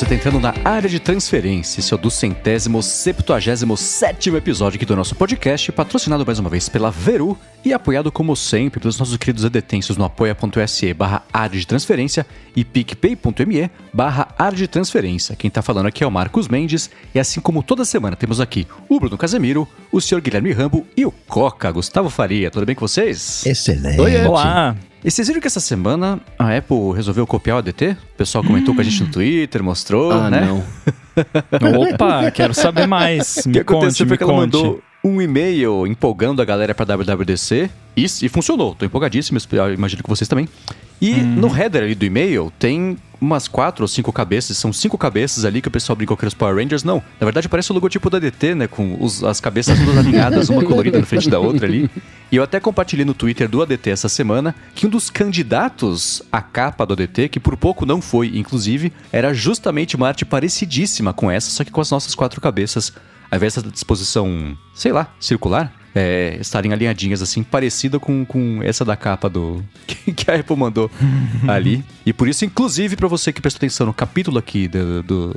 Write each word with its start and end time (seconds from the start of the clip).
você 0.00 0.04
está 0.06 0.14
entrando 0.14 0.40
na 0.40 0.54
área 0.64 0.88
de 0.88 0.98
transferência. 0.98 1.78
Esse 1.78 1.92
é 1.92 1.94
o 1.94 1.98
do 1.98 2.10
centésimo, 2.10 2.82
septuagésimo, 2.82 3.76
sétimo 3.76 4.38
episódio 4.38 4.78
aqui 4.78 4.86
do 4.86 4.96
nosso 4.96 5.14
podcast, 5.14 5.70
patrocinado 5.72 6.24
mais 6.24 6.38
uma 6.38 6.48
vez 6.48 6.70
pela 6.70 6.90
Veru 6.90 7.38
e 7.64 7.72
apoiado 7.72 8.10
como 8.10 8.34
sempre 8.34 8.80
pelos 8.80 8.98
nossos 8.98 9.16
queridos 9.16 9.44
edetêncios 9.44 9.96
no 9.98 10.04
apoia.se 10.04 10.94
barra 10.94 11.22
área 11.32 11.58
de 11.58 11.66
transferência 11.66 12.26
e 12.56 12.64
picpay.me 12.64 13.70
barra 13.92 14.28
área 14.38 14.56
de 14.56 14.66
transferência. 14.66 15.36
Quem 15.36 15.48
está 15.48 15.60
falando 15.62 15.86
aqui 15.86 16.02
é 16.02 16.06
o 16.06 16.10
Marcos 16.10 16.48
Mendes 16.48 16.90
e 17.14 17.20
assim 17.20 17.40
como 17.40 17.62
toda 17.62 17.84
semana 17.84 18.16
temos 18.16 18.40
aqui 18.40 18.66
o 18.88 18.98
Bruno 18.98 19.18
Casemiro, 19.18 19.68
o 19.92 20.00
senhor 20.00 20.20
Guilherme 20.20 20.52
Rambo 20.52 20.86
e 20.96 21.04
o 21.04 21.10
Coca, 21.10 21.70
Gustavo 21.70 22.08
Faria. 22.10 22.50
Tudo 22.50 22.64
bem 22.66 22.74
com 22.74 22.86
vocês? 22.86 23.44
Excelente. 23.46 24.00
Oi, 24.00 24.24
Olá! 24.24 24.74
E 25.02 25.10
vocês 25.10 25.28
viram 25.28 25.40
que 25.40 25.46
essa 25.46 25.60
semana 25.60 26.20
a 26.38 26.54
Apple 26.56 26.92
resolveu 26.94 27.26
copiar 27.26 27.56
o 27.56 27.58
ADT? 27.60 27.96
O 28.14 28.16
pessoal 28.18 28.44
comentou 28.44 28.74
com 28.74 28.82
a 28.82 28.84
gente 28.84 29.02
no 29.02 29.10
Twitter, 29.10 29.62
mostrou, 29.62 30.12
Ah, 30.12 30.28
né? 30.28 30.40
não. 31.60 31.80
Opa, 31.94 32.30
quero 32.30 32.52
saber 32.52 32.86
mais. 32.86 33.38
O 33.38 33.42
que 33.44 33.48
Me 33.48 33.58
aconteceu 33.60 33.80
conte, 33.88 33.96
foi 33.98 34.06
me 34.06 34.16
que 34.18 34.22
ela 34.24 34.32
conte. 34.32 34.40
mandou 34.56 34.82
um 35.02 35.20
e-mail 35.20 35.86
empolgando 35.86 36.42
a 36.42 36.44
galera 36.44 36.74
pra 36.74 36.84
WWDC 36.84 37.70
e, 37.96 38.04
e 38.04 38.28
funcionou. 38.28 38.74
Tô 38.74 38.84
empolgadíssimo, 38.84 39.38
imagino 39.74 40.02
que 40.02 40.08
vocês 40.08 40.28
também. 40.28 40.48
E 41.00 41.14
no 41.14 41.48
header 41.56 41.82
ali 41.84 41.94
do 41.94 42.04
e-mail 42.04 42.52
tem 42.58 42.98
umas 43.18 43.48
quatro 43.48 43.84
ou 43.84 43.88
cinco 43.88 44.12
cabeças, 44.12 44.56
são 44.58 44.70
cinco 44.70 44.98
cabeças 44.98 45.46
ali 45.46 45.62
que 45.62 45.68
o 45.68 45.70
pessoal 45.70 45.96
brincou 45.96 46.14
que 46.16 46.26
os 46.26 46.34
Power 46.34 46.56
Rangers. 46.56 46.84
Não, 46.84 47.02
na 47.18 47.24
verdade 47.24 47.48
parece 47.48 47.70
o 47.70 47.74
logotipo 47.74 48.10
da 48.10 48.18
DT, 48.18 48.54
né? 48.54 48.66
Com 48.66 48.96
os- 49.02 49.24
as 49.24 49.40
cabeças 49.40 49.78
todas 49.78 49.96
alinhadas, 49.96 50.50
uma 50.50 50.62
colorida 50.62 50.98
na 50.98 51.06
frente 51.06 51.30
da 51.30 51.38
outra 51.38 51.66
ali. 51.66 51.90
E 52.30 52.36
eu 52.36 52.42
até 52.42 52.60
compartilhei 52.60 53.04
no 53.04 53.14
Twitter 53.14 53.48
do 53.48 53.62
ADT 53.62 53.88
essa 53.90 54.08
semana 54.10 54.54
que 54.74 54.86
um 54.86 54.90
dos 54.90 55.08
candidatos 55.10 56.22
à 56.30 56.42
capa 56.42 56.84
do 56.86 56.92
ADT, 56.92 57.28
que 57.30 57.40
por 57.40 57.56
pouco 57.56 57.86
não 57.86 58.00
foi, 58.02 58.36
inclusive, 58.36 58.92
era 59.10 59.32
justamente 59.32 59.96
uma 59.96 60.08
arte 60.08 60.24
parecidíssima 60.26 61.12
com 61.14 61.30
essa, 61.30 61.50
só 61.50 61.64
que 61.64 61.70
com 61.70 61.80
as 61.80 61.90
nossas 61.90 62.14
quatro 62.14 62.40
cabeças 62.42 62.92
ao 63.30 63.36
invés 63.36 63.54
dessa 63.54 63.68
disposição, 63.70 64.56
sei 64.74 64.92
lá, 64.92 65.12
circular, 65.20 65.72
é, 65.92 66.38
estarem 66.40 66.72
alinhadinhas 66.72 67.20
assim, 67.20 67.42
parecida 67.42 67.98
com, 67.98 68.24
com 68.24 68.60
essa 68.62 68.84
da 68.84 68.94
capa 68.96 69.28
do 69.28 69.60
que, 70.14 70.30
a 70.30 70.36
Apple 70.36 70.56
mandou 70.56 70.88
ali. 71.48 71.84
E 72.06 72.12
por 72.12 72.28
isso, 72.28 72.44
inclusive, 72.44 72.94
para 72.94 73.08
você 73.08 73.32
que 73.32 73.40
prestou 73.40 73.58
atenção 73.58 73.86
no 73.88 73.92
capítulo 73.92 74.38
aqui 74.38 74.68
do, 74.68 75.02
do, 75.02 75.28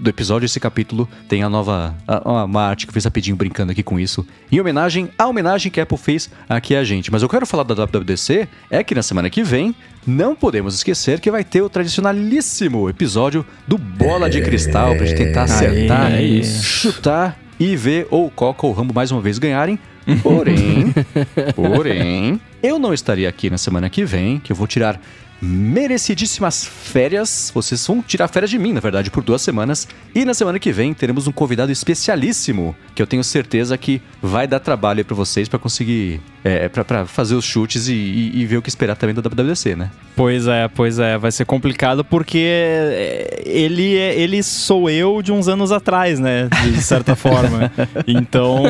do 0.00 0.10
episódio, 0.10 0.46
esse 0.46 0.58
capítulo 0.58 1.08
tem 1.28 1.44
a 1.44 1.48
nova 1.48 1.94
a- 2.08 2.44
uma 2.44 2.62
arte 2.62 2.86
que 2.86 2.90
eu 2.90 2.94
fiz 2.94 3.04
rapidinho 3.04 3.36
brincando 3.36 3.70
aqui 3.70 3.84
com 3.84 4.00
isso, 4.00 4.26
em 4.50 4.60
homenagem 4.60 5.08
à 5.16 5.26
homenagem 5.28 5.70
que 5.70 5.78
a 5.78 5.84
Apple 5.84 5.96
fez 5.96 6.28
aqui 6.48 6.74
a 6.74 6.82
gente. 6.82 7.10
Mas 7.12 7.22
eu 7.22 7.28
quero 7.28 7.46
falar 7.46 7.62
da 7.62 7.74
WWDC 7.74 8.48
é 8.68 8.82
que 8.82 8.96
na 8.96 9.02
semana 9.04 9.30
que 9.30 9.44
vem 9.44 9.74
não 10.06 10.34
podemos 10.34 10.74
esquecer 10.74 11.20
que 11.20 11.30
vai 11.30 11.44
ter 11.44 11.62
o 11.62 11.68
tradicionalíssimo 11.68 12.88
episódio 12.88 13.44
do 13.66 13.76
Bola 13.76 14.30
de 14.30 14.40
Cristal 14.40 14.96
pra 14.96 15.06
gente 15.06 15.18
tentar 15.18 15.42
acertar, 15.44 16.12
é 16.12 16.22
isso. 16.22 16.62
chutar 16.62 17.38
e 17.58 17.76
ver 17.76 18.06
ou 18.10 18.26
o 18.26 18.30
Coca 18.30 18.66
ou 18.66 18.72
o 18.72 18.74
Rambo 18.74 18.94
mais 18.94 19.10
uma 19.10 19.20
vez 19.20 19.38
ganharem. 19.38 19.78
Porém, 20.22 20.94
porém, 21.54 22.40
eu 22.62 22.78
não 22.78 22.94
estarei 22.94 23.26
aqui 23.26 23.50
na 23.50 23.58
semana 23.58 23.90
que 23.90 24.04
vem, 24.04 24.40
que 24.40 24.50
eu 24.50 24.56
vou 24.56 24.66
tirar 24.66 25.00
merecidíssimas 25.40 26.64
férias. 26.64 27.50
Vocês 27.54 27.86
vão 27.86 28.02
tirar 28.02 28.28
férias 28.28 28.50
de 28.50 28.58
mim, 28.58 28.72
na 28.72 28.80
verdade, 28.80 29.10
por 29.10 29.22
duas 29.22 29.42
semanas. 29.42 29.88
E 30.14 30.24
na 30.24 30.34
semana 30.34 30.58
que 30.58 30.72
vem 30.72 30.92
teremos 30.92 31.26
um 31.26 31.32
convidado 31.32 31.72
especialíssimo, 31.72 32.76
que 32.94 33.00
eu 33.00 33.06
tenho 33.06 33.24
certeza 33.24 33.76
que 33.78 34.02
vai 34.20 34.46
dar 34.46 34.60
trabalho 34.60 35.04
pra 35.04 35.16
vocês 35.16 35.48
pra 35.48 35.58
conseguir, 35.58 36.20
é, 36.44 36.68
pra, 36.68 36.84
pra 36.84 37.06
fazer 37.06 37.34
os 37.34 37.44
chutes 37.44 37.88
e, 37.88 37.92
e- 37.92 38.40
e 38.40 38.46
ver 38.46 38.56
o 38.56 38.62
que 38.62 38.68
esperar 38.68 38.96
também 38.96 39.14
da 39.14 39.20
WWDC, 39.20 39.74
né? 39.76 39.90
Pois 40.16 40.46
é, 40.46 40.68
pois 40.68 40.98
é. 40.98 41.16
Vai 41.18 41.32
ser 41.32 41.44
complicado 41.44 42.04
porque 42.04 42.38
é, 42.46 43.42
ele, 43.44 43.96
é- 43.96 44.18
ele 44.18 44.42
sou 44.42 44.88
eu 44.90 45.22
de 45.22 45.32
uns 45.32 45.48
anos 45.48 45.72
atrás, 45.72 46.18
né? 46.18 46.48
De 46.62 46.80
certa 46.82 47.14
forma. 47.20 47.70
Então, 48.06 48.62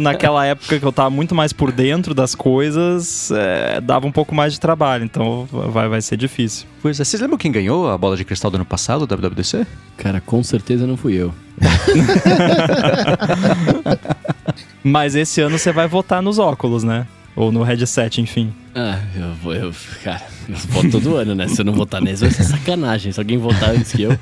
naquela 0.00 0.44
época 0.46 0.78
que 0.78 0.84
eu 0.84 0.92
tava 0.92 1.10
muito 1.10 1.34
mais 1.34 1.52
por 1.52 1.72
dentro 1.72 2.14
das 2.14 2.34
coisas, 2.34 3.30
é, 3.32 3.80
dava 3.80 4.06
um 4.06 4.12
pouco 4.12 4.34
mais 4.34 4.52
de 4.52 4.60
trabalho. 4.60 5.04
Então, 5.04 5.48
vai, 5.50 5.88
vai 5.88 6.00
ser 6.00 6.16
difícil. 6.16 6.66
Pois 6.80 6.98
é, 7.00 7.04
vocês 7.04 7.20
lembram 7.20 7.38
quem 7.38 7.50
ganhou 7.52 7.90
a 7.90 7.98
bola 7.98 8.16
de 8.16 8.24
cristal 8.24 8.50
do 8.50 8.56
ano 8.56 8.64
passado, 8.64 9.06
da 9.06 9.16
WWDC? 9.16 9.66
Cara, 9.96 10.20
com 10.20 10.42
certeza 10.42 10.86
não 10.86 10.96
fui 10.96 11.14
eu. 11.14 11.32
Mas 14.82 15.14
esse 15.14 15.40
ano 15.40 15.58
você 15.58 15.72
vai 15.72 15.86
votar 15.86 16.22
nos 16.22 16.38
óculos, 16.38 16.82
né? 16.82 17.06
Ou 17.36 17.52
no 17.52 17.62
headset, 17.62 18.20
enfim. 18.20 18.52
Ah, 18.74 18.98
eu 19.14 19.34
vou, 19.34 19.54
eu, 19.54 19.70
cara, 20.02 20.22
eu 20.48 20.56
voto 20.56 20.90
todo 20.92 21.16
ano, 21.16 21.34
né? 21.34 21.46
Se 21.46 21.60
eu 21.60 21.64
não 21.64 21.74
votar 21.74 22.00
nesse, 22.00 22.22
vai 22.22 22.30
ser 22.30 22.44
sacanagem. 22.44 23.12
Se 23.12 23.20
alguém 23.20 23.36
votar 23.36 23.68
antes 23.70 23.92
que 23.92 24.02
eu. 24.02 24.18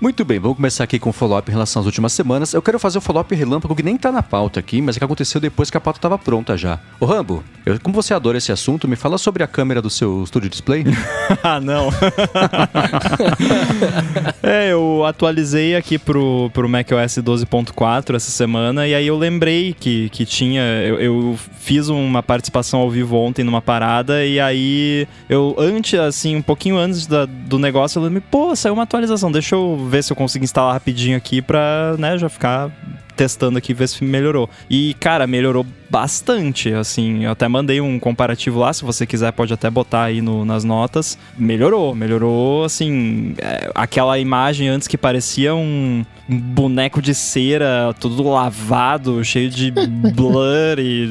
Muito 0.00 0.24
bem, 0.24 0.40
vamos 0.40 0.56
começar 0.56 0.82
aqui 0.82 0.98
com 0.98 1.10
o 1.10 1.12
follow-up 1.12 1.48
em 1.48 1.52
relação 1.52 1.78
às 1.80 1.86
últimas 1.86 2.12
semanas. 2.12 2.52
Eu 2.52 2.60
quero 2.60 2.80
fazer 2.80 2.98
o 2.98 3.00
follow-up 3.00 3.32
relâmpago 3.32 3.76
que 3.76 3.82
nem 3.82 3.96
tá 3.96 4.10
na 4.10 4.24
pauta 4.24 4.58
aqui, 4.58 4.82
mas 4.82 4.96
é 4.96 4.98
que 4.98 5.04
aconteceu 5.04 5.40
depois 5.40 5.70
que 5.70 5.76
a 5.76 5.80
pauta 5.80 6.00
tava 6.00 6.18
pronta 6.18 6.56
já. 6.56 6.80
Ô 6.98 7.06
Rambo, 7.06 7.44
eu- 7.64 7.78
como 7.78 7.94
você 7.94 8.12
adora 8.12 8.38
esse 8.38 8.50
assunto, 8.50 8.88
me 8.88 8.96
fala 8.96 9.16
sobre 9.18 9.44
a 9.44 9.46
câmera 9.46 9.80
do 9.80 9.88
seu 9.88 10.26
Studio 10.26 10.50
Display. 10.50 10.84
ah, 11.44 11.60
não. 11.60 11.90
é, 14.42 14.72
eu 14.72 15.04
atualizei 15.06 15.76
aqui 15.76 15.96
pro, 15.96 16.50
pro 16.52 16.68
macOS 16.68 17.18
12.4 17.18 18.16
essa 18.16 18.32
semana 18.32 18.88
e 18.88 18.96
aí 18.96 19.06
eu 19.06 19.16
lembrei 19.16 19.76
que, 19.78 20.08
que 20.08 20.26
tinha. 20.26 20.60
Eu, 20.84 20.98
eu 21.00 21.38
fiz 21.60 21.88
uma 21.88 22.20
participação 22.20 22.80
ao 22.80 22.90
vivo 22.90 23.11
ontem 23.16 23.42
numa 23.44 23.60
parada 23.62 24.24
e 24.24 24.38
aí 24.40 25.06
eu, 25.28 25.54
antes, 25.58 25.98
assim, 25.98 26.36
um 26.36 26.42
pouquinho 26.42 26.76
antes 26.76 27.06
da- 27.06 27.26
do 27.26 27.58
negócio, 27.58 27.98
eu 27.98 28.04
lembrei, 28.04 28.22
pô, 28.30 28.54
saiu 28.56 28.74
uma 28.74 28.82
atualização, 28.84 29.30
deixa 29.32 29.54
eu 29.54 29.76
ver 29.88 30.02
se 30.04 30.12
eu 30.12 30.16
consigo 30.16 30.44
instalar 30.44 30.72
rapidinho 30.74 31.16
aqui 31.16 31.40
pra, 31.42 31.94
né, 31.98 32.16
já 32.18 32.28
ficar 32.28 32.70
testando 33.14 33.58
aqui, 33.58 33.74
ver 33.74 33.88
se 33.88 34.02
melhorou. 34.02 34.48
E, 34.70 34.94
cara, 34.94 35.26
melhorou 35.26 35.66
bastante, 35.90 36.72
assim, 36.72 37.24
eu 37.24 37.30
até 37.30 37.46
mandei 37.46 37.78
um 37.80 37.98
comparativo 37.98 38.58
lá, 38.58 38.72
se 38.72 38.82
você 38.84 39.06
quiser 39.06 39.30
pode 39.32 39.52
até 39.52 39.68
botar 39.68 40.04
aí 40.04 40.22
no- 40.22 40.44
nas 40.44 40.64
notas. 40.64 41.18
Melhorou, 41.36 41.94
melhorou, 41.94 42.64
assim, 42.64 43.34
é, 43.38 43.70
aquela 43.74 44.18
imagem 44.18 44.68
antes 44.68 44.88
que 44.88 44.96
parecia 44.96 45.54
um 45.54 46.04
boneco 46.38 47.00
de 47.02 47.14
cera, 47.14 47.94
todo 48.00 48.22
lavado, 48.28 49.24
cheio 49.24 49.50
de 49.50 49.70
blur 50.14 50.78
e 50.78 51.08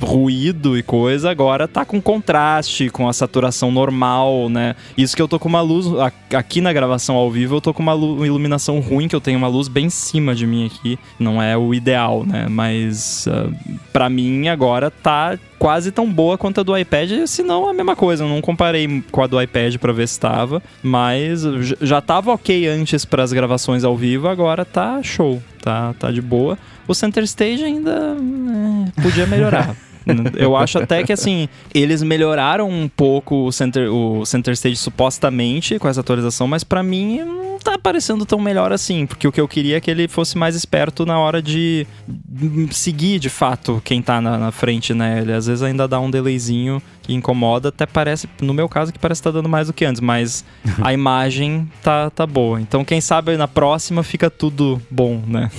ruído 0.00 0.76
e 0.76 0.82
coisa, 0.82 1.30
agora 1.30 1.68
tá 1.68 1.84
com 1.84 2.00
contraste, 2.00 2.90
com 2.90 3.08
a 3.08 3.12
saturação 3.12 3.70
normal, 3.70 4.48
né? 4.48 4.74
Isso 4.96 5.14
que 5.16 5.22
eu 5.22 5.28
tô 5.28 5.38
com 5.38 5.48
uma 5.48 5.60
luz, 5.60 5.86
aqui 6.34 6.60
na 6.60 6.72
gravação 6.72 7.14
ao 7.16 7.30
vivo, 7.30 7.56
eu 7.56 7.60
tô 7.60 7.72
com 7.72 7.82
uma, 7.82 7.92
lu- 7.92 8.16
uma 8.16 8.26
iluminação 8.26 8.80
ruim, 8.80 9.08
que 9.08 9.14
eu 9.16 9.20
tenho 9.20 9.38
uma 9.38 9.48
luz 9.48 9.68
bem 9.68 9.86
em 9.86 9.90
cima 9.90 10.34
de 10.34 10.46
mim 10.46 10.66
aqui, 10.66 10.98
não 11.18 11.40
é 11.42 11.56
o 11.56 11.72
ideal, 11.74 12.24
né? 12.26 12.46
Mas 12.48 13.26
ah, 13.28 13.48
pra 13.92 14.08
mim 14.10 14.48
agora 14.48 14.90
tá 14.90 15.38
quase 15.62 15.92
tão 15.92 16.12
boa 16.12 16.36
quanto 16.36 16.58
a 16.58 16.64
do 16.64 16.76
iPad, 16.76 17.24
se 17.26 17.40
não 17.40 17.68
a 17.68 17.72
mesma 17.72 17.94
coisa. 17.94 18.24
Eu 18.24 18.28
não 18.28 18.40
comparei 18.40 19.00
com 19.12 19.22
a 19.22 19.28
do 19.28 19.40
iPad 19.40 19.76
pra 19.76 19.92
ver 19.92 20.08
se 20.08 20.18
tava, 20.18 20.60
mas 20.82 21.44
já 21.80 22.00
tava 22.00 22.32
ok 22.32 22.66
antes 22.66 23.04
para 23.04 23.22
as 23.22 23.32
gravações 23.32 23.84
ao 23.84 23.96
vivo, 23.96 24.26
agora 24.26 24.64
tá 24.64 25.00
show, 25.04 25.40
tá, 25.62 25.94
tá 26.00 26.10
de 26.10 26.20
boa. 26.20 26.58
O 26.88 26.92
Center 26.92 27.22
Stage 27.22 27.62
ainda 27.62 28.16
é, 28.96 29.02
podia 29.02 29.24
melhorar. 29.24 29.76
Eu 30.36 30.56
acho 30.56 30.78
até 30.78 31.02
que 31.02 31.12
assim, 31.12 31.48
eles 31.74 32.02
melhoraram 32.02 32.68
um 32.68 32.88
pouco 32.88 33.46
o 33.46 33.52
Center, 33.52 33.92
o 33.92 34.24
Center 34.24 34.52
Stage 34.54 34.76
supostamente 34.76 35.78
com 35.78 35.88
essa 35.88 36.00
atualização, 36.00 36.46
mas 36.46 36.64
pra 36.64 36.82
mim 36.82 37.20
não 37.20 37.58
tá 37.58 37.78
parecendo 37.78 38.26
tão 38.26 38.40
melhor 38.40 38.72
assim, 38.72 39.06
porque 39.06 39.26
o 39.26 39.32
que 39.32 39.40
eu 39.40 39.48
queria 39.48 39.76
é 39.76 39.80
que 39.80 39.90
ele 39.90 40.08
fosse 40.08 40.36
mais 40.36 40.56
esperto 40.56 41.06
na 41.06 41.18
hora 41.18 41.40
de 41.40 41.86
seguir 42.70 43.18
de 43.18 43.28
fato 43.28 43.80
quem 43.84 44.02
tá 44.02 44.20
na, 44.20 44.36
na 44.36 44.50
frente, 44.50 44.92
né? 44.92 45.20
Ele 45.20 45.32
às 45.32 45.46
vezes 45.46 45.62
ainda 45.62 45.86
dá 45.86 46.00
um 46.00 46.10
delayzinho 46.10 46.82
que 47.02 47.12
incomoda, 47.12 47.68
até 47.68 47.86
parece, 47.86 48.28
no 48.40 48.54
meu 48.54 48.68
caso, 48.68 48.92
que 48.92 48.98
parece 48.98 49.20
que 49.20 49.24
tá 49.24 49.30
dando 49.30 49.48
mais 49.48 49.66
do 49.66 49.72
que 49.72 49.84
antes, 49.84 50.00
mas 50.00 50.44
a 50.82 50.92
imagem 50.92 51.68
tá, 51.82 52.10
tá 52.10 52.26
boa. 52.26 52.60
Então, 52.60 52.84
quem 52.84 53.00
sabe 53.00 53.36
na 53.36 53.48
próxima 53.48 54.02
fica 54.02 54.30
tudo 54.30 54.80
bom, 54.90 55.22
né? 55.26 55.50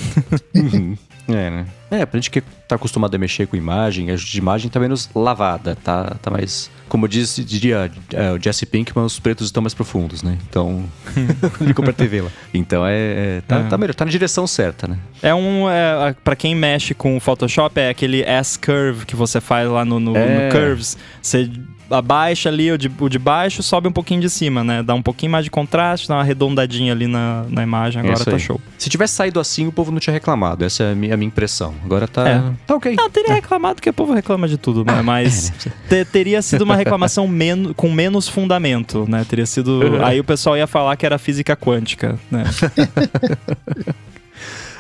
é, 1.28 1.50
né? 1.50 1.66
É, 1.94 2.06
pra 2.06 2.18
gente 2.20 2.32
que 2.32 2.42
tá 2.68 2.76
acostumado 2.76 3.14
a 3.14 3.18
mexer 3.18 3.46
com 3.48 3.56
imagem, 3.56 4.10
a 4.12 4.16
imagem 4.36 4.70
tá 4.70 4.80
menos 4.80 5.10
lavada, 5.14 5.76
tá, 5.84 6.16
tá 6.22 6.32
mais. 6.32 6.72
Como 6.90 7.08
diz, 7.08 7.36
diria 7.46 7.92
é, 8.12 8.32
o 8.32 8.40
Jesse 8.42 8.66
Pinkman, 8.66 9.06
os 9.06 9.20
pretos 9.20 9.48
estão 9.48 9.62
mais 9.64 9.74
profundos, 9.74 10.22
né? 10.24 10.38
Então. 10.50 10.86
Ficou 11.66 11.84
pra 11.84 11.94
TV 11.94 12.22
lá. 12.22 12.30
Então 12.54 12.86
é. 12.86 12.94
é, 13.38 13.42
tá, 13.48 13.60
É. 13.60 13.64
tá 13.64 13.78
melhor, 13.78 13.94
tá 13.96 14.06
na 14.06 14.12
direção 14.12 14.46
certa, 14.48 14.88
né? 14.88 14.98
É 15.22 15.34
um. 15.34 15.70
É, 15.70 16.16
para 16.24 16.36
quem 16.36 16.56
mexe 16.56 16.94
com 16.94 17.16
o 17.18 17.20
Photoshop, 17.20 17.80
é 17.80 17.90
aquele 17.90 18.22
S-curve 18.24 19.06
que 19.06 19.16
você 19.16 19.40
faz 19.42 19.70
lá 19.70 19.84
no, 19.86 20.00
no- 20.00 20.16
É. 20.18 20.46
no 20.48 20.52
Curves. 20.52 20.98
Você 21.22 21.50
abaixa 21.90 22.50
ali 22.50 22.72
o 22.72 22.78
de, 22.78 22.92
o 23.00 23.10
de 23.10 23.20
baixo, 23.20 23.62
sobe 23.64 23.88
um 23.88 23.92
pouquinho 23.92 24.22
de 24.22 24.30
cima, 24.30 24.64
né? 24.64 24.82
Dá 24.84 24.94
um 24.94 25.02
pouquinho 25.02 25.32
mais 25.32 25.44
de 25.46 25.52
contraste, 25.52 26.08
dá 26.08 26.16
uma 26.16 26.22
arredondadinha 26.22 26.92
ali 26.94 27.08
na, 27.08 27.46
na 27.50 27.64
imagem, 27.64 28.00
agora 28.00 28.16
Isso 28.16 28.26
tá 28.26 28.32
aí. 28.32 28.40
show. 28.40 28.60
Se 28.78 28.90
tivesse 28.90 29.14
saído 29.16 29.40
assim, 29.40 29.68
o 29.68 29.72
povo 29.72 29.92
não 29.92 30.00
tinha 30.00 30.14
reclamado. 30.14 30.64
Essa 30.66 30.84
é 30.84 30.92
a 30.92 30.96
minha, 30.96 31.14
a 31.14 31.18
minha 31.18 31.28
impressão. 31.28 31.74
Agora 31.86 32.08
tá, 32.08 32.28
É. 32.28 32.42
tá 32.66 32.76
ok. 32.76 32.96
Não, 32.98 33.10
teria 33.10 33.34
reclamado 33.34 33.82
que 33.82 33.90
o 33.90 33.94
povo 33.94 34.14
reclama 34.14 34.48
de 34.48 34.58
tudo, 34.58 34.84
né? 34.84 35.02
Mas 35.02 35.52
te- 35.90 36.06
teria 36.06 36.42
sido 36.42 36.62
uma 36.64 36.76
reclamação 36.76 37.28
men 37.28 37.74
com 37.74 37.92
menos 37.92 38.28
fundamento, 38.28 39.06
né? 39.08 39.26
Teria 39.28 39.46
sido. 39.46 39.82
Aí 40.04 40.20
o 40.20 40.24
pessoal 40.24 40.58
ia 40.58 40.68
falar 40.68 40.96
que 40.96 41.06
era 41.06 41.18
física 41.18 41.56
quântica, 41.56 42.18
né? 42.32 42.44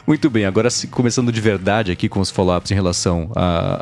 Muito 0.05 0.29
bem, 0.29 0.43
agora 0.43 0.67
começando 0.91 1.31
de 1.31 1.39
verdade 1.39 1.89
aqui 1.89 2.09
com 2.09 2.19
os 2.19 2.29
follow-ups 2.29 2.69
em 2.71 2.73
relação 2.73 3.31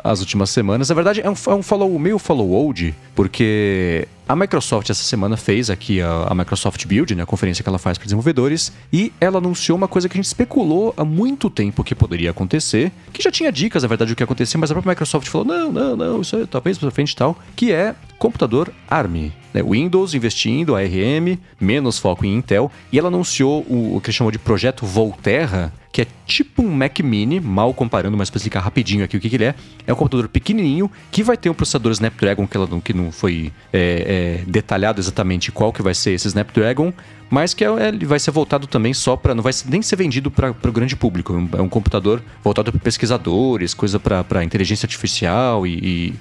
às 0.04 0.20
últimas 0.20 0.50
semanas. 0.50 0.88
Na 0.88 0.94
verdade, 0.94 1.20
é 1.20 1.28
um, 1.28 1.34
é 1.34 1.54
um 1.54 1.62
follow 1.64 1.98
meio 1.98 2.16
follow-old, 2.16 2.94
porque 3.12 4.06
a 4.28 4.36
Microsoft 4.36 4.88
essa 4.88 5.02
semana 5.02 5.36
fez 5.36 5.68
aqui 5.68 6.00
a, 6.00 6.28
a 6.28 6.34
Microsoft 6.34 6.86
Build, 6.86 7.16
né, 7.16 7.24
a 7.24 7.26
conferência 7.26 7.64
que 7.64 7.68
ela 7.68 7.78
faz 7.78 7.98
para 7.98 8.04
desenvolvedores, 8.04 8.72
e 8.92 9.12
ela 9.20 9.38
anunciou 9.38 9.76
uma 9.76 9.88
coisa 9.88 10.08
que 10.08 10.16
a 10.16 10.18
gente 10.18 10.26
especulou 10.26 10.94
há 10.96 11.04
muito 11.04 11.50
tempo 11.50 11.82
que 11.82 11.92
poderia 11.92 12.30
acontecer, 12.30 12.92
que 13.12 13.20
já 13.20 13.32
tinha 13.32 13.50
dicas, 13.50 13.82
na 13.82 13.88
verdade, 13.88 14.12
do 14.12 14.16
que 14.16 14.22
ia 14.22 14.24
acontecer, 14.24 14.56
mas 14.58 14.70
a 14.70 14.74
própria 14.74 14.90
Microsoft 14.90 15.26
falou: 15.28 15.44
não, 15.44 15.72
não, 15.72 15.96
não, 15.96 16.20
isso 16.20 16.36
é 16.36 16.46
talvez 16.46 16.78
para 16.78 16.90
frente 16.92 17.10
e 17.10 17.16
tal, 17.16 17.36
que 17.56 17.72
é 17.72 17.96
computador 18.16 18.72
ARM. 18.88 19.32
Né, 19.52 19.62
Windows 19.62 20.14
investindo, 20.14 20.74
ARM, 20.74 21.36
menos 21.60 21.98
foco 21.98 22.24
em 22.24 22.34
Intel, 22.36 22.70
e 22.90 22.98
ela 22.98 23.08
anunciou 23.08 23.62
o, 23.68 23.96
o 23.96 24.00
que 24.00 24.10
chamou 24.10 24.30
de 24.30 24.38
projeto 24.38 24.86
Volterra, 24.86 25.72
que 25.92 26.00
é 26.02 26.06
tipo 26.26 26.62
um 26.62 26.70
Mac 26.70 26.98
Mini, 27.00 27.38
mal 27.38 27.74
comparando, 27.74 28.16
mas 28.16 28.30
para 28.30 28.38
explicar 28.38 28.60
rapidinho 28.60 29.04
aqui 29.04 29.16
o 29.16 29.20
que, 29.20 29.28
que 29.28 29.36
ele 29.36 29.44
é. 29.44 29.54
É 29.86 29.92
um 29.92 29.96
computador 29.96 30.26
pequenininho 30.28 30.90
que 31.10 31.22
vai 31.22 31.36
ter 31.36 31.50
um 31.50 31.54
processador 31.54 31.92
Snapdragon, 31.92 32.46
que, 32.46 32.56
ela 32.56 32.66
não, 32.66 32.80
que 32.80 32.94
não 32.94 33.12
foi 33.12 33.52
é, 33.72 34.40
é, 34.40 34.50
detalhado 34.50 35.00
exatamente 35.00 35.52
qual 35.52 35.70
que 35.70 35.82
vai 35.82 35.94
ser 35.94 36.12
esse 36.12 36.28
Snapdragon, 36.28 36.92
mas 37.28 37.52
que 37.52 37.62
é, 37.62 37.68
é- 37.68 37.88
ele 37.88 38.06
vai 38.06 38.18
ser 38.18 38.30
voltado 38.30 38.66
também 38.66 38.94
só 38.94 39.16
para. 39.16 39.34
Não 39.34 39.42
vai 39.42 39.52
nem 39.66 39.82
ser 39.82 39.96
vendido 39.96 40.30
para 40.30 40.50
o 40.50 40.72
grande 40.72 40.96
público. 40.96 41.32
É 41.52 41.60
um, 41.60 41.66
é 41.66 41.68
computador 41.68 42.22
voltado 42.42 42.70
para 42.72 42.80
pesquisadores, 42.80 43.74
coisa 43.74 44.00
para 44.00 44.44
inteligência 44.44 44.86
artificial 44.86 45.66
e- 45.66 45.78
e 45.82 46.14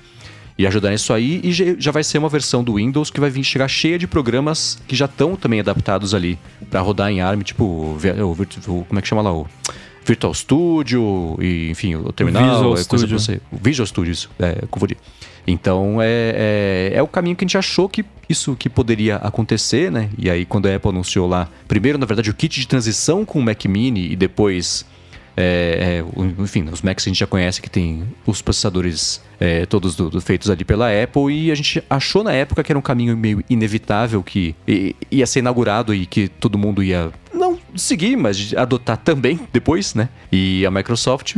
e 0.58 0.68
ajudar 0.68 0.92
nisso 0.92 1.14
aí. 1.14 1.40
E 1.44 1.52
já- 1.52 1.92
vai 1.92 2.04
ser 2.04 2.18
uma 2.18 2.30
versão 2.30 2.64
do 2.64 2.76
Windows 2.76 3.10
que 3.10 3.20
vai 3.20 3.30
vir 3.30 3.44
chegar 3.44 3.68
cheia 3.68 3.98
de 3.98 4.08
programas 4.08 4.80
que 4.88 4.96
já 4.96 5.06
estão 5.06 5.36
também 5.36 5.60
adaptados 5.60 6.14
ali 6.14 6.38
para 6.70 6.82
rodar 6.82 7.10
em 7.12 7.22
ARM, 7.22 7.42
tipo 7.42 7.64
o, 7.64 8.86
como 8.88 9.00
é 9.00 9.02
que 9.02 9.08
chama 9.08 9.22
lá 9.22 9.34
o 9.34 9.48
Virtual 10.06 10.34
Studio 10.34 11.38
e 11.42 11.70
enfim 11.70 11.96
o 11.96 12.12
terminal, 12.12 12.44
Visual 12.44 12.72
é 12.78 12.84
coisa 12.84 13.06
Studio. 13.06 13.20
você, 13.20 13.42
o 13.52 13.58
Visual 13.62 13.86
Studio, 13.86 14.12
isso, 14.12 14.30
é, 14.40 14.64
confundi. 14.70 14.98
Então 15.48 16.00
é, 16.02 16.90
é, 16.94 16.98
é 16.98 17.02
o 17.04 17.08
caminho 17.08 17.36
que 17.36 17.44
a 17.44 17.48
gente 17.48 17.58
achou 17.58 17.90
que 17.90 18.06
isso 18.30 18.56
que 18.56 18.70
poderia 18.70 19.16
acontecer, 19.18 19.92
né? 19.92 20.10
E 20.18 20.30
aí 20.30 20.46
quando 20.46 20.68
a 20.68 20.76
Apple 20.76 20.90
anunciou 20.90 21.28
lá, 21.28 21.48
primeiro 21.68 21.98
na 21.98 22.06
verdade 22.06 22.30
o 22.30 22.34
kit 22.34 22.60
de 22.60 22.68
transição 22.68 23.26
com 23.26 23.40
o 23.40 23.42
Mac 23.42 23.66
Mini 23.66 24.12
e 24.12 24.16
depois 24.16 24.86
é, 25.38 26.04
é, 26.04 26.42
enfim, 26.42 26.66
os 26.72 26.82
Macs 26.82 27.06
a 27.06 27.10
gente 27.10 27.20
já 27.20 27.28
conhece 27.28 27.62
que 27.62 27.70
tem 27.70 28.04
os 28.26 28.42
processadores 28.42 29.22
é, 29.40 29.66
todos 29.66 29.96
do- 29.96 30.10
do- 30.10 30.22
feitos 30.22 30.50
ali 30.50 30.64
pela 30.64 30.88
Apple 31.04 31.34
e 31.34 31.52
a 31.52 31.56
gente 31.56 31.84
achou 31.90 32.24
na 32.24 32.32
época 32.34 32.64
que 32.64 32.72
era 32.72 32.78
um 32.78 32.82
caminho 32.82 33.16
meio 33.18 33.44
inevitável 33.50 34.22
que 34.22 34.56
i- 34.68 34.96
ia 35.10 35.26
ser 35.26 35.40
inaugurado 35.40 35.94
e 35.96 36.06
que 36.06 36.28
todo 36.28 36.58
mundo 36.58 36.84
ia 36.84 37.12
não 37.34 37.58
seguir, 37.76 38.16
mas 38.18 38.54
adotar 38.56 38.98
também 38.98 39.40
depois, 39.52 39.96
né? 39.96 40.10
E 40.32 40.66
a 40.66 40.70
Microsoft 40.72 41.36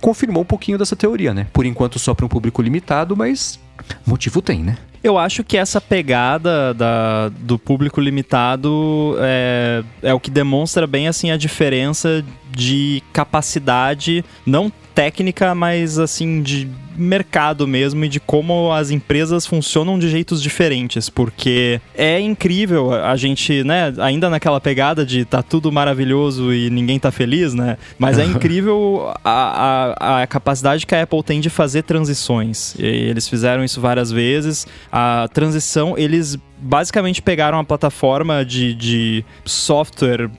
confirmou 0.00 0.42
um 0.42 0.46
pouquinho 0.46 0.78
dessa 0.78 0.96
teoria, 0.96 1.32
né? 1.34 1.46
Por 1.52 1.64
enquanto 1.66 1.98
só 1.98 2.12
para 2.14 2.24
um 2.26 2.28
público 2.28 2.60
limitado, 2.62 3.16
mas 3.16 3.60
motivo 4.06 4.40
tem, 4.42 4.62
né? 4.64 4.76
Eu 5.04 5.18
acho 5.18 5.44
que 5.44 5.58
essa 5.58 5.82
pegada 5.82 6.72
da, 6.72 7.28
do 7.28 7.58
público 7.58 8.00
limitado 8.00 9.16
é, 9.20 9.84
é 10.02 10.14
o 10.14 10.18
que 10.18 10.30
demonstra 10.30 10.86
bem 10.86 11.08
assim 11.08 11.30
a 11.30 11.36
diferença 11.36 12.24
de 12.50 13.02
capacidade, 13.12 14.24
não 14.46 14.72
técnica, 14.94 15.54
mas 15.54 15.98
assim 15.98 16.42
de 16.42 16.68
mercado 16.96 17.66
mesmo 17.66 18.04
e 18.04 18.08
de 18.08 18.20
como 18.20 18.72
as 18.72 18.90
empresas 18.90 19.44
funcionam 19.46 19.98
de 19.98 20.08
jeitos 20.08 20.40
diferentes, 20.40 21.08
porque 21.08 21.80
é 21.94 22.20
incrível 22.20 22.92
a 22.92 23.16
gente, 23.16 23.64
né, 23.64 23.92
ainda 23.98 24.30
naquela 24.30 24.60
pegada 24.60 25.04
de 25.04 25.24
tá 25.24 25.42
tudo 25.42 25.72
maravilhoso 25.72 26.54
e 26.54 26.70
ninguém 26.70 26.98
tá 26.98 27.10
feliz, 27.10 27.52
né? 27.52 27.76
Mas 27.98 28.18
é 28.18 28.24
incrível 28.24 29.12
a, 29.24 29.94
a, 29.98 30.22
a 30.22 30.26
capacidade 30.26 30.86
que 30.86 30.94
a 30.94 31.02
Apple 31.02 31.22
tem 31.22 31.40
de 31.40 31.50
fazer 31.50 31.82
transições. 31.82 32.74
E 32.78 32.84
eles 32.84 33.28
fizeram 33.28 33.64
isso 33.64 33.80
várias 33.80 34.12
vezes. 34.12 34.66
A 34.92 35.28
transição, 35.32 35.98
eles 35.98 36.38
basicamente 36.58 37.20
pegaram 37.20 37.58
a 37.58 37.64
plataforma 37.64 38.44
de, 38.44 38.74
de 38.74 39.24
software 39.44 40.30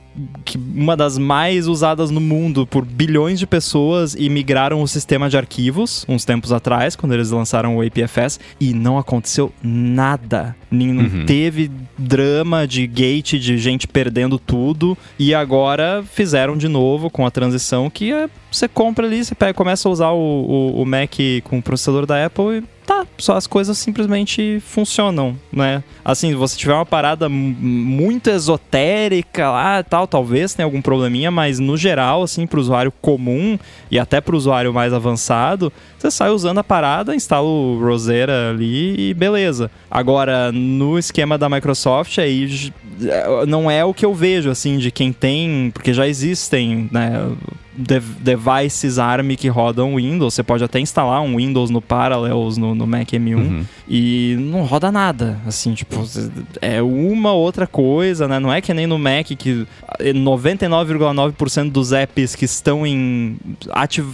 que 0.44 0.57
uma 0.57 0.95
das 0.95 1.17
mais 1.17 1.67
usadas 1.67 2.09
no 2.12 2.21
mundo 2.21 2.65
por 2.65 2.85
bilhões 2.85 3.39
de 3.39 3.45
pessoas 3.45 4.15
e 4.17 4.29
migraram 4.29 4.81
o 4.81 4.88
sistema 4.88 5.29
de 5.29 5.38
arquivos 5.38 6.06
uns 6.07 6.23
tempos 6.25 6.51
atrás, 6.51 6.95
quando 6.95 7.13
eles 7.13 7.31
lançaram 7.31 7.77
o 7.77 7.81
APFS, 7.81 8.39
e 8.59 8.73
não 8.73 8.97
aconteceu 8.97 9.51
nada. 9.63 10.56
Não 10.71 10.85
Uhum. 10.85 11.25
teve 11.25 11.71
drama 11.97 12.67
de 12.67 12.85
gate, 12.85 13.33
de 13.39 13.57
gente 13.57 13.88
perdendo 13.88 14.38
tudo, 14.38 14.97
e 15.17 15.33
agora 15.33 16.03
fizeram 16.12 16.57
de 16.57 16.67
novo 16.67 17.09
com 17.09 17.25
a 17.25 17.31
transição 17.31 17.89
que 17.89 18.12
é, 18.12 18.29
você 18.51 18.67
compra 18.67 19.06
ali, 19.06 19.23
você 19.23 19.33
pega, 19.35 19.53
começa 19.53 19.88
a 19.88 19.91
usar 19.91 20.09
o, 20.12 20.17
o, 20.17 20.81
o 20.81 20.85
Mac 20.85 21.13
com 21.44 21.59
o 21.59 21.62
processador 21.62 22.06
da 22.06 22.25
Apple 22.25 22.57
e 22.59 22.63
tá, 22.86 23.06
só 23.18 23.36
as 23.36 23.48
coisas 23.48 23.78
simplesmente 23.78 24.62
funcionam, 24.66 25.38
né? 25.52 25.84
Assim, 26.04 26.36
você 26.36 26.56
tiver 26.56 26.74
uma 26.74 26.86
parada 26.86 27.28
muito 27.28 28.30
esotérica 28.30 29.50
lá 29.50 29.84
tal, 29.84 30.08
talvez 30.08 30.54
tenha 30.54 30.66
algum 30.66 30.82
probleminha, 30.82 31.32
mas 31.32 31.60
no 31.60 31.76
geral, 31.76 32.24
assim, 32.24 32.46
pro 32.46 32.62
usuário 32.62 32.92
comum 33.02 33.58
e 33.90 33.98
até 33.98 34.22
pro 34.22 34.38
usuário 34.38 34.74
mais 34.74 34.94
avançado, 34.94 35.74
você 35.98 36.12
sai 36.12 36.30
usando 36.30 36.60
a 36.60 36.64
parada, 36.64 37.16
instala 37.16 37.48
o 37.48 37.80
Rosetta 37.80 38.52
ali 38.52 39.10
e 39.10 39.14
beleza. 39.14 39.72
Agora, 39.90 40.52
no 40.52 41.00
esquema 41.00 41.38
da 41.38 41.50
Microsoft, 41.50 42.20
aí 42.20 42.72
é, 43.04 43.46
não 43.46 43.70
é 43.70 43.84
o 43.84 43.94
que 43.94 44.06
eu 44.06 44.14
vejo, 44.14 44.50
assim, 44.50 44.78
de 44.78 44.92
quem 44.92 45.12
tem, 45.12 45.72
porque 45.74 45.94
já 45.94 46.08
existem, 46.08 46.88
né? 46.92 47.30
Dev- 47.77 48.18
devices 48.19 48.98
ARM 49.00 49.36
que 49.36 49.48
rodam 49.48 49.95
Windows. 49.95 50.33
Você 50.33 50.44
pode 50.44 50.63
até 50.63 50.80
instalar 50.80 51.22
um 51.22 51.38
Windows 51.38 51.69
no 51.69 51.81
Parallels 51.81 52.57
no, 52.57 52.74
no 52.75 52.86
Mac 52.88 53.10
M1 53.10 53.36
Uhum. 53.36 53.66
e 53.88 54.36
não 54.39 54.63
roda 54.63 54.92
nada. 54.92 55.39
Assim, 55.45 55.74
tipo, 55.74 56.04
é 56.62 56.81
uma 56.81 57.31
outra 57.33 57.68
coisa, 57.68 58.27
né? 58.27 58.39
Não 58.39 58.51
é 58.51 58.62
que 58.62 58.74
nem 58.74 58.88
no 58.88 58.98
Mac 59.00 59.27
que 59.38 59.68
99,9% 60.00 61.72
dos 61.72 61.92
apps 61.94 62.36
que 62.36 62.45
estão 62.45 62.86
em 62.86 63.38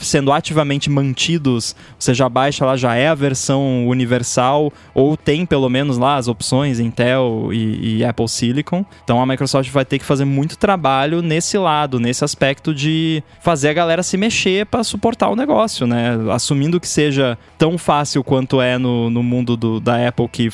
sendo 0.02 0.32
ativamente 0.32 0.90
mantidos, 0.90 1.76
você 1.98 2.14
já 2.14 2.28
baixa 2.30 2.66
lá, 2.66 2.76
já 2.76 2.96
é 2.96 3.08
a 3.08 3.16
versão 3.16 3.88
universal, 3.88 4.72
ou 4.94 5.16
tem 5.18 5.46
pelo 5.46 5.70
menos 5.70 5.98
lá 5.98 6.16
as 6.18 6.28
opções 6.28 6.80
Intel 6.80 7.50
e, 7.52 7.98
e 7.98 8.06
Apple 8.06 8.28
Silicon. 8.28 8.86
Então 9.04 9.22
a 9.22 9.26
Microsoft 9.26 9.70
vai 9.72 9.86
ter 9.86 10.00
que 10.00 10.06
fazer 10.06 10.26
muito 10.26 10.58
trabalho 10.58 11.22
nesse 11.22 11.58
lado, 11.58 12.00
nesse 12.00 12.24
aspecto 12.24 12.74
de 12.74 13.24
fazer 13.52 13.68
a 13.68 13.74
galera 13.74 14.02
se 14.02 14.16
mexer 14.16 14.66
para 14.66 14.82
suportar 14.82 15.28
o 15.30 15.36
negócio, 15.36 15.86
né? 15.86 16.12
Assumindo 16.32 16.80
que 16.80 16.88
seja 16.88 17.38
tão 17.58 17.78
fácil 17.78 18.24
quanto 18.24 18.62
é 18.62 18.78
no, 18.78 19.10
no 19.10 19.22
mundo 19.22 19.58
do- 19.58 19.78
da 19.82 20.08
Apple 20.08 20.30
que 20.30 20.50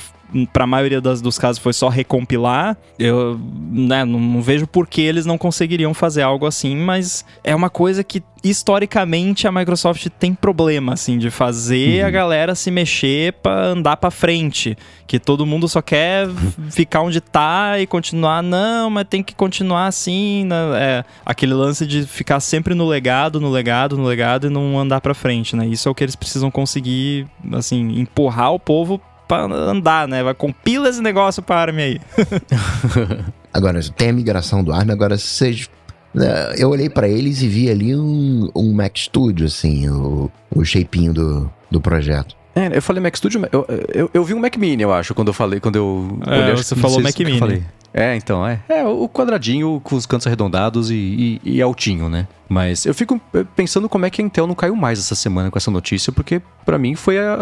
para 0.51 0.65
a 0.65 0.67
maioria 0.67 0.99
das- 0.99 1.21
dos 1.21 1.37
casos 1.39 1.57
foi 1.61 1.73
só 1.73 1.87
recompilar, 1.89 2.75
eu 2.99 3.39
né, 3.71 4.03
não, 4.03 4.19
não 4.19 4.41
vejo 4.41 4.67
por 4.67 4.87
que 4.87 5.01
eles 5.01 5.25
não 5.25 5.37
conseguiriam 5.37 5.93
fazer 5.93 6.21
algo 6.21 6.45
assim, 6.45 6.75
mas 6.75 7.23
é 7.43 7.55
uma 7.55 7.69
coisa 7.69 8.03
que 8.03 8.21
historicamente 8.43 9.47
a 9.47 9.51
Microsoft 9.51 10.07
tem 10.19 10.33
problema 10.33 10.93
assim 10.93 11.17
de 11.17 11.29
fazer 11.31 12.03
a 12.05 12.09
galera 12.09 12.53
se 12.55 12.69
mexer 12.69 13.33
para 13.33 13.67
andar 13.67 13.97
para 13.97 14.11
frente, 14.11 14.77
que 15.07 15.19
todo 15.19 15.45
mundo 15.45 15.67
só 15.67 15.81
quer 15.81 16.27
ficar 16.69 17.01
onde 17.01 17.21
tá 17.21 17.79
e 17.79 17.87
continuar, 17.87 18.43
não, 18.43 18.89
mas 18.89 19.07
tem 19.09 19.23
que 19.23 19.33
continuar 19.33 19.87
assim, 19.87 20.45
né? 20.45 20.55
é, 20.75 21.05
aquele 21.25 21.53
lance 21.53 21.85
de 21.85 22.05
ficar 22.05 22.39
sempre 22.39 22.73
no 22.75 22.85
legado, 22.87 23.39
no 23.39 23.49
legado, 23.49 23.97
no 23.97 24.03
legado 24.03 24.47
e 24.47 24.49
não 24.49 24.77
andar 24.79 25.01
para 25.01 25.13
frente, 25.13 25.55
né? 25.55 25.65
Isso 25.65 25.87
é 25.87 25.91
o 25.91 25.95
que 25.95 26.03
eles 26.03 26.15
precisam 26.15 26.51
conseguir, 26.51 27.25
assim, 27.53 27.99
empurrar 27.99 28.53
o 28.53 28.59
povo 28.59 29.01
pra 29.27 29.43
andar, 29.43 30.07
né? 30.07 30.23
Vai 30.23 30.33
compila 30.33 30.89
esse 30.89 31.01
negócio 31.01 31.41
pra 31.43 31.57
ARM 31.61 31.77
aí. 31.77 31.99
Agora, 33.53 33.79
tem 33.95 34.09
a 34.09 34.13
migração 34.13 34.63
do 34.63 34.71
ARM, 34.71 34.91
agora 34.91 35.17
vocês. 35.17 35.67
né, 36.13 36.53
Eu 36.57 36.69
olhei 36.69 36.89
pra 36.89 37.07
eles 37.09 37.41
e 37.41 37.47
vi 37.47 37.69
ali 37.69 37.95
um, 37.95 38.49
um 38.55 38.71
Mac 38.73 38.95
Studio, 38.97 39.47
assim, 39.47 39.89
o, 39.89 40.29
o 40.53 40.63
shapinho 40.63 41.11
do, 41.13 41.51
do 41.71 41.81
projeto. 41.81 42.35
É, 42.55 42.75
eu 42.77 42.81
falei 42.81 43.01
Mac 43.01 43.15
Studio, 43.15 43.47
eu, 43.51 43.65
eu, 43.93 44.09
eu 44.13 44.23
vi 44.23 44.33
um 44.33 44.39
Mac 44.39 44.55
Mini, 44.57 44.81
eu 44.83 44.91
acho, 44.93 45.13
quando 45.15 45.27
eu 45.29 45.33
falei, 45.33 45.59
quando 45.59 45.75
eu 45.75 46.19
É, 46.27 46.31
olhei, 46.39 46.51
acho 46.53 46.63
você 46.63 46.75
que 46.75 46.81
falou 46.81 46.99
Mac 47.01 47.17
Mini. 47.19 47.65
É, 47.97 48.15
então, 48.15 48.45
é. 48.45 48.59
É 48.69 48.83
o 48.85 49.09
quadradinho 49.09 49.81
com 49.83 49.95
os 49.95 50.05
cantos 50.05 50.27
arredondados 50.27 50.91
e, 50.91 51.39
e, 51.43 51.55
e 51.55 51.61
altinho, 51.63 52.07
né? 52.07 52.27
Mas 52.47 52.85
eu 52.85 52.93
fico 52.93 53.19
pensando 53.55 53.89
como 53.89 54.05
é 54.05 54.09
que 54.11 54.21
a 54.21 54.25
Intel 54.25 54.45
não 54.45 54.53
caiu 54.53 54.75
mais 54.75 54.99
essa 54.99 55.15
semana 55.15 55.49
com 55.49 55.57
essa 55.57 55.71
notícia, 55.71 56.13
porque 56.13 56.39
para 56.63 56.77
mim 56.77 56.93
foi 56.93 57.17
a, 57.17 57.33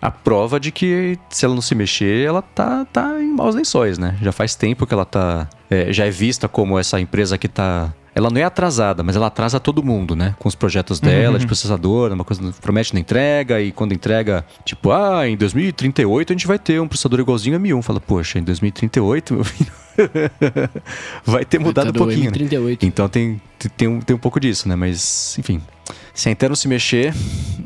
a, 0.00 0.06
a, 0.06 0.10
prova 0.12 0.60
de 0.60 0.70
que 0.70 1.18
se 1.28 1.44
ela 1.44 1.54
não 1.54 1.60
se 1.60 1.74
mexer, 1.74 2.24
ela 2.24 2.40
tá, 2.40 2.86
tá 2.92 3.20
em 3.20 3.34
maus 3.34 3.56
lençóis, 3.56 3.98
né? 3.98 4.16
Já 4.22 4.30
faz 4.30 4.54
tempo 4.54 4.86
que 4.86 4.94
ela 4.94 5.04
tá. 5.04 5.48
É, 5.68 5.92
já 5.92 6.06
é 6.06 6.10
vista 6.10 6.46
como 6.46 6.78
essa 6.78 7.00
empresa 7.00 7.36
que 7.36 7.48
tá 7.48 7.92
ela 8.14 8.30
não 8.30 8.40
é 8.40 8.44
atrasada, 8.44 9.02
mas 9.02 9.16
ela 9.16 9.26
atrasa 9.26 9.60
todo 9.60 9.82
mundo, 9.82 10.16
né? 10.16 10.34
Com 10.38 10.48
os 10.48 10.54
projetos 10.54 11.00
dela, 11.00 11.34
uhum. 11.34 11.38
de 11.38 11.46
processador, 11.46 12.12
uma 12.12 12.24
coisa 12.24 12.52
promete 12.60 12.94
na 12.94 13.00
entrega, 13.00 13.60
e 13.60 13.72
quando 13.72 13.92
entrega, 13.92 14.44
tipo, 14.64 14.90
ah, 14.90 15.28
em 15.28 15.36
2038 15.36 16.32
a 16.32 16.34
gente 16.34 16.46
vai 16.46 16.58
ter 16.58 16.80
um 16.80 16.88
processador 16.88 17.20
igualzinho 17.20 17.56
a 17.56 17.60
M1. 17.60 17.82
Fala, 17.82 18.00
poxa, 18.00 18.38
em 18.38 18.42
2038, 18.42 19.34
meu 19.34 19.44
filho. 19.44 19.72
vai 21.24 21.44
ter 21.44 21.58
mudado 21.58 21.90
um 21.90 21.92
pouquinho. 21.92 22.30
Né? 22.30 22.76
Então 22.82 23.08
tem, 23.08 23.40
tem, 23.76 23.88
um, 23.88 24.00
tem 24.00 24.14
um 24.16 24.18
pouco 24.18 24.40
disso, 24.40 24.68
né? 24.68 24.76
Mas, 24.76 25.36
enfim. 25.38 25.60
Se 26.14 26.28
a 26.28 26.32
Intel 26.32 26.50
não 26.50 26.56
se 26.56 26.68
mexer, 26.68 27.14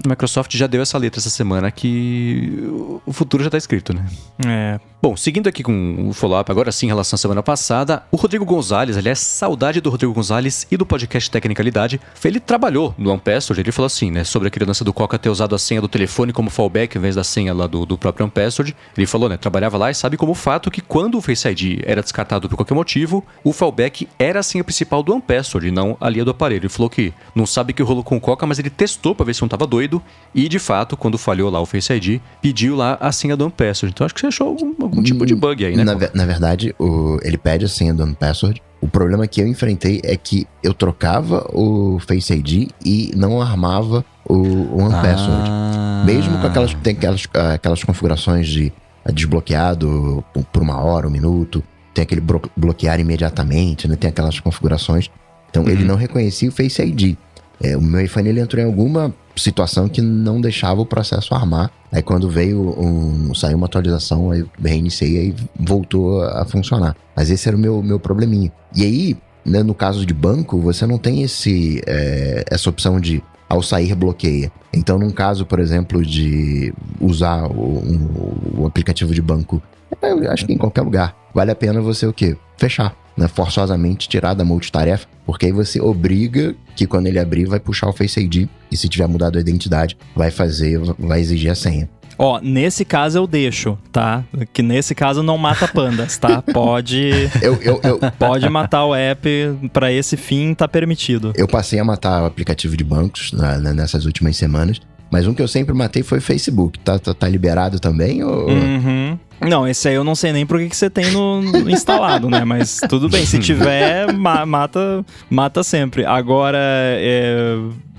a 0.05 0.09
Microsoft 0.09 0.55
já 0.57 0.67
deu 0.67 0.83
essa 0.83 0.97
letra 0.97 1.21
essa 1.21 1.31
semana 1.31 1.71
que 1.71 2.62
o 3.05 3.12
futuro 3.12 3.43
já 3.43 3.49
está 3.49 3.59
escrito, 3.59 3.95
né? 3.95 4.07
É. 4.47 4.81
Bom, 5.05 5.17
seguindo 5.19 5.49
aqui 5.49 5.62
com 5.62 6.09
o 6.09 6.14
follow-up, 6.14 6.50
agora 6.50 6.73
sim 6.73 6.87
em 6.87 6.88
relação 6.88 7.14
à 7.14 7.19
semana 7.19 7.43
passada, 7.43 8.03
o 8.11 8.17
Rodrigo 8.17 8.43
Gonzalez, 8.43 8.97
aliás, 8.97 9.19
saudade 9.19 9.79
do 9.79 9.91
Rodrigo 9.91 10.14
Gonzalez 10.14 10.67
e 10.71 10.79
do 10.79 10.87
podcast 10.87 11.31
Tecnicalidade, 11.31 12.00
ele 12.25 12.41
trabalhou 12.41 12.95
no 12.97 13.11
Ampessword, 13.11 13.61
ele 13.61 13.71
falou 13.71 13.85
assim, 13.87 14.11
né, 14.11 14.25
sobre 14.25 14.49
aquele 14.49 14.64
lance 14.64 14.83
do 14.83 14.95
Coca 14.95 15.19
ter 15.19 15.29
usado 15.29 15.55
a 15.55 15.59
senha 15.59 15.83
do 15.83 15.88
telefone 15.88 16.33
como 16.33 16.49
fallback 16.49 16.97
em 16.97 17.00
vez 17.03 17.17
da 17.17 17.23
senha 17.23 17.53
lá 17.53 17.67
do, 17.67 17.85
do 17.85 17.99
próprio 17.99 18.25
Ampessword. 18.25 18.75
Ele 18.97 19.07
falou, 19.07 19.29
né, 19.29 19.37
trabalhava 19.37 19.76
lá 19.76 19.91
e 19.91 19.95
sabe 19.95 20.17
como 20.17 20.33
fato 20.33 20.71
que 20.71 20.81
quando 20.81 21.19
o 21.19 21.21
Face 21.21 21.47
ID 21.49 21.83
era 21.85 22.00
descartado 22.00 22.24
por 22.25 22.57
qualquer 22.57 22.75
motivo, 22.75 23.25
o 23.43 23.52
fallback 23.52 24.09
era 24.19 24.40
a 24.40 24.43
senha 24.43 24.64
principal 24.64 25.02
do 25.02 25.12
Ampessword 25.12 25.69
e 25.69 25.71
não 25.71 25.97
a 26.00 26.09
linha 26.09 26.25
do 26.25 26.31
aparelho. 26.31 26.62
Ele 26.62 26.69
falou 26.69 26.90
que 26.90 27.12
não 27.35 27.47
sabe 27.47 27.73
que 27.73 27.83
rolou 27.83 28.02
com 28.02 28.16
o 28.16 28.21
Coca, 28.21 28.47
mas 28.47 28.59
ele 28.59 28.71
testou 28.71 29.14
para 29.14 29.26
ver 29.26 29.35
se 29.35 29.43
não 29.43 29.49
tava 29.49 29.66
doido 29.66 30.02
e, 30.35 30.49
de 30.49 30.59
fato, 30.59 30.97
quando 30.97 31.19
falhou 31.19 31.50
lá 31.50 31.61
o 31.61 31.66
Face 31.66 31.93
ID, 31.93 32.21
pediu 32.40 32.76
lá 32.76 32.97
a 33.00 33.12
senha 33.12 33.37
do 33.37 33.45
Ampessword. 33.45 33.93
Então 33.95 34.04
acho 34.04 34.14
que 34.14 34.21
você 34.21 34.26
achou 34.26 34.49
algum, 34.49 34.75
algum 34.81 35.02
tipo 35.02 35.25
de 35.26 35.35
bug 35.35 35.64
aí, 35.64 35.76
né? 35.76 35.85
Na, 35.85 35.95
na 35.95 36.26
verdade, 36.26 36.75
o, 36.78 37.19
ele 37.23 37.38
pede 37.38 37.64
a 37.64 37.69
senha 37.69 37.93
do 37.93 38.14
Password. 38.14 38.62
O 38.81 38.88
problema 38.88 39.26
que 39.26 39.40
eu 39.40 39.47
enfrentei 39.47 40.00
é 40.04 40.16
que 40.16 40.47
eu 40.62 40.75
trocava 40.75 41.49
o 41.52 41.99
Face 42.00 42.33
ID 42.33 42.71
e 42.85 43.12
não 43.16 43.40
armava 43.40 44.04
o, 44.28 44.35
o 44.35 44.78
OnePassword. 44.83 45.49
Ah. 45.50 46.02
Mesmo 46.04 46.38
com 46.38 46.47
aquelas, 46.47 46.75
tem 46.75 46.95
aquelas, 46.95 47.26
aquelas 47.54 47.83
configurações 47.83 48.47
de 48.47 48.73
desbloqueado 49.12 50.25
por 50.52 50.62
uma 50.62 50.81
hora, 50.81 51.07
um 51.07 51.11
minuto, 51.11 51.62
tem 51.95 52.03
aquele 52.03 52.23
bloquear 52.57 52.99
imediatamente, 53.01 53.87
né? 53.89 53.97
tem 53.97 54.11
aquelas 54.11 54.41
configurações. 54.41 55.09
Então 55.49 55.63
uhum. 55.63 55.71
ele 55.71 55.85
não 55.85 55.95
reconhecia 55.95 56.49
o 56.49 56.53
Face 56.53 56.83
ID. 56.83 57.17
É, 57.63 57.77
o 57.77 57.81
meu 57.81 58.01
iPhone 58.01 58.29
ele 58.29 58.41
entrou 58.41 58.61
em 58.61 58.67
alguma 58.67 59.15
situação 59.37 59.89
que 59.89 60.01
não 60.01 60.41
deixava 60.41 60.81
o 60.81 60.87
processo 60.87 61.35
armar. 61.35 61.71
Aí 61.93 62.03
quando 62.03 62.29
veio 62.29 62.61
um, 62.79 63.33
saiu 63.35 63.57
uma 63.57 63.67
atualização, 63.67 64.33
aí 64.33 64.45
reiniciei 64.63 65.19
aí 65.19 65.35
voltou 65.59 66.23
a 66.23 66.45
funcionar. 66.45 66.97
Mas 67.15 67.31
esse 67.31 67.49
era 67.49 67.57
o 67.57 67.61
meu, 67.61 67.81
meu 67.83 68.01
probleminha. 68.01 68.53
E 68.75 68.83
aí, 68.83 69.17
né, 69.45 69.63
no 69.63 69.75
caso 69.75 70.05
de 70.05 70.13
banco, 70.13 70.59
você 70.59 70.87
não 70.87 70.99
tem 70.99 71.23
esse, 71.23 71.81
é, 71.87 72.45
essa 72.51 72.69
opção 72.69 73.01
de 73.01 73.23
ao 73.49 73.63
sair 73.63 73.95
bloqueia. 73.95 74.51
Então, 74.73 74.99
num 74.99 75.11
caso, 75.11 75.47
por 75.47 75.61
exemplo, 75.61 76.05
de 76.05 76.73
usar 77.01 77.45
o, 77.47 77.79
um, 77.79 78.63
o 78.63 78.67
aplicativo 78.67 79.15
de 79.15 79.23
banco, 79.23 79.63
eu 80.03 80.31
acho 80.31 80.47
que 80.47 80.53
em 80.53 80.59
qualquer 80.59 80.83
lugar, 80.83 81.15
vale 81.35 81.50
a 81.50 81.57
pena 81.57 81.81
você 81.81 82.07
o 82.07 82.12
quê? 82.12 82.37
Fechar 82.57 82.97
né, 83.17 83.29
forçosamente 83.29 84.09
tirar 84.09 84.35
da 84.35 84.45
multitarefa, 84.45 85.07
porque 85.25 85.47
aí 85.47 85.53
você 85.53 85.81
obriga 85.81 86.55
que 86.76 86.87
quando 86.87 87.07
ele 87.07 87.19
abrir 87.19 87.47
vai 87.47 87.61
puxar 87.61 87.88
o 87.88 87.93
Face 87.93 88.21
ID 88.21 88.49
e 88.71 88.76
se 88.76 88.88
tiver 88.88 89.07
mudado 89.07 89.38
a 89.38 89.41
identidade, 89.41 89.97
vai 90.14 90.31
fazer, 90.31 90.81
vai 90.99 91.21
exigir 91.21 91.50
a 91.50 91.55
senha. 91.55 91.88
Ó, 92.17 92.41
nesse 92.41 92.85
caso 92.85 93.19
eu 93.19 93.26
deixo, 93.26 93.76
tá? 93.91 94.23
Que 94.53 94.62
nesse 94.62 94.95
caso 94.95 95.21
não 95.21 95.37
mata 95.37 95.67
pandas, 95.67 96.17
tá? 96.17 96.41
Pode. 96.53 97.11
eu, 97.43 97.55
eu, 97.61 97.81
eu... 97.83 97.99
Pode 98.17 98.49
matar 98.49 98.85
o 98.85 98.95
app 98.95 99.29
para 99.73 99.93
esse 99.93 100.17
fim, 100.17 100.55
tá 100.55 100.69
permitido. 100.69 101.33
Eu 101.35 101.49
passei 101.49 101.81
a 101.81 101.85
matar 101.85 102.23
o 102.23 102.26
aplicativo 102.26 102.76
de 102.76 102.85
bancos 102.85 103.33
né, 103.33 103.73
nessas 103.73 104.05
últimas 104.05 104.37
semanas. 104.37 104.81
Mas 105.11 105.26
um 105.26 105.35
que 105.35 105.43
eu 105.43 105.49
sempre 105.49 105.75
matei 105.75 106.03
foi 106.03 106.19
o 106.19 106.21
Facebook. 106.21 106.79
Tá, 106.81 106.99
tá, 106.99 107.14
tá 107.14 107.29
liberado 107.29 107.79
também? 107.79 108.23
Ou... 108.23 108.49
Uhum. 108.49 109.19
Não, 109.41 109.67
esse 109.67 109.88
aí 109.88 109.95
eu 109.95 110.05
não 110.05 110.14
sei 110.14 110.33
nem 110.33 110.47
por 110.47 110.59
que, 110.59 110.75
você 110.75 110.88
tem 110.88 111.11
no, 111.11 111.43
no 111.43 111.71
instalado, 111.71 112.29
né? 112.31 112.45
Mas 112.45 112.81
tudo 112.88 113.09
bem, 113.09 113.26
se 113.26 113.38
tiver, 113.41 114.12
ma 114.12 114.47
mata, 114.47 115.05
mata 115.29 115.62
sempre. 115.62 116.05
Agora, 116.05 116.59
é, 116.61 117.57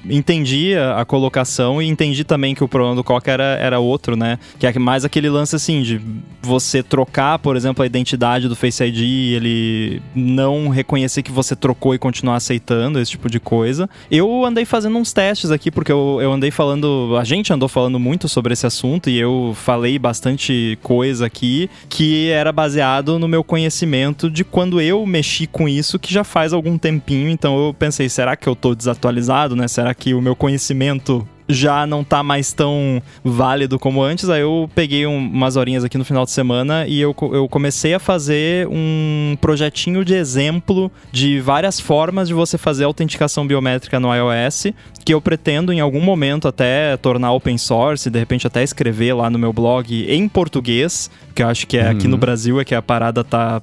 entendi 0.09 0.75
a, 0.75 1.01
a, 1.01 1.05
colocação 1.05 1.81
e 1.81 1.87
entendi 1.87 2.23
também 2.23 2.53
que 2.53 2.63
o 2.63 2.67
problema 2.67 2.95
do 2.95 3.03
Coca 3.03 3.31
era, 3.31 3.57
era 3.59 3.79
outro, 3.79 4.15
né? 4.15 4.37
Que 4.59 4.67
é 4.67 4.79
mais 4.79 5.03
aquele 5.03 5.29
lance 5.29 5.55
assim 5.55 5.81
de 5.81 6.01
você 6.41 6.83
trocar, 6.83 7.39
por 7.39 7.55
exemplo, 7.55 7.83
a 7.83 7.85
identidade 7.85 8.47
do 8.47 8.55
Face 8.55 8.83
ID 8.83 9.35
ele 9.35 10.01
não 10.13 10.69
reconhecer 10.69 11.23
que 11.23 11.31
você 11.31 11.55
trocou 11.55 11.95
e 11.95 11.97
continuar 11.97 12.35
aceitando 12.35 12.99
esse 12.99 13.11
tipo 13.11 13.29
de 13.29 13.39
coisa. 13.39 13.89
Eu 14.11 14.45
andei 14.45 14.65
fazendo 14.65 14.97
uns 14.97 15.11
testes 15.11 15.49
aqui, 15.49 15.71
porque 15.71 15.91
eu, 15.91 16.19
eu 16.21 16.31
andei 16.31 16.51
falando, 16.51 17.15
a 17.19 17.23
gente 17.23 17.51
andou 17.51 17.67
falando 17.67 17.99
muito 17.99 18.29
sobre 18.29 18.53
esse 18.53 18.65
assunto 18.65 19.09
e 19.09 19.17
eu 19.17 19.53
falei 19.55 19.97
bastante 19.97 20.77
coisa 20.83 21.25
aqui 21.25 21.69
que 21.89 22.29
era 22.29 22.51
baseado 22.51 23.17
no 23.17 23.27
meu 23.27 23.43
conhecimento 23.43 24.29
de 24.29 24.43
quando 24.43 24.79
eu 24.79 25.05
mexi 25.05 25.47
com 25.47 25.67
isso, 25.67 25.97
que 25.97 26.13
já 26.13 26.23
faz 26.23 26.53
algum 26.53 26.77
tempinho. 26.77 27.29
Então 27.29 27.57
eu 27.67 27.73
pensei, 27.73 28.07
será 28.07 28.35
que 28.35 28.47
eu 28.47 28.55
tô 28.55 28.75
desatualizado, 28.75 29.55
né? 29.55 29.67
Será 29.67 29.94
que 29.97 30.13
o 30.13 30.21
meu 30.21 30.35
conhecimento 30.35 31.27
já 31.47 31.85
não 31.85 32.03
tá 32.03 32.23
mais 32.23 32.53
tão 32.53 33.01
válido 33.23 33.77
como 33.77 34.01
antes. 34.01 34.29
Aí 34.29 34.41
eu 34.41 34.69
peguei 34.73 35.05
um, 35.05 35.17
umas 35.17 35.55
horinhas 35.55 35.83
aqui 35.83 35.97
no 35.97 36.05
final 36.05 36.25
de 36.25 36.31
semana 36.31 36.87
e 36.87 36.99
eu, 36.99 37.15
eu 37.31 37.47
comecei 37.47 37.93
a 37.93 37.99
fazer 37.99 38.67
um 38.67 39.37
projetinho 39.39 40.03
de 40.03 40.13
exemplo 40.13 40.91
de 41.11 41.39
várias 41.39 41.79
formas 41.79 42.27
de 42.27 42.33
você 42.33 42.57
fazer 42.57 42.83
autenticação 42.83 43.45
biométrica 43.45 43.99
no 43.99 44.13
iOS, 44.13 44.67
que 45.03 45.13
eu 45.13 45.21
pretendo 45.21 45.71
em 45.71 45.79
algum 45.79 46.01
momento 46.01 46.47
até 46.47 46.97
tornar 46.97 47.31
open 47.31 47.57
source, 47.57 48.09
de 48.09 48.19
repente 48.19 48.47
até 48.47 48.63
escrever 48.63 49.13
lá 49.13 49.29
no 49.29 49.37
meu 49.37 49.53
blog 49.53 50.05
em 50.09 50.27
português, 50.27 51.09
que 51.33 51.43
eu 51.43 51.47
acho 51.47 51.67
que 51.67 51.77
é 51.77 51.83
uhum. 51.83 51.91
aqui 51.91 52.07
no 52.07 52.17
Brasil 52.17 52.59
é 52.59 52.65
que 52.65 52.73
a 52.73 52.81
parada 52.81 53.23
tá 53.23 53.61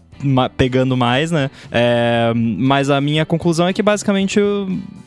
pegando 0.56 0.96
mais, 0.96 1.30
né? 1.30 1.50
É, 1.70 2.32
mas 2.34 2.90
a 2.90 3.00
minha 3.00 3.24
conclusão 3.24 3.68
é 3.68 3.72
que 3.72 3.82
basicamente 3.82 4.40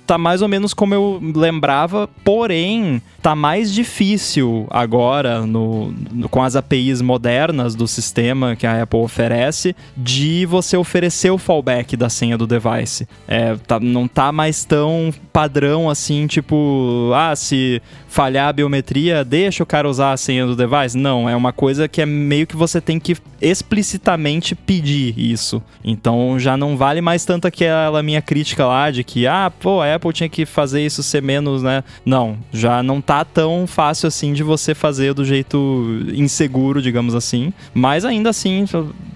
tá 0.05 0.17
mais 0.17 0.41
ou 0.41 0.47
menos 0.47 0.73
como 0.73 0.93
eu 0.93 1.19
lembrava, 1.35 2.07
porém 2.23 3.01
tá 3.21 3.35
mais 3.35 3.73
difícil 3.73 4.67
agora 4.69 5.45
no, 5.45 5.91
no, 6.11 6.29
com 6.29 6.43
as 6.43 6.55
APIs 6.55 7.01
modernas 7.01 7.75
do 7.75 7.87
sistema 7.87 8.55
que 8.55 8.67
a 8.67 8.83
Apple 8.83 8.99
oferece 8.99 9.75
de 9.97 10.45
você 10.45 10.77
oferecer 10.77 11.31
o 11.31 11.37
fallback 11.37 11.97
da 11.97 12.07
senha 12.07 12.37
do 12.37 12.45
device. 12.45 13.07
É, 13.27 13.55
tá, 13.55 13.79
não 13.79 14.07
tá 14.07 14.31
mais 14.31 14.63
tão 14.63 15.11
padrão 15.33 15.89
assim, 15.89 16.27
tipo, 16.27 17.11
ah, 17.13 17.35
se 17.35 17.81
falhar 18.07 18.47
a 18.47 18.53
biometria, 18.53 19.25
deixa 19.25 19.61
o 19.61 19.65
cara 19.65 19.89
usar 19.89 20.13
a 20.13 20.17
senha 20.17 20.45
do 20.45 20.55
device? 20.55 20.97
Não, 20.97 21.27
é 21.27 21.35
uma 21.35 21.51
coisa 21.51 21.87
que 21.87 22.01
é 22.01 22.05
meio 22.05 22.47
que 22.47 22.55
você 22.55 22.79
tem 22.79 22.97
que 22.97 23.17
explicitamente 23.41 24.55
pedir 24.55 25.04
isso. 25.15 25.61
Então 25.83 26.39
já 26.39 26.55
não 26.55 26.77
vale 26.77 27.01
mais 27.01 27.25
tanto 27.25 27.47
aquela 27.47 28.01
minha 28.01 28.21
crítica 28.21 28.65
lá 28.65 28.91
de 28.91 29.03
que, 29.03 29.27
ah, 29.27 29.51
pô, 29.59 29.81
a 29.81 29.95
Apple 29.95 30.13
tinha 30.13 30.29
que 30.29 30.45
fazer 30.45 30.85
isso 30.85 31.03
ser 31.03 31.21
menos, 31.21 31.63
né? 31.63 31.83
Não, 32.05 32.37
já 32.51 32.81
não 32.81 33.01
tá 33.01 33.25
tão 33.25 33.67
fácil 33.67 34.07
assim 34.07 34.33
de 34.33 34.43
você 34.43 34.73
fazer 34.73 35.13
do 35.13 35.25
jeito 35.25 36.01
inseguro, 36.13 36.81
digamos 36.81 37.15
assim. 37.15 37.53
Mas 37.73 38.05
ainda 38.05 38.29
assim, 38.29 38.65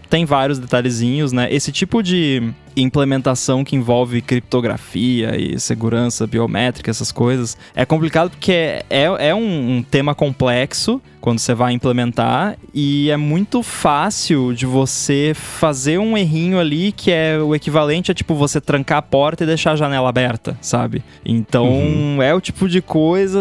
tem 0.09 0.25
vários 0.25 0.57
detalhezinhos, 0.57 1.31
né? 1.31 1.47
Esse 1.53 1.71
tipo 1.71 2.01
de 2.01 2.51
implementação 2.75 3.63
que 3.63 3.75
envolve 3.75 4.21
criptografia 4.21 5.35
e 5.39 5.59
segurança 5.59 6.25
biométrica, 6.25 6.89
essas 6.89 7.11
coisas, 7.11 7.57
é 7.75 7.85
complicado 7.85 8.31
porque 8.31 8.51
é, 8.51 8.83
é 8.89 9.35
um, 9.35 9.77
um 9.77 9.83
tema 9.83 10.15
complexo 10.15 11.01
quando 11.19 11.39
você 11.39 11.53
vai 11.53 11.73
implementar 11.73 12.57
e 12.73 13.11
é 13.11 13.17
muito 13.17 13.61
fácil 13.61 14.53
de 14.53 14.65
você 14.65 15.33
fazer 15.35 15.99
um 15.99 16.17
errinho 16.17 16.59
ali 16.59 16.91
que 16.93 17.11
é 17.11 17.37
o 17.37 17.53
equivalente 17.53 18.11
a 18.11 18.15
tipo 18.15 18.33
você 18.33 18.61
trancar 18.61 18.99
a 18.99 19.01
porta 19.01 19.43
e 19.43 19.47
deixar 19.47 19.73
a 19.73 19.75
janela 19.75 20.09
aberta, 20.09 20.57
sabe? 20.61 21.03
Então 21.25 21.67
uhum. 21.67 22.21
é 22.21 22.33
o 22.33 22.39
tipo 22.39 22.69
de 22.69 22.81
coisa 22.81 23.39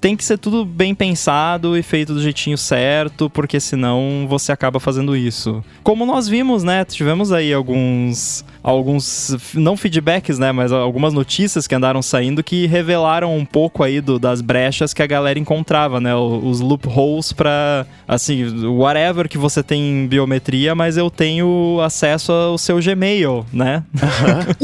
tem 0.00 0.16
que 0.16 0.24
ser 0.24 0.38
tudo 0.38 0.64
bem 0.64 0.94
pensado 0.94 1.76
e 1.76 1.82
feito 1.82 2.14
do 2.14 2.22
jeitinho 2.22 2.56
certo, 2.56 3.28
porque 3.28 3.60
senão 3.60 4.26
você 4.28 4.52
acaba 4.52 4.80
fazendo 4.80 5.16
isso. 5.16 5.62
Como 5.82 6.06
nós 6.06 6.28
vimos, 6.28 6.62
né? 6.62 6.84
Tivemos 6.84 7.32
aí 7.32 7.52
alguns 7.52 8.44
alguns 8.62 9.54
não 9.54 9.76
feedbacks, 9.76 10.38
né, 10.38 10.52
mas 10.52 10.72
algumas 10.72 11.14
notícias 11.14 11.66
que 11.66 11.74
andaram 11.74 12.02
saindo 12.02 12.42
que 12.42 12.66
revelaram 12.66 13.34
um 13.34 13.44
pouco 13.44 13.82
aí 13.82 14.00
do, 14.00 14.18
das 14.18 14.40
brechas 14.42 14.92
que 14.92 15.02
a 15.02 15.06
galera 15.06 15.38
encontrava, 15.38 16.00
né, 16.00 16.14
os 16.14 16.60
loopholes 16.60 17.32
para 17.32 17.86
assim, 18.06 18.66
whatever 18.66 19.28
que 19.28 19.38
você 19.38 19.62
tem 19.62 19.80
em 19.80 20.06
biometria, 20.06 20.74
mas 20.74 20.96
eu 20.96 21.10
tenho 21.10 21.80
acesso 21.82 22.30
ao 22.32 22.58
seu 22.58 22.78
Gmail, 22.78 23.46
né? 23.52 23.82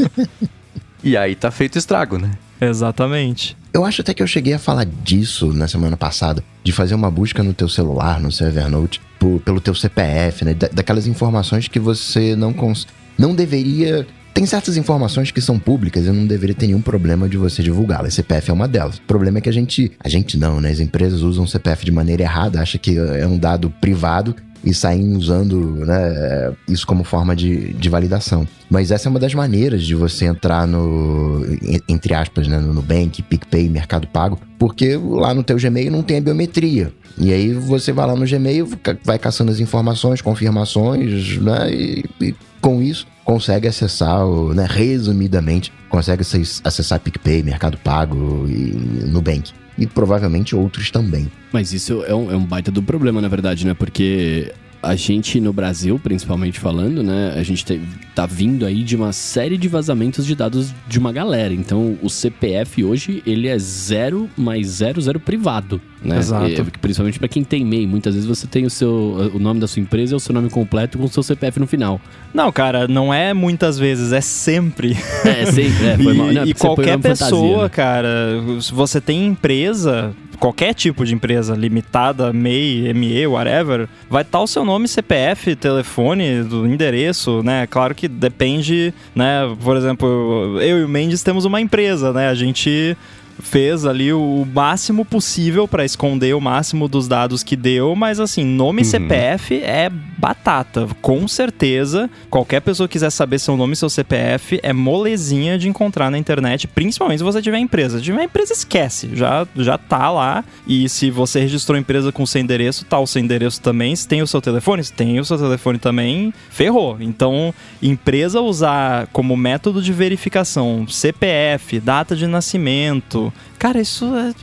e 1.03 1.17
aí 1.17 1.35
tá 1.35 1.49
feito 1.49 1.77
estrago, 1.77 2.17
né? 2.17 2.31
Exatamente. 2.61 3.57
Eu 3.75 3.83
acho 3.83 3.99
até 3.99 4.13
que 4.13 4.23
eu 4.23 4.27
cheguei 4.27 4.53
a 4.53 4.57
falar 4.57 4.85
disso 4.85 5.51
na 5.51 5.67
semana 5.67 5.97
passada, 5.97 6.41
de 6.63 6.71
fazer 6.71 6.95
uma 6.95 7.11
busca 7.11 7.43
no 7.43 7.53
teu 7.53 7.67
celular, 7.67 8.21
no 8.21 8.31
seu 8.31 8.47
Evernote, 8.47 9.01
por, 9.19 9.41
pelo 9.41 9.59
teu 9.59 9.75
CPF, 9.75 10.45
né? 10.45 10.53
Da, 10.53 10.69
daquelas 10.69 11.07
informações 11.07 11.67
que 11.67 11.77
você 11.77 12.37
não 12.37 12.53
cons 12.53 12.87
não 13.17 13.35
deveria 13.35 14.07
tem 14.33 14.45
certas 14.45 14.75
informações 14.75 15.31
que 15.31 15.41
são 15.41 15.57
públicas 15.57 16.05
e 16.05 16.09
não 16.09 16.25
deveria 16.25 16.55
ter 16.55 16.67
nenhum 16.67 16.81
problema 16.81 17.27
de 17.27 17.37
você 17.37 17.63
divulgá-las. 17.63 18.13
CPF 18.13 18.51
é 18.51 18.53
uma 18.53 18.67
delas. 18.67 18.97
O 18.97 19.01
problema 19.03 19.37
é 19.37 19.41
que 19.41 19.47
a 19.47 19.51
gente. 19.51 19.91
A 19.97 20.09
gente 20.09 20.37
não, 20.37 20.59
né? 20.59 20.71
As 20.71 20.81
empresas 20.81 21.21
usam 21.21 21.47
CPF 21.47 21.85
de 21.85 21.91
maneira 21.91 22.23
errada, 22.23 22.61
acha 22.61 22.77
que 22.77 22.97
é 22.97 23.27
um 23.27 23.37
dado 23.37 23.69
privado 23.81 24.35
e 24.65 24.73
saem 24.73 25.15
usando 25.15 25.85
né, 25.85 26.53
isso 26.67 26.87
como 26.87 27.03
forma 27.03 27.35
de, 27.35 27.73
de 27.73 27.87
validação. 27.87 28.47
Mas 28.69 28.89
essa 28.89 29.07
é 29.07 29.09
uma 29.09 29.19
das 29.19 29.33
maneiras 29.33 29.83
de 29.83 29.93
você 29.93 30.25
entrar 30.25 30.65
no, 30.65 31.45
entre 31.87 32.13
aspas, 32.15 32.47
né, 32.47 32.57
no 32.59 32.73
Nubank, 32.73 33.21
PicPay, 33.21 33.69
Mercado 33.69 34.07
Pago, 34.07 34.39
porque 34.57 34.97
lá 34.97 35.33
no 35.33 35.43
teu 35.43 35.57
Gmail 35.57 35.91
não 35.91 36.01
tem 36.01 36.17
a 36.17 36.21
biometria. 36.21 36.91
E 37.17 37.31
aí 37.31 37.53
você 37.53 37.93
vai 37.93 38.07
lá 38.07 38.15
no 38.15 38.25
Gmail, 38.25 38.67
vai 39.03 39.19
caçando 39.19 39.51
as 39.51 39.59
informações, 39.59 40.21
confirmações, 40.21 41.37
né, 41.37 41.71
e, 41.71 42.05
e 42.19 42.35
com 42.59 42.81
isso 42.81 43.05
consegue 43.25 43.67
acessar, 43.67 44.25
né, 44.53 44.65
resumidamente, 44.69 45.73
consegue 45.89 46.21
acessar 46.21 46.99
PicPay, 46.99 47.43
Mercado 47.43 47.77
Pago 47.77 48.47
e 48.47 49.05
Nubank 49.07 49.51
e 49.77 49.85
provavelmente 49.85 50.55
outros 50.55 50.89
também. 50.91 51.29
Mas 51.51 51.73
isso 51.73 52.03
é 52.05 52.13
um, 52.13 52.31
é 52.31 52.35
um 52.35 52.45
baita 52.45 52.71
do 52.71 52.81
problema, 52.81 53.19
na 53.19 53.27
verdade, 53.27 53.65
né? 53.65 53.73
Porque 53.73 54.53
a 54.81 54.95
gente 54.95 55.39
no 55.39 55.51
Brasil, 55.51 55.99
principalmente 56.01 56.59
falando, 56.59 57.01
né? 57.01 57.33
A 57.35 57.43
gente 57.43 57.65
te, 57.65 57.81
tá 58.13 58.25
vindo 58.25 58.65
aí 58.65 58.83
de 58.83 58.95
uma 58.95 59.11
série 59.11 59.57
de 59.57 59.67
vazamentos 59.67 60.25
de 60.25 60.35
dados 60.35 60.73
de 60.87 60.99
uma 60.99 61.11
galera. 61.11 61.53
Então, 61.53 61.97
o 62.01 62.09
CPF 62.09 62.83
hoje, 62.83 63.23
ele 63.25 63.47
é 63.47 63.57
zero 63.57 64.29
mais 64.37 64.67
zero, 64.67 65.01
zero 65.01 65.19
privado, 65.19 65.81
né? 66.03 66.17
Exato. 66.17 66.47
E, 66.47 66.63
principalmente 66.79 67.19
para 67.19 67.27
quem 67.27 67.43
tem 67.43 67.65
MEI. 67.65 67.87
Muitas 67.87 68.13
vezes 68.13 68.27
você 68.27 68.47
tem 68.47 68.65
o 68.65 68.69
seu 68.69 69.31
o 69.33 69.39
nome 69.39 69.59
da 69.59 69.67
sua 69.67 69.81
empresa 69.81 70.13
é 70.13 70.17
o 70.17 70.19
seu 70.19 70.33
nome 70.33 70.49
completo 70.49 70.97
com 70.97 71.05
o 71.05 71.09
seu 71.09 71.23
CPF 71.23 71.59
no 71.59 71.67
final. 71.67 71.99
Não, 72.33 72.51
cara, 72.51 72.87
não 72.87 73.13
é 73.13 73.33
muitas 73.33 73.79
vezes, 73.79 74.11
é 74.11 74.21
sempre. 74.21 74.97
É, 75.23 75.45
sempre. 75.45 75.87
É, 75.87 75.97
foi 76.01 76.13
e, 76.13 76.17
mal. 76.17 76.31
Não, 76.31 76.41
é 76.43 76.45
e 76.45 76.53
qualquer 76.53 76.99
pessoa, 76.99 77.29
fantasia, 77.29 77.63
né? 77.63 77.69
cara, 77.69 78.61
se 78.61 78.73
você 78.73 79.01
tem 79.01 79.25
empresa, 79.25 80.13
qualquer 80.35 80.73
tipo 80.73 81.05
de 81.05 81.13
empresa, 81.13 81.55
limitada, 81.55 82.31
MEI, 82.31 82.93
ME, 82.93 83.27
whatever, 83.27 83.87
vai 84.09 84.21
estar 84.21 84.41
o 84.41 84.47
seu 84.47 84.63
nome, 84.63 84.87
CPF, 84.87 85.55
telefone, 85.55 86.43
do 86.43 86.67
endereço, 86.67 87.41
né? 87.43 87.65
Claro 87.67 87.95
que 87.95 88.07
depende, 88.07 88.93
né? 89.15 89.41
Por 89.63 89.77
exemplo, 89.77 90.59
eu 90.61 90.79
e 90.79 90.83
o 90.83 90.89
Mendes 90.89 91.23
temos 91.23 91.45
uma 91.45 91.59
empresa, 91.61 92.11
né? 92.13 92.27
A 92.27 92.35
gente 92.35 92.95
fez 93.39 93.85
ali 93.85 94.13
o 94.13 94.45
máximo 94.51 95.05
possível 95.05 95.67
para 95.67 95.85
esconder 95.85 96.35
o 96.35 96.41
máximo 96.41 96.87
dos 96.87 97.07
dados 97.07 97.43
que 97.43 97.55
deu, 97.55 97.95
mas 97.95 98.19
assim, 98.19 98.43
nome 98.43 98.81
uhum. 98.81 98.87
CPF 98.87 99.61
é 99.61 99.89
batata. 99.89 100.87
Com 101.01 101.27
certeza, 101.27 102.09
qualquer 102.29 102.61
pessoa 102.61 102.87
que 102.87 102.93
quiser 102.93 103.09
saber 103.09 103.39
seu 103.39 103.57
nome 103.57 103.73
e 103.73 103.75
seu 103.75 103.89
CPF 103.89 104.59
é 104.63 104.71
molezinha 104.71 105.57
de 105.57 105.67
encontrar 105.67 106.09
na 106.09 106.17
internet, 106.17 106.67
principalmente 106.67 107.19
se 107.19 107.23
você 107.23 107.41
tiver 107.41 107.59
empresa. 107.59 107.97
Se 107.97 108.03
tiver 108.03 108.23
empresa, 108.23 108.53
esquece. 108.53 109.09
Já, 109.13 109.45
já 109.55 109.77
tá 109.77 110.09
lá. 110.09 110.43
E 110.65 110.87
se 110.87 111.11
você 111.11 111.39
registrou 111.41 111.77
empresa 111.77 112.11
com 112.11 112.25
seu 112.25 112.41
endereço, 112.41 112.85
tá 112.85 112.99
o 112.99 113.05
seu 113.05 113.21
endereço 113.21 113.61
também. 113.61 113.95
Se 113.95 114.07
tem 114.07 114.21
o 114.21 114.27
seu 114.27 114.41
telefone, 114.41 114.83
se 114.83 114.93
tem 114.93 115.19
o 115.19 115.25
seu 115.25 115.37
telefone 115.37 115.77
também, 115.77 116.33
ferrou. 116.49 116.97
Então, 116.99 117.53
empresa 117.81 118.41
usar 118.41 119.07
como 119.07 119.35
método 119.35 119.81
de 119.81 119.91
verificação 119.91 120.87
CPF, 120.87 121.79
data 121.79 122.15
de 122.15 122.27
nascimento, 122.27 123.24
Cara, 123.57 123.79
isso 123.79 124.05
é, 124.15 124.33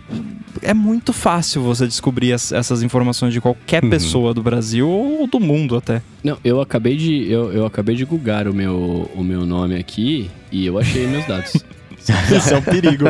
é 0.62 0.74
muito 0.74 1.12
fácil 1.12 1.62
você 1.62 1.86
descobrir 1.86 2.32
as, 2.32 2.52
essas 2.52 2.82
informações 2.82 3.32
de 3.32 3.40
qualquer 3.40 3.82
uhum. 3.82 3.90
pessoa 3.90 4.34
do 4.34 4.42
Brasil 4.42 4.88
ou 4.88 5.26
do 5.26 5.40
mundo 5.40 5.76
até. 5.76 6.02
Não, 6.22 6.38
eu 6.44 6.60
acabei 6.60 6.96
de 6.96 7.30
eu, 7.30 7.52
eu 7.52 7.66
acabei 7.66 7.96
de 7.96 8.04
googar 8.04 8.48
o 8.48 8.54
meu, 8.54 9.10
o 9.14 9.22
meu 9.22 9.44
nome 9.46 9.76
aqui 9.76 10.30
e 10.50 10.66
eu 10.66 10.78
achei 10.78 11.06
meus 11.06 11.26
dados. 11.26 11.52
Isso 12.36 12.52
é 12.52 12.56
um 12.56 12.62
perigo. 12.62 13.04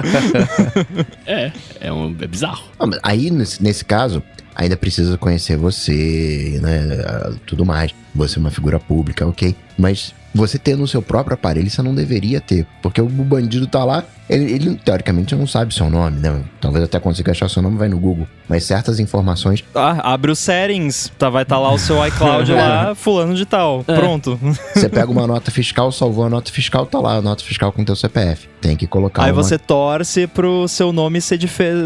é, 1.26 1.50
é, 1.80 1.92
um, 1.92 2.14
é 2.20 2.26
bizarro. 2.26 2.64
aí, 3.02 3.30
nesse, 3.30 3.62
nesse 3.62 3.84
caso, 3.84 4.22
ainda 4.54 4.76
precisa 4.76 5.16
conhecer 5.16 5.56
você, 5.56 6.58
né? 6.62 7.36
Tudo 7.46 7.64
mais. 7.64 7.94
Você 8.14 8.38
é 8.38 8.40
uma 8.40 8.50
figura 8.50 8.78
pública, 8.78 9.26
ok. 9.26 9.56
Mas 9.78 10.14
você 10.34 10.58
ter 10.58 10.76
no 10.76 10.86
seu 10.86 11.02
próprio 11.02 11.34
aparelho, 11.34 11.70
você 11.70 11.82
não 11.82 11.94
deveria 11.94 12.40
ter. 12.40 12.66
Porque 12.82 13.00
o 13.00 13.06
bandido 13.06 13.66
tá 13.66 13.84
lá, 13.84 14.04
ele, 14.28 14.52
ele, 14.52 14.74
teoricamente 14.76 15.34
não 15.34 15.46
sabe 15.46 15.74
seu 15.74 15.90
nome, 15.90 16.20
né? 16.20 16.42
Talvez 16.60 16.84
até 16.84 16.98
consiga 16.98 17.32
achar 17.32 17.48
seu 17.48 17.62
nome, 17.62 17.76
vai 17.76 17.88
no 17.88 17.98
Google. 17.98 18.26
Mas 18.48 18.64
certas 18.64 18.98
informações. 18.98 19.62
Ah, 19.74 20.12
abre 20.12 20.30
o 20.30 20.36
settings, 20.36 21.12
tá, 21.18 21.28
vai 21.28 21.42
estar 21.42 21.56
tá 21.56 21.60
lá 21.60 21.72
o 21.72 21.78
seu 21.78 22.04
iCloud 22.06 22.50
lá, 22.52 22.94
fulano 22.94 23.34
de 23.34 23.44
tal. 23.44 23.84
É. 23.86 23.94
Pronto. 23.94 24.38
Você 24.74 24.88
pega 24.88 25.10
uma 25.10 25.26
nota 25.26 25.50
fiscal, 25.50 25.92
salvou 25.92 26.24
a 26.24 26.30
nota 26.30 26.50
fiscal, 26.50 26.86
tá 26.86 26.98
lá 26.98 27.16
a 27.16 27.22
nota 27.22 27.44
fiscal 27.44 27.72
com 27.72 27.84
teu 27.84 27.96
CPF. 27.96 28.51
Tem 28.62 28.76
que 28.76 28.86
colocar. 28.86 29.24
Aí 29.24 29.32
uma... 29.32 29.42
você 29.42 29.58
torce 29.58 30.28
pro 30.28 30.68
seu 30.68 30.92
nome 30.92 31.20
ser, 31.20 31.38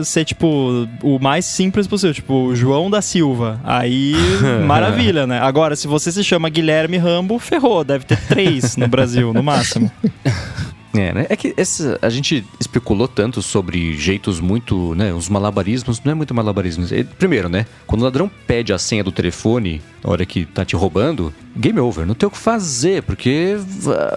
ser, 0.05 0.25
tipo, 0.27 0.87
o 1.03 1.19
mais 1.19 1.47
simples 1.47 1.87
possível. 1.87 2.13
Tipo, 2.13 2.55
João 2.55 2.91
da 2.91 3.01
Silva. 3.01 3.59
Aí, 3.65 4.15
maravilha, 4.67 5.27
né? 5.27 5.41
Agora, 5.41 5.75
se 5.75 5.89
você 5.89 6.13
se 6.13 6.23
chama 6.23 6.51
Guilherme 6.51 6.99
Rambo, 6.99 7.39
ferrou. 7.39 7.83
Deve 7.83 8.05
ter 8.05 8.21
três 8.29 8.77
no 8.77 8.87
Brasil, 8.87 9.33
no 9.33 9.43
máximo. 9.43 9.91
É, 10.97 11.13
né? 11.13 11.27
É 11.29 11.37
que 11.37 11.55
essa, 11.57 11.99
a 12.01 12.09
gente 12.09 12.45
especulou 12.59 13.07
tanto 13.09 13.43
sobre 13.43 13.95
jeitos 13.97 14.41
muito, 14.41 14.95
né? 14.95 15.13
Os 15.13 15.29
malabarismos, 15.29 16.01
não 16.03 16.13
é 16.13 16.15
muito 16.15 16.35
malabarismos. 16.35 16.93
É, 16.93 17.05
primeiro, 17.05 17.49
né? 17.49 17.67
Quando 17.87 18.03
o 18.03 18.05
ladrão 18.05 18.31
pede 18.47 18.73
a 18.73 18.79
senha 18.79 19.05
do 19.05 19.13
telefone, 19.13 19.83
na 20.03 20.11
hora 20.11 20.25
que 20.25 20.45
tá 20.45 20.65
te 20.65 20.77
roubando, 20.77 21.33
game 21.57 21.79
over, 21.81 22.07
não 22.07 22.15
tem 22.15 22.27
o 22.27 22.31
que 22.31 22.39
fazer, 22.39 23.03
porque 23.03 23.57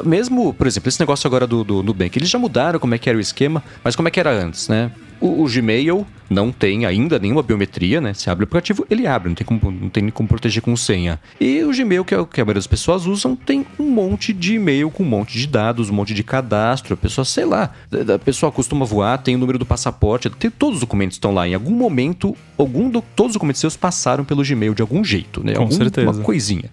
mesmo, 0.03 0.53
por 0.53 0.67
exemplo, 0.67 0.89
esse 0.89 0.99
negócio 0.99 1.27
agora 1.27 1.45
do, 1.45 1.63
do 1.63 1.83
Nubank, 1.83 2.17
eles 2.17 2.29
já 2.29 2.39
mudaram 2.39 2.79
como 2.79 2.95
é 2.95 2.97
que 2.97 3.09
era 3.09 3.17
o 3.17 3.21
esquema, 3.21 3.63
mas 3.83 3.95
como 3.95 4.07
é 4.07 4.11
que 4.11 4.19
era 4.19 4.31
antes, 4.31 4.67
né? 4.67 4.91
O, 5.19 5.43
o, 5.43 5.47
Gmail 5.47 6.05
não 6.29 6.51
tem 6.51 6.85
ainda 6.85 7.19
nenhuma 7.19 7.43
biometria, 7.43 7.99
né? 7.99 8.13
Se 8.13 8.29
abre 8.29 8.43
o 8.43 8.45
aplicativo, 8.45 8.85
ele 8.89 9.05
abre, 9.05 9.29
não 9.29 9.35
tem 9.35 9.45
como, 9.45 9.71
não 9.71 9.89
tem 9.89 10.09
como 10.09 10.29
proteger 10.29 10.61
com 10.61 10.75
senha. 10.75 11.19
E 11.39 11.63
o 11.63 11.71
Gmail, 11.71 12.05
que 12.05 12.13
é 12.13 12.19
o 12.19 12.25
que 12.25 12.39
a 12.39 12.45
maioria 12.45 12.59
das 12.59 12.67
pessoas 12.67 13.05
usam, 13.05 13.35
tem 13.35 13.65
um 13.77 13.89
monte 13.89 14.31
de 14.31 14.55
e-mail 14.55 14.89
com 14.89 15.03
um 15.03 15.07
monte 15.07 15.37
de 15.37 15.47
dados, 15.47 15.89
um 15.89 15.93
monte 15.93 16.13
de 16.13 16.23
cadastro. 16.23 16.93
A 16.93 16.97
pessoa, 16.97 17.25
sei 17.25 17.45
lá, 17.45 17.73
a 18.13 18.19
pessoa 18.19 18.51
costuma 18.51 18.85
voar, 18.85 19.17
tem 19.17 19.35
o 19.35 19.37
número 19.37 19.57
do 19.57 19.65
passaporte, 19.65 20.29
tem, 20.29 20.49
todos 20.49 20.75
os 20.75 20.81
documentos 20.81 21.15
estão 21.15 21.33
lá. 21.33 21.47
Em 21.47 21.53
algum 21.53 21.71
momento, 21.71 22.35
algum 22.57 22.89
do, 22.89 23.01
todos 23.15 23.31
os 23.31 23.33
documentos 23.33 23.59
seus 23.59 23.75
passaram 23.75 24.23
pelo 24.23 24.43
Gmail 24.43 24.73
de 24.73 24.81
algum 24.81 25.03
jeito, 25.03 25.43
né? 25.43 25.53
Com 25.53 25.63
algum, 25.63 25.75
certeza. 25.75 26.09
Uma 26.09 26.23
coisinha. 26.23 26.69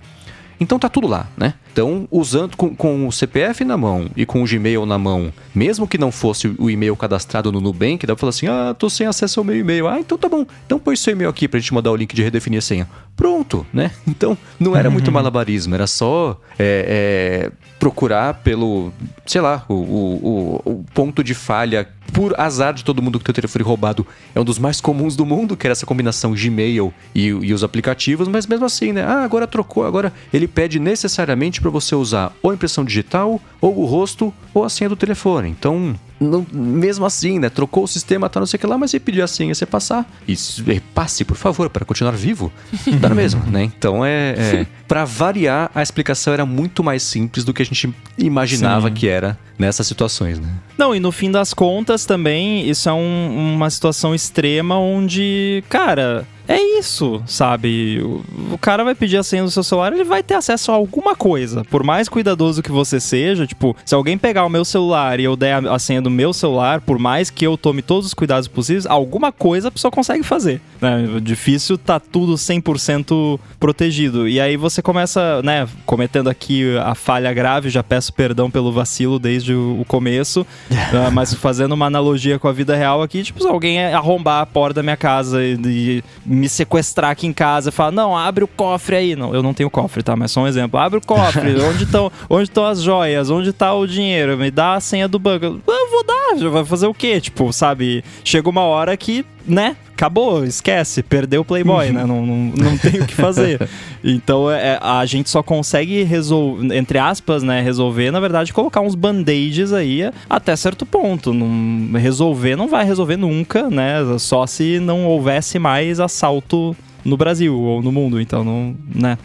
Então 0.59 0.79
tá 0.79 0.89
tudo 0.89 1.07
lá, 1.07 1.27
né? 1.37 1.55
Então, 1.73 2.09
usando 2.11 2.57
com, 2.57 2.75
com, 2.75 3.07
o 3.07 3.13
CPF 3.13 3.63
na 3.63 3.77
mão 3.77 4.09
e 4.17 4.25
com 4.25 4.43
o 4.43 4.47
Gmail 4.47 4.87
na 4.87 4.97
mão, 4.97 5.31
mesmo 5.55 5.87
que 5.87 5.99
não 5.99 6.11
fosse 6.11 6.49
o 6.59 6.71
e-mail 6.71 6.97
cadastrado 6.97 7.53
no 7.53 7.61
Nubank, 7.61 8.07
dá 8.07 8.15
pra 8.15 8.21
falar 8.21 8.31
assim: 8.31 8.47
ah, 8.47 8.75
tô 8.77 8.89
sem 8.89 9.07
acesso 9.07 9.41
ao 9.41 9.45
meu 9.45 9.57
e-mail. 9.57 9.87
Ah, 9.87 10.01
então 10.01 10.17
tá 10.17 10.27
bom. 10.27 10.47
Então 10.65 10.79
põe 10.79 10.97
seu 10.97 11.13
e-mail 11.13 11.29
aqui 11.29 11.47
pra 11.47 11.61
gente 11.61 11.75
mandar 11.75 11.93
o 11.93 11.97
link 11.97 12.15
de 12.15 12.23
redefinir 12.23 12.59
a 12.59 12.63
senha. 12.63 12.89
Pronto, 13.15 13.67
né? 13.73 13.91
Então, 14.17 14.39
não 14.59 14.75
era 14.75 14.89
muito 14.89 15.09
uhum. 15.09 15.15
malabarismo, 15.15 15.75
era 15.75 15.87
só 15.87 16.41
é, 16.59 17.51
é, 17.51 17.53
procurar 17.79 18.35
pelo, 18.35 18.91
sei 19.27 19.43
lá, 19.43 19.63
o, 19.69 19.75
o, 19.75 20.63
o, 20.65 20.85
ponto 20.95 21.23
de 21.23 21.35
falha. 21.35 21.87
Por 22.13 22.39
azar 22.41 22.73
de 22.73 22.85
todo 22.85 23.03
mundo 23.03 23.19
que 23.19 23.25
tem 23.25 23.33
o 23.33 23.35
telefone 23.35 23.65
roubado, 23.65 24.07
é 24.35 24.41
um 24.41 24.45
dos 24.45 24.59
mais 24.59 24.81
comuns 24.81 25.17
do 25.17 25.27
mundo, 25.27 25.57
que 25.57 25.67
era 25.67 25.73
essa 25.73 25.87
combinação 25.87 26.33
Gmail 26.33 26.93
e, 27.15 27.27
e 27.27 27.53
os 27.53 27.63
aplicativos, 27.63 28.29
mas 28.29 28.47
mesmo 28.47 28.65
assim, 28.65 28.93
né? 28.93 29.03
Ah, 29.03 29.23
agora 29.23 29.47
trocou, 29.47 29.85
agora 29.85 30.13
ele 30.33 30.49
pede 30.49 30.79
necessariamente 30.79 31.61
para 31.61 31.71
você 31.71 31.95
usar 31.95 32.33
ou 32.43 32.55
impressão 32.55 32.85
digital, 32.85 33.41
ou 33.61 33.79
o 33.79 33.85
rosto, 33.85 34.33
ou 34.55 34.65
a 34.65 34.69
senha 34.69 34.89
do 34.89 34.97
telefone. 34.97 35.49
Então, 35.49 35.95
não, 36.19 36.47
mesmo 36.53 37.05
assim, 37.05 37.39
né? 37.39 37.49
Trocou 37.51 37.85
o 37.85 37.87
sistema, 37.87 38.29
tá 38.29 38.41
não 38.41 38.47
sei 38.47 38.57
o 38.57 38.61
que 38.61 38.67
lá, 38.67 38.79
mas 38.79 38.91
você 38.91 38.99
pediu 38.99 39.23
a 39.23 39.27
senha, 39.27 39.55
você 39.55 39.67
passar. 39.67 40.11
E 40.27 40.81
passe, 40.95 41.25
por 41.25 41.37
favor, 41.37 41.69
para 41.69 41.85
continuar 41.85 42.13
vivo. 42.13 42.53
Tá 43.01 43.09
no 43.11 43.15
mesmo, 43.15 43.43
né? 43.47 43.65
Então 43.65 44.05
é. 44.05 44.31
é 44.31 44.67
para 44.89 45.05
variar, 45.05 45.71
a 45.75 45.83
explicação 45.83 46.33
era 46.33 46.47
muito 46.47 46.83
mais 46.83 47.03
simples 47.03 47.45
do 47.45 47.53
que 47.53 47.61
a 47.61 47.65
gente 47.65 47.93
imaginava 48.17 48.89
Sim. 48.89 48.95
que 48.95 49.09
era 49.09 49.39
nessas 49.59 49.87
situações, 49.87 50.39
né? 50.39 50.49
Não, 50.79 50.95
e 50.95 51.01
no 51.01 51.11
fim 51.11 51.31
das 51.31 51.53
contas 51.53 52.07
também, 52.07 52.69
isso 52.69 52.89
é 52.89 52.93
um, 52.93 53.55
uma 53.55 53.69
situação 53.69 54.15
extrema 54.15 54.79
onde, 54.79 55.63
cara, 55.69 56.27
é 56.49 56.79
isso, 56.79 57.23
sabe? 57.27 58.01
O, 58.01 58.55
o, 58.55 58.59
cara 58.59 58.85
vai 58.85 58.95
pedir 58.95 59.17
a 59.17 59.23
senha 59.23 59.43
do 59.43 59.51
seu 59.51 59.63
celular, 59.63 59.93
ele 59.93 60.05
vai 60.05 60.23
ter 60.23 60.35
acesso 60.35 60.71
a 60.71 60.75
alguma 60.75 61.17
coisa. 61.17 61.65
Por 61.65 61.83
mais 61.83 62.09
cuidadoso 62.09 62.63
que 62.63 62.71
você 62.71 63.01
seja, 63.01 63.47
tipo, 63.47 63.77
se 63.85 63.95
alguém 63.95 64.17
pegar 64.17 64.45
o 64.45 64.49
meu 64.49 64.65
celular 64.65 65.19
e 65.19 65.25
eu 65.25 65.37
der 65.37 65.55
a, 65.55 65.75
a 65.75 65.79
senha 65.79 66.01
do 66.01 66.11
meu 66.11 66.33
celular, 66.33 66.81
por 66.81 66.99
mais 66.99 67.31
que 67.31 67.47
eu 67.47 67.57
tome 67.57 67.83
todos 67.83 68.07
os 68.07 68.15
cuidados 68.15 68.49
possíveis, 68.49 68.87
alguma 68.87 69.33
coisa 69.33 69.69
a 69.69 69.71
pessoa 69.71 69.91
consegue 69.91 70.23
fazer. 70.23 70.61
Né? 70.81 71.21
Difícil 71.21 71.77
tá 71.77 71.99
tudo 71.99 72.35
100% 72.35 73.41
protegido. 73.59 74.29
E 74.29 74.41
aí 74.41 74.57
você 74.57 74.81
começa, 74.81 75.43
né, 75.43 75.67
cometendo 75.85 76.29
aqui 76.29 76.77
a 76.79 76.95
falha 76.95 77.33
grave, 77.33 77.71
já 77.71 77.83
peço 77.83 78.13
perdão 78.13 78.51
pelo 78.51 78.71
vacilo 78.71 79.19
desde 79.19 79.53
o, 79.53 79.81
o 79.81 79.85
começo, 79.85 80.43
uh, 80.43 81.11
mas 81.13 81.35
fazendo 81.35 81.73
uma 81.73 81.87
analogia 81.87 82.39
com 82.39 82.47
a 82.47 82.53
vida 82.53 82.77
real 82.77 83.03
aqui, 83.03 83.23
tipo, 83.23 83.43
se 83.43 83.49
alguém 83.49 83.85
arrombar 83.85 84.43
a 84.43 84.47
porta 84.47 84.75
da 84.75 84.83
minha 84.83 84.97
casa 84.97 85.43
e, 85.43 85.59
e 85.65 86.05
me 86.37 86.49
sequestrar 86.49 87.11
aqui 87.11 87.27
em 87.27 87.33
casa 87.33 87.71
e 87.71 87.73
falar, 87.73 87.91
não, 87.91 88.17
abre 88.17 88.45
o 88.45 88.49
cofre 88.49 88.97
aí. 88.97 89.17
Não, 89.17 89.35
eu 89.35 89.43
não 89.43 89.55
tenho 89.55 89.71
cofre, 89.71 90.03
tá? 90.03 90.15
Mas 90.15 90.31
só 90.31 90.43
um 90.43 90.47
exemplo. 90.47 90.79
Abre 90.79 90.99
o 90.99 91.03
cofre, 91.03 91.57
onde 91.61 91.85
estão 91.85 92.13
onde 92.29 92.51
as 92.69 92.83
joias, 92.83 93.31
onde 93.31 93.51
está 93.51 93.75
o 93.75 93.87
dinheiro, 93.87 94.37
me 94.37 94.51
dá 94.51 94.75
a 94.75 94.81
senha 94.81 95.09
do 95.09 95.19
banco. 95.19 95.45
Eu 95.47 95.91
vou 95.91 96.05
dar, 96.05 96.37
já 96.37 96.49
vai 96.49 96.65
fazer 96.65 96.87
o 96.87 96.95
quê? 96.95 97.21
Tipo, 97.21 97.53
sabe? 97.53 98.05
Chega 98.25 98.49
uma 98.49 98.63
hora 98.63 98.97
que, 98.97 99.25
né? 99.47 99.77
Acabou, 99.97 100.45
esquece, 100.45 101.03
perdeu 101.03 101.41
o 101.41 101.45
Playboy, 101.45 101.91
né? 101.91 102.05
Não, 102.05 102.25
não, 102.25 102.37
não 102.37 102.77
tem 102.79 103.01
o 103.01 103.07
que 103.07 103.15
fazer. 103.15 103.67
Então 104.05 104.51
é, 104.51 104.79
a 104.81 105.05
gente 105.07 105.31
só 105.31 105.43
consegue 105.43 106.03
resolver, 106.03 106.77
entre 106.77 106.99
aspas, 106.99 107.43
né? 107.43 107.63
Resolver, 107.63 108.11
na 108.11 108.21
verdade, 108.21 108.53
colocar 108.53 108.83
uns 108.83 108.95
band-aids 108.95 109.73
aí 109.73 110.11
até 110.29 110.55
certo 110.55 110.85
ponto. 110.85 111.33
Não, 111.33 111.99
resolver 111.99 112.57
não 112.57 112.69
vai 112.69 112.85
resolver 112.85 113.17
nunca, 113.17 113.71
né? 113.71 113.97
Só 114.19 114.47
se 114.47 114.79
não 114.79 115.07
houvesse 115.07 115.59
mais 115.59 115.99
assalto 115.99 116.77
no 117.07 117.17
Brasil 117.17 117.59
ou 117.59 117.81
no 117.81 117.93
mundo. 117.93 118.21
Então, 118.21 118.45
não, 118.45 118.77
né, 118.95 119.17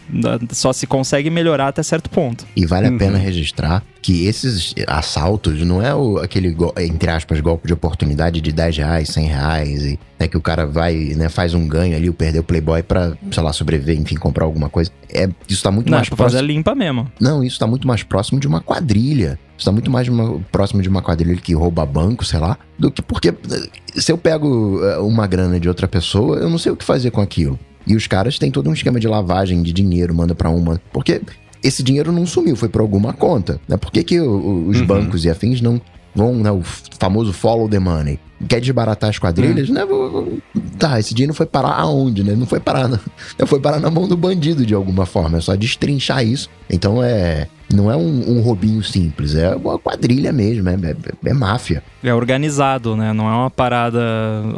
só 0.52 0.72
se 0.72 0.86
consegue 0.86 1.28
melhorar 1.28 1.68
até 1.68 1.82
certo 1.82 2.08
ponto. 2.08 2.46
E 2.56 2.64
vale 2.64 2.88
uhum. 2.88 2.96
a 2.96 2.98
pena 2.98 3.18
registrar 3.18 3.82
que 4.00 4.26
esses 4.26 4.74
assaltos 4.88 5.60
não 5.62 5.80
é 5.80 5.94
o, 5.94 6.18
aquele, 6.18 6.56
entre 6.78 7.08
aspas, 7.10 7.40
golpe 7.40 7.68
de 7.68 7.72
oportunidade 7.72 8.40
de 8.40 8.52
10 8.52 8.76
reais, 8.78 9.08
100 9.10 9.26
reais, 9.26 9.84
e 9.84 9.98
né, 10.18 10.26
que 10.26 10.36
o 10.36 10.40
cara 10.40 10.66
vai, 10.66 11.14
né, 11.16 11.28
faz 11.28 11.54
um 11.54 11.68
ganho 11.68 11.96
ali, 11.96 12.10
perder 12.10 12.40
o 12.40 12.42
Playboy 12.42 12.82
pra, 12.82 13.16
sei 13.30 13.42
lá, 13.42 13.52
sobreviver, 13.52 13.96
enfim, 13.96 14.16
comprar 14.16 14.44
alguma 14.44 14.68
coisa. 14.68 14.90
É, 15.08 15.28
isso 15.48 15.62
tá 15.62 15.70
muito 15.70 15.88
não, 15.88 15.98
mais 15.98 16.08
é 16.08 16.10
próximo. 16.10 16.30
fazer 16.30 16.44
limpa 16.44 16.74
mesmo. 16.74 17.10
Não, 17.20 17.44
isso 17.44 17.58
tá 17.58 17.66
muito 17.66 17.86
mais 17.86 18.02
próximo 18.02 18.40
de 18.40 18.48
uma 18.48 18.60
quadrilha. 18.60 19.38
Isso 19.56 19.66
tá 19.66 19.72
muito 19.72 19.90
mais 19.90 20.08
uma, 20.08 20.40
próximo 20.50 20.82
de 20.82 20.88
uma 20.88 21.00
quadrilha 21.00 21.36
que 21.36 21.54
rouba 21.54 21.86
banco, 21.86 22.24
sei 22.24 22.40
lá, 22.40 22.58
do 22.76 22.90
que 22.90 23.00
porque 23.00 23.32
se 23.94 24.10
eu 24.10 24.18
pego 24.18 24.80
eh, 24.82 24.98
uma 24.98 25.26
grana 25.26 25.60
de 25.60 25.68
outra 25.68 25.86
pessoa, 25.86 26.38
eu 26.38 26.50
não 26.50 26.58
sei 26.58 26.72
o 26.72 26.76
que 26.76 26.84
fazer 26.84 27.12
com 27.12 27.20
aquilo. 27.20 27.56
E 27.86 27.96
os 27.96 28.06
caras 28.06 28.38
têm 28.38 28.50
todo 28.50 28.68
um 28.70 28.72
esquema 28.72 29.00
de 29.00 29.08
lavagem 29.08 29.62
de 29.62 29.72
dinheiro, 29.72 30.14
manda 30.14 30.34
para 30.34 30.50
uma. 30.50 30.80
Porque 30.92 31.20
esse 31.62 31.82
dinheiro 31.82 32.10
não 32.10 32.26
sumiu, 32.26 32.56
foi 32.56 32.68
para 32.68 32.82
alguma 32.82 33.12
conta. 33.12 33.60
Né? 33.68 33.76
Por 33.76 33.92
que, 33.92 34.02
que 34.02 34.20
os 34.20 34.80
uhum. 34.80 34.86
bancos 34.86 35.24
e 35.24 35.30
afins 35.30 35.60
não 35.60 35.80
vão, 36.14 36.34
né, 36.34 36.50
o 36.50 36.62
famoso 36.98 37.32
follow 37.32 37.68
the 37.68 37.78
money? 37.78 38.18
Quer 38.48 38.60
desbaratar 38.60 39.10
as 39.10 39.18
quadrilhas? 39.18 39.68
Uhum. 39.68 39.74
Né? 39.74 40.40
Tá, 40.76 40.98
esse 40.98 41.14
dinheiro 41.14 41.32
foi 41.32 41.46
parar 41.46 41.74
aonde, 41.74 42.24
né? 42.24 42.34
Não 42.34 42.44
foi 42.44 42.58
parar 42.58 42.88
na, 42.88 42.98
foi 43.46 43.60
parar 43.60 43.78
na 43.78 43.88
mão 43.88 44.08
do 44.08 44.16
bandido 44.16 44.66
de 44.66 44.74
alguma 44.74 45.06
forma. 45.06 45.38
É 45.38 45.40
só 45.40 45.54
destrinchar 45.54 46.26
isso. 46.26 46.50
Então 46.68 47.02
é. 47.02 47.46
Não 47.72 47.90
é 47.90 47.96
um, 47.96 48.36
um 48.36 48.40
roubinho 48.42 48.82
simples, 48.82 49.34
é 49.34 49.56
uma 49.56 49.78
quadrilha 49.78 50.30
mesmo, 50.30 50.68
é, 50.68 50.74
é, 50.74 51.30
é 51.30 51.32
máfia. 51.32 51.82
É 52.04 52.12
organizado, 52.12 52.94
né? 52.94 53.14
Não 53.14 53.26
é 53.26 53.32
uma 53.32 53.50
parada 53.50 53.98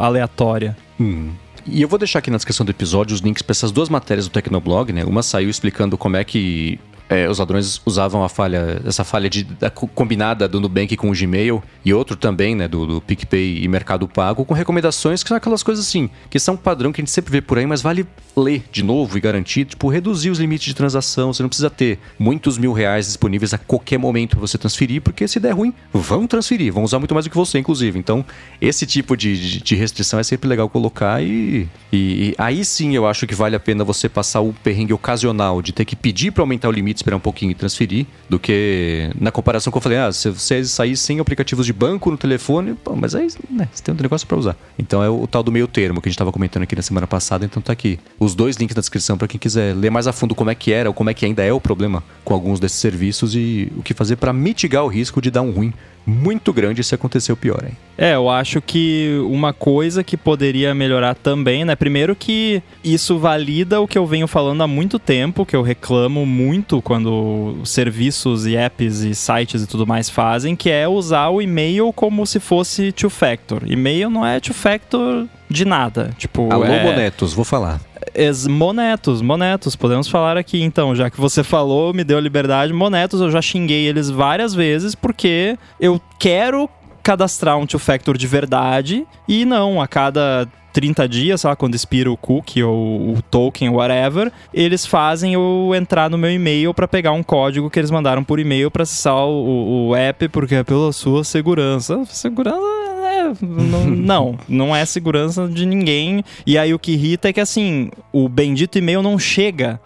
aleatória. 0.00 0.76
Hum. 0.98 1.28
E 1.66 1.80
eu 1.80 1.88
vou 1.88 1.98
deixar 1.98 2.18
aqui 2.18 2.30
na 2.30 2.36
descrição 2.36 2.64
do 2.64 2.70
episódio 2.70 3.14
os 3.14 3.20
links 3.20 3.42
para 3.42 3.52
essas 3.52 3.72
duas 3.72 3.88
matérias 3.88 4.28
do 4.28 4.30
Tecnoblog, 4.30 4.92
né? 4.92 5.04
Uma 5.04 5.22
saiu 5.22 5.48
explicando 5.48 5.96
como 5.96 6.16
é 6.16 6.24
que 6.24 6.78
é, 7.08 7.28
os 7.28 7.38
ladrões 7.38 7.80
usavam 7.84 8.24
a 8.24 8.28
falha, 8.28 8.80
essa 8.86 9.04
falha 9.04 9.28
de, 9.28 9.44
da, 9.44 9.70
combinada 9.70 10.48
do 10.48 10.60
Nubank 10.60 10.96
com 10.96 11.10
o 11.10 11.12
Gmail 11.12 11.62
e 11.84 11.92
outro 11.92 12.16
também, 12.16 12.54
né, 12.54 12.66
do, 12.66 12.86
do 12.86 13.00
PicPay 13.00 13.62
e 13.62 13.68
Mercado 13.68 14.08
Pago, 14.08 14.44
com 14.44 14.54
recomendações 14.54 15.22
que 15.22 15.28
são 15.28 15.36
aquelas 15.36 15.62
coisas 15.62 15.86
assim, 15.86 16.08
que 16.30 16.38
são 16.38 16.56
padrão 16.56 16.92
que 16.92 17.00
a 17.00 17.02
gente 17.02 17.10
sempre 17.10 17.30
vê 17.30 17.40
por 17.40 17.58
aí, 17.58 17.66
mas 17.66 17.82
vale 17.82 18.06
ler 18.36 18.64
de 18.72 18.82
novo 18.82 19.16
e 19.16 19.20
garantir, 19.20 19.64
tipo, 19.64 19.88
reduzir 19.88 20.30
os 20.30 20.38
limites 20.38 20.66
de 20.66 20.74
transação. 20.74 21.32
Você 21.32 21.42
não 21.42 21.48
precisa 21.48 21.70
ter 21.70 21.98
muitos 22.18 22.58
mil 22.58 22.72
reais 22.72 23.06
disponíveis 23.06 23.54
a 23.54 23.58
qualquer 23.58 23.98
momento 23.98 24.36
para 24.36 24.40
você 24.40 24.58
transferir, 24.58 25.02
porque 25.02 25.28
se 25.28 25.38
der 25.38 25.52
ruim, 25.52 25.72
vão 25.92 26.26
transferir, 26.26 26.72
vão 26.72 26.82
usar 26.82 26.98
muito 26.98 27.14
mais 27.14 27.26
do 27.26 27.30
que 27.30 27.36
você, 27.36 27.58
inclusive. 27.58 27.98
Então, 27.98 28.24
esse 28.60 28.86
tipo 28.86 29.16
de, 29.16 29.36
de, 29.38 29.62
de 29.62 29.74
restrição 29.74 30.18
é 30.18 30.22
sempre 30.22 30.48
legal 30.48 30.68
colocar 30.68 31.22
e, 31.22 31.68
e, 31.92 31.96
e 32.30 32.34
aí 32.38 32.64
sim 32.64 32.96
eu 32.96 33.06
acho 33.06 33.26
que 33.26 33.34
vale 33.34 33.54
a 33.54 33.60
pena 33.60 33.84
você 33.84 34.08
passar 34.08 34.40
o 34.40 34.52
perrengue 34.52 34.92
ocasional 34.92 35.62
de 35.62 35.72
ter 35.72 35.84
que 35.84 35.94
pedir 35.94 36.32
para 36.32 36.42
aumentar 36.42 36.68
o 36.68 36.72
limite 36.72 37.03
esperar 37.04 37.16
um 37.16 37.20
pouquinho 37.20 37.50
e 37.52 37.54
transferir, 37.54 38.06
do 38.28 38.38
que 38.38 39.10
na 39.20 39.30
comparação 39.30 39.70
que 39.70 39.76
eu 39.76 39.82
falei, 39.82 39.98
ah, 39.98 40.10
se 40.10 40.30
você 40.30 40.64
sair 40.64 40.96
sem 40.96 41.20
aplicativos 41.20 41.66
de 41.66 41.72
banco 41.72 42.10
no 42.10 42.16
telefone, 42.16 42.74
pô, 42.74 42.96
mas 42.96 43.14
aí 43.14 43.28
né, 43.50 43.68
você 43.72 43.82
tem 43.82 43.94
um 43.94 43.98
negócio 44.00 44.26
para 44.26 44.36
usar. 44.36 44.56
Então 44.78 45.02
é 45.02 45.08
o, 45.08 45.26
tal 45.26 45.42
do 45.42 45.52
meio 45.52 45.68
termo 45.68 46.00
que 46.00 46.08
a 46.08 46.10
gente 46.10 46.16
estava 46.16 46.32
comentando 46.32 46.62
aqui 46.62 46.74
na 46.74 46.82
semana 46.82 47.06
passada, 47.06 47.44
então 47.44 47.60
tá 47.60 47.72
aqui. 47.72 48.00
Os 48.18 48.34
dois 48.34 48.56
links 48.56 48.74
na 48.74 48.80
descrição 48.80 49.18
para 49.18 49.28
quem 49.28 49.38
quiser 49.38 49.76
ler 49.76 49.90
mais 49.90 50.06
a 50.06 50.12
fundo 50.12 50.34
como 50.34 50.50
é 50.50 50.54
que 50.54 50.72
era 50.72 50.88
ou 50.88 50.94
como 50.94 51.10
é 51.10 51.14
que 51.14 51.26
ainda 51.26 51.42
é 51.42 51.52
o 51.52 51.60
problema 51.60 52.02
com 52.24 52.32
alguns 52.32 52.58
desses 52.58 52.78
serviços 52.78 53.34
e 53.34 53.70
o 53.76 53.82
que 53.82 53.92
fazer 53.92 54.16
para 54.16 54.32
mitigar 54.32 54.84
o 54.84 54.88
risco 54.88 55.20
de 55.20 55.30
dar 55.30 55.42
um 55.42 55.50
ruim 55.50 55.72
muito 56.06 56.52
grande 56.52 56.84
se 56.84 56.94
acontecer 56.94 57.32
o 57.32 57.36
pior, 57.36 57.62
hein? 57.64 57.76
É, 57.96 58.14
eu 58.14 58.28
acho 58.28 58.60
que 58.60 59.20
uma 59.28 59.52
coisa 59.52 60.02
que 60.02 60.16
poderia 60.16 60.74
melhorar 60.74 61.14
também, 61.14 61.64
né? 61.64 61.76
Primeiro 61.76 62.14
que 62.16 62.62
isso 62.82 63.18
valida 63.18 63.80
o 63.80 63.86
que 63.86 63.96
eu 63.96 64.04
venho 64.04 64.26
falando 64.26 64.62
há 64.62 64.66
muito 64.66 64.98
tempo, 64.98 65.46
que 65.46 65.54
eu 65.54 65.62
reclamo 65.62 66.26
muito 66.26 66.82
quando 66.82 67.56
serviços 67.64 68.46
e 68.46 68.56
apps 68.56 69.00
e 69.00 69.14
sites 69.14 69.62
e 69.62 69.66
tudo 69.66 69.86
mais 69.86 70.10
fazem, 70.10 70.56
que 70.56 70.70
é 70.70 70.88
usar 70.88 71.28
o 71.28 71.40
e-mail 71.40 71.92
como 71.92 72.26
se 72.26 72.40
fosse 72.40 72.90
two-factor. 72.92 73.62
E-mail 73.64 74.10
não 74.10 74.26
é 74.26 74.40
two-factor 74.40 75.26
de 75.48 75.64
nada. 75.64 76.10
Tipo, 76.18 76.52
Alô, 76.52 76.64
é... 76.64 76.82
Monetos, 76.82 77.32
vou 77.32 77.44
falar. 77.44 77.80
Es 78.14 78.46
monetos, 78.46 79.22
monetos, 79.22 79.76
podemos 79.76 80.08
falar 80.08 80.36
aqui 80.36 80.62
então, 80.62 80.94
já 80.94 81.08
que 81.08 81.20
você 81.20 81.42
falou, 81.42 81.94
me 81.94 82.04
deu 82.04 82.18
liberdade. 82.18 82.72
Monetos, 82.72 83.20
eu 83.20 83.30
já 83.30 83.40
xinguei 83.40 83.86
eles 83.86 84.10
várias 84.10 84.54
vezes 84.54 84.94
porque 84.94 85.58
eu 85.80 86.00
quero 86.18 86.68
cadastrar 87.02 87.58
um 87.58 87.66
two-factor 87.66 88.16
de 88.16 88.26
verdade 88.26 89.06
e 89.28 89.44
não, 89.44 89.80
a 89.80 89.86
cada 89.86 90.48
30 90.72 91.08
dias, 91.08 91.40
sei 91.40 91.50
lá, 91.50 91.56
quando 91.56 91.76
expira 91.76 92.10
o 92.10 92.16
cookie 92.16 92.62
ou 92.62 93.14
o 93.14 93.22
token, 93.22 93.68
whatever, 93.68 94.32
eles 94.52 94.84
fazem 94.84 95.34
eu 95.34 95.70
entrar 95.74 96.10
no 96.10 96.18
meu 96.18 96.30
e-mail 96.30 96.74
para 96.74 96.88
pegar 96.88 97.12
um 97.12 97.22
código 97.22 97.70
que 97.70 97.78
eles 97.78 97.92
mandaram 97.92 98.24
por 98.24 98.40
e-mail 98.40 98.70
para 98.70 98.82
acessar 98.82 99.14
o, 99.14 99.88
o, 99.88 99.96
app, 99.96 100.28
porque 100.28 100.56
é 100.56 100.64
pela 100.64 100.92
sua 100.92 101.22
segurança. 101.22 102.04
Segurança 102.06 102.93
não, 103.40 104.38
não, 104.48 104.76
é 104.76 104.84
segurança 104.84 105.48
de 105.48 105.66
ninguém. 105.66 106.24
E 106.46 106.58
aí 106.58 106.74
o 106.74 106.78
que 106.78 106.92
irrita 106.92 107.28
é 107.28 107.32
que 107.32 107.40
assim, 107.40 107.90
o 108.12 108.28
bendito 108.28 108.78
e-mail 108.78 109.02
não 109.02 109.18
chega 109.18 109.80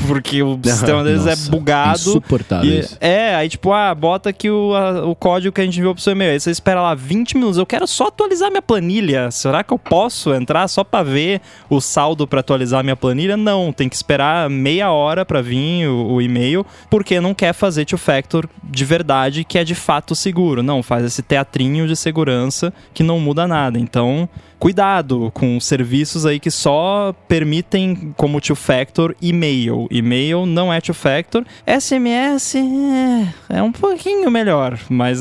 porque 0.06 0.42
o 0.42 0.58
sistema 0.62 1.04
deles 1.04 1.26
é 1.26 1.30
Nossa, 1.30 1.48
é 1.48 1.50
bugado. 1.50 1.98
Insuportável. 1.98 2.70
E, 2.70 2.84
é, 3.00 3.34
aí 3.34 3.48
tipo, 3.48 3.72
ah, 3.72 3.94
bota 3.94 4.30
aqui 4.30 4.50
o, 4.50 4.74
a, 4.74 5.06
o 5.06 5.14
código 5.14 5.52
que 5.52 5.60
a 5.60 5.64
gente 5.64 5.78
enviou 5.78 5.94
pro 5.94 6.02
seu 6.02 6.12
e-mail. 6.12 6.32
Aí 6.32 6.40
você 6.40 6.50
espera 6.50 6.80
lá 6.80 6.94
20 6.94 7.34
minutos. 7.34 7.58
Eu 7.58 7.66
quero 7.66 7.86
só 7.86 8.08
atualizar 8.08 8.50
minha 8.50 8.62
planilha. 8.62 9.30
Será 9.30 9.62
que 9.62 9.72
eu 9.72 9.78
posso 9.78 10.32
entrar 10.32 10.66
só 10.68 10.82
para 10.84 11.04
ver 11.04 11.40
o 11.68 11.80
saldo 11.80 12.26
para 12.26 12.40
atualizar 12.40 12.82
minha 12.82 12.96
planilha? 12.96 13.36
Não, 13.36 13.72
tem 13.72 13.88
que 13.88 13.96
esperar 13.96 14.48
meia 14.48 14.90
hora 14.90 15.24
para 15.24 15.42
vir 15.42 15.88
o, 15.88 16.12
o, 16.12 16.22
e-mail, 16.22 16.64
porque 16.88 17.20
não 17.20 17.34
quer 17.34 17.52
fazer 17.52 17.84
two-factor 17.84 18.48
de 18.62 18.84
verdade, 18.84 19.44
que 19.44 19.58
é 19.58 19.64
de 19.64 19.74
fato 19.74 20.14
seguro. 20.14 20.62
Não, 20.62 20.82
faz 20.82 21.04
esse 21.04 21.22
teatrinho 21.22 21.86
de 21.86 21.96
segurança 21.96 22.72
que 22.94 23.02
não 23.02 23.18
muda 23.18 23.46
nada. 23.46 23.78
Então, 23.78 24.28
cuidado 24.60 25.30
com 25.32 25.58
serviços 25.58 26.26
aí 26.26 26.38
que 26.38 26.50
só 26.50 27.14
permitem 27.26 28.12
como 28.16 28.40
two-factor 28.40 29.16
e-mail. 29.20 29.88
E-mail 29.90 30.44
não 30.44 30.72
é 30.72 30.80
two-factor. 30.80 31.44
SMS 31.66 32.56
é, 32.56 33.56
é, 33.56 33.62
um 33.62 33.72
pouquinho 33.72 34.30
melhor, 34.30 34.78
mas 34.88 35.18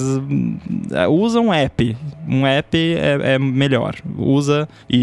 é, 0.91 1.07
usa 1.07 1.39
um 1.39 1.53
app. 1.53 1.97
Um 2.29 2.45
app 2.45 2.77
é, 2.77 3.33
é 3.33 3.39
melhor. 3.39 3.95
Usa, 4.15 4.69
e, 4.87 4.97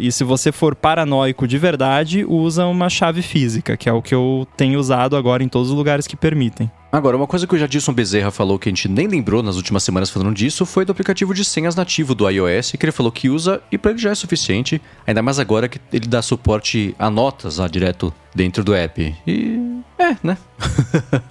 e, 0.00 0.08
e, 0.08 0.12
se 0.12 0.24
você 0.24 0.50
for 0.50 0.74
paranoico 0.74 1.46
de 1.46 1.56
verdade, 1.56 2.24
usa 2.24 2.66
uma 2.66 2.90
chave 2.90 3.22
física, 3.22 3.76
que 3.76 3.88
é 3.88 3.92
o 3.92 4.02
que 4.02 4.14
eu 4.14 4.46
tenho 4.56 4.78
usado 4.80 5.16
agora 5.16 5.44
em 5.44 5.48
todos 5.48 5.70
os 5.70 5.76
lugares 5.76 6.06
que 6.06 6.16
permitem. 6.16 6.70
Agora, 6.90 7.16
uma 7.16 7.26
coisa 7.26 7.44
que 7.44 7.54
o 7.54 7.58
Jadilson 7.58 7.92
Bezerra 7.92 8.30
falou 8.30 8.56
que 8.56 8.68
a 8.68 8.72
gente 8.72 8.88
nem 8.88 9.08
lembrou 9.08 9.42
nas 9.42 9.56
últimas 9.56 9.82
semanas 9.82 10.10
falando 10.10 10.32
disso 10.32 10.64
foi 10.64 10.84
do 10.84 10.92
aplicativo 10.92 11.34
de 11.34 11.44
senhas 11.44 11.74
nativo 11.74 12.14
do 12.14 12.28
iOS, 12.28 12.72
que 12.72 12.84
ele 12.84 12.92
falou 12.92 13.10
que 13.10 13.28
usa 13.28 13.60
e 13.70 13.76
para 13.76 13.90
ele 13.90 14.00
já 14.00 14.10
é 14.10 14.14
suficiente, 14.14 14.80
ainda 15.04 15.20
mais 15.20 15.40
agora 15.40 15.68
que 15.68 15.80
ele 15.92 16.06
dá 16.06 16.22
suporte 16.22 16.94
a 16.96 17.10
notas 17.10 17.58
lá 17.58 17.66
direto 17.66 18.14
dentro 18.34 18.64
do 18.64 18.74
app. 18.74 19.14
E. 19.26 19.74
É, 19.96 20.16
né? 20.22 20.36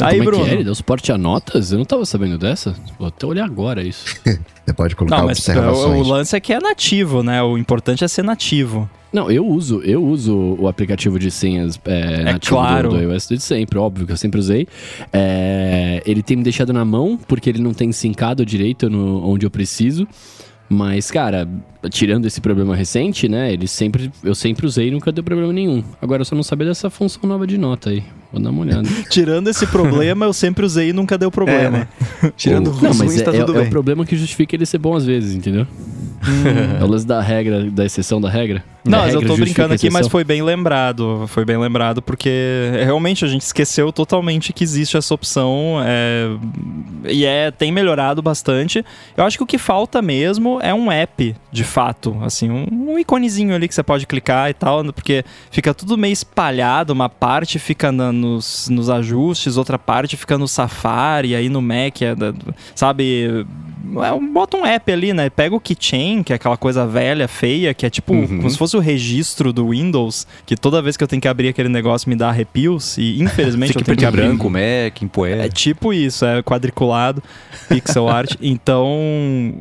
Aí, 0.01 0.19
Como 0.19 0.31
Bruno. 0.31 0.43
É 0.43 0.47
que 0.47 0.51
é? 0.51 0.53
Ele 0.55 0.63
deu 0.63 0.75
suporte 0.75 1.11
a 1.11 1.17
notas? 1.17 1.71
Eu 1.71 1.77
não 1.77 1.85
tava 1.85 2.05
sabendo 2.05 2.37
dessa. 2.37 2.73
Vou 2.97 3.07
até 3.07 3.25
olhar 3.25 3.45
agora 3.45 3.83
isso. 3.83 4.05
Você 4.65 4.73
pode 4.73 4.95
colocar 4.95 5.17
não, 5.17 5.25
mas 5.25 5.39
observações. 5.39 6.01
O, 6.01 6.03
o 6.03 6.07
lance 6.07 6.35
é 6.35 6.39
que 6.39 6.53
é 6.53 6.59
nativo, 6.59 7.21
né? 7.21 7.43
O 7.43 7.57
importante 7.57 8.03
é 8.03 8.07
ser 8.07 8.23
nativo. 8.23 8.89
Não, 9.11 9.29
eu 9.29 9.45
uso, 9.45 9.79
eu 9.81 10.03
uso 10.03 10.55
o 10.57 10.67
aplicativo 10.67 11.19
de 11.19 11.29
senhas 11.29 11.79
é, 11.85 12.21
é 12.21 12.23
nativo 12.23 12.55
claro. 12.55 12.89
do, 12.89 12.97
do 12.97 13.01
iOS 13.03 13.27
desde 13.27 13.45
sempre, 13.45 13.77
óbvio 13.77 14.07
que 14.07 14.13
eu 14.13 14.17
sempre 14.17 14.39
usei. 14.39 14.67
É, 15.11 16.01
ele 16.03 16.23
tem 16.23 16.35
me 16.35 16.43
deixado 16.43 16.73
na 16.73 16.83
mão, 16.83 17.19
porque 17.27 17.49
ele 17.49 17.61
não 17.61 17.73
tem 17.73 17.91
sincado 17.91 18.43
direito 18.43 18.89
no, 18.89 19.23
onde 19.29 19.45
eu 19.45 19.51
preciso. 19.51 20.07
Mas, 20.73 21.11
cara, 21.11 21.47
tirando 21.91 22.25
esse 22.25 22.41
problema 22.41 22.75
recente, 22.75 23.29
né? 23.29 23.53
Ele 23.53 23.67
sempre, 23.67 24.11
eu 24.23 24.33
sempre 24.33 24.65
usei 24.65 24.87
e 24.87 24.91
nunca 24.91 25.11
deu 25.11 25.23
problema 25.23 25.53
nenhum. 25.53 25.83
Agora 26.01 26.21
eu 26.21 26.25
só 26.25 26.35
não 26.35 26.41
sabia 26.41 26.67
dessa 26.67 26.89
função 26.89 27.29
nova 27.29 27.45
de 27.45 27.57
nota 27.59 27.91
aí. 27.91 28.03
Vou 28.31 28.41
dar 28.41 28.49
uma 28.49 28.61
olhada. 28.61 28.89
Tirando 29.09 29.47
esse 29.49 29.67
problema, 29.67 30.25
eu 30.25 30.33
sempre 30.33 30.65
usei 30.65 30.89
e 30.89 30.93
nunca 30.93 31.15
deu 31.15 31.29
problema. 31.29 31.77
É, 31.77 32.23
né? 32.23 32.33
Tirando 32.35 32.71
o, 32.71 32.81
não, 32.81 32.93
mas 32.95 33.21
é, 33.21 33.23
tá 33.23 33.31
é, 33.31 33.37
é 33.37 33.43
o 33.43 33.69
problema 33.69 34.03
que 34.03 34.15
justifica 34.15 34.55
ele 34.55 34.65
ser 34.65 34.79
bom 34.79 34.95
às 34.95 35.05
vezes, 35.05 35.35
entendeu? 35.35 35.67
Hum. 36.27 36.79
É 36.81 36.83
o 36.83 36.87
lance 36.87 37.05
da 37.05 37.21
regra, 37.21 37.69
da 37.69 37.85
exceção 37.85 38.19
da 38.19 38.29
regra. 38.29 38.63
Não, 38.83 38.99
mas 38.99 39.13
eu 39.13 39.25
tô 39.25 39.37
brincando 39.37 39.73
aqui, 39.73 39.89
mas 39.89 40.07
foi 40.07 40.23
bem 40.23 40.41
lembrado. 40.41 41.25
Foi 41.27 41.45
bem 41.45 41.57
lembrado, 41.57 42.01
porque 42.01 42.69
realmente 42.83 43.23
a 43.23 43.27
gente 43.27 43.41
esqueceu 43.41 43.93
totalmente 43.93 44.51
que 44.51 44.63
existe 44.63 44.97
essa 44.97 45.13
opção. 45.13 45.77
É, 45.85 46.27
e 47.05 47.25
é, 47.25 47.49
tem 47.49 47.71
melhorado 47.71 48.21
bastante. 48.21 48.83
Eu 49.15 49.23
acho 49.23 49.37
que 49.37 49.43
o 49.43 49.47
que 49.47 49.57
falta 49.57 50.01
mesmo 50.01 50.59
é 50.61 50.73
um 50.73 50.91
app, 50.91 51.35
de 51.51 51.63
fato. 51.63 52.17
Assim, 52.21 52.49
um, 52.49 52.67
um 52.89 52.99
iconezinho 52.99 53.55
ali 53.55 53.67
que 53.67 53.75
você 53.75 53.83
pode 53.83 54.05
clicar 54.05 54.49
e 54.49 54.53
tal, 54.53 54.83
porque 54.91 55.23
fica 55.49 55.73
tudo 55.73 55.97
meio 55.97 56.13
espalhado. 56.13 56.91
Uma 56.91 57.07
parte 57.07 57.59
fica 57.59 57.91
na, 57.91 58.11
nos, 58.11 58.67
nos 58.67 58.89
ajustes, 58.89 59.55
outra 59.55 59.79
parte 59.79 60.17
fica 60.17 60.37
no 60.37 60.47
Safari, 60.47 61.35
aí 61.35 61.47
no 61.47 61.61
Mac, 61.61 62.01
é, 62.01 62.15
sabe? 62.75 63.45
É 63.83 64.33
bota 64.33 64.57
um 64.57 64.65
app 64.65 64.91
ali, 64.91 65.13
né? 65.13 65.29
Pega 65.29 65.55
o 65.55 65.59
Keychain, 65.59 66.23
que 66.23 66.31
é 66.31 66.35
aquela 66.35 66.57
coisa 66.57 66.87
velha, 66.87 67.27
feia, 67.27 67.73
que 67.73 67.85
é 67.85 67.89
tipo 67.89 68.13
uhum. 68.13 68.27
como 68.37 68.49
se 68.49 68.57
fosse 68.57 68.72
o 68.77 68.79
registro 68.79 69.51
do 69.53 69.69
Windows, 69.69 70.27
que 70.45 70.55
toda 70.55 70.81
vez 70.81 70.97
que 70.97 71.03
eu 71.03 71.07
tenho 71.07 71.21
que 71.21 71.27
abrir 71.27 71.49
aquele 71.49 71.69
negócio 71.69 72.09
me 72.09 72.15
dá 72.15 72.29
arrepios, 72.29 72.97
e 72.97 73.21
infelizmente 73.21 73.75
eu 73.75 73.81
tenho 73.81 73.97
que 73.97 74.05
abrir. 74.05 74.23
branco, 74.23 74.49
Mac, 74.49 75.01
em 75.01 75.09
É 75.39 75.49
tipo 75.49 75.93
isso, 75.93 76.25
é 76.25 76.41
quadriculado, 76.41 77.23
pixel 77.67 78.07
art. 78.07 78.35
Então, 78.53 79.55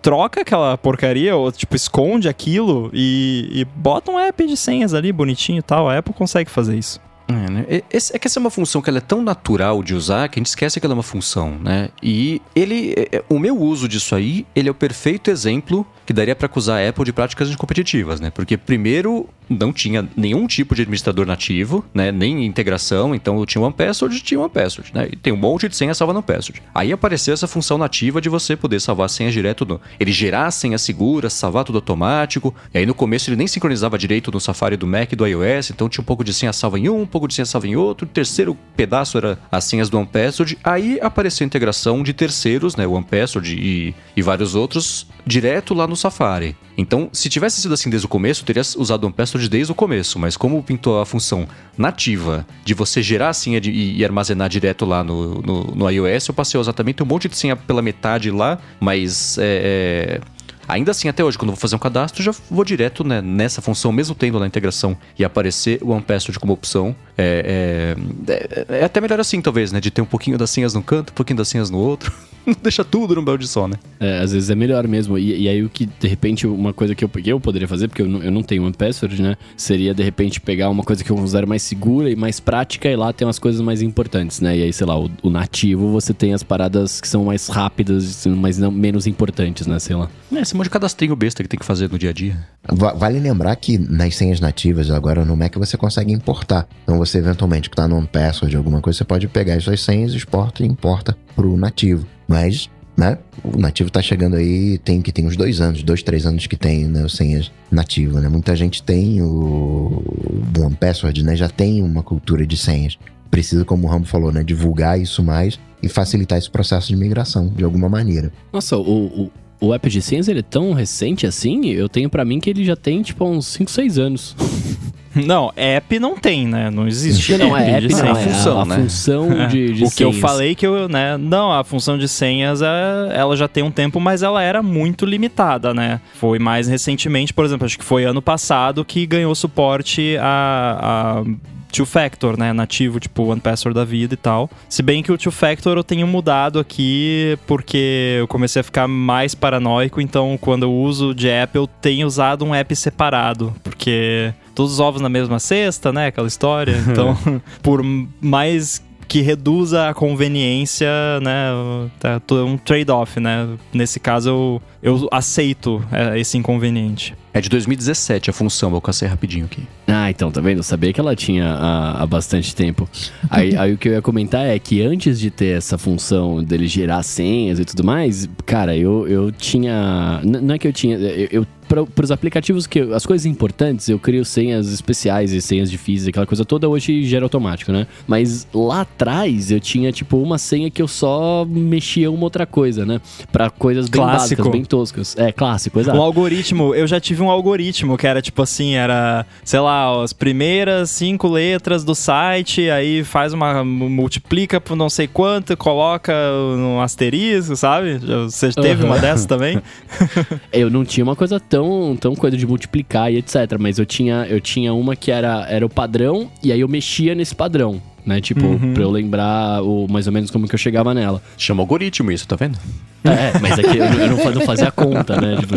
troca 0.00 0.42
aquela 0.42 0.76
porcaria, 0.78 1.34
ou 1.34 1.50
tipo, 1.50 1.74
esconde 1.74 2.28
aquilo 2.28 2.90
e, 2.92 3.48
e 3.50 3.64
bota 3.64 4.10
um 4.10 4.18
app 4.18 4.46
de 4.46 4.56
senhas 4.56 4.94
ali, 4.94 5.10
bonitinho 5.10 5.58
e 5.58 5.62
tal. 5.62 5.88
A 5.88 5.98
Apple 5.98 6.14
consegue 6.14 6.50
fazer 6.50 6.76
isso. 6.76 7.00
É, 7.28 7.50
né? 7.50 7.66
é, 7.68 7.80
que 8.18 8.26
essa 8.26 8.38
é 8.38 8.40
uma 8.40 8.50
função 8.50 8.80
que 8.80 8.88
ela 8.88 8.98
é 8.98 9.00
tão 9.00 9.20
natural 9.20 9.82
de 9.82 9.94
usar 9.94 10.28
que 10.28 10.38
a 10.38 10.40
gente 10.40 10.46
esquece 10.46 10.78
que 10.78 10.86
ela 10.86 10.92
é 10.92 10.96
uma 10.96 11.02
função, 11.02 11.58
né? 11.58 11.88
E 12.02 12.40
ele, 12.54 12.94
é, 12.96 13.16
é, 13.16 13.24
o 13.28 13.38
meu 13.38 13.58
uso 13.60 13.88
disso 13.88 14.14
aí, 14.14 14.46
ele 14.54 14.68
é 14.68 14.70
o 14.70 14.74
perfeito 14.74 15.30
exemplo 15.30 15.84
que 16.04 16.12
daria 16.12 16.36
para 16.36 16.46
acusar 16.46 16.80
a 16.80 16.88
Apple 16.88 17.04
de 17.04 17.12
práticas 17.12 17.54
competitivas, 17.56 18.20
né? 18.20 18.30
Porque 18.30 18.56
primeiro 18.56 19.28
não 19.48 19.72
tinha 19.72 20.08
nenhum 20.16 20.46
tipo 20.46 20.74
de 20.74 20.82
administrador 20.82 21.26
nativo, 21.26 21.84
né? 21.94 22.10
Nem 22.10 22.44
integração, 22.44 23.14
então 23.14 23.38
eu 23.38 23.46
tinha 23.46 23.62
One 23.62 23.72
Password, 23.72 24.20
tinha 24.20 24.40
One 24.40 24.50
Password, 24.50 24.92
né? 24.94 25.08
E 25.12 25.16
tem 25.16 25.32
um 25.32 25.36
monte 25.36 25.68
de 25.68 25.76
senha 25.76 25.94
salva 25.94 26.12
no 26.12 26.22
Password. 26.22 26.62
Aí 26.74 26.92
apareceu 26.92 27.34
essa 27.34 27.46
função 27.46 27.78
nativa 27.78 28.20
de 28.20 28.28
você 28.28 28.56
poder 28.56 28.80
salvar 28.80 29.08
senhas 29.08 29.32
direto 29.32 29.64
no, 29.64 29.80
ele 29.98 30.12
gerar 30.12 30.50
senhas 30.50 30.82
seguras, 30.82 31.32
salvar 31.32 31.64
tudo 31.64 31.76
automático. 31.76 32.54
E 32.72 32.78
aí 32.78 32.86
no 32.86 32.94
começo 32.94 33.30
ele 33.30 33.36
nem 33.36 33.46
sincronizava 33.46 33.98
direito 33.98 34.30
no 34.30 34.40
Safari 34.40 34.76
do 34.76 34.86
Mac 34.86 35.12
e 35.12 35.16
do 35.16 35.26
iOS, 35.26 35.70
então 35.70 35.88
tinha 35.88 36.02
um 36.02 36.06
pouco 36.06 36.24
de 36.24 36.32
senha 36.32 36.52
salva 36.52 36.78
em 36.78 36.88
um, 36.88 37.02
um 37.02 37.06
pouco 37.06 37.28
de 37.28 37.34
senha 37.34 37.46
salva 37.46 37.66
em 37.66 37.76
outro. 37.76 38.06
O 38.06 38.10
terceiro 38.10 38.56
pedaço 38.76 39.18
era 39.18 39.38
as 39.50 39.64
senhas 39.64 39.88
do 39.88 39.98
One 39.98 40.06
Password. 40.06 40.58
Aí 40.62 40.98
apareceu 41.00 41.44
a 41.44 41.46
integração 41.46 42.02
de 42.02 42.12
terceiros, 42.12 42.76
né? 42.76 42.86
O 42.86 42.92
One 42.92 43.04
Password 43.04 43.54
e, 43.54 43.94
e 44.16 44.22
vários 44.22 44.54
outros 44.54 45.06
direto 45.26 45.74
lá 45.74 45.86
no 45.86 45.96
Safari. 45.96 46.56
Então, 46.78 47.08
se 47.12 47.28
tivesse 47.28 47.60
sido 47.60 47.72
assim 47.72 47.88
desde 47.88 48.06
o 48.06 48.08
começo, 48.08 48.42
eu 48.42 48.46
teria 48.46 48.62
usado 48.76 49.04
o 49.04 49.06
OnePassword 49.06 49.35
desde 49.48 49.72
o 49.72 49.74
começo, 49.74 50.18
mas 50.18 50.36
como 50.36 50.62
pintou 50.62 51.00
a 51.00 51.06
função 51.06 51.46
nativa 51.76 52.46
de 52.64 52.74
você 52.74 53.02
gerar 53.02 53.28
a 53.28 53.32
senha 53.32 53.60
e, 53.62 53.98
e, 53.98 54.04
armazenar 54.04 54.48
direto 54.48 54.84
lá 54.84 55.04
no, 55.04 55.40
no, 55.42 55.64
no, 55.74 55.90
iOS, 55.90 56.28
eu 56.28 56.34
passei 56.34 56.58
exatamente 56.60 57.02
um 57.02 57.06
monte 57.06 57.28
de 57.28 57.36
senha 57.36 57.54
pela 57.54 57.82
metade 57.82 58.30
lá, 58.30 58.58
mas 58.80 59.36
é, 59.38 60.20
é 60.22 60.36
Ainda 60.68 60.90
assim, 60.90 61.08
até 61.08 61.22
hoje, 61.22 61.38
quando 61.38 61.50
eu 61.50 61.54
vou 61.54 61.60
fazer 61.60 61.76
um 61.76 61.78
cadastro, 61.78 62.22
já 62.22 62.32
vou 62.50 62.64
direto 62.64 63.04
né, 63.04 63.22
nessa 63.22 63.62
função, 63.62 63.92
mesmo 63.92 64.14
tendo 64.14 64.40
na 64.40 64.46
integração 64.46 64.96
e 65.16 65.24
aparecer 65.24 65.78
o 65.80 65.90
OnePassword 65.90 66.40
como 66.40 66.52
opção. 66.52 66.94
É, 67.16 67.94
é, 68.28 68.32
é, 68.32 68.80
é, 68.80 68.84
até 68.84 69.00
melhor 69.00 69.20
assim, 69.20 69.40
talvez, 69.40 69.70
né? 69.70 69.80
De 69.80 69.90
ter 69.90 70.02
um 70.02 70.06
pouquinho 70.06 70.36
das 70.36 70.50
senhas 70.50 70.74
num 70.74 70.82
canto, 70.82 71.10
um 71.10 71.14
pouquinho 71.14 71.36
das 71.36 71.48
senhas 71.48 71.70
no 71.70 71.78
outro. 71.78 72.12
Deixa 72.62 72.84
tudo 72.84 73.14
num 73.14 73.24
balde 73.24 73.46
só, 73.46 73.66
né? 73.66 73.76
É, 73.98 74.18
às 74.18 74.32
vezes 74.32 74.50
é 74.50 74.54
melhor 74.54 74.86
mesmo. 74.86 75.18
E, 75.18 75.42
e, 75.42 75.48
aí 75.48 75.62
o 75.62 75.68
que, 75.68 75.86
de 75.86 76.08
repente, 76.08 76.46
uma 76.46 76.72
coisa 76.72 76.94
que 76.94 77.04
eu, 77.04 77.08
que 77.08 77.30
eu 77.30 77.40
poderia 77.40 77.66
fazer, 77.66 77.88
porque 77.88 78.02
eu 78.02 78.08
não, 78.08 78.22
eu 78.22 78.30
não 78.30 78.42
tenho 78.42 78.64
OnePassword, 78.64 79.20
né? 79.20 79.36
Seria, 79.56 79.92
de 79.92 80.02
repente, 80.02 80.40
pegar 80.40 80.70
uma 80.70 80.82
coisa 80.82 81.02
que 81.02 81.10
eu 81.10 81.16
considero 81.16 81.48
mais 81.48 81.62
segura 81.62 82.10
e 82.10 82.16
mais 82.16 82.40
prática 82.40 82.88
e 82.88 82.96
lá 82.96 83.12
tem 83.12 83.26
umas 83.26 83.38
coisas 83.38 83.60
mais 83.60 83.82
importantes, 83.82 84.40
né? 84.40 84.56
E 84.56 84.62
aí, 84.62 84.72
sei 84.72 84.86
lá, 84.86 84.98
o, 84.98 85.10
o 85.22 85.30
nativo 85.30 85.90
você 85.90 86.14
tem 86.14 86.32
as 86.32 86.42
paradas 86.42 87.00
que 87.00 87.08
são 87.08 87.24
mais 87.24 87.48
rápidas, 87.48 88.26
mas 88.26 88.58
não 88.58 88.70
menos 88.70 89.06
importantes, 89.06 89.66
né? 89.66 89.78
Sei 89.78 89.96
lá. 89.96 90.08
É, 90.32 90.40
esse 90.40 90.54
monte 90.54 90.64
de 90.64 90.70
cadastrinho 90.70 91.16
besta 91.16 91.42
que 91.42 91.48
tem 91.48 91.58
que 91.58 91.66
fazer 91.66 91.90
no 91.90 91.98
dia 91.98 92.10
a 92.10 92.12
dia. 92.12 92.36
Vale 92.68 93.18
lembrar 93.20 93.54
que 93.56 93.78
nas 93.78 94.16
senhas 94.16 94.40
nativas, 94.40 94.90
agora 94.90 95.24
no 95.24 95.36
Mac, 95.36 95.54
você 95.56 95.76
consegue 95.76 96.12
importar. 96.12 96.68
Então 96.82 96.98
você 96.98 97.18
eventualmente 97.18 97.70
que 97.70 97.76
tá 97.76 97.86
no 97.86 98.06
password 98.06 98.56
alguma 98.56 98.80
coisa, 98.80 98.98
você 98.98 99.04
pode 99.04 99.28
pegar 99.28 99.54
as 99.54 99.64
suas 99.64 99.80
senhas, 99.80 100.12
exporta 100.12 100.62
e 100.62 100.66
importa 100.66 101.16
pro 101.34 101.56
nativo. 101.56 102.06
Mas 102.26 102.68
né? 102.96 103.18
O 103.44 103.58
nativo 103.58 103.90
tá 103.90 104.00
chegando 104.00 104.36
aí, 104.36 104.78
tem 104.78 105.02
que 105.02 105.12
tem 105.12 105.26
uns 105.26 105.36
dois 105.36 105.60
anos, 105.60 105.82
dois, 105.82 106.02
três 106.02 106.24
anos 106.24 106.46
que 106.46 106.56
tem 106.56 106.86
né, 106.86 107.06
senhas 107.08 107.52
nativo, 107.70 108.18
né? 108.20 108.28
Muita 108.28 108.56
gente 108.56 108.82
tem 108.82 109.20
o, 109.20 109.26
o 109.26 110.60
One 110.60 110.74
Password, 110.74 111.22
né? 111.22 111.36
Já 111.36 111.48
tem 111.48 111.82
uma 111.82 112.02
cultura 112.02 112.46
de 112.46 112.56
senhas. 112.56 112.96
Precisa, 113.30 113.64
como 113.64 113.86
o 113.86 113.90
Rambo 113.90 114.06
falou, 114.06 114.32
né? 114.32 114.42
Divulgar 114.42 114.98
isso 114.98 115.22
mais 115.22 115.60
e 115.82 115.88
facilitar 115.88 116.38
esse 116.38 116.50
processo 116.50 116.88
de 116.88 116.96
migração 116.96 117.48
de 117.48 117.62
alguma 117.62 117.88
maneira. 117.88 118.32
Nossa, 118.52 118.76
o, 118.78 119.24
o 119.24 119.30
o 119.58 119.72
app 119.72 119.88
de 119.88 120.02
senhas 120.02 120.28
ele 120.28 120.40
é 120.40 120.42
tão 120.42 120.74
recente 120.74 121.26
assim? 121.26 121.70
Eu 121.70 121.88
tenho 121.88 122.10
para 122.10 122.26
mim 122.26 122.38
que 122.38 122.50
ele 122.50 122.62
já 122.62 122.76
tem 122.76 123.00
tipo 123.00 123.24
uns 123.24 123.46
5, 123.46 123.70
6 123.70 123.98
anos. 123.98 124.36
Não, 125.24 125.52
app 125.56 125.98
não 125.98 126.16
tem, 126.16 126.46
né? 126.46 126.70
Não 126.70 126.86
existe. 126.86 127.36
Não, 127.36 127.56
é 127.56 127.70
app, 127.70 127.86
de 127.86 127.94
não, 127.94 128.10
é 128.10 128.14
função, 128.14 128.60
a, 128.60 128.64
né? 128.64 128.76
função 128.76 129.32
é. 129.32 129.46
de, 129.48 129.72
de 129.72 129.84
O 129.84 129.90
que 129.90 130.04
eu 130.04 130.12
falei 130.12 130.54
que 130.54 130.66
eu, 130.66 130.88
né? 130.88 131.16
Não, 131.16 131.52
a 131.52 131.64
função 131.64 131.96
de 131.96 132.08
senhas, 132.08 132.62
é, 132.62 132.66
ela 133.14 133.36
já 133.36 133.48
tem 133.48 133.62
um 133.62 133.70
tempo, 133.70 134.00
mas 134.00 134.22
ela 134.22 134.42
era 134.42 134.62
muito 134.62 135.06
limitada, 135.06 135.72
né? 135.72 136.00
Foi 136.14 136.38
mais 136.38 136.68
recentemente, 136.68 137.32
por 137.32 137.44
exemplo, 137.44 137.64
acho 137.66 137.78
que 137.78 137.84
foi 137.84 138.04
ano 138.04 138.20
passado 138.20 138.84
que 138.84 139.06
ganhou 139.06 139.34
suporte 139.34 140.16
a, 140.20 141.22
a 141.22 141.46
two-factor, 141.76 142.38
né? 142.38 142.52
Nativo, 142.52 142.98
tipo 142.98 143.24
One 143.24 143.40
Password 143.40 143.74
da 143.74 143.84
vida 143.84 144.14
e 144.14 144.16
tal. 144.16 144.48
Se 144.68 144.82
bem 144.82 145.02
que 145.02 145.12
o 145.12 145.18
two-factor 145.18 145.76
eu 145.76 145.84
tenho 145.84 146.06
mudado 146.06 146.58
aqui 146.58 147.38
porque 147.46 148.16
eu 148.18 148.28
comecei 148.28 148.60
a 148.60 148.62
ficar 148.62 148.88
mais 148.88 149.34
paranoico, 149.34 150.00
então 150.00 150.38
quando 150.40 150.62
eu 150.62 150.72
uso 150.72 151.14
de 151.14 151.28
app 151.28 151.56
eu 151.56 151.66
tenho 151.66 152.06
usado 152.06 152.44
um 152.44 152.54
app 152.54 152.74
separado, 152.74 153.54
porque 153.62 154.32
todos 154.54 154.72
os 154.72 154.80
ovos 154.80 155.02
na 155.02 155.08
mesma 155.08 155.38
cesta, 155.38 155.92
né? 155.92 156.06
Aquela 156.06 156.28
história. 156.28 156.76
Então, 156.96 157.18
por 157.62 157.82
mais 158.20 158.82
que 159.08 159.20
reduza 159.20 159.88
a 159.88 159.94
conveniência, 159.94 160.88
né? 161.20 161.50
Tá, 161.98 162.20
é 162.30 162.34
um 162.34 162.56
trade-off, 162.56 163.20
né? 163.20 163.48
Nesse 163.72 164.00
caso, 164.00 164.30
eu, 164.30 164.62
eu 164.82 165.08
aceito 165.10 165.84
é, 165.92 166.18
esse 166.18 166.38
inconveniente. 166.38 167.14
É 167.34 167.40
de 167.40 167.48
2017 167.48 168.30
a 168.30 168.32
função, 168.32 168.70
vou 168.70 168.80
caçar 168.80 169.10
rapidinho 169.10 169.44
aqui. 169.44 169.62
Ah, 169.86 170.10
então, 170.10 170.30
tá 170.32 170.40
vendo? 170.40 170.58
Eu 170.58 170.62
sabia 170.64 170.92
que 170.92 171.00
ela 171.00 171.14
tinha 171.14 171.46
há, 171.46 172.02
há 172.02 172.06
bastante 172.06 172.54
tempo. 172.54 172.88
Aí, 173.30 173.56
aí 173.56 173.72
o 173.74 173.78
que 173.78 173.88
eu 173.88 173.92
ia 173.92 174.02
comentar 174.02 174.44
é 174.44 174.58
que 174.58 174.82
antes 174.82 175.18
de 175.20 175.30
ter 175.30 175.56
essa 175.56 175.78
função 175.78 176.42
dele 176.42 176.66
gerar 176.66 177.02
senhas 177.04 177.60
e 177.60 177.64
tudo 177.64 177.84
mais, 177.84 178.28
cara, 178.44 178.76
eu, 178.76 179.06
eu 179.06 179.30
tinha. 179.30 180.20
Não 180.24 180.54
é 180.54 180.58
que 180.58 180.66
eu 180.66 180.72
tinha. 180.72 180.96
Eu, 180.98 181.28
eu 181.42 181.46
para 181.68 182.04
os 182.04 182.12
aplicativos 182.12 182.64
que 182.64 182.78
eu- 182.78 182.94
as 182.94 183.04
coisas 183.04 183.26
importantes 183.26 183.88
eu 183.88 183.98
crio 183.98 184.24
senhas 184.24 184.72
especiais 184.72 185.32
e 185.32 185.40
senhas 185.42 185.68
difíceis 185.68 186.06
aquela 186.06 186.24
coisa 186.24 186.44
toda 186.44 186.68
hoje 186.68 187.02
gera 187.02 187.24
automático 187.24 187.72
né 187.72 187.88
mas 188.06 188.46
lá 188.54 188.82
atrás 188.82 189.50
eu 189.50 189.58
tinha 189.58 189.90
tipo 189.90 190.16
uma 190.18 190.38
senha 190.38 190.70
que 190.70 190.80
eu 190.80 190.86
só 190.86 191.44
mexia 191.44 192.08
uma 192.08 192.22
outra 192.22 192.46
coisa 192.46 192.86
né 192.86 193.00
Pra 193.32 193.50
coisas 193.50 193.88
bem 193.88 194.00
Clássico. 194.00 194.20
básicas 194.20 194.48
bem 194.48 194.64
toscas 194.64 195.16
é 195.18 195.32
clássico 195.32 195.78
Um 195.78 195.82
exato 195.82 196.00
algoritmo, 196.00 196.72
eu 196.72 196.86
já 196.86 197.00
tive 197.00 197.20
um 197.20 197.28
algoritmo 197.32 197.98
que 197.98 198.06
era 198.06 198.22
tipo 198.22 198.40
assim, 198.42 198.74
era, 198.74 199.26
sei 199.42 199.58
lá, 199.58 199.75
as 200.02 200.12
primeiras 200.12 200.90
cinco 200.90 201.28
letras 201.28 201.84
do 201.84 201.94
site, 201.94 202.68
aí 202.70 203.04
faz 203.04 203.32
uma. 203.32 203.64
multiplica 203.64 204.60
por 204.60 204.76
não 204.76 204.88
sei 204.90 205.06
quanto, 205.06 205.56
coloca 205.56 206.12
um 206.56 206.80
asterisco, 206.80 207.54
sabe? 207.56 207.98
Você 207.98 208.50
teve 208.52 208.82
Aham. 208.82 208.92
uma 208.92 208.98
dessas 208.98 209.26
também? 209.26 209.60
Eu 210.52 210.70
não 210.70 210.84
tinha 210.84 211.04
uma 211.04 211.16
coisa 211.16 211.38
tão, 211.40 211.96
tão 212.00 212.14
coisa 212.14 212.36
de 212.36 212.46
multiplicar 212.46 213.12
e 213.12 213.16
etc. 213.18 213.56
Mas 213.58 213.78
eu 213.78 213.86
tinha, 213.86 214.26
eu 214.28 214.40
tinha 214.40 214.72
uma 214.72 214.96
que 214.96 215.10
era, 215.10 215.46
era 215.48 215.64
o 215.64 215.68
padrão, 215.68 216.30
e 216.42 216.50
aí 216.52 216.60
eu 216.60 216.68
mexia 216.68 217.14
nesse 217.14 217.34
padrão, 217.34 217.80
né? 218.04 218.20
Tipo, 218.20 218.46
Uhum. 218.46 218.72
pra 218.74 218.82
eu 218.82 218.90
lembrar 218.90 219.62
o, 219.62 219.86
mais 219.88 220.06
ou 220.06 220.12
menos 220.12 220.30
como 220.30 220.46
que 220.48 220.54
eu 220.54 220.58
chegava 220.58 220.94
nela. 220.94 221.22
Chama 221.36 221.62
algoritmo 221.62 222.10
isso, 222.10 222.26
tá 222.26 222.36
vendo? 222.36 222.58
É, 223.04 223.38
mas 223.40 223.58
é 223.58 223.62
que 223.62 223.76
eu, 223.78 223.84
eu 223.84 224.10
não, 224.10 224.18
fa- 224.18 224.30
não 224.32 224.40
fazia 224.42 224.70
conta, 224.70 225.20
né? 225.20 225.36
Tipo. 225.36 225.54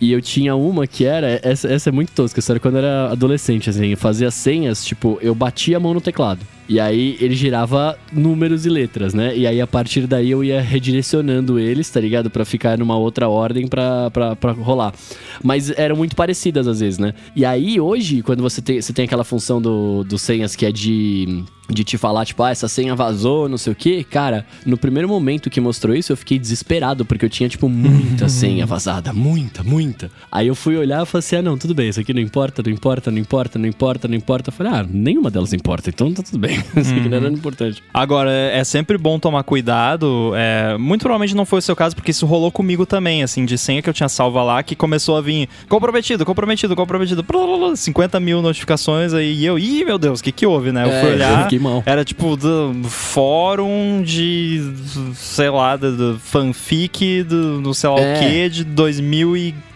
E 0.00 0.12
eu 0.12 0.22
tinha 0.22 0.56
uma 0.56 0.86
que 0.86 1.04
era. 1.04 1.38
Essa, 1.42 1.68
essa 1.68 1.90
é 1.90 1.92
muito 1.92 2.12
tosca, 2.12 2.40
era 2.40 2.58
quando 2.58 2.76
eu 2.76 2.84
era 2.84 3.12
adolescente, 3.12 3.68
assim. 3.68 3.88
Eu 3.88 3.96
fazia 3.96 4.30
senhas, 4.30 4.84
tipo, 4.84 5.18
eu 5.20 5.34
batia 5.34 5.76
a 5.76 5.80
mão 5.80 5.92
no 5.92 6.00
teclado. 6.00 6.40
E 6.70 6.78
aí 6.78 7.16
ele 7.20 7.34
girava 7.34 7.98
números 8.12 8.64
e 8.64 8.68
letras, 8.68 9.12
né? 9.12 9.36
E 9.36 9.44
aí 9.44 9.60
a 9.60 9.66
partir 9.66 10.06
daí 10.06 10.30
eu 10.30 10.44
ia 10.44 10.60
redirecionando 10.60 11.58
eles, 11.58 11.90
tá 11.90 11.98
ligado? 11.98 12.30
Pra 12.30 12.44
ficar 12.44 12.78
numa 12.78 12.96
outra 12.96 13.28
ordem 13.28 13.66
pra, 13.66 14.08
pra, 14.12 14.36
pra 14.36 14.52
rolar. 14.52 14.94
Mas 15.42 15.76
eram 15.76 15.96
muito 15.96 16.14
parecidas 16.14 16.68
às 16.68 16.78
vezes, 16.78 17.00
né? 17.00 17.12
E 17.34 17.44
aí 17.44 17.80
hoje, 17.80 18.22
quando 18.22 18.40
você 18.40 18.62
tem, 18.62 18.80
você 18.80 18.92
tem 18.92 19.04
aquela 19.04 19.24
função 19.24 19.60
do, 19.60 20.04
do 20.04 20.16
senhas 20.16 20.54
que 20.54 20.64
é 20.64 20.70
de 20.70 21.44
de 21.72 21.84
te 21.84 21.96
falar, 21.96 22.24
tipo, 22.26 22.42
ah, 22.42 22.50
essa 22.50 22.68
senha 22.68 22.94
vazou, 22.94 23.48
não 23.48 23.56
sei 23.56 23.72
o 23.72 23.76
quê. 23.76 24.04
Cara, 24.08 24.44
no 24.66 24.76
primeiro 24.76 25.08
momento 25.08 25.48
que 25.48 25.60
mostrou 25.60 25.94
isso, 25.94 26.12
eu 26.12 26.16
fiquei 26.16 26.38
desesperado, 26.38 27.04
porque 27.04 27.24
eu 27.24 27.30
tinha, 27.30 27.48
tipo, 27.48 27.68
muita 27.68 28.28
senha 28.28 28.66
vazada. 28.66 29.12
Muita, 29.12 29.62
muita. 29.62 30.10
Aí 30.30 30.48
eu 30.48 30.54
fui 30.54 30.76
olhar 30.76 31.02
e 31.02 31.06
falei 31.06 31.20
assim: 31.20 31.36
ah, 31.36 31.42
não, 31.42 31.56
tudo 31.56 31.74
bem, 31.74 31.88
isso 31.88 32.00
aqui 32.00 32.12
não 32.12 32.20
importa, 32.20 32.62
não 32.62 32.72
importa, 32.72 33.10
não 33.10 33.18
importa, 33.18 33.58
não 33.58 33.66
importa, 33.68 34.08
não 34.08 34.16
importa. 34.16 34.48
Eu 34.50 34.52
falei, 34.52 34.72
ah, 34.72 34.86
nenhuma 34.88 35.30
delas 35.30 35.52
importa, 35.52 35.90
então 35.90 36.12
tá 36.12 36.22
tudo 36.22 36.38
bem. 36.38 36.59
Isso 36.76 36.92
aqui 36.94 37.08
não 37.08 37.16
era 37.16 37.28
importante. 37.28 37.82
Agora, 37.92 38.30
é 38.30 38.62
sempre 38.64 38.96
bom 38.98 39.18
tomar 39.18 39.42
cuidado. 39.42 40.32
é, 40.36 40.76
muito 40.78 41.02
provavelmente 41.02 41.34
não 41.34 41.44
foi 41.44 41.58
o 41.58 41.62
seu 41.62 41.74
caso, 41.76 41.94
porque 41.96 42.10
isso 42.10 42.26
rolou 42.26 42.50
comigo 42.52 42.84
também, 42.86 43.22
assim, 43.22 43.44
de 43.44 43.56
senha 43.58 43.82
que 43.82 43.88
eu 43.88 43.94
tinha 43.94 44.08
salva 44.08 44.42
lá, 44.42 44.62
que 44.62 44.74
começou 44.76 45.16
a 45.16 45.20
vir 45.20 45.48
comprometido, 45.68 46.24
comprometido, 46.24 46.74
comprometido, 46.76 47.22
blá, 47.22 47.46
blá, 47.46 47.56
blá, 47.58 47.76
50 47.76 48.18
mil 48.20 48.42
notificações 48.42 49.12
aí, 49.12 49.32
e 49.34 49.44
eu, 49.46 49.58
ih, 49.58 49.84
meu 49.84 49.98
Deus, 49.98 50.20
o 50.20 50.22
que 50.24 50.32
que 50.32 50.46
houve, 50.46 50.72
né? 50.72 50.84
Eu 50.84 50.90
É, 50.90 51.00
fui 51.00 51.10
olhar, 51.12 51.48
era 51.86 52.04
tipo 52.04 52.36
do 52.36 52.74
fórum 52.88 54.02
de, 54.04 54.72
sei 55.14 55.50
lá, 55.50 55.76
do, 55.76 55.96
do 56.14 56.18
fanfic 56.18 57.22
do, 57.24 57.60
do 57.60 57.74
sei 57.74 57.90
lá 57.90 58.00
É. 58.00 58.14
o 58.16 58.18
que, 58.20 58.48
de 58.48 58.64
2015, 58.64 59.69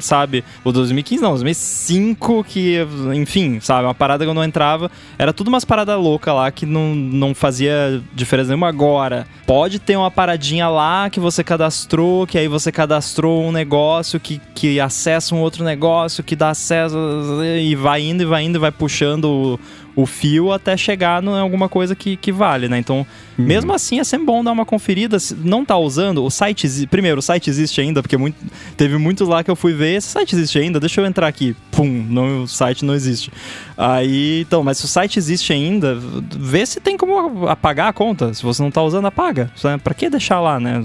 sabe? 0.00 0.44
O 0.64 0.72
2015 0.72 1.22
não, 1.22 1.30
2005, 1.30 2.44
que, 2.44 2.76
enfim, 3.14 3.60
sabe? 3.60 3.84
Uma 3.84 3.94
parada 3.94 4.24
que 4.24 4.30
eu 4.30 4.34
não 4.34 4.44
entrava. 4.44 4.90
Era 5.18 5.32
tudo 5.32 5.48
umas 5.48 5.64
paradas 5.64 5.98
loucas 5.98 6.34
lá 6.34 6.50
que 6.50 6.66
não, 6.66 6.94
não 6.94 7.34
fazia 7.34 8.02
diferença 8.12 8.48
nenhuma 8.48 8.68
agora. 8.68 9.26
Pode 9.46 9.78
ter 9.78 9.96
uma 9.96 10.10
paradinha 10.10 10.68
lá 10.68 11.08
que 11.10 11.18
você 11.18 11.42
cadastrou, 11.42 12.26
que 12.26 12.38
aí 12.38 12.48
você 12.48 12.70
cadastrou 12.70 13.44
um 13.44 13.52
negócio 13.52 14.20
que, 14.20 14.40
que 14.54 14.80
acessa 14.80 15.34
um 15.34 15.40
outro 15.40 15.64
negócio, 15.64 16.22
que 16.22 16.36
dá 16.36 16.50
acesso 16.50 16.96
e 17.44 17.74
vai 17.74 18.02
indo 18.02 18.22
e 18.22 18.26
vai 18.26 18.44
indo 18.44 18.56
e 18.56 18.60
vai 18.60 18.70
puxando 18.70 19.24
o, 19.24 19.60
o 20.00 20.06
fio 20.06 20.52
até 20.52 20.76
chegar 20.76 21.22
em 21.22 21.28
alguma 21.28 21.68
coisa 21.68 21.94
que, 21.94 22.16
que 22.16 22.32
vale, 22.32 22.68
né? 22.68 22.78
Então, 22.78 23.06
mesmo 23.36 23.72
assim, 23.72 24.00
é 24.00 24.04
sempre 24.04 24.26
bom 24.26 24.42
dar 24.42 24.52
uma 24.52 24.64
conferida. 24.64 25.18
Se 25.18 25.34
não 25.34 25.64
tá 25.64 25.76
usando, 25.76 26.24
o 26.24 26.30
site. 26.30 26.86
Primeiro, 26.86 27.18
o 27.18 27.22
site 27.22 27.50
existe 27.50 27.80
ainda, 27.80 28.02
porque 28.02 28.16
muito, 28.16 28.36
teve 28.76 28.96
muitos 28.96 29.28
lá 29.28 29.42
que 29.42 29.50
eu 29.50 29.56
fui 29.56 29.72
ver. 29.72 29.96
Esse 29.96 30.08
site 30.08 30.34
existe 30.34 30.58
ainda? 30.58 30.80
Deixa 30.80 31.00
eu 31.00 31.06
entrar 31.06 31.26
aqui. 31.26 31.54
Pum, 31.70 32.06
não, 32.08 32.42
o 32.42 32.48
site 32.48 32.84
não 32.84 32.94
existe. 32.94 33.32
Aí, 33.76 34.42
então, 34.42 34.62
mas 34.62 34.78
se 34.78 34.84
o 34.84 34.88
site 34.88 35.18
existe 35.18 35.52
ainda, 35.52 35.98
vê 36.36 36.64
se 36.64 36.80
tem 36.80 36.96
como 36.96 37.48
apagar 37.48 37.88
a 37.88 37.92
conta. 37.92 38.32
Se 38.34 38.42
você 38.42 38.62
não 38.62 38.70
tá 38.70 38.82
usando, 38.82 39.06
apaga. 39.06 39.50
Pra 39.82 39.94
que 39.94 40.08
deixar 40.08 40.40
lá, 40.40 40.58
né? 40.58 40.82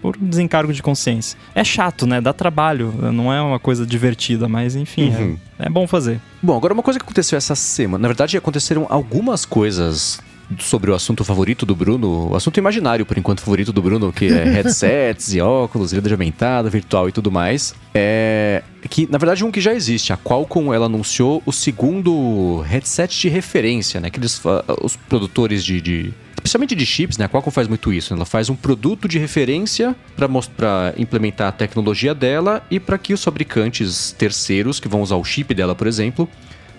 Por 0.00 0.16
desencargo 0.16 0.72
de 0.72 0.82
consciência. 0.82 1.36
É 1.54 1.64
chato, 1.64 2.06
né? 2.06 2.20
Dá 2.20 2.32
trabalho. 2.32 2.94
Não 3.12 3.32
é 3.32 3.40
uma 3.42 3.58
coisa 3.58 3.84
divertida, 3.86 4.48
mas 4.48 4.76
enfim, 4.76 5.08
Uhum. 5.10 5.36
é, 5.58 5.66
é 5.66 5.68
bom 5.68 5.86
fazer. 5.86 6.20
Bom, 6.42 6.56
agora 6.56 6.72
uma 6.72 6.82
coisa 6.82 6.98
que 7.00 7.04
aconteceu 7.04 7.36
essa 7.36 7.54
semana. 7.54 8.02
Na 8.02 8.08
verdade, 8.08 8.36
aconteceram 8.36 8.86
algumas 8.88 9.44
coisas 9.44 10.20
sobre 10.58 10.90
o 10.90 10.94
assunto 10.94 11.24
favorito 11.24 11.66
do 11.66 11.76
Bruno, 11.76 12.30
o 12.30 12.34
assunto 12.36 12.56
imaginário, 12.56 13.04
por 13.04 13.18
enquanto, 13.18 13.40
favorito 13.40 13.70
do 13.70 13.82
Bruno, 13.82 14.10
que 14.10 14.26
é 14.28 14.44
headsets 14.48 15.34
e 15.34 15.40
óculos, 15.42 15.92
realidade 15.92 16.14
aumentada, 16.14 16.70
virtual 16.70 17.06
e 17.06 17.12
tudo 17.12 17.30
mais. 17.30 17.74
É 17.94 18.62
que, 18.88 19.06
na 19.10 19.18
verdade, 19.18 19.44
um 19.44 19.50
que 19.50 19.60
já 19.60 19.74
existe. 19.74 20.10
A 20.12 20.16
Qualcomm, 20.16 20.72
ela 20.72 20.86
anunciou 20.86 21.42
o 21.44 21.52
segundo 21.52 22.60
headset 22.60 23.20
de 23.20 23.28
referência, 23.28 24.00
né? 24.00 24.08
Que 24.08 24.18
eles, 24.18 24.38
fa- 24.38 24.64
os 24.82 24.96
produtores 24.96 25.62
de... 25.64 25.80
de 25.80 26.14
Especialmente 26.48 26.74
de 26.74 26.86
chips, 26.86 27.18
né? 27.18 27.26
A 27.26 27.28
Qualcomm 27.28 27.52
faz 27.52 27.68
muito 27.68 27.92
isso. 27.92 28.14
né? 28.14 28.18
Ela 28.18 28.24
faz 28.24 28.48
um 28.48 28.56
produto 28.56 29.06
de 29.06 29.18
referência 29.18 29.94
para 30.16 30.94
implementar 30.96 31.48
a 31.48 31.52
tecnologia 31.52 32.14
dela 32.14 32.64
e 32.70 32.80
para 32.80 32.96
que 32.96 33.12
os 33.12 33.22
fabricantes 33.22 34.12
terceiros, 34.12 34.80
que 34.80 34.88
vão 34.88 35.02
usar 35.02 35.16
o 35.16 35.24
chip 35.24 35.52
dela, 35.52 35.74
por 35.74 35.86
exemplo, 35.86 36.26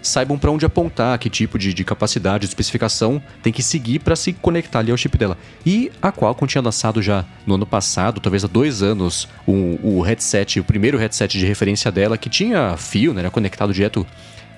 saibam 0.01 0.39
para 0.39 0.49
onde 0.49 0.65
apontar, 0.65 1.19
que 1.19 1.29
tipo 1.29 1.59
de, 1.59 1.71
de 1.71 1.83
capacidade, 1.83 2.39
de 2.39 2.47
especificação 2.47 3.21
tem 3.43 3.53
que 3.53 3.61
seguir 3.61 3.99
para 3.99 4.15
se 4.15 4.33
conectar 4.33 4.79
ali 4.79 4.89
ao 4.89 4.97
chip 4.97 5.15
dela. 5.15 5.37
E 5.63 5.91
a 6.01 6.11
Qualcomm 6.11 6.47
tinha 6.47 6.63
lançado 6.63 6.99
já 6.99 7.23
no 7.45 7.53
ano 7.53 7.67
passado, 7.67 8.19
talvez 8.19 8.43
há 8.43 8.47
dois 8.47 8.81
anos, 8.81 9.27
o, 9.45 9.77
o 9.83 10.01
headset, 10.01 10.59
o 10.59 10.63
primeiro 10.63 10.97
headset 10.97 11.37
de 11.37 11.45
referência 11.45 11.91
dela, 11.91 12.17
que 12.17 12.27
tinha 12.27 12.75
fio, 12.75 13.13
né, 13.13 13.19
era 13.19 13.29
conectado 13.29 13.71
direto 13.71 14.03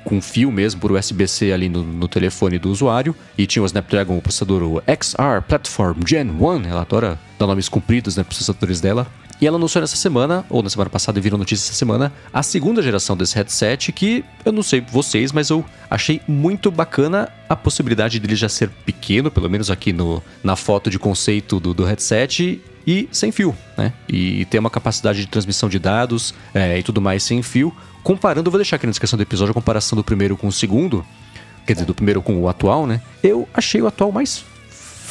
com 0.03 0.21
fio 0.21 0.51
mesmo 0.51 0.79
por 0.79 0.91
USB-C 0.91 1.51
ali 1.51 1.69
no, 1.69 1.83
no 1.83 2.07
telefone 2.07 2.59
do 2.59 2.69
usuário. 2.69 3.15
E 3.37 3.45
tinha 3.45 3.63
o 3.63 3.65
Snapdragon, 3.65 4.17
o 4.17 4.21
processador 4.21 4.83
XR 4.87 5.41
Platform 5.47 5.99
Gen 6.05 6.29
1. 6.29 6.65
Ela 6.69 6.81
adora 6.81 7.19
dar 7.39 7.47
nomes 7.47 7.69
compridos, 7.69 8.15
né, 8.15 8.23
processadores 8.23 8.81
dela. 8.81 9.07
E 9.41 9.47
ela 9.47 9.57
anunciou 9.57 9.81
nessa 9.81 9.95
semana, 9.95 10.45
ou 10.51 10.61
na 10.61 10.69
semana 10.69 10.87
passada, 10.87 11.19
viram 11.19 11.35
notícia 11.35 11.65
essa 11.65 11.73
semana, 11.73 12.13
a 12.31 12.43
segunda 12.43 12.79
geração 12.79 13.17
desse 13.17 13.35
headset, 13.35 13.91
que 13.91 14.23
eu 14.45 14.51
não 14.51 14.61
sei 14.61 14.81
vocês, 14.81 15.31
mas 15.31 15.49
eu 15.49 15.65
achei 15.89 16.21
muito 16.27 16.69
bacana 16.69 17.27
a 17.49 17.55
possibilidade 17.55 18.19
dele 18.19 18.35
já 18.35 18.47
ser 18.47 18.69
pequeno, 18.69 19.31
pelo 19.31 19.49
menos 19.49 19.71
aqui 19.71 19.91
no, 19.91 20.21
na 20.43 20.55
foto 20.55 20.91
de 20.91 20.99
conceito 20.99 21.59
do, 21.59 21.73
do 21.73 21.83
headset, 21.83 22.61
e 22.85 23.09
sem 23.11 23.31
fio, 23.31 23.55
né? 23.77 23.93
E 24.07 24.45
ter 24.45 24.59
uma 24.59 24.69
capacidade 24.69 25.21
de 25.21 25.27
transmissão 25.27 25.69
de 25.69 25.79
dados 25.79 26.33
é, 26.53 26.77
e 26.77 26.83
tudo 26.83 27.01
mais 27.01 27.23
sem 27.23 27.41
fio. 27.41 27.75
Comparando, 28.03 28.47
eu 28.47 28.51
vou 28.51 28.59
deixar 28.59 28.77
aqui 28.77 28.85
na 28.85 28.91
descrição 28.91 29.17
do 29.17 29.21
episódio 29.21 29.51
a 29.51 29.53
comparação 29.53 29.95
do 29.95 30.03
primeiro 30.03 30.35
com 30.35 30.47
o 30.47 30.51
segundo, 30.51 31.05
quer 31.65 31.73
dizer, 31.73 31.85
do 31.85 31.93
primeiro 31.93 32.21
com 32.21 32.39
o 32.41 32.49
atual, 32.49 32.87
né? 32.87 33.01
Eu 33.23 33.47
achei 33.53 33.81
o 33.81 33.87
atual 33.87 34.11
mais 34.11 34.43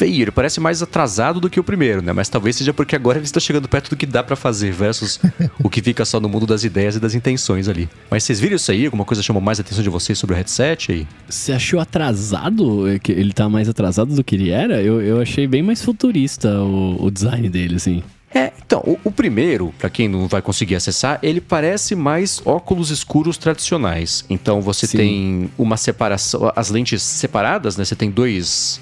feio, 0.01 0.23
ele 0.23 0.31
parece 0.31 0.59
mais 0.61 0.83
atrasado 0.83 1.39
do 1.39 1.51
que 1.51 1.61
o 1.61 1.65
primeiro, 1.65 2.01
né? 2.01 2.11
Mas 2.11 2.27
talvez 2.27 2.57
seja 2.57 2.73
porque 2.73 2.97
agora 2.97 3.19
ele 3.19 3.27
está 3.27 3.39
chegando 3.39 3.69
perto 3.69 3.91
do 3.91 3.97
que 3.97 4.07
dá 4.07 4.23
pra 4.23 4.35
fazer 4.35 4.73
versus 4.73 5.21
o 5.63 5.69
que 5.69 5.83
fica 5.83 6.07
só 6.07 6.19
no 6.19 6.27
mundo 6.27 6.47
das 6.47 6.65
ideias 6.65 6.97
e 6.97 7.01
das 7.01 7.15
intenções 7.15 7.69
ali. 7.69 7.87
Mas 8.11 8.25
vocês 8.25 8.41
viram 8.41 8.57
isso 8.57 8.71
aí? 8.73 8.87
Alguma 8.87 9.05
coisa 9.05 9.23
chamou 9.23 9.43
mais 9.43 9.61
a 9.61 9.63
atenção 9.63 9.83
de 9.83 9.91
vocês 9.91 10.19
sobre 10.19 10.35
o 10.35 10.37
headset 10.39 10.91
aí? 10.91 11.07
Você 11.29 11.53
achou 11.53 11.79
atrasado? 11.79 12.89
É 12.89 12.99
que 12.99 13.13
Ele 13.13 13.35
tá 13.35 13.47
mais 13.47 13.69
atrasado 13.69 14.15
do 14.15 14.25
que 14.25 14.35
ele 14.37 14.49
era? 14.49 14.81
Eu, 14.83 15.03
eu 15.03 15.21
achei 15.21 15.47
bem 15.47 15.63
mais 15.63 15.83
futurista 15.83 16.49
o, 16.49 17.05
o 17.05 17.11
design 17.11 17.51
dele, 17.51 17.77
assim. 17.77 18.03
É, 18.33 18.53
então, 18.65 18.81
o, 18.87 18.99
o 19.05 19.11
primeiro, 19.11 19.75
pra 19.79 19.91
quem 19.91 20.09
não 20.09 20.29
vai 20.29 20.41
conseguir 20.41 20.77
acessar, 20.77 21.19
ele 21.23 21.41
parece 21.41 21.97
mais 21.97 22.41
óculos 22.45 22.91
escuros 22.91 23.37
tradicionais. 23.37 24.25
Então 24.31 24.61
você 24.61 24.87
Sim. 24.87 24.99
tem 24.99 25.51
uma 25.59 25.77
separação, 25.77 26.53
as 26.55 26.71
lentes 26.71 27.03
separadas, 27.03 27.77
né? 27.77 27.85
Você 27.85 27.97
tem 27.97 28.11
dois 28.11 28.81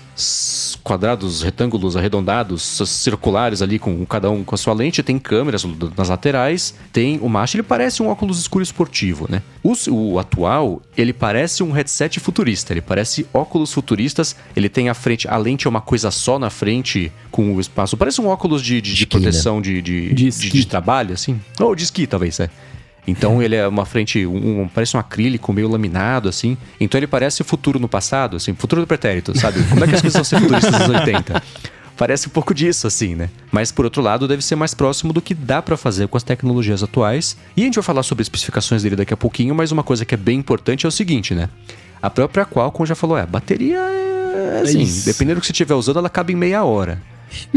quadrados, 0.83 1.43
retângulos 1.43 1.97
arredondados, 1.97 2.63
circulares 2.87 3.63
ali 3.63 3.79
com 3.79 4.05
cada 4.05 4.31
um 4.31 4.45
com 4.45 4.55
a 4.55 4.59
sua 4.59 4.75
lente, 4.75 5.03
tem 5.03 5.19
câmeras 5.19 5.65
nas 5.97 6.09
laterais, 6.09 6.75
tem 6.93 7.19
o 7.21 7.29
macho, 7.29 7.57
ele 7.57 7.63
parece 7.63 8.03
um 8.03 8.09
óculos 8.09 8.41
escuro 8.41 8.63
esportivo, 8.63 9.27
né? 9.31 9.43
O, 9.63 9.75
o 9.91 10.19
atual, 10.19 10.83
ele 10.97 11.13
parece 11.13 11.63
um 11.63 11.71
headset 11.71 12.19
futurista, 12.21 12.73
ele 12.73 12.81
parece 12.81 13.27
óculos 13.33 13.73
futuristas, 13.73 14.35
ele 14.57 14.69
tem 14.69 14.89
a 14.89 14.95
frente, 14.95 15.29
a 15.29 15.37
lente 15.37 15.67
é 15.67 15.71
uma 15.71 15.81
coisa 15.81 16.11
só 16.11 16.39
na 16.39 16.51
frente 16.51 17.13
com 17.31 17.55
o 17.55 17.61
espaço, 17.61 17.97
parece 17.97 18.21
um 18.21 18.27
óculos 18.27 18.63
de, 18.63 18.81
de, 18.81 18.95
de 18.95 19.07
proteção 19.07 19.61
de, 19.61 19.81
de, 19.83 20.15
De 20.15 20.31
de 20.61 20.67
trabalho, 20.67 21.15
assim. 21.15 21.41
Ou 21.61 21.75
de 21.75 21.85
esqui, 21.85 22.07
talvez, 22.07 22.41
é. 22.41 22.51
Então 23.11 23.43
ele 23.43 23.57
é 23.57 23.67
uma 23.67 23.85
frente, 23.87 24.27
um, 24.27 24.63
um- 24.63 24.69
parece 24.69 24.97
um 24.97 25.01
acrílico 25.01 25.53
meio 25.53 25.69
laminado, 25.69 26.29
assim. 26.29 26.57
Então 26.79 26.99
ele 26.99 27.07
parece 27.07 27.43
o 27.43 27.45
futuro 27.45 27.79
no 27.79 27.89
passado, 27.89 28.37
assim, 28.37 28.55
futuro 28.55 28.83
do 28.83 28.87
pretérito, 28.87 29.37
sabe? 29.39 29.63
Como 29.65 29.83
é 29.83 29.89
que 29.89 29.95
as 29.95 30.01
coisas 30.01 30.15
vão 30.17 30.25
ser 30.25 30.41
futuristas 30.41 30.79
nos 30.79 30.89
80? 30.89 31.43
Parece 31.97 32.29
um 32.29 32.31
pouco 32.31 32.55
disso, 32.55 32.87
assim, 32.87 33.17
né? 33.17 33.29
Mas 33.51 33.73
por 33.73 33.85
outro 33.85 34.01
lado, 34.01 34.29
deve 34.29 34.41
ser 34.43 34.55
mais 34.55 34.73
próximo 34.73 35.13
do 35.13 35.21
que 35.21 35.35
dá 35.35 35.61
pra 35.61 35.77
fazer 35.77 36.07
com 36.07 36.17
as 36.17 36.23
tecnologias 36.23 36.81
atuais. 36.83 37.37
E 37.57 37.63
a 37.63 37.65
gente 37.65 37.75
vai 37.75 37.83
falar 37.83 38.05
sobre 38.05 38.23
especificações 38.23 38.85
dele 38.85 38.95
daqui 38.95 39.13
a 39.13 39.17
pouquinho, 39.17 39.53
mas 39.55 39.73
uma 39.73 39.83
coisa 39.83 40.05
que 40.05 40.15
é 40.15 40.19
bem 40.19 40.39
importante 40.39 40.87
é 40.87 40.89
o 40.89 40.93
seguinte, 40.93 41.35
né? 41.35 41.49
A 42.01 42.09
própria 42.09 42.45
Qualcomm 42.47 42.87
já 42.87 42.95
falou, 42.95 43.19
é, 43.19 43.27
bateria 43.27 43.79
é 43.79 44.61
assim, 44.63 44.83
isso. 44.83 45.07
dependendo 45.07 45.37
do 45.37 45.41
que 45.41 45.47
você 45.49 45.53
estiver 45.53 45.75
usando, 45.75 45.99
ela 45.99 46.09
cabe 46.09 46.33
em 46.33 46.37
meia 46.37 46.63
hora. 46.63 47.03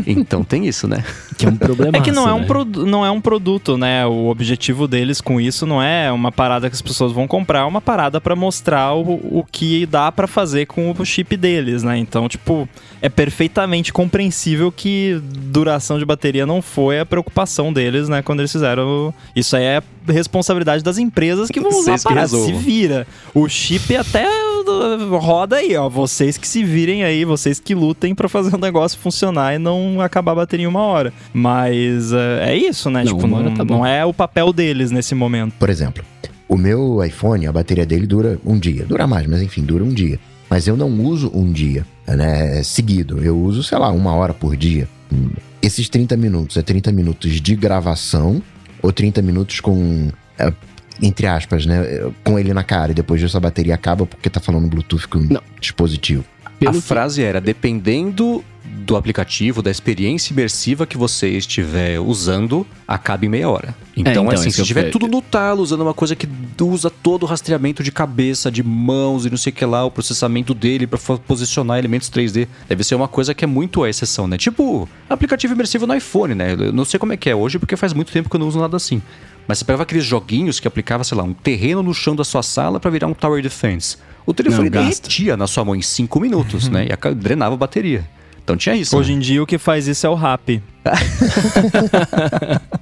Então 0.06 0.44
tem 0.44 0.68
isso, 0.68 0.88
né? 0.88 1.04
Que 1.38 1.46
é 1.46 1.50
um 1.50 1.56
problema. 1.56 1.98
É 1.98 2.02
que 2.02 2.12
não 2.12 2.28
é, 2.28 2.34
um 2.34 2.40
né? 2.40 2.48
não 2.86 3.06
é 3.06 3.12
um 3.12 3.22
produto, 3.22 3.78
né? 3.78 4.06
O 4.06 4.28
objetivo 4.28 4.88
deles 4.88 5.22
com 5.22 5.40
isso 5.40 5.66
não 5.66 5.82
é 5.82 6.12
uma 6.12 6.32
parada 6.32 6.70
que 6.70 6.76
as 6.76 6.82
pessoas 6.82 7.12
vão 7.12 7.28
comprar, 7.28 7.60
é 7.60 7.64
uma 7.64 7.82
parada 7.82 8.20
pra 8.20 8.36
mostrar 8.36 8.94
o, 8.94 9.40
o 9.40 9.46
que 9.50 9.86
dá 9.86 10.12
pra 10.12 10.28
fazer 10.28 10.66
com 10.66 10.92
o 10.92 11.06
chip 11.06 11.36
deles, 11.38 11.84
né? 11.84 11.98
Então, 11.98 12.28
tipo, 12.28 12.68
é 13.02 13.10
perfeitamente 13.10 13.92
compreensível 13.92 14.72
que 14.72 15.22
duração 15.24 15.98
de 15.98 16.06
bateria 16.06 16.46
não 16.46 16.62
foi 16.62 17.00
a 17.00 17.06
preocupação 17.06 17.74
deles, 17.74 18.08
né? 18.08 18.22
Quando 18.22 18.40
eles 18.40 18.52
fizeram. 18.52 19.14
Isso 19.36 19.56
aí 19.56 19.64
é 19.64 19.84
responsabilidade 20.08 20.84
das 20.84 20.98
empresas 20.98 21.50
que 21.50 21.60
vão 21.60 21.70
usar 21.70 21.94
a 21.94 21.98
Vocês 21.98 22.04
que 22.04 22.10
parada. 22.10 22.28
Se 22.28 22.52
vira. 22.54 23.08
O 23.34 23.48
chip 23.48 23.96
até 23.96 24.28
roda 25.20 25.58
aí, 25.58 25.76
ó. 25.76 25.90
Vocês 25.90 26.38
que 26.38 26.48
se 26.48 26.64
virem 26.64 27.04
aí, 27.04 27.26
vocês 27.26 27.60
que 27.60 27.76
lutem 27.76 28.14
pra 28.16 28.30
fazer 28.30 28.56
o 28.56 28.58
negócio 28.58 28.98
funcionar 29.00 29.56
e 29.56 29.58
não 29.58 30.02
acabar 30.02 30.34
a 30.34 30.36
bateria 30.36 30.66
em 30.66 30.68
uma 30.70 30.82
hora. 30.82 31.14
Mas 31.34 32.12
é, 32.14 32.52
é 32.52 32.58
isso, 32.58 32.90
né? 32.90 33.04
Não, 33.04 33.16
tipo, 33.16 33.28
não, 33.28 33.54
tá 33.54 33.66
não 33.66 33.86
é 33.86 34.06
o 34.06 34.14
papel 34.14 34.52
deles 34.54 34.92
nesse 34.92 35.16
momento. 35.16 35.54
Por 35.60 35.70
exemplo, 35.70 36.04
o 36.48 36.58
meu 36.58 37.04
iPhone, 37.04 37.48
a 37.48 37.52
bateria 37.52 37.86
dele 37.86 38.06
dura 38.06 38.40
um 38.46 38.60
dia. 38.60 38.86
Dura 38.86 39.08
mais, 39.08 39.26
mas 39.26 39.42
enfim, 39.42 39.64
dura 39.64 39.84
um 39.84 39.94
dia. 39.94 40.20
Mas 40.50 40.68
eu 40.68 40.76
não 40.76 40.90
uso 41.06 41.32
um 41.34 41.50
dia, 41.50 41.86
né? 42.06 42.62
Seguido. 42.62 43.24
Eu 43.24 43.40
uso, 43.40 43.64
sei 43.64 43.78
lá, 43.78 43.90
uma 43.90 44.14
hora 44.14 44.34
por 44.34 44.58
dia. 44.58 44.86
Esses 45.62 45.88
30 45.88 46.18
minutos 46.18 46.58
é 46.58 46.62
30 46.62 46.92
minutos 46.92 47.40
de 47.40 47.56
gravação 47.56 48.42
ou 48.82 48.92
30 48.92 49.22
minutos 49.22 49.62
com. 49.62 50.10
É, 51.02 51.06
entre 51.06 51.28
aspas, 51.28 51.66
né? 51.66 51.84
Com 52.24 52.38
ele 52.38 52.54
na 52.54 52.64
cara. 52.64 52.92
E 52.92 52.96
depois 52.96 53.20
disso 53.20 53.36
a 53.38 53.40
bateria 53.40 53.74
acaba 53.76 54.06
porque 54.06 54.30
tá 54.30 54.40
falando 54.40 54.68
Bluetooth 54.68 55.08
com 55.08 55.20
Não. 55.20 55.42
dispositivo. 55.60 56.24
Pelo 56.60 56.72
a 56.72 56.74
que- 56.76 56.82
frase 56.82 57.24
era: 57.24 57.42
dependendo 57.42 58.44
do 58.64 58.96
aplicativo, 58.96 59.62
da 59.62 59.70
experiência 59.70 60.32
imersiva 60.34 60.86
que 60.88 60.98
você 60.98 61.28
estiver 61.30 62.00
usando, 62.00 62.66
acabe 62.88 63.28
em 63.28 63.30
meia 63.30 63.50
hora. 63.50 63.76
Então, 63.98 64.12
então, 64.24 64.30
assim, 64.30 64.48
isso 64.48 64.56
se 64.56 64.62
eu 64.62 64.64
estiver 64.64 64.86
fe- 64.86 64.92
tudo 64.92 65.08
no 65.08 65.22
talo, 65.22 65.62
usando 65.62 65.82
uma 65.82 65.94
coisa 65.94 66.16
que 66.16 66.28
usa 66.62 66.90
todo 66.90 67.24
o 67.24 67.26
rastreamento 67.26 67.84
de 67.84 67.92
cabeça, 67.92 68.50
de 68.50 68.64
mãos 68.64 69.26
e 69.26 69.30
não 69.30 69.38
sei 69.38 69.52
o 69.52 69.56
que 69.56 69.66
lá, 69.66 69.84
o 69.84 69.92
processamento 69.92 70.54
dele 70.54 70.88
pra 70.88 70.98
fa- 70.98 71.18
posicionar 71.18 71.78
elementos 71.80 72.10
3D, 72.10 72.48
deve 72.70 72.84
ser 72.84 72.96
uma 72.96 73.08
coisa 73.08 73.34
que 73.34 73.44
é 73.44 73.48
muito 73.48 73.84
a 73.84 73.90
exceção, 73.90 74.28
né? 74.28 74.38
Tipo, 74.38 74.88
aplicativo 75.10 75.54
imersivo 75.54 75.86
no 75.86 75.94
iPhone, 75.94 76.34
né? 76.34 76.54
Eu 76.54 76.72
não 76.72 76.86
sei 76.86 76.98
como 77.00 77.12
é 77.14 77.18
que 77.18 77.30
é 77.30 77.36
hoje, 77.36 77.60
porque 77.60 77.76
faz 77.76 77.94
muito 77.94 78.12
tempo 78.12 78.30
que 78.30 78.36
eu 78.36 78.40
não 78.40 78.48
uso 78.48 78.60
nada 78.60 78.78
assim. 78.78 79.02
Mas 79.48 79.60
você 79.60 79.66
pegava 79.66 79.84
aqueles 79.84 80.06
joguinhos 80.06 80.60
que 80.60 80.68
aplicava, 80.68 81.04
sei 81.04 81.18
lá, 81.18 81.24
um 81.24 81.34
terreno 81.34 81.84
no 81.84 81.94
chão 81.94 82.16
da 82.16 82.24
sua 82.24 82.44
sala 82.44 82.80
pra 82.80 82.90
virar 82.92 83.08
um 83.08 83.14
Tower 83.14 83.42
Defense. 83.42 83.98
O 84.26 84.34
telefone 84.34 84.70
Não, 84.70 84.82
derretia 84.82 85.36
na 85.36 85.48
sua 85.48 85.66
mão 85.66 85.76
em 85.76 85.82
5 85.82 86.20
minutos, 86.20 86.70
né? 86.70 86.88
E 86.92 87.16
drenava 87.16 87.56
a 87.56 87.58
bateria. 87.58 88.08
Então 88.44 88.56
tinha 88.56 88.76
isso. 88.76 88.96
Hoje 88.98 89.12
né? 89.12 89.18
em 89.18 89.20
dia 89.20 89.42
o 89.42 89.46
que 89.46 89.58
faz 89.58 89.88
isso 89.88 90.06
é 90.06 90.10
o 90.10 90.16
rap. 90.16 90.62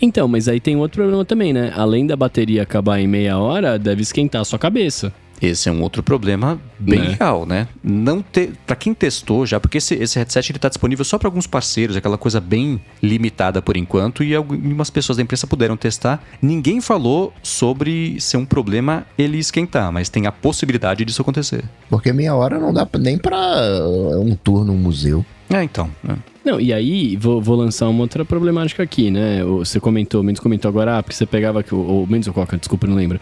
Então, 0.00 0.28
mas 0.28 0.48
aí 0.48 0.60
tem 0.60 0.76
outro 0.76 1.02
problema 1.02 1.24
também, 1.24 1.52
né? 1.52 1.72
Além 1.74 2.06
da 2.06 2.14
bateria 2.14 2.62
acabar 2.62 3.00
em 3.00 3.06
meia 3.06 3.38
hora, 3.38 3.78
deve 3.78 4.02
esquentar 4.02 4.42
a 4.42 4.44
sua 4.44 4.58
cabeça. 4.58 5.12
Esse 5.40 5.68
é 5.68 5.72
um 5.72 5.82
outro 5.82 6.02
problema 6.02 6.58
bem 6.78 7.00
Né? 7.00 7.16
real, 7.18 7.46
né? 7.46 7.68
Não 7.82 8.22
ter, 8.22 8.52
para 8.66 8.76
quem 8.76 8.94
testou 8.94 9.44
já, 9.44 9.60
porque 9.60 9.78
esse, 9.78 9.94
esse 9.94 10.18
headset 10.18 10.50
ele 10.50 10.58
tá 10.58 10.68
disponível 10.68 11.04
só 11.04 11.18
para 11.18 11.28
alguns 11.28 11.46
parceiros, 11.46 11.96
aquela 11.96 12.18
coisa 12.18 12.40
bem 12.40 12.80
limitada 13.02 13.60
por 13.60 13.76
enquanto 13.76 14.24
e 14.24 14.34
algumas 14.34 14.90
pessoas 14.90 15.16
da 15.16 15.22
imprensa 15.22 15.46
puderam 15.46 15.76
testar. 15.76 16.22
Ninguém 16.40 16.80
falou 16.80 17.32
sobre 17.42 18.18
ser 18.20 18.36
um 18.36 18.46
problema 18.46 19.06
ele 19.18 19.38
esquentar, 19.38 19.92
mas 19.92 20.08
tem 20.08 20.26
a 20.26 20.32
possibilidade 20.32 21.04
disso 21.04 21.22
acontecer. 21.22 21.64
Porque 21.90 22.12
meia 22.12 22.34
hora 22.34 22.58
não 22.58 22.72
dá 22.72 22.86
nem 22.98 23.18
pra 23.18 23.36
uh, 23.36 24.20
um 24.20 24.34
tour 24.34 24.64
num 24.64 24.76
museu. 24.76 25.24
É, 25.48 25.62
então. 25.62 25.88
né? 26.02 26.16
Não, 26.44 26.60
e 26.60 26.72
aí 26.72 27.16
vou, 27.16 27.40
vou 27.42 27.56
lançar 27.56 27.88
uma 27.88 28.02
outra 28.02 28.24
problemática 28.24 28.80
aqui, 28.80 29.10
né? 29.10 29.42
Você 29.44 29.80
comentou, 29.80 30.20
o 30.20 30.24
Mendes 30.24 30.40
comentou 30.40 30.68
agora, 30.68 30.98
ah, 30.98 31.02
porque 31.02 31.16
você 31.16 31.26
pegava 31.26 31.58
aqui, 31.58 31.74
o, 31.74 32.04
o 32.04 32.06
Mendes 32.08 32.28
ou 32.28 32.34
Coca, 32.34 32.56
desculpa, 32.56 32.86
não 32.86 32.94
lembro. 32.94 33.20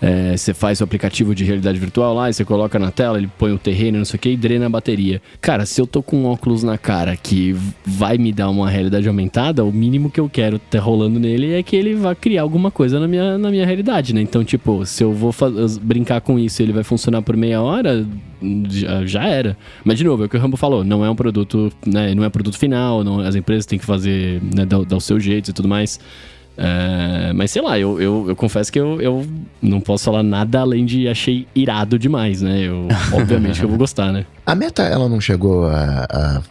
É, 0.00 0.36
você 0.36 0.52
faz 0.52 0.80
o 0.80 0.84
aplicativo 0.84 1.34
de 1.34 1.44
realidade 1.44 1.78
virtual 1.78 2.14
lá, 2.14 2.28
e 2.28 2.32
você 2.32 2.44
coloca 2.44 2.78
na 2.78 2.90
tela, 2.90 3.18
ele 3.18 3.30
põe 3.38 3.52
o 3.52 3.58
terreno, 3.58 3.98
não 3.98 4.04
sei 4.04 4.16
o 4.16 4.20
que, 4.20 4.28
e 4.30 4.36
drena 4.36 4.66
a 4.66 4.68
bateria. 4.68 5.22
Cara, 5.40 5.64
se 5.64 5.80
eu 5.80 5.86
tô 5.86 6.02
com 6.02 6.18
um 6.18 6.26
óculos 6.26 6.62
na 6.62 6.76
cara 6.76 7.16
que 7.16 7.56
vai 7.84 8.18
me 8.18 8.32
dar 8.32 8.50
uma 8.50 8.68
realidade 8.68 9.08
aumentada, 9.08 9.64
o 9.64 9.72
mínimo 9.72 10.10
que 10.10 10.20
eu 10.20 10.28
quero 10.28 10.58
ter 10.58 10.78
rolando 10.78 11.18
nele 11.18 11.52
é 11.52 11.62
que 11.62 11.76
ele 11.76 11.94
vá 11.94 12.14
criar 12.14 12.42
alguma 12.42 12.70
coisa 12.70 13.00
na 13.00 13.08
minha, 13.08 13.38
na 13.38 13.50
minha 13.50 13.64
realidade, 13.64 14.14
né? 14.14 14.20
Então, 14.20 14.44
tipo, 14.44 14.84
se 14.84 15.02
eu 15.02 15.12
vou 15.12 15.34
brincar 15.80 16.20
com 16.20 16.38
isso 16.38 16.60
e 16.60 16.64
ele 16.64 16.72
vai 16.72 16.84
funcionar 16.84 17.22
por 17.22 17.36
meia 17.36 17.62
hora, 17.62 18.06
já, 18.68 19.06
já 19.06 19.24
era. 19.24 19.56
Mas, 19.84 19.98
de 19.98 20.04
novo, 20.04 20.22
é 20.22 20.26
o 20.26 20.28
que 20.28 20.36
o 20.36 20.40
Rambo 20.40 20.56
falou, 20.56 20.84
não 20.84 21.04
é 21.04 21.10
um 21.10 21.16
produto, 21.16 21.72
né? 21.86 22.14
Não 22.14 22.24
é 22.24 22.28
produto 22.28 22.58
final, 22.58 23.02
não, 23.02 23.20
as 23.20 23.34
empresas 23.34 23.64
têm 23.66 23.78
que 23.78 23.86
fazer, 23.86 24.42
né, 24.54 24.66
dar, 24.66 24.84
dar 24.84 24.96
o 24.96 25.00
seu 25.00 25.18
jeito 25.18 25.50
e 25.50 25.52
tudo 25.52 25.68
mais. 25.68 25.98
É, 26.58 27.32
mas 27.34 27.50
sei 27.50 27.60
lá, 27.62 27.78
eu, 27.78 28.00
eu, 28.00 28.26
eu 28.28 28.36
confesso 28.36 28.72
que 28.72 28.78
eu, 28.80 29.00
eu 29.00 29.26
não 29.60 29.80
posso 29.80 30.04
falar 30.04 30.22
nada 30.22 30.60
além 30.60 30.84
de 30.86 31.06
achei 31.08 31.46
irado 31.54 31.98
demais, 31.98 32.40
né? 32.42 32.60
Eu, 32.62 32.88
obviamente 33.12 33.58
que 33.58 33.64
eu 33.64 33.68
vou 33.68 33.78
gostar, 33.78 34.12
né? 34.12 34.24
A 34.44 34.54
Meta, 34.54 34.82
ela 34.82 35.08
não 35.08 35.20
chegou 35.20 35.66
a. 35.66 36.06
a 36.10 36.42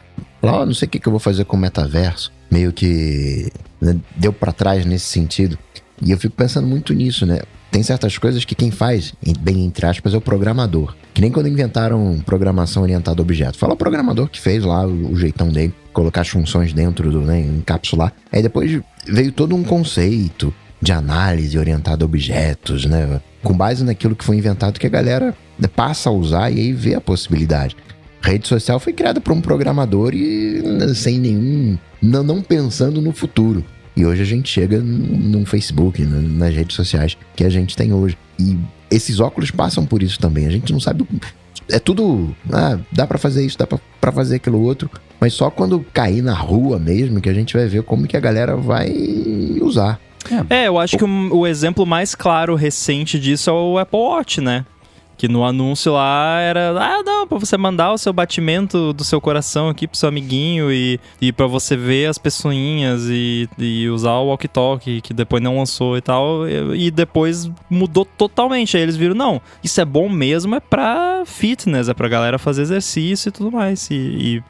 falar, 0.41 0.61
"Ó, 0.61 0.65
não 0.65 0.73
sei 0.73 0.87
o 0.87 0.89
que, 0.89 0.99
que 0.99 1.07
eu 1.07 1.11
vou 1.11 1.19
fazer 1.19 1.45
com 1.45 1.57
o 1.57 1.59
metaverso. 1.59 2.31
Meio 2.51 2.71
que 2.71 3.51
né, 3.81 3.95
deu 4.15 4.31
pra 4.31 4.51
trás 4.51 4.85
nesse 4.85 5.05
sentido. 5.07 5.57
E 6.01 6.11
eu 6.11 6.17
fico 6.17 6.35
pensando 6.35 6.67
muito 6.67 6.93
nisso, 6.93 7.25
né? 7.25 7.39
Tem 7.71 7.81
certas 7.83 8.17
coisas 8.17 8.45
que 8.45 8.53
quem 8.55 8.69
faz, 8.71 9.13
em- 9.25 9.33
bem 9.37 9.65
entre 9.65 9.85
aspas, 9.85 10.13
é 10.13 10.17
o 10.17 10.21
programador. 10.21 10.95
Que 11.13 11.21
nem 11.21 11.31
quando 11.31 11.47
inventaram 11.49 12.21
programação 12.25 12.83
orientada 12.83 13.21
a 13.21 13.23
objeto. 13.23 13.57
Fala 13.57 13.73
o 13.73 13.77
programador 13.77 14.27
que 14.29 14.39
fez 14.39 14.63
lá 14.63 14.85
o 14.85 15.15
jeitão 15.15 15.49
dele, 15.49 15.73
colocar 15.95 16.21
as 16.21 16.27
funções 16.27 16.73
dentro 16.73 17.09
do, 17.09 17.21
né, 17.21 17.39
encapsular. 17.39 18.13
Aí 18.31 18.43
depois 18.43 18.79
veio 19.07 19.31
todo 19.31 19.55
um 19.55 19.63
conceito 19.63 20.53
de 20.81 20.91
análise 20.91 21.57
orientada 21.57 22.03
a 22.03 22.05
objetos, 22.05 22.85
né? 22.85 23.21
Com 23.41 23.55
base 23.55 23.83
naquilo 23.83 24.15
que 24.15 24.25
foi 24.25 24.37
inventado 24.37 24.79
que 24.79 24.85
a 24.85 24.89
galera 24.89 25.33
passa 25.75 26.09
a 26.09 26.11
usar 26.11 26.51
e 26.51 26.59
aí 26.59 26.73
vê 26.73 26.93
a 26.93 27.01
possibilidade. 27.01 27.77
Rede 28.21 28.47
social 28.47 28.79
foi 28.79 28.91
criada 28.91 29.21
por 29.21 29.31
um 29.33 29.39
programador 29.39 30.13
e 30.13 30.61
né, 30.61 30.93
sem 30.93 31.17
nenhum. 31.17 31.77
Não, 32.01 32.23
não 32.23 32.41
pensando 32.41 33.01
no 33.01 33.13
futuro. 33.13 33.63
E 33.95 34.05
hoje 34.05 34.21
a 34.21 34.25
gente 34.25 34.49
chega 34.49 34.81
num 34.81 35.45
Facebook, 35.45 36.03
nas 36.03 36.53
redes 36.53 36.75
sociais 36.75 37.15
que 37.35 37.45
a 37.45 37.49
gente 37.49 37.77
tem 37.77 37.93
hoje. 37.93 38.17
E 38.37 38.57
esses 38.91 39.19
óculos 39.19 39.51
passam 39.51 39.85
por 39.85 40.03
isso 40.03 40.19
também. 40.19 40.45
A 40.45 40.51
gente 40.51 40.73
não 40.73 40.79
sabe. 40.79 41.07
É 41.69 41.79
tudo. 41.79 42.35
Ah, 42.51 42.77
dá 42.91 43.07
pra 43.07 43.17
fazer 43.17 43.45
isso, 43.45 43.57
dá 43.57 43.65
pra 43.65 44.11
fazer 44.11 44.35
aquilo 44.35 44.61
outro. 44.61 44.89
Mas 45.19 45.33
só 45.33 45.49
quando 45.49 45.85
cair 45.93 46.21
na 46.21 46.33
rua 46.33 46.77
mesmo 46.77 47.21
que 47.21 47.29
a 47.29 47.33
gente 47.33 47.55
vai 47.55 47.67
ver 47.67 47.83
como 47.83 48.07
que 48.07 48.17
a 48.17 48.19
galera 48.19 48.55
vai 48.55 48.93
usar. 49.61 49.99
É, 50.49 50.67
eu 50.67 50.79
acho 50.79 50.97
que 50.97 51.03
o, 51.03 51.37
o 51.37 51.47
exemplo 51.47 51.85
mais 51.85 52.15
claro 52.15 52.55
recente 52.55 53.19
disso 53.19 53.49
é 53.49 53.53
o 53.53 53.77
Apple 53.77 53.99
Watch, 53.99 54.41
né? 54.41 54.65
Que 55.17 55.27
no 55.27 55.43
anúncio 55.45 55.93
lá 55.93 56.39
era, 56.41 56.71
ah, 56.77 57.01
não, 57.03 57.27
pra 57.27 57.37
você 57.37 57.57
mandar 57.57 57.91
o 57.93 57.97
seu 57.97 58.11
batimento 58.11 58.91
do 58.93 59.03
seu 59.03 59.21
coração 59.21 59.69
aqui 59.69 59.87
pro 59.87 59.97
seu 59.97 60.09
amiguinho 60.09 60.71
e, 60.71 60.99
e 61.21 61.31
para 61.31 61.47
você 61.47 61.75
ver 61.77 62.07
as 62.07 62.17
pessoinhas 62.17 63.03
e, 63.09 63.47
e 63.57 63.87
usar 63.89 64.13
o 64.15 64.27
walkie-talkie, 64.27 65.01
que 65.01 65.13
depois 65.13 65.41
não 65.41 65.57
lançou 65.57 65.97
e 65.97 66.01
tal, 66.01 66.47
e, 66.47 66.87
e 66.87 66.91
depois 66.91 67.49
mudou 67.69 68.05
totalmente. 68.05 68.75
Aí 68.77 68.83
eles 68.83 68.95
viram, 68.97 69.15
não, 69.15 69.41
isso 69.63 69.79
é 69.81 69.85
bom 69.85 70.09
mesmo, 70.09 70.55
é 70.55 70.59
pra 70.59 71.23
fitness, 71.25 71.89
é 71.89 71.93
pra 71.93 72.07
galera 72.07 72.37
fazer 72.37 72.61
exercício 72.63 73.29
e 73.29 73.31
tudo 73.31 73.51
mais. 73.51 73.89
E, 73.89 73.95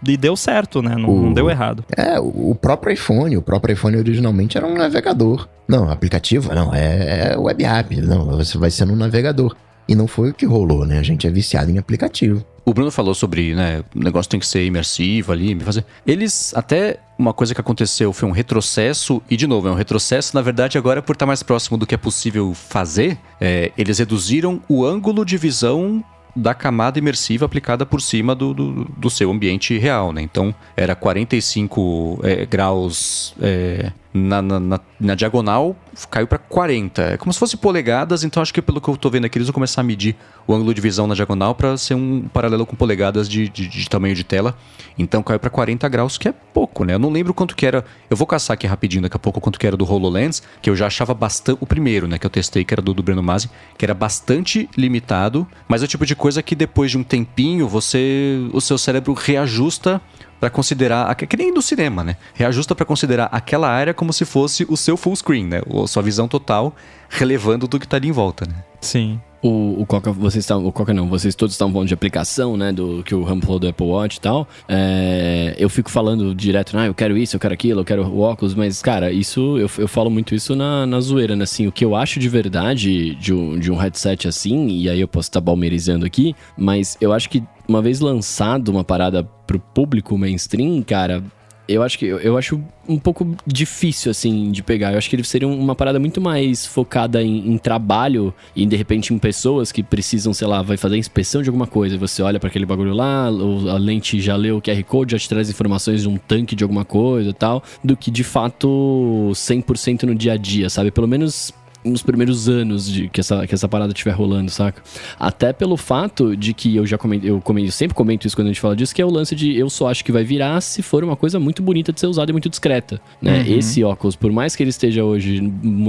e- 0.06 0.12
e 0.14 0.18
deu 0.18 0.36
certo, 0.36 0.82
né? 0.82 0.96
Não, 0.96 1.02
não 1.16 1.32
O- 1.32 1.34
deu 1.34 1.50
errado. 1.50 1.84
É, 1.96 2.20
o 2.20 2.46
o 2.46 2.56
próprio 2.56 2.94
iPhone, 2.94 3.36
o 3.38 3.42
próprio 3.42 3.74
iPhone 3.74 3.98
originalmente 3.98 4.58
era 4.58 4.66
um 4.68 4.76
navegador. 4.76 5.48
Não, 5.68 5.90
aplicativo, 5.90 6.54
não, 6.54 6.74
é, 6.74 7.32
é 7.34 7.38
web 7.38 7.64
app, 7.64 7.96
não, 8.02 8.26
você 8.28 8.58
vai 8.58 8.70
ser 8.72 8.86
no 8.86 8.96
navegador. 8.96 9.56
E 9.88 9.96
não 9.96 10.08
foi 10.08 10.32
o 10.32 10.34
que 10.34 10.46
rolou, 10.46 10.86
né? 10.86 11.00
A 11.00 11.04
gente 11.04 11.28
é 11.28 11.30
viciado 11.30 11.70
em 11.70 11.78
aplicativo. 11.78 12.44
O 12.66 12.74
Bruno 12.74 12.90
falou 12.90 13.14
sobre, 13.14 13.54
né, 13.54 13.84
o 13.96 14.00
negócio 14.00 14.30
tem 14.30 14.40
que 14.40 14.48
ser 14.48 14.66
imersivo 14.66 15.32
ali, 15.32 15.54
me 15.54 15.64
fazer. 15.64 15.86
Eles 16.06 16.52
até 16.56 17.00
uma 17.18 17.32
coisa 17.32 17.54
que 17.54 17.62
aconteceu 17.62 18.12
foi 18.12 18.28
um 18.28 18.32
retrocesso 18.32 19.22
e 19.30 19.38
de 19.38 19.46
novo 19.46 19.68
é 19.68 19.72
um 19.72 19.76
retrocesso 19.76 20.36
na 20.36 20.42
verdade 20.42 20.76
agora 20.78 21.02
por 21.02 21.14
estar 21.14 21.28
mais 21.28 21.44
próximo 21.44 21.78
do 21.78 21.86
que 21.86 21.94
é 21.94 21.98
possível 21.98 22.54
fazer. 22.56 23.20
é, 23.40 23.72
eles 23.78 24.00
reduziram 24.00 24.62
o 24.68 24.84
ângulo 24.84 25.24
de 25.24 25.38
visão 25.38 26.04
da 26.36 26.54
camada 26.54 27.00
imersiva 27.00 27.46
aplicada 27.46 27.86
por 27.86 28.02
cima 28.02 28.36
do, 28.36 28.54
do, 28.54 28.86
do 28.98 29.10
seu 29.10 29.32
ambiente 29.32 29.78
real, 29.78 30.12
né? 30.12 30.22
Então 30.22 30.54
era 30.76 30.94
45 30.96 32.20
é, 32.24 32.46
graus 32.46 33.34
é, 33.42 33.92
na, 34.16 34.42
na, 34.42 34.60
na, 34.60 34.80
na 34.98 35.14
diagonal 35.14 35.76
caiu 36.10 36.26
para 36.26 36.38
40. 36.38 37.02
É 37.02 37.18
como 37.18 37.34
se 37.34 37.40
fosse 37.40 37.58
polegadas, 37.58 38.24
então 38.24 38.42
acho 38.42 38.54
que 38.54 38.62
pelo 38.62 38.80
que 38.80 38.88
eu 38.88 38.96
tô 38.96 39.10
vendo 39.10 39.26
aqui, 39.26 39.38
eles 39.38 39.48
vão 39.48 39.54
começar 39.54 39.82
a 39.82 39.84
medir 39.84 40.16
o 40.48 40.54
ângulo 40.54 40.74
de 40.74 40.80
visão 40.80 41.06
na 41.06 41.14
diagonal 41.14 41.54
para 41.54 41.78
ser 41.78 41.96
um 41.96 42.28
paralelo 42.34 42.66
com 42.66 42.76
polegadas 42.76 43.28
de, 43.28 43.50
de, 43.50 43.68
de 43.68 43.90
tamanho 43.90 44.16
de 44.16 44.24
tela. 44.24 44.58
Então 44.98 45.22
caiu 45.22 45.40
para 45.40 45.50
40 45.50 45.88
graus, 45.90 46.18
que 46.18 46.30
é 46.30 46.32
pouco, 46.32 46.86
né? 46.86 46.94
Eu 46.94 47.00
não 47.00 47.10
lembro 47.10 47.34
quanto 47.34 47.56
que 47.56 47.66
era. 47.66 47.84
Eu 48.10 48.16
vou 48.16 48.26
caçar 48.26 48.54
aqui 48.54 48.66
rapidinho 48.66 49.04
daqui 49.04 49.18
a 49.18 49.20
pouco 49.20 49.42
quanto 49.42 49.60
que 49.60 49.68
era 49.68 49.76
do 49.76 49.90
HoloLens, 49.90 50.42
que 50.62 50.70
eu 50.70 50.76
já 50.76 50.88
achava 50.88 51.14
bastante. 51.14 51.58
O 51.62 51.66
primeiro, 51.66 52.08
né, 52.08 52.18
que 52.18 52.26
eu 52.26 52.30
testei, 52.30 52.64
que 52.64 52.74
era 52.74 52.82
do, 52.82 52.94
do 52.94 53.04
Breno 53.04 53.22
Masi, 53.22 53.50
que 53.78 53.84
era 53.84 53.94
bastante 53.94 54.70
limitado, 54.78 55.46
mas 55.68 55.82
é 55.82 55.86
o 55.86 55.88
tipo 55.88 56.06
de 56.06 56.16
coisa 56.16 56.42
que 56.42 56.56
depois 56.56 56.92
de 56.92 56.98
um 56.98 57.04
tempinho 57.04 57.68
você. 57.68 58.40
o 58.54 58.62
seu 58.62 58.78
cérebro 58.78 59.14
reajusta 59.14 60.02
para 60.40 60.50
considerar, 60.50 61.14
que 61.16 61.38
nem 61.38 61.54
do 61.54 61.62
cinema, 61.62 62.04
né? 62.04 62.18
Reajusta 62.34 62.76
para 62.76 62.86
considerar 62.86 63.30
aquela 63.32 63.70
área 63.70 63.94
como 63.94 64.12
se 64.14 64.26
fosse 64.26 64.66
o 64.70 64.76
seu 64.76 64.98
full 64.98 65.16
screen, 65.16 65.46
né? 65.46 65.62
Ou 65.68 65.88
sua 65.88 66.04
visão 66.04 66.28
total, 66.28 66.76
relevando 67.10 67.68
tudo 67.68 67.82
que 67.82 67.88
tá 67.88 67.98
ali 67.98 68.10
em 68.10 68.12
volta, 68.12 68.46
né? 68.46 68.56
Sim. 68.82 69.20
O, 69.46 69.82
o 69.82 69.86
Coca, 69.86 70.12
vocês 70.12 70.44
estão, 70.44 70.66
o 70.66 70.72
Coca 70.72 70.92
não, 70.92 71.08
vocês 71.08 71.36
todos 71.36 71.54
estão 71.54 71.72
falando 71.72 71.88
de 71.88 71.94
aplicação, 71.94 72.58
né, 72.58 72.74
do 72.74 73.04
que 73.04 73.14
o 73.14 73.22
Ram 73.22 73.40
falou 73.40 73.60
do 73.60 73.68
Apple 73.68 73.86
Watch 73.86 74.18
e 74.18 74.20
tal. 74.20 74.48
É, 74.68 75.54
eu 75.60 75.70
fico 75.70 75.92
falando 75.92 76.34
direto, 76.34 76.76
ah, 76.76 76.88
eu 76.88 76.96
quero 76.96 77.16
isso, 77.16 77.36
eu 77.36 77.40
quero 77.40 77.54
aquilo, 77.54 77.82
eu 77.82 77.86
quero 77.86 78.08
o 78.08 78.22
óculos, 78.22 78.56
mas, 78.56 78.82
cara, 78.82 79.12
isso, 79.12 79.60
eu, 79.60 79.70
eu 79.78 79.88
falo 79.88 80.10
muito 80.10 80.34
isso 80.34 80.56
na, 80.56 80.88
na 80.88 81.00
zoeira, 81.00 81.36
né, 81.36 81.44
assim, 81.44 81.68
o 81.68 81.72
que 81.72 81.86
eu 81.86 81.96
acho 81.96 82.20
de 82.20 82.28
verdade 82.28 83.14
de 83.14 83.32
um, 83.32 83.60
de 83.60 83.72
um 83.72 83.76
headset 83.76 84.28
assim, 84.28 84.68
e 84.68 84.90
aí 84.90 85.00
eu 85.00 85.08
posso 85.08 85.30
estar 85.30 85.42
balmeirizando 85.42 86.08
aqui, 86.08 86.36
mas 86.58 86.98
eu 87.00 87.14
acho 87.14 87.30
que 87.30 87.44
uma 87.68 87.84
vez 87.84 88.00
lançado 88.00 88.70
uma 88.70 88.84
parada 88.84 89.24
pro 89.46 89.60
público 89.60 90.18
mainstream, 90.18 90.82
cara, 90.82 91.24
eu 91.68 91.82
acho 91.82 91.98
que 91.98 92.06
eu, 92.06 92.38
acho 92.38 92.62
um 92.88 93.00
pouco 93.00 93.36
difícil 93.46 94.12
assim 94.12 94.52
de 94.52 94.62
pegar. 94.62 94.92
Eu 94.92 94.98
acho 94.98 95.10
que 95.10 95.16
ele 95.16 95.24
seria 95.24 95.48
uma 95.48 95.76
parada 95.76 96.00
muito 96.00 96.22
mais 96.22 96.66
focada 96.66 97.24
em, 97.24 97.54
em, 97.54 97.58
trabalho 97.58 98.34
e 98.56 98.66
de 98.66 98.76
repente 98.76 99.14
em 99.14 99.18
pessoas 99.18 99.72
que 99.72 99.82
precisam, 99.82 100.34
sei 100.34 100.48
lá, 100.48 100.62
vai 100.62 100.78
fazer 100.78 100.98
inspeção 100.98 101.42
de 101.42 101.50
alguma 101.50 101.66
coisa. 101.66 101.98
Você 101.98 102.22
olha 102.22 102.40
para 102.40 102.50
aquele 102.50 102.66
bagulho 102.66 102.94
lá, 102.94 103.26
a 103.26 103.78
lente 103.78 104.20
já 104.20 104.36
lê 104.36 104.52
o 104.52 104.62
QR 104.62 104.84
Code, 104.84 105.14
já 105.14 105.20
te 105.20 105.28
traz 105.28 105.50
informações 105.50 106.04
de 106.04 106.10
um 106.10 106.18
tanque 106.18 106.56
de 106.56 106.64
alguma 106.64 106.86
coisa 106.86 107.30
e 107.30 107.34
tal, 107.34 107.64
do 107.84 107.98
que 107.98 108.12
de 108.12 108.24
fato 108.24 109.32
100% 109.34 110.04
no 110.04 110.14
dia 110.14 110.34
a 110.34 110.38
dia, 110.38 110.70
sabe? 110.70 110.92
Pelo 110.92 111.08
menos 111.08 111.54
nos 111.86 112.02
primeiros 112.02 112.50
anos 112.50 112.90
de 112.92 113.08
que 113.08 113.20
essa, 113.20 113.46
que 113.46 113.54
essa 113.54 113.68
parada 113.68 113.94
estiver 113.94 114.12
rolando, 114.12 114.50
saca? 114.50 114.82
Até 115.20 115.54
pelo 115.54 115.78
fato 115.78 116.36
de 116.36 116.54
que 116.54 116.76
eu 116.76 116.86
já 116.86 116.98
comento, 116.98 117.26
eu, 117.26 117.40
comento, 117.40 117.68
eu 117.68 117.72
sempre 117.72 117.96
comento 117.96 118.26
isso 118.26 118.36
quando 118.36 118.48
a 118.48 118.52
gente 118.52 118.60
fala 118.60 118.76
disso, 118.76 118.94
que 118.94 119.02
é 119.02 119.06
o 119.06 119.10
lance 119.12 119.36
de 119.36 119.56
eu 119.56 119.70
só 119.70 119.90
acho 119.90 120.04
que 120.04 120.12
vai 120.12 120.24
virar 120.24 120.60
se 120.62 120.82
for 120.82 121.04
uma 121.04 121.16
coisa 121.16 121.40
muito 121.40 121.62
bonita 121.62 121.94
de 121.94 122.00
ser 122.00 122.08
usada 122.08 122.32
e 122.32 122.34
muito 122.34 122.50
discreta, 122.50 123.00
né? 123.22 123.42
Uhum. 123.42 123.58
Esse 123.58 123.84
óculos, 123.84 124.16
por 124.16 124.32
mais 124.32 124.56
que 124.56 124.64
ele 124.64 124.70
esteja 124.72 125.04
hoje 125.04 125.42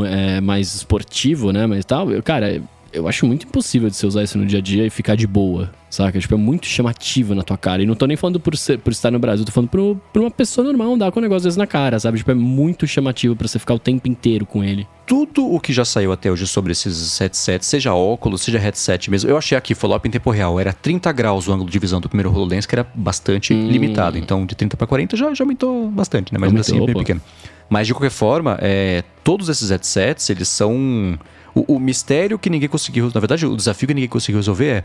é, 0.07 0.41
mais 0.41 0.75
esportivo, 0.75 1.53
né, 1.53 1.67
mas 1.67 1.85
tal, 1.85 2.11
eu, 2.11 2.23
cara, 2.23 2.63
eu 2.93 3.09
acho 3.09 3.27
muito 3.27 3.47
impossível 3.47 3.89
de 3.89 3.97
você 3.97 4.07
usar 4.07 4.23
isso 4.23 4.39
no 4.39 4.47
dia 4.47 4.59
a 4.59 4.63
dia 4.63 4.87
e 4.87 4.91
ficar 4.91 5.17
de 5.17 5.27
boa, 5.27 5.71
saca? 5.97 6.19
Tipo, 6.19 6.35
é 6.35 6.37
muito 6.37 6.67
chamativo 6.67 7.35
na 7.35 7.43
tua 7.43 7.57
cara. 7.57 7.83
E 7.83 7.87
não 7.87 7.95
tô 7.95 8.07
nem 8.07 8.17
falando 8.17 8.39
por, 8.39 8.57
ser, 8.57 8.79
por 8.79 8.93
estar 8.93 9.11
no 9.11 9.19
Brasil, 9.19 9.45
tô 9.45 9.53
falando 9.53 9.71
por 9.71 10.21
uma 10.21 10.31
pessoa 10.31 10.65
normal 10.65 10.95
andar 10.95 11.11
com 11.11 11.19
o 11.19 11.23
negócio 11.23 11.45
vezes 11.45 11.57
na 11.57 11.67
cara, 11.67 11.99
sabe? 11.99 12.19
Tipo, 12.19 12.31
é 12.31 12.35
muito 12.35 12.87
chamativo 12.87 13.35
para 13.35 13.49
você 13.49 13.59
ficar 13.59 13.75
o 13.75 13.79
tempo 13.79 14.09
inteiro 14.09 14.45
com 14.45 14.63
ele. 14.63 14.87
Tudo 15.07 15.47
o 15.47 15.61
que 15.61 15.73
já 15.73 15.85
saiu 15.85 16.13
até 16.13 16.31
hoje 16.31 16.47
sobre 16.47 16.73
esses 16.73 17.17
headsets, 17.19 17.69
seja 17.69 17.95
óculos, 17.95 18.43
seja 18.43 18.59
headset 18.59 19.09
mesmo, 19.09 19.31
eu 19.31 19.39
achei 19.39 19.57
aqui, 19.57 19.73
follow-up 19.73 20.07
em 20.07 20.11
tempo 20.11 20.31
real, 20.31 20.59
era 20.59 20.73
30 20.73 21.13
graus 21.13 21.47
o 21.47 21.53
ângulo 21.53 21.71
de 21.71 21.79
visão 21.79 22.01
do 22.01 22.09
primeiro 22.09 22.31
HoloLens, 22.31 22.67
que 22.67 22.75
era 22.75 22.87
bastante 22.95 23.55
hum. 23.55 23.69
limitado. 23.69 24.19
Então, 24.19 24.45
de 24.45 24.55
30 24.55 24.77
para 24.77 24.87
40 24.87 25.17
já, 25.17 25.33
já 25.33 25.45
aumentou 25.45 25.89
bastante, 25.91 26.33
né? 26.33 26.39
Mas 26.41 26.49
ainda 26.49 26.61
assim 26.61 26.83
é 26.83 26.87
bem 26.87 26.95
pequeno. 26.95 27.21
Mas, 27.69 27.87
de 27.87 27.95
qualquer 27.95 28.11
forma, 28.11 28.59
é, 28.61 29.03
todos 29.25 29.49
esses 29.49 29.71
headsets, 29.71 30.31
eles 30.31 30.49
são 30.49 31.19
o, 31.55 31.77
o, 31.77 31.81
mistério 31.81 32.39
que 32.39 32.51
ninguém 32.51 32.69
conseguiu, 32.69 33.11
na 33.13 33.21
verdade, 33.21 33.47
o 33.47 33.57
desafio 33.57 33.89
que 33.89 33.95
ninguém 33.95 34.09
conseguiu 34.09 34.39
resolver 34.39 34.67
é 34.67 34.85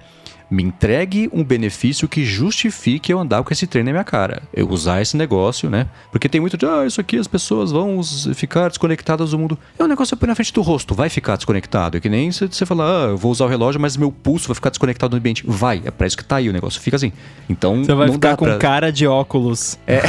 me 0.51 0.63
entregue 0.63 1.29
um 1.31 1.45
benefício 1.45 2.09
que 2.09 2.25
justifique 2.25 3.11
eu 3.11 3.17
andar 3.17 3.41
com 3.41 3.53
esse 3.53 3.65
trem 3.65 3.85
na 3.85 3.91
minha 3.91 4.03
cara. 4.03 4.43
Eu 4.53 4.69
usar 4.69 5.01
esse 5.01 5.15
negócio, 5.15 5.69
né? 5.69 5.87
Porque 6.11 6.27
tem 6.27 6.41
muito 6.41 6.57
de, 6.57 6.65
ah, 6.65 6.85
isso 6.85 6.99
aqui 6.99 7.17
as 7.17 7.25
pessoas 7.25 7.71
vão 7.71 8.03
ficar 8.35 8.67
desconectadas 8.67 9.31
do 9.31 9.39
mundo. 9.39 9.57
É 9.79 9.83
um 9.83 9.87
negócio 9.87 10.17
que 10.17 10.27
na 10.27 10.35
frente 10.35 10.51
do 10.51 10.61
rosto, 10.61 10.93
vai 10.93 11.07
ficar 11.07 11.37
desconectado. 11.37 11.95
É 11.95 12.01
que 12.01 12.09
nem 12.09 12.29
você 12.29 12.65
falar, 12.65 13.05
ah, 13.05 13.09
eu 13.11 13.17
vou 13.17 13.31
usar 13.31 13.45
o 13.45 13.47
relógio, 13.47 13.79
mas 13.79 13.95
meu 13.95 14.11
pulso 14.11 14.49
vai 14.49 14.55
ficar 14.55 14.69
desconectado 14.69 15.11
do 15.11 15.17
ambiente. 15.17 15.45
Vai, 15.47 15.81
é 15.85 15.91
pra 15.91 16.05
isso 16.05 16.17
que 16.17 16.25
tá 16.25 16.35
aí 16.35 16.49
o 16.49 16.53
negócio. 16.53 16.81
Fica 16.81 16.97
assim. 16.97 17.13
Então. 17.49 17.85
Você 17.85 17.93
vai 17.93 18.07
não 18.07 18.15
ficar 18.15 18.31
dá 18.31 18.37
com 18.37 18.45
pra... 18.45 18.57
cara 18.57 18.91
de 18.91 19.07
óculos. 19.07 19.79
É. 19.87 20.01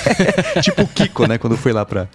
tipo 0.62 0.82
o 0.82 0.88
Kiko, 0.88 1.26
né? 1.26 1.36
Quando 1.36 1.58
foi 1.58 1.72
lá 1.72 1.84
pra. 1.84 2.08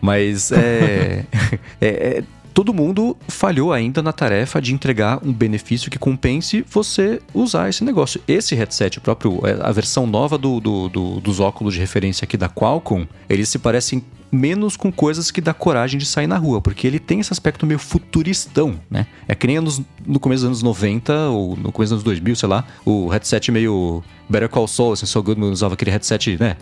Mas 0.00 0.52
é, 0.52 1.24
é, 1.80 1.88
é, 1.88 2.24
todo 2.58 2.74
mundo 2.74 3.16
falhou 3.28 3.72
ainda 3.72 4.02
na 4.02 4.12
tarefa 4.12 4.60
de 4.60 4.74
entregar 4.74 5.20
um 5.24 5.32
benefício 5.32 5.88
que 5.88 5.96
compense 5.96 6.64
você 6.68 7.22
usar 7.32 7.68
esse 7.68 7.84
negócio. 7.84 8.20
Esse 8.26 8.56
headset, 8.56 8.98
próprio, 8.98 9.40
é, 9.46 9.56
a 9.60 9.70
versão 9.70 10.08
nova 10.08 10.36
do, 10.36 10.58
do, 10.58 10.88
do, 10.88 11.20
dos 11.20 11.38
óculos 11.38 11.74
de 11.74 11.78
referência 11.78 12.24
aqui 12.24 12.36
da 12.36 12.48
Qualcomm, 12.48 13.06
eles 13.28 13.48
se 13.48 13.60
parecem 13.60 14.02
menos 14.32 14.76
com 14.76 14.90
coisas 14.90 15.30
que 15.30 15.40
dá 15.40 15.54
coragem 15.54 16.00
de 16.00 16.04
sair 16.04 16.26
na 16.26 16.36
rua, 16.36 16.60
porque 16.60 16.84
ele 16.84 16.98
tem 16.98 17.20
esse 17.20 17.32
aspecto 17.32 17.64
meio 17.64 17.78
futuristão, 17.78 18.80
né? 18.90 19.06
É 19.28 19.36
que 19.36 19.46
nem 19.46 19.60
no 20.04 20.18
começo 20.18 20.42
dos 20.42 20.48
anos 20.48 20.62
90 20.62 21.28
ou 21.28 21.56
no 21.56 21.70
começo 21.70 21.94
dos 21.94 22.02
anos 22.02 22.02
2000, 22.02 22.34
sei 22.34 22.48
lá, 22.48 22.64
o 22.84 23.06
headset 23.06 23.52
meio 23.52 24.02
Better 24.28 24.48
Call 24.48 24.66
Saul, 24.66 24.94
assim, 24.94 25.06
Saul 25.06 25.22
Goodman 25.22 25.50
usava 25.50 25.74
aquele 25.74 25.92
headset, 25.92 26.36
né? 26.38 26.56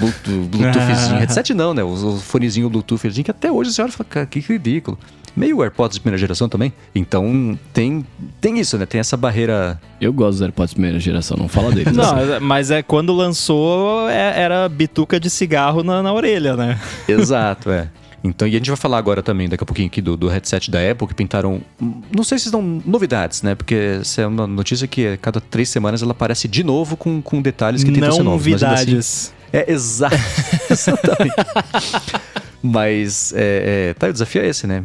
Bluetooth, 0.00 0.48
Bluetoothzinho. 0.50 1.18
headset 1.18 1.54
não, 1.54 1.72
né? 1.72 1.84
O, 1.84 1.92
o 1.92 2.18
fonezinho 2.18 2.68
Bluetooth, 2.68 3.22
que 3.22 3.30
até 3.30 3.52
hoje 3.52 3.80
olha 3.80 3.88
e 3.88 3.92
fala, 3.92 4.08
cara, 4.10 4.26
que 4.26 4.40
ridículo 4.40 4.98
meio 5.38 5.62
AirPods 5.62 5.96
de 5.96 6.00
primeira 6.00 6.18
geração 6.18 6.48
também. 6.48 6.72
Então 6.94 7.58
tem, 7.72 8.04
tem 8.40 8.58
isso, 8.58 8.76
né? 8.76 8.86
Tem 8.86 9.00
essa 9.00 9.16
barreira. 9.16 9.80
Eu 10.00 10.12
gosto 10.12 10.32
dos 10.32 10.42
AirPods 10.42 10.70
de 10.70 10.74
primeira 10.76 10.98
geração, 10.98 11.36
não 11.36 11.48
fala 11.48 11.70
deles. 11.70 11.92
não, 11.92 12.16
assim. 12.16 12.40
mas 12.42 12.70
é 12.70 12.82
quando 12.82 13.12
lançou 13.12 14.08
é, 14.08 14.40
era 14.40 14.68
bituca 14.68 15.18
de 15.20 15.30
cigarro 15.30 15.82
na, 15.82 16.02
na 16.02 16.12
orelha, 16.12 16.56
né? 16.56 16.78
Exato, 17.08 17.70
é. 17.70 17.88
Então, 18.22 18.48
e 18.48 18.50
a 18.50 18.54
gente 18.54 18.68
vai 18.68 18.76
falar 18.76 18.98
agora 18.98 19.22
também, 19.22 19.48
daqui 19.48 19.62
a 19.62 19.66
pouquinho 19.66 19.86
aqui, 19.86 20.02
do, 20.02 20.16
do 20.16 20.26
headset 20.26 20.70
da 20.70 20.78
Apple, 20.90 21.06
que 21.06 21.14
pintaram. 21.14 21.60
Não 22.14 22.24
sei 22.24 22.38
se 22.38 22.50
são 22.50 22.60
novidades, 22.84 23.42
né? 23.42 23.54
Porque 23.54 23.98
essa 24.00 24.22
é 24.22 24.26
uma 24.26 24.46
notícia 24.46 24.88
que 24.88 25.06
a 25.06 25.16
cada 25.16 25.40
três 25.40 25.68
semanas 25.68 26.02
ela 26.02 26.10
aparece 26.10 26.48
de 26.48 26.64
novo 26.64 26.96
com, 26.96 27.22
com 27.22 27.40
detalhes 27.40 27.84
que 27.84 27.92
tentam 27.92 28.08
não 28.08 28.16
ser 28.16 28.22
novos. 28.24 28.46
Assim, 28.46 28.64
novidades. 28.64 29.32
Assim, 29.32 29.32
é, 29.52 29.72
exato. 29.72 30.16
exatamente. 30.68 31.34
Mas 32.62 33.32
é, 33.36 33.90
é, 33.90 33.94
tá, 33.94 34.08
o 34.08 34.12
desafio 34.12 34.42
é 34.42 34.48
esse, 34.48 34.66
né? 34.66 34.84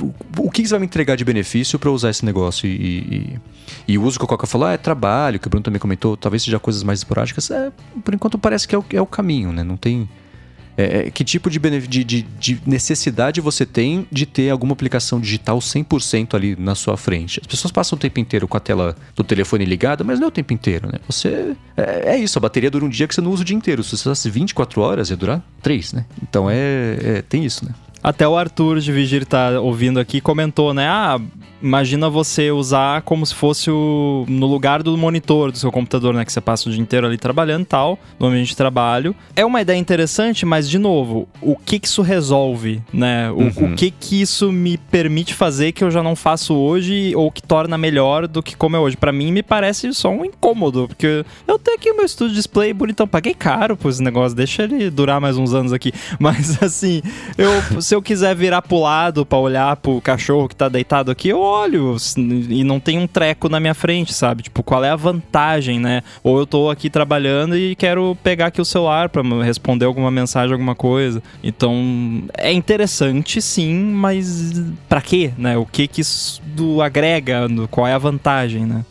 O, 0.00 0.46
o 0.46 0.50
que 0.50 0.62
você 0.62 0.70
vai 0.70 0.80
me 0.80 0.86
entregar 0.86 1.16
de 1.16 1.24
benefício 1.24 1.78
para 1.78 1.90
usar 1.90 2.10
esse 2.10 2.24
negócio? 2.24 2.68
E, 2.68 2.70
e, 2.72 3.40
e, 3.88 3.98
o 3.98 4.02
uso 4.02 4.18
que 4.18 4.24
o 4.24 4.28
Coca 4.28 4.46
falou 4.46 4.68
ah, 4.68 4.72
é 4.72 4.76
trabalho, 4.76 5.38
que 5.38 5.46
o 5.46 5.50
Bruno 5.50 5.64
também 5.64 5.80
comentou, 5.80 6.16
talvez 6.16 6.42
seja 6.42 6.58
coisas 6.58 6.82
mais 6.82 7.00
esporádicas. 7.00 7.50
É, 7.50 7.72
por 8.04 8.12
enquanto 8.12 8.38
parece 8.38 8.68
que 8.68 8.74
é 8.74 8.78
o, 8.78 8.84
é 8.92 9.00
o 9.00 9.06
caminho, 9.06 9.52
né? 9.52 9.64
Não 9.64 9.76
tem 9.76 10.08
é, 10.76 11.06
é, 11.06 11.10
que 11.10 11.24
tipo 11.24 11.48
de, 11.48 11.58
de, 11.58 12.04
de, 12.04 12.22
de, 12.22 12.60
necessidade 12.66 13.40
você 13.40 13.64
tem 13.64 14.06
de 14.10 14.26
ter 14.26 14.50
alguma 14.50 14.72
aplicação 14.72 15.20
digital 15.20 15.58
100% 15.58 16.34
ali 16.34 16.56
na 16.58 16.74
sua 16.74 16.96
frente? 16.96 17.40
As 17.40 17.46
pessoas 17.46 17.70
passam 17.72 17.96
o 17.96 18.00
tempo 18.00 18.18
inteiro 18.20 18.48
com 18.48 18.56
a 18.56 18.60
tela 18.60 18.96
do 19.14 19.22
telefone 19.22 19.64
ligada, 19.64 20.02
mas 20.02 20.18
não 20.18 20.26
é 20.26 20.28
o 20.28 20.32
tempo 20.32 20.52
inteiro, 20.52 20.88
né? 20.90 20.98
Você. 21.06 21.54
É, 21.76 22.14
é 22.14 22.18
isso, 22.18 22.38
a 22.38 22.40
bateria 22.40 22.70
dura 22.70 22.84
um 22.84 22.88
dia 22.88 23.06
que 23.06 23.14
você 23.14 23.20
não 23.20 23.30
usa 23.30 23.42
o 23.42 23.44
dia 23.44 23.56
inteiro. 23.56 23.82
Se 23.82 23.96
você 23.96 24.08
usasse 24.08 24.28
24 24.30 24.80
horas, 24.80 25.10
ia 25.10 25.16
durar 25.16 25.42
3, 25.62 25.92
né? 25.92 26.06
Então 26.22 26.50
é, 26.50 26.98
é 27.00 27.22
tem 27.22 27.44
isso, 27.44 27.64
né? 27.64 27.72
Até 28.04 28.28
o 28.28 28.36
Arthur 28.36 28.80
de 28.80 28.92
Vigir 28.92 29.24
tá 29.24 29.58
ouvindo 29.58 29.98
aqui 29.98 30.20
comentou, 30.20 30.74
né? 30.74 30.86
Ah, 30.86 31.18
imagina 31.62 32.10
você 32.10 32.50
usar 32.50 33.00
como 33.02 33.24
se 33.24 33.34
fosse 33.34 33.70
o, 33.70 34.26
no 34.28 34.46
lugar 34.46 34.82
do 34.82 34.94
monitor 34.98 35.50
do 35.50 35.56
seu 35.56 35.72
computador, 35.72 36.12
né? 36.12 36.22
Que 36.22 36.30
você 36.30 36.40
passa 36.40 36.68
o 36.68 36.72
dia 36.72 36.82
inteiro 36.82 37.06
ali 37.06 37.16
trabalhando 37.16 37.62
e 37.62 37.66
tal, 37.66 37.98
no 38.20 38.26
ambiente 38.26 38.48
de 38.48 38.56
trabalho. 38.56 39.16
É 39.34 39.44
uma 39.44 39.62
ideia 39.62 39.78
interessante, 39.78 40.44
mas, 40.44 40.68
de 40.68 40.78
novo, 40.78 41.26
o 41.40 41.56
que 41.56 41.78
que 41.78 41.86
isso 41.86 42.02
resolve, 42.02 42.82
né? 42.92 43.30
O, 43.30 43.36
uhum. 43.36 43.72
o 43.72 43.74
que 43.74 43.90
que 43.90 44.20
isso 44.20 44.52
me 44.52 44.76
permite 44.76 45.32
fazer 45.32 45.72
que 45.72 45.82
eu 45.82 45.90
já 45.90 46.02
não 46.02 46.14
faço 46.14 46.54
hoje 46.54 47.14
ou 47.16 47.32
que 47.32 47.42
torna 47.42 47.78
melhor 47.78 48.28
do 48.28 48.42
que 48.42 48.54
como 48.54 48.76
é 48.76 48.78
hoje? 48.78 48.98
Para 48.98 49.12
mim, 49.12 49.32
me 49.32 49.42
parece 49.42 49.92
só 49.94 50.10
um 50.10 50.26
incômodo, 50.26 50.86
porque 50.88 51.24
eu 51.48 51.58
tenho 51.58 51.78
aqui 51.78 51.90
o 51.90 51.96
meu 51.96 52.04
estúdio 52.04 52.34
display 52.34 52.74
bonitão, 52.74 53.08
paguei 53.08 53.32
caro 53.32 53.76
por 53.76 53.88
esse 53.88 54.02
negócio, 54.02 54.36
deixa 54.36 54.64
ele 54.64 54.90
durar 54.90 55.20
mais 55.20 55.38
uns 55.38 55.54
anos 55.54 55.72
aqui. 55.72 55.92
Mas, 56.20 56.62
assim, 56.62 57.00
eu, 57.38 57.50
se 57.94 57.96
eu 57.96 58.02
quiser 58.02 58.34
virar 58.34 58.60
pro 58.60 58.80
lado 58.80 59.24
pra 59.24 59.38
olhar 59.38 59.76
pro 59.76 60.00
cachorro 60.00 60.48
que 60.48 60.56
tá 60.56 60.68
deitado 60.68 61.12
aqui, 61.12 61.28
eu 61.28 61.38
olho 61.38 61.96
e 62.16 62.64
não 62.64 62.80
tem 62.80 62.98
um 62.98 63.06
treco 63.06 63.48
na 63.48 63.60
minha 63.60 63.72
frente, 63.72 64.12
sabe? 64.12 64.42
Tipo, 64.42 64.64
qual 64.64 64.82
é 64.82 64.90
a 64.90 64.96
vantagem, 64.96 65.78
né? 65.78 66.02
Ou 66.20 66.40
eu 66.40 66.44
tô 66.44 66.70
aqui 66.70 66.90
trabalhando 66.90 67.56
e 67.56 67.76
quero 67.76 68.16
pegar 68.20 68.46
aqui 68.46 68.60
o 68.60 68.64
celular 68.64 69.08
para 69.08 69.22
responder 69.44 69.84
alguma 69.84 70.10
mensagem, 70.10 70.52
alguma 70.52 70.74
coisa. 70.74 71.22
Então, 71.40 72.24
é 72.36 72.52
interessante 72.52 73.40
sim, 73.40 73.72
mas 73.72 74.60
para 74.88 75.00
quê, 75.00 75.32
né? 75.38 75.56
O 75.56 75.64
que 75.64 75.86
que 75.86 76.00
isso 76.00 76.42
agrega? 76.82 77.46
Qual 77.70 77.86
é 77.86 77.92
a 77.92 77.98
vantagem, 77.98 78.66
né? 78.66 78.84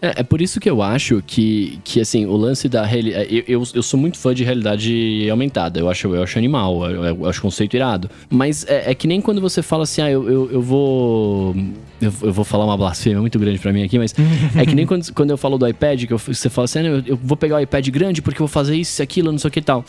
É, 0.00 0.20
é 0.20 0.22
por 0.22 0.40
isso 0.40 0.60
que 0.60 0.70
eu 0.70 0.82
acho 0.82 1.22
que, 1.26 1.78
que 1.84 2.00
assim, 2.00 2.26
o 2.26 2.36
lance 2.36 2.68
da 2.68 2.84
realidade. 2.84 3.34
Eu, 3.34 3.60
eu, 3.60 3.62
eu, 3.74 3.82
sou 3.82 3.98
muito 3.98 4.18
fã 4.18 4.34
de 4.34 4.44
realidade 4.44 5.28
aumentada. 5.30 5.80
Eu 5.80 5.88
acho, 5.88 6.14
eu 6.14 6.22
acho 6.22 6.38
animal, 6.38 6.90
eu, 6.90 7.04
eu 7.04 7.26
acho 7.26 7.42
conceito 7.42 7.74
irado. 7.74 8.10
Mas 8.30 8.64
é, 8.66 8.90
é, 8.90 8.94
que 8.94 9.06
nem 9.06 9.20
quando 9.20 9.40
você 9.40 9.62
fala 9.62 9.82
assim, 9.82 10.02
ah, 10.02 10.10
eu, 10.10 10.28
eu, 10.28 10.52
eu 10.52 10.62
vou. 10.62 11.54
Eu, 12.00 12.12
eu, 12.22 12.32
vou 12.32 12.44
falar 12.44 12.64
uma 12.64 12.76
blasfêmia 12.76 13.20
muito 13.20 13.38
grande 13.38 13.58
para 13.58 13.72
mim 13.72 13.82
aqui, 13.82 13.98
mas 13.98 14.14
é 14.56 14.64
que 14.64 14.74
nem 14.74 14.86
quando, 14.86 15.12
quando 15.12 15.30
eu 15.30 15.36
falo 15.36 15.58
do 15.58 15.66
iPad, 15.66 16.04
que 16.04 16.14
você 16.14 16.48
fala 16.48 16.66
assim, 16.66 16.78
ah, 16.78 16.82
eu, 16.84 17.02
eu 17.06 17.16
vou 17.16 17.36
pegar 17.36 17.56
o 17.56 17.60
iPad 17.60 17.88
grande 17.88 18.22
porque 18.22 18.40
eu 18.40 18.46
vou 18.46 18.52
fazer 18.52 18.76
isso, 18.76 19.02
aquilo, 19.02 19.32
não 19.32 19.38
sei 19.38 19.48
o 19.48 19.50
que 19.50 19.58
e 19.58 19.62
tal. 19.62 19.84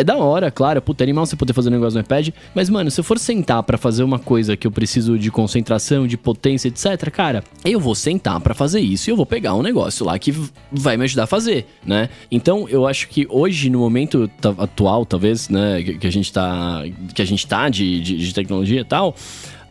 É 0.00 0.04
da 0.04 0.16
hora, 0.16 0.50
claro, 0.50 0.80
puta, 0.80 1.02
é 1.02 1.04
animal 1.04 1.26
você 1.26 1.36
poder 1.36 1.52
fazer 1.52 1.68
um 1.68 1.72
negócio 1.72 1.98
no 1.98 2.00
iPad, 2.00 2.30
mas, 2.54 2.70
mano, 2.70 2.90
se 2.90 2.98
eu 2.98 3.04
for 3.04 3.18
sentar 3.18 3.62
para 3.62 3.76
fazer 3.76 4.02
uma 4.02 4.18
coisa 4.18 4.56
que 4.56 4.66
eu 4.66 4.70
preciso 4.70 5.18
de 5.18 5.30
concentração, 5.30 6.06
de 6.06 6.16
potência, 6.16 6.68
etc., 6.68 7.10
cara, 7.10 7.44
eu 7.64 7.78
vou 7.78 7.94
sentar 7.94 8.40
para 8.40 8.54
fazer 8.54 8.80
isso 8.80 9.10
e 9.10 9.12
eu 9.12 9.16
vou 9.16 9.26
pegar 9.26 9.54
um 9.54 9.62
negócio 9.62 10.06
lá 10.06 10.18
que 10.18 10.34
vai 10.72 10.96
me 10.96 11.04
ajudar 11.04 11.24
a 11.24 11.26
fazer, 11.26 11.66
né? 11.84 12.08
Então, 12.30 12.66
eu 12.70 12.86
acho 12.86 13.08
que 13.08 13.26
hoje, 13.28 13.68
no 13.68 13.78
momento 13.78 14.30
atual, 14.56 15.04
talvez, 15.04 15.50
né, 15.50 15.82
que, 15.82 16.06
a 16.06 16.10
gente 16.10 16.32
tá, 16.32 16.82
que 17.14 17.20
a 17.20 17.26
gente 17.26 17.46
tá 17.46 17.68
de, 17.68 18.00
de, 18.00 18.16
de 18.16 18.32
tecnologia 18.32 18.80
e 18.80 18.84
tal, 18.84 19.14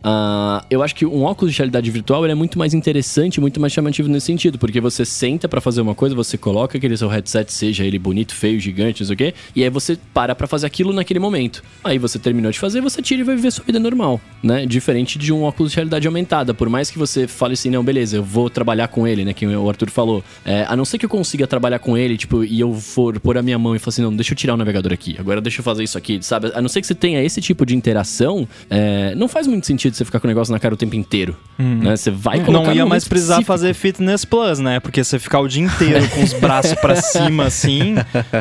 Uh, 0.00 0.64
eu 0.70 0.82
acho 0.82 0.94
que 0.94 1.04
um 1.04 1.24
óculos 1.24 1.52
de 1.52 1.58
realidade 1.58 1.90
virtual 1.90 2.24
é 2.26 2.34
muito 2.34 2.58
mais 2.58 2.72
interessante, 2.72 3.40
muito 3.40 3.60
mais 3.60 3.72
chamativo 3.72 4.08
nesse 4.08 4.26
sentido, 4.26 4.58
porque 4.58 4.80
você 4.80 5.04
senta 5.04 5.48
para 5.48 5.60
fazer 5.60 5.80
uma 5.80 5.94
coisa, 5.94 6.14
você 6.14 6.38
coloca 6.38 6.78
aquele 6.78 6.96
seu 6.96 7.08
headset, 7.08 7.52
seja 7.52 7.84
ele 7.84 7.98
bonito, 7.98 8.34
feio, 8.34 8.58
gigante, 8.58 9.02
não 9.02 9.06
sei 9.06 9.14
o 9.14 9.16
quê, 9.16 9.34
e 9.54 9.62
aí 9.62 9.70
você 9.70 9.98
para 10.14 10.34
pra 10.34 10.46
fazer 10.46 10.66
aquilo 10.66 10.92
naquele 10.92 11.18
momento. 11.18 11.62
Aí 11.84 11.98
você 11.98 12.18
terminou 12.18 12.50
de 12.50 12.58
fazer, 12.58 12.80
você 12.80 13.02
tira 13.02 13.20
e 13.20 13.24
vai 13.24 13.36
viver 13.36 13.50
sua 13.50 13.64
vida 13.64 13.78
normal, 13.78 14.20
né? 14.42 14.64
Diferente 14.64 15.18
de 15.18 15.32
um 15.32 15.42
óculos 15.42 15.72
de 15.72 15.76
realidade 15.76 16.06
aumentada. 16.06 16.54
Por 16.54 16.68
mais 16.68 16.90
que 16.90 16.98
você 16.98 17.26
fale 17.26 17.54
assim, 17.54 17.70
não, 17.70 17.84
beleza, 17.84 18.16
eu 18.16 18.24
vou 18.24 18.48
trabalhar 18.48 18.88
com 18.88 19.06
ele, 19.06 19.24
né? 19.24 19.34
Que 19.34 19.46
o 19.46 19.68
Arthur 19.68 19.90
falou. 19.90 20.24
É, 20.44 20.64
a 20.68 20.76
não 20.76 20.84
ser 20.84 20.98
que 20.98 21.04
eu 21.04 21.10
consiga 21.10 21.46
trabalhar 21.46 21.78
com 21.78 21.96
ele, 21.96 22.16
tipo, 22.16 22.42
e 22.44 22.58
eu 22.58 22.72
for 22.74 23.18
pôr 23.20 23.36
a 23.36 23.42
minha 23.42 23.58
mão 23.58 23.76
e 23.76 23.78
falar 23.78 23.90
assim, 23.90 24.02
não, 24.02 24.14
deixa 24.14 24.32
eu 24.32 24.36
tirar 24.36 24.54
o 24.54 24.56
navegador 24.56 24.92
aqui, 24.92 25.16
agora 25.18 25.40
deixa 25.40 25.60
eu 25.60 25.64
fazer 25.64 25.84
isso 25.84 25.98
aqui, 25.98 26.18
sabe? 26.22 26.50
A 26.54 26.62
não 26.62 26.68
ser 26.68 26.80
que 26.80 26.86
você 26.86 26.94
tenha 26.94 27.22
esse 27.22 27.40
tipo 27.40 27.66
de 27.66 27.76
interação, 27.76 28.48
é, 28.68 29.14
não 29.14 29.28
faz 29.28 29.46
muito 29.46 29.66
sentido 29.66 29.89
você 29.96 30.04
ficar 30.04 30.20
com 30.20 30.26
o 30.26 30.28
negócio 30.28 30.52
na 30.52 30.58
cara 30.58 30.74
o 30.74 30.76
tempo 30.76 30.96
inteiro. 30.96 31.36
Uhum. 31.58 31.80
Né? 31.82 31.96
Você 31.96 32.10
vai 32.10 32.40
colocar 32.40 32.68
Não 32.68 32.74
ia 32.74 32.86
mais 32.86 33.06
precisar 33.06 33.34
específico. 33.34 33.52
fazer 33.52 33.74
fitness 33.74 34.24
plus, 34.24 34.58
né? 34.58 34.80
Porque 34.80 35.02
você 35.02 35.18
ficar 35.18 35.40
o 35.40 35.48
dia 35.48 35.62
inteiro 35.64 36.08
com 36.08 36.22
os 36.22 36.32
braços 36.32 36.74
para 36.74 36.96
cima, 37.00 37.44
assim, 37.44 37.94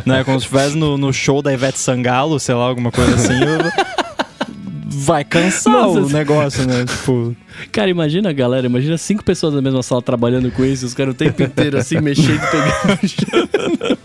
né? 0.06 0.24
Como 0.24 0.40
se 0.40 0.46
estivesse 0.46 0.78
no, 0.78 0.98
no 0.98 1.12
show 1.14 1.42
da 1.42 1.54
Ivete 1.54 1.80
Sangalo, 1.80 2.40
sei 2.40 2.56
lá, 2.56 2.66
alguma 2.66 2.92
coisa 2.92 3.16
assim. 3.16 3.40
Vai 4.92 5.24
cansar 5.24 5.74
Nossa, 5.74 6.00
o 6.00 6.10
negócio, 6.10 6.66
né? 6.66 6.86
Tipo. 6.86 7.36
Cara, 7.72 7.90
imagina, 7.90 8.32
galera, 8.34 8.66
imagina 8.66 8.98
cinco 8.98 9.24
pessoas 9.24 9.54
na 9.54 9.62
mesma 9.62 9.84
sala 9.84 10.02
trabalhando 10.02 10.52
com 10.52 10.66
isso, 10.66 10.86
os 10.86 10.94
caras 10.94 11.14
o 11.14 11.18
tempo 11.18 11.42
inteiro 11.42 11.78
assim, 11.78 12.00
mexendo, 12.02 12.42
pegando. 12.52 13.98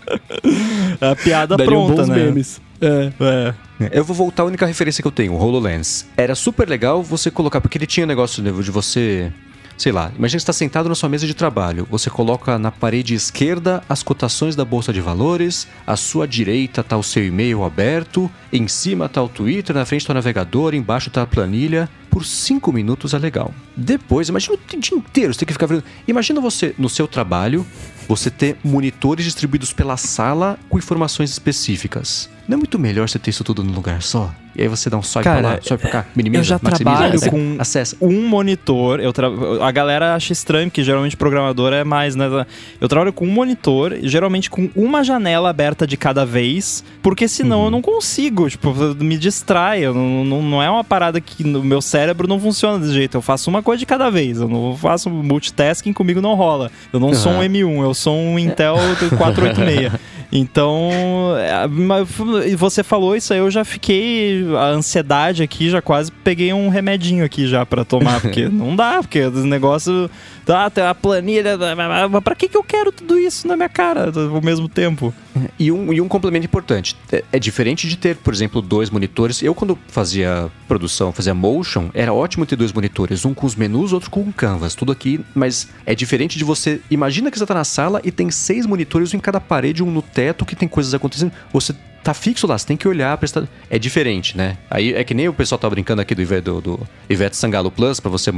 A 1.01 1.15
piada 1.15 1.57
Dariam 1.57 1.87
pronta, 1.87 2.05
né? 2.07 2.15
Memes. 2.25 2.61
É. 2.81 3.11
é. 3.19 3.53
Eu 3.91 4.03
vou 4.03 4.15
voltar 4.15 4.43
à 4.43 4.45
única 4.45 4.65
referência 4.65 5.01
que 5.01 5.07
eu 5.07 5.11
tenho, 5.11 5.33
o 5.33 5.37
HoloLens. 5.37 6.05
Era 6.15 6.35
super 6.35 6.67
legal 6.67 7.01
você 7.01 7.31
colocar, 7.31 7.59
porque 7.61 7.77
ele 7.77 7.87
tinha 7.87 8.05
um 8.05 8.07
negócio 8.07 8.43
de 8.43 8.71
você 8.71 9.31
sei 9.77 9.91
lá, 9.91 10.11
imagina 10.17 10.37
que 10.37 10.43
está 10.43 10.53
sentado 10.53 10.89
na 10.89 10.95
sua 10.95 11.09
mesa 11.09 11.27
de 11.27 11.33
trabalho. 11.33 11.87
Você 11.89 12.09
coloca 12.09 12.57
na 12.57 12.71
parede 12.71 13.13
esquerda 13.13 13.83
as 13.89 14.01
cotações 14.03 14.55
da 14.55 14.63
bolsa 14.63 14.93
de 14.93 15.01
valores, 15.01 15.67
à 15.85 15.95
sua 15.95 16.27
direita 16.27 16.81
está 16.81 16.97
o 16.97 17.03
seu 17.03 17.25
e-mail 17.25 17.63
aberto, 17.63 18.29
em 18.51 18.67
cima 18.67 19.05
está 19.05 19.21
o 19.21 19.29
Twitter, 19.29 19.75
na 19.75 19.85
frente 19.85 20.01
está 20.01 20.13
o 20.13 20.15
navegador, 20.15 20.73
embaixo 20.73 21.09
está 21.09 21.21
a 21.21 21.27
planilha. 21.27 21.89
Por 22.15 22.23
cinco 22.23 22.71
minutos 22.71 23.13
é 23.13 23.17
legal. 23.17 23.53
Depois, 23.75 24.29
imagina 24.29 24.55
o 24.55 24.79
dia 24.79 24.97
inteiro 24.97 25.33
você 25.33 25.39
tem 25.39 25.47
que 25.47 25.51
ficar 25.51 25.65
vendo. 25.65 25.83
Imagina 26.07 26.39
você 26.39 26.73
no 26.77 26.87
seu 26.87 27.09
trabalho, 27.09 27.67
você 28.07 28.29
ter 28.29 28.55
monitores 28.63 29.25
distribuídos 29.25 29.73
pela 29.73 29.97
sala 29.97 30.57
com 30.69 30.77
informações 30.77 31.29
específicas. 31.29 32.29
Não 32.47 32.55
é 32.55 32.57
muito 32.57 32.77
melhor 32.79 33.09
você 33.09 33.19
ter 33.19 33.31
isso 33.31 33.43
tudo 33.43 33.63
num 33.63 33.73
lugar 33.73 34.01
só? 34.01 34.33
E 34.55 34.61
aí 34.61 34.67
você 34.69 34.89
dá 34.89 34.97
um 34.97 35.03
swipe 35.03 35.25
Cara, 35.25 35.39
pra 35.41 35.49
lá, 35.49 35.61
swipe 35.61 35.81
pra 35.81 35.91
cá, 35.91 36.05
minimiza, 36.15 36.39
Eu 36.39 36.43
já 36.45 36.59
trabalho 36.59 37.19
com 37.29 37.57
acessa. 37.59 37.97
um 37.99 38.25
monitor. 38.27 39.01
Eu 39.01 39.11
tra... 39.11 39.27
A 39.61 39.71
galera 39.71 40.15
acha 40.15 40.31
estranho, 40.31 40.71
que 40.71 40.81
geralmente 40.81 41.17
programador 41.17 41.73
é 41.73 41.83
mais, 41.83 42.15
né? 42.15 42.45
Eu 42.79 42.87
trabalho 42.87 43.11
com 43.11 43.25
um 43.25 43.31
monitor, 43.31 43.97
geralmente 44.03 44.49
com 44.49 44.69
uma 44.75 45.03
janela 45.03 45.49
aberta 45.49 45.85
de 45.85 45.97
cada 45.97 46.25
vez, 46.25 46.85
porque 47.01 47.27
senão 47.27 47.59
uhum. 47.59 47.65
eu 47.65 47.71
não 47.71 47.81
consigo, 47.81 48.49
tipo, 48.49 48.73
me 48.95 49.17
distrai. 49.17 49.85
Não, 49.87 50.23
não, 50.23 50.41
não 50.41 50.63
é 50.63 50.69
uma 50.69 50.83
parada 50.83 51.19
que 51.19 51.43
no 51.43 51.61
meu 51.61 51.81
cérebro 51.81 52.04
não 52.27 52.39
funciona 52.39 52.79
desse 52.79 52.93
jeito. 52.93 53.17
Eu 53.17 53.21
faço 53.21 53.49
uma 53.49 53.63
coisa 53.63 53.79
de 53.79 53.85
cada 53.85 54.09
vez. 54.09 54.39
Eu 54.39 54.47
não 54.47 54.75
faço 54.77 55.09
multitasking, 55.09 55.93
comigo 55.93 56.21
não 56.21 56.35
rola. 56.35 56.71
Eu 56.91 56.99
não 56.99 57.09
uhum. 57.09 57.15
sou 57.15 57.31
um 57.31 57.39
M1, 57.39 57.83
eu 57.83 57.93
sou 57.93 58.15
um 58.15 58.37
Intel 58.37 58.77
486. 59.17 59.93
Então, 60.31 60.89
é, 61.37 62.55
você 62.57 62.83
falou 62.83 63.15
isso 63.15 63.31
aí, 63.31 63.39
eu 63.39 63.49
já 63.49 63.63
fiquei. 63.63 64.45
A 64.57 64.67
ansiedade 64.67 65.41
aqui, 65.41 65.69
já 65.69 65.81
quase 65.81 66.11
peguei 66.11 66.51
um 66.51 66.67
remedinho 66.67 67.23
aqui 67.23 67.47
já 67.47 67.65
para 67.65 67.85
tomar, 67.85 68.19
porque 68.19 68.47
não 68.49 68.75
dá, 68.75 68.99
porque 69.01 69.21
os 69.21 69.45
negócios 69.45 70.09
ah, 70.47 70.69
tem 70.69 70.83
a 70.83 70.93
planilha. 70.93 71.57
Mas 71.57 72.23
pra 72.23 72.35
que, 72.35 72.47
que 72.47 72.57
eu 72.57 72.63
quero 72.63 72.91
tudo 72.91 73.17
isso 73.17 73.47
na 73.47 73.55
minha 73.55 73.69
cara 73.69 74.11
ao 74.15 74.41
mesmo 74.41 74.67
tempo? 74.69 75.13
E 75.59 75.71
um, 75.71 75.91
e 75.91 75.99
um 75.99 76.07
complemento 76.07 76.45
importante. 76.45 76.95
É, 77.11 77.23
é 77.33 77.39
diferente 77.39 77.87
de 77.87 77.97
ter, 77.97 78.15
por 78.15 78.33
exemplo, 78.33 78.61
dois 78.61 78.89
monitores. 78.89 79.41
Eu, 79.41 79.53
quando 79.53 79.77
fazia 79.87 80.49
produção, 80.67 81.11
fazia 81.11 81.33
motion, 81.33 81.89
era 81.93 82.13
ótimo 82.13 82.45
ter 82.45 82.55
dois 82.55 82.71
monitores. 82.71 83.25
Um 83.25 83.33
com 83.33 83.45
os 83.45 83.55
menus, 83.55 83.91
outro 83.91 84.09
com 84.09 84.21
o 84.21 84.33
canvas. 84.33 84.75
Tudo 84.75 84.91
aqui, 84.91 85.19
mas 85.33 85.67
é 85.85 85.93
diferente 85.93 86.37
de 86.37 86.43
você. 86.43 86.81
Imagina 86.89 87.31
que 87.31 87.37
você 87.37 87.45
tá 87.45 87.53
na 87.53 87.63
sala 87.63 88.01
e 88.03 88.11
tem 88.11 88.31
seis 88.31 88.65
monitores, 88.65 89.13
um 89.13 89.17
em 89.17 89.19
cada 89.19 89.41
parede, 89.41 89.83
um 89.83 89.91
no 89.91 90.01
teto, 90.01 90.45
que 90.45 90.55
tem 90.55 90.67
coisas 90.67 90.93
acontecendo. 90.93 91.31
Você 91.51 91.75
tá 92.05 92.13
fixo 92.13 92.45
lá, 92.45 92.55
você 92.55 92.67
tem 92.67 92.77
que 92.77 92.87
olhar, 92.87 93.17
prestar. 93.17 93.47
É 93.67 93.79
diferente, 93.79 94.37
né? 94.37 94.57
Aí 94.69 94.93
é 94.93 95.03
que 95.03 95.15
nem 95.15 95.27
o 95.27 95.33
pessoal 95.33 95.57
tá 95.57 95.67
brincando 95.67 96.03
aqui 96.03 96.13
do, 96.13 96.41
do, 96.41 96.61
do 96.61 96.87
Ivete 97.09 97.35
Sangalo 97.35 97.71
Plus 97.71 97.99
pra 97.99 98.11
você 98.11 98.31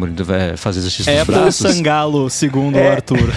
fazer 0.55 0.79
exercício 0.79 1.11
é 1.11 1.17
dos 1.17 1.25
braços. 1.25 1.65
É 1.65 1.73
Sangalo, 1.73 2.29
segundo 2.29 2.77
é. 2.77 2.87
o 2.87 2.91
Arthur. 2.93 3.29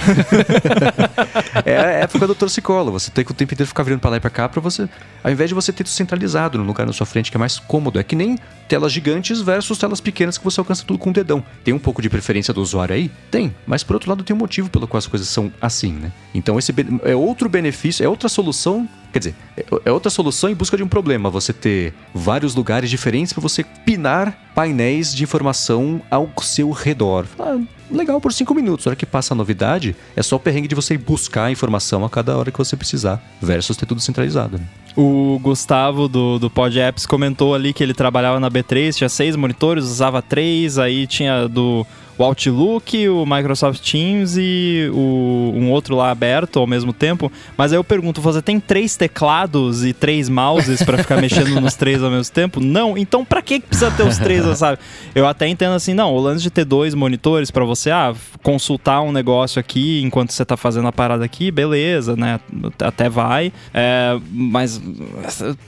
é 1.66 1.76
a 1.76 1.90
época 2.02 2.28
do 2.28 2.34
torcicolo. 2.36 2.92
Você 2.92 3.10
tem 3.10 3.24
que 3.24 3.32
o 3.32 3.34
tempo 3.34 3.52
inteiro 3.52 3.66
ficar 3.66 3.82
virando 3.82 3.98
pra 3.98 4.10
lá 4.10 4.18
e 4.18 4.20
pra 4.20 4.30
cá 4.30 4.48
pra 4.48 4.60
você. 4.60 4.88
Ao 5.24 5.32
invés 5.32 5.50
de 5.50 5.54
você 5.54 5.72
ter 5.72 5.84
centralizado 5.88 6.56
no 6.58 6.62
lugar 6.64 6.86
na 6.86 6.92
sua 6.92 7.06
frente, 7.06 7.28
que 7.28 7.36
é 7.36 7.40
mais 7.40 7.58
cômodo. 7.58 7.98
É 7.98 8.04
que 8.04 8.14
nem 8.14 8.38
telas 8.70 8.92
gigantes 8.92 9.40
versus 9.40 9.76
telas 9.76 10.00
pequenas 10.00 10.38
que 10.38 10.44
você 10.44 10.60
alcança 10.60 10.84
tudo 10.86 10.96
com 10.96 11.10
o 11.10 11.12
dedão. 11.12 11.42
Tem 11.64 11.74
um 11.74 11.78
pouco 11.78 12.00
de 12.00 12.08
preferência 12.08 12.54
do 12.54 12.62
usuário 12.62 12.94
aí? 12.94 13.10
Tem. 13.28 13.52
Mas 13.66 13.82
por 13.82 13.94
outro 13.94 14.08
lado, 14.08 14.22
tem 14.22 14.34
um 14.34 14.38
motivo 14.38 14.70
pelo 14.70 14.86
qual 14.86 14.98
as 14.98 15.08
coisas 15.08 15.28
são 15.28 15.52
assim, 15.60 15.92
né? 15.92 16.12
Então 16.32 16.56
esse 16.56 16.72
é 17.02 17.16
outro 17.16 17.48
benefício, 17.48 18.04
é 18.04 18.08
outra 18.08 18.28
solução 18.28 18.88
Quer 19.12 19.18
dizer, 19.18 19.34
é, 19.56 19.64
é 19.86 19.90
outra 19.90 20.08
solução 20.08 20.48
em 20.48 20.54
busca 20.54 20.76
de 20.76 20.84
um 20.84 20.88
problema. 20.88 21.28
Você 21.30 21.52
ter 21.52 21.92
vários 22.14 22.54
lugares 22.54 22.88
diferentes 22.88 23.32
para 23.32 23.42
você 23.42 23.64
pinar 23.84 24.38
painéis 24.54 25.12
de 25.12 25.24
informação 25.24 26.00
ao 26.08 26.30
seu 26.42 26.70
redor. 26.70 27.26
Ah, 27.36 27.58
legal 27.90 28.20
por 28.20 28.32
cinco 28.32 28.54
minutos. 28.54 28.86
A 28.86 28.90
hora 28.90 28.96
que 28.96 29.06
passa 29.06 29.34
a 29.34 29.36
novidade, 29.36 29.96
é 30.16 30.22
só 30.22 30.36
o 30.36 30.40
perrengue 30.40 30.68
de 30.68 30.74
você 30.74 30.94
ir 30.94 30.98
buscar 30.98 31.44
a 31.44 31.50
informação 31.50 32.04
a 32.04 32.10
cada 32.10 32.36
hora 32.36 32.50
que 32.50 32.58
você 32.58 32.76
precisar, 32.76 33.22
versus 33.40 33.76
ter 33.76 33.86
tudo 33.86 34.00
centralizado. 34.00 34.58
Né? 34.58 34.64
O 34.96 35.38
Gustavo 35.42 36.08
do, 36.08 36.38
do 36.38 36.50
Pod 36.50 36.78
Apps 36.78 37.06
comentou 37.06 37.54
ali 37.54 37.72
que 37.72 37.82
ele 37.82 37.94
trabalhava 37.94 38.40
na 38.40 38.50
B3, 38.50 38.94
tinha 38.94 39.08
seis 39.08 39.36
monitores, 39.36 39.84
usava 39.84 40.20
três, 40.20 40.78
aí 40.78 41.06
tinha 41.06 41.48
do 41.48 41.86
o 42.20 42.24
Outlook, 42.24 43.08
o 43.08 43.24
Microsoft 43.24 43.80
Teams 43.80 44.36
e 44.36 44.90
o, 44.92 45.52
um 45.56 45.70
outro 45.70 45.96
lá 45.96 46.10
aberto 46.10 46.58
ao 46.58 46.66
mesmo 46.66 46.92
tempo. 46.92 47.32
Mas 47.56 47.72
aí 47.72 47.78
eu 47.78 47.84
pergunto, 47.84 48.20
você 48.20 48.42
tem 48.42 48.60
três 48.60 48.94
teclados 48.94 49.84
e 49.84 49.94
três 49.94 50.28
mouses 50.28 50.82
para 50.82 50.98
ficar 50.98 51.16
mexendo 51.20 51.58
nos 51.60 51.74
três 51.74 52.02
ao 52.02 52.10
mesmo 52.10 52.32
tempo? 52.32 52.60
Não. 52.60 52.96
Então 52.98 53.24
para 53.24 53.40
que 53.40 53.60
precisa 53.60 53.90
ter 53.90 54.02
os 54.02 54.18
três, 54.18 54.44
sabe? 54.58 54.78
Eu 55.14 55.26
até 55.26 55.48
entendo 55.48 55.74
assim, 55.74 55.94
não, 55.94 56.14
o 56.14 56.20
lance 56.20 56.42
de 56.42 56.50
ter 56.50 56.64
dois 56.64 56.94
monitores 56.94 57.50
para 57.50 57.64
você, 57.64 57.90
ah, 57.90 58.14
consultar 58.42 59.00
um 59.00 59.12
negócio 59.12 59.58
aqui 59.58 60.02
enquanto 60.02 60.32
você 60.32 60.44
tá 60.44 60.56
fazendo 60.56 60.88
a 60.88 60.92
parada 60.92 61.24
aqui, 61.24 61.50
beleza, 61.50 62.16
né? 62.16 62.38
Até 62.80 63.08
vai. 63.08 63.50
É, 63.72 64.18
mas, 64.30 64.80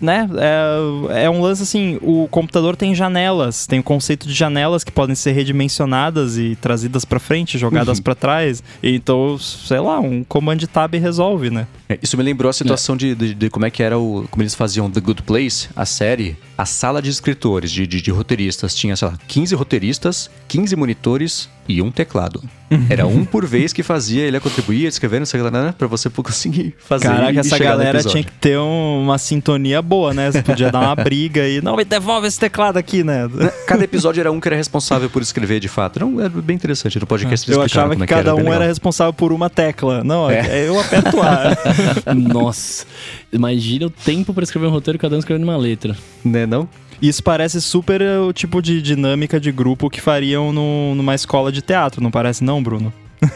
né? 0.00 0.28
É, 0.38 1.24
é 1.24 1.30
um 1.30 1.40
lance 1.40 1.62
assim, 1.62 1.98
o 2.02 2.28
computador 2.30 2.76
tem 2.76 2.94
janelas, 2.94 3.66
tem 3.66 3.78
o 3.78 3.82
conceito 3.82 4.28
de 4.28 4.34
janelas 4.34 4.84
que 4.84 4.92
podem 4.92 5.14
ser 5.14 5.32
redimensionadas 5.32 6.36
e 6.36 6.41
trazidas 6.60 7.04
para 7.04 7.18
frente, 7.18 7.58
jogadas 7.58 7.98
uhum. 7.98 8.04
para 8.04 8.14
trás. 8.14 8.62
Então, 8.82 9.38
sei 9.38 9.80
lá, 9.80 9.98
um 10.00 10.24
command 10.24 10.58
tab 10.72 10.94
resolve, 10.94 11.50
né? 11.50 11.66
É, 11.88 11.98
isso 12.02 12.16
me 12.16 12.22
lembrou 12.22 12.50
a 12.50 12.52
situação 12.52 12.94
é. 12.94 12.98
de, 12.98 13.14
de, 13.14 13.34
de, 13.34 13.50
como 13.50 13.66
é 13.66 13.70
que 13.70 13.82
era 13.82 13.98
o. 13.98 14.26
Como 14.30 14.42
eles 14.42 14.54
faziam 14.54 14.90
The 14.90 15.00
Good 15.00 15.22
Place, 15.22 15.68
a 15.74 15.86
série. 15.86 16.36
A 16.56 16.66
sala 16.66 17.02
de 17.02 17.10
escritores, 17.10 17.72
de, 17.72 17.86
de, 17.86 18.00
de 18.00 18.10
roteiristas, 18.10 18.74
tinha, 18.74 18.94
sei 18.94 19.08
lá, 19.08 19.18
15 19.26 19.54
roteiristas, 19.54 20.30
15 20.46 20.76
monitores 20.76 21.48
e 21.68 21.80
um 21.80 21.90
teclado. 21.90 22.42
Era 22.88 23.06
um 23.06 23.22
por 23.22 23.44
vez 23.44 23.70
que 23.70 23.82
fazia, 23.82 24.22
ele 24.22 24.36
ia 24.36 24.40
contribuir, 24.40 24.86
escrevendo, 24.86 25.26
sei 25.26 25.42
lá, 25.42 25.50
né, 25.50 25.74
pra 25.76 25.86
você 25.86 26.08
conseguir 26.10 26.74
fazer. 26.78 27.04
Caraca, 27.08 27.32
e 27.32 27.38
essa 27.38 27.58
galera 27.58 28.02
tinha 28.02 28.24
que 28.24 28.32
ter 28.32 28.58
um- 28.58 29.02
uma 29.02 29.18
sintonia 29.18 29.82
boa, 29.82 30.14
né? 30.14 30.30
Você 30.32 30.40
podia 30.42 30.70
dar 30.72 30.80
uma 30.80 30.96
briga 30.96 31.42
aí. 31.42 31.60
Não, 31.60 31.76
me 31.76 31.84
devolve 31.84 32.26
esse 32.26 32.40
teclado 32.40 32.78
aqui, 32.78 33.04
né? 33.04 33.28
Cada 33.66 33.84
episódio 33.84 34.20
era 34.20 34.32
um 34.32 34.40
que 34.40 34.48
era 34.48 34.56
responsável 34.56 35.10
por 35.10 35.20
escrever 35.20 35.60
de 35.60 35.68
fato. 35.68 35.98
Era, 35.98 36.06
um- 36.06 36.18
era 36.18 36.30
bem 36.30 36.56
interessante. 36.56 36.98
No 36.98 37.06
podcast 37.06 37.50
Eu 37.50 37.60
achava 37.60 37.94
que 37.94 38.02
é 38.02 38.06
cada 38.06 38.34
bem 38.34 38.44
um 38.46 38.52
era 38.52 38.64
responsável 38.64 39.12
por 39.12 39.32
uma 39.32 39.50
tecla. 39.50 40.02
Não, 40.02 40.30
É. 40.30 40.66
eu 40.66 40.80
aperto 40.80 41.20
A. 41.20 41.54
Nossa, 42.14 42.86
imagina 43.30 43.86
o 43.86 43.90
tempo 43.90 44.32
pra 44.32 44.44
escrever 44.44 44.66
um 44.66 44.70
roteiro, 44.70 44.98
cada 44.98 45.14
um 45.14 45.18
escrevendo 45.18 45.44
uma 45.44 45.56
letra. 45.58 45.94
Né, 46.24 46.46
não? 46.46 46.66
Isso 47.02 47.22
parece 47.22 47.60
super 47.60 48.00
eh, 48.00 48.18
o 48.20 48.32
tipo 48.32 48.62
de 48.62 48.80
dinâmica 48.80 49.40
de 49.40 49.50
grupo 49.50 49.90
que 49.90 50.00
fariam 50.00 50.52
no- 50.52 50.94
numa 50.94 51.14
escola 51.14 51.50
de 51.50 51.60
teatro, 51.60 52.00
não 52.00 52.10
parece 52.10 52.44
não, 52.44 52.62
Bruno? 52.62 52.92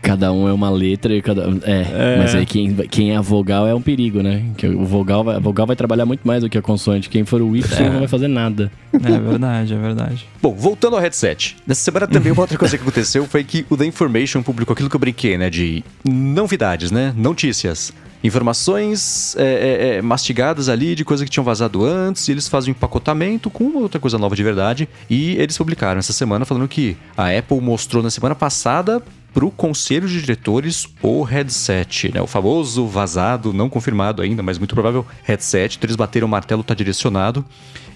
Cada 0.00 0.32
um 0.32 0.48
é 0.48 0.52
uma 0.52 0.70
letra 0.70 1.14
e 1.14 1.20
cada. 1.20 1.42
É, 1.64 2.14
É. 2.14 2.16
mas 2.18 2.34
aí 2.34 2.46
quem, 2.46 2.72
quem 2.74 3.10
é 3.12 3.16
a 3.16 3.20
vogal 3.20 3.66
é 3.66 3.74
um 3.74 3.80
perigo, 3.82 4.22
né? 4.22 4.42
Que 4.56 4.66
o 4.66 4.84
vogal 4.84 5.22
vai, 5.22 5.36
a 5.36 5.38
vogal 5.38 5.66
vai 5.66 5.76
trabalhar 5.76 6.06
muito 6.06 6.26
mais 6.26 6.40
do 6.42 6.48
que 6.48 6.56
a 6.56 6.62
consoante. 6.62 7.10
Quem 7.10 7.24
for 7.26 7.42
o 7.42 7.54
Y 7.54 7.90
não 7.90 7.98
vai 7.98 8.08
fazer 8.08 8.28
nada. 8.28 8.72
É 8.92 8.98
verdade, 9.18 9.74
é 9.74 9.76
verdade. 9.76 10.26
Bom, 10.40 10.54
voltando 10.54 10.96
ao 10.96 11.02
headset. 11.02 11.56
Nessa 11.66 11.82
semana 11.82 12.06
também 12.06 12.32
uma 12.32 12.40
outra 12.40 12.56
coisa 12.56 12.76
que 12.78 12.82
aconteceu 12.82 13.26
foi 13.26 13.44
que 13.44 13.66
o 13.68 13.76
The 13.76 13.84
Information 13.84 14.42
publicou 14.42 14.72
aquilo 14.72 14.88
que 14.88 14.96
eu 14.96 15.00
brinquei, 15.00 15.36
né? 15.36 15.50
De 15.50 15.84
novidades, 16.08 16.90
né? 16.90 17.12
Notícias. 17.14 17.92
Informações 18.22 19.36
é, 19.36 19.42
é, 19.42 19.96
é, 19.96 20.02
mastigadas 20.02 20.68
ali 20.68 20.94
de 20.94 21.04
coisa 21.04 21.24
que 21.24 21.30
tinham 21.30 21.44
vazado 21.44 21.84
antes, 21.84 22.26
e 22.26 22.32
eles 22.32 22.48
fazem 22.48 22.72
um 22.72 22.76
empacotamento 22.76 23.48
com 23.48 23.76
outra 23.76 24.00
coisa 24.00 24.18
nova 24.18 24.34
de 24.34 24.42
verdade. 24.42 24.88
E 25.08 25.36
eles 25.36 25.56
publicaram 25.56 25.98
essa 25.98 26.12
semana 26.12 26.44
falando 26.44 26.66
que 26.66 26.96
a 27.16 27.30
Apple 27.30 27.60
mostrou 27.60 28.02
na 28.02 28.10
semana 28.10 28.34
passada 28.34 29.02
pro 29.32 29.50
conselho 29.50 30.08
de 30.08 30.20
diretores 30.20 30.88
o 31.00 31.22
headset, 31.22 32.12
né? 32.12 32.20
O 32.20 32.26
famoso 32.26 32.86
vazado, 32.86 33.52
não 33.52 33.68
confirmado 33.68 34.20
ainda, 34.20 34.42
mas 34.42 34.58
muito 34.58 34.74
provável 34.74 35.06
headset. 35.22 35.76
Então 35.76 35.86
eles 35.86 35.96
bateram 35.96 36.26
o 36.26 36.30
martelo, 36.30 36.64
tá 36.64 36.74
direcionado. 36.74 37.44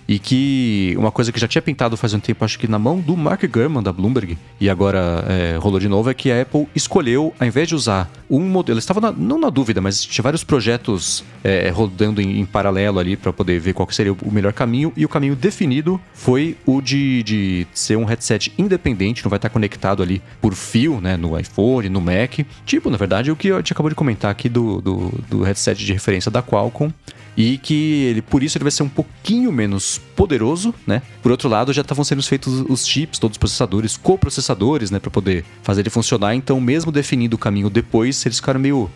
E 0.08 0.18
que 0.18 0.94
uma 0.98 1.10
coisa 1.12 1.30
que 1.30 1.38
já 1.38 1.46
tinha 1.46 1.62
pintado 1.62 1.96
faz 1.96 2.12
um 2.12 2.18
tempo, 2.20 2.44
acho 2.44 2.58
que 2.58 2.66
na 2.66 2.78
mão 2.78 2.98
do 2.98 3.16
Mark 3.16 3.42
Gurman 3.44 3.82
da 3.82 3.92
Bloomberg, 3.92 4.36
e 4.60 4.68
agora 4.68 5.24
é, 5.28 5.56
rolou 5.58 5.78
de 5.78 5.88
novo, 5.88 6.10
é 6.10 6.14
que 6.14 6.30
a 6.30 6.42
Apple 6.42 6.66
escolheu, 6.74 7.32
ao 7.38 7.46
invés 7.46 7.68
de 7.68 7.74
usar 7.74 8.10
um 8.28 8.40
modelo, 8.40 8.74
eles 8.76 8.84
estavam 8.84 9.00
na- 9.00 9.12
não 9.12 9.38
na 9.38 9.48
dúvida, 9.48 9.80
mas 9.80 10.04
tinha 10.04 10.22
vários 10.22 10.42
projetos 10.42 11.24
é, 11.44 11.68
rodando 11.70 12.20
em, 12.20 12.40
em 12.40 12.44
paralelo 12.44 12.98
ali 12.98 13.16
para 13.16 13.32
poder 13.32 13.60
ver 13.60 13.74
qual 13.74 13.88
seria 13.90 14.12
o 14.12 14.30
melhor 14.32 14.52
caminho, 14.52 14.92
e 14.96 15.04
o 15.04 15.08
caminho 15.08 15.36
definido 15.36 16.00
foi 16.12 16.56
o 16.66 16.80
de, 16.80 17.22
de 17.22 17.66
ser 17.72 17.96
um 17.96 18.04
headset 18.04 18.52
independente, 18.58 19.24
não 19.24 19.30
vai 19.30 19.36
estar 19.38 19.50
conectado 19.50 20.02
ali 20.02 20.20
por 20.40 20.54
fio, 20.54 21.00
né, 21.00 21.16
no 21.16 21.38
iPhone, 21.38 21.88
no 21.88 22.00
Mac. 22.00 22.40
Tipo, 22.66 22.90
na 22.90 22.96
verdade, 22.96 23.30
o 23.30 23.36
que 23.36 23.50
a 23.52 23.56
gente 23.58 23.72
acabou 23.72 23.88
de 23.88 23.94
comentar 23.94 24.30
aqui 24.30 24.48
do, 24.48 24.80
do, 24.80 25.12
do 25.30 25.42
headset 25.42 25.84
de 25.84 25.92
referência 25.92 26.30
da 26.30 26.42
Qualcomm 26.42 26.90
e 27.36 27.58
que 27.58 28.04
ele 28.04 28.22
por 28.22 28.42
isso 28.42 28.56
ele 28.58 28.64
vai 28.64 28.70
ser 28.70 28.82
um 28.82 28.88
pouquinho 28.88 29.50
menos 29.52 30.00
poderoso, 30.14 30.74
né? 30.86 31.02
Por 31.22 31.30
outro 31.30 31.48
lado, 31.48 31.72
já 31.72 31.82
estavam 31.82 32.04
sendo 32.04 32.22
feitos 32.22 32.64
os 32.68 32.86
chips, 32.86 33.18
todos 33.18 33.34
os 33.34 33.38
processadores, 33.38 33.96
coprocessadores, 33.96 34.90
né, 34.90 34.98
para 34.98 35.10
poder 35.10 35.44
fazer 35.62 35.82
ele 35.82 35.90
funcionar. 35.90 36.34
Então, 36.34 36.60
mesmo 36.60 36.92
definindo 36.92 37.36
o 37.36 37.38
caminho 37.38 37.70
depois, 37.70 38.24
eles 38.26 38.38
ficaram 38.38 38.60
meio 38.60 38.90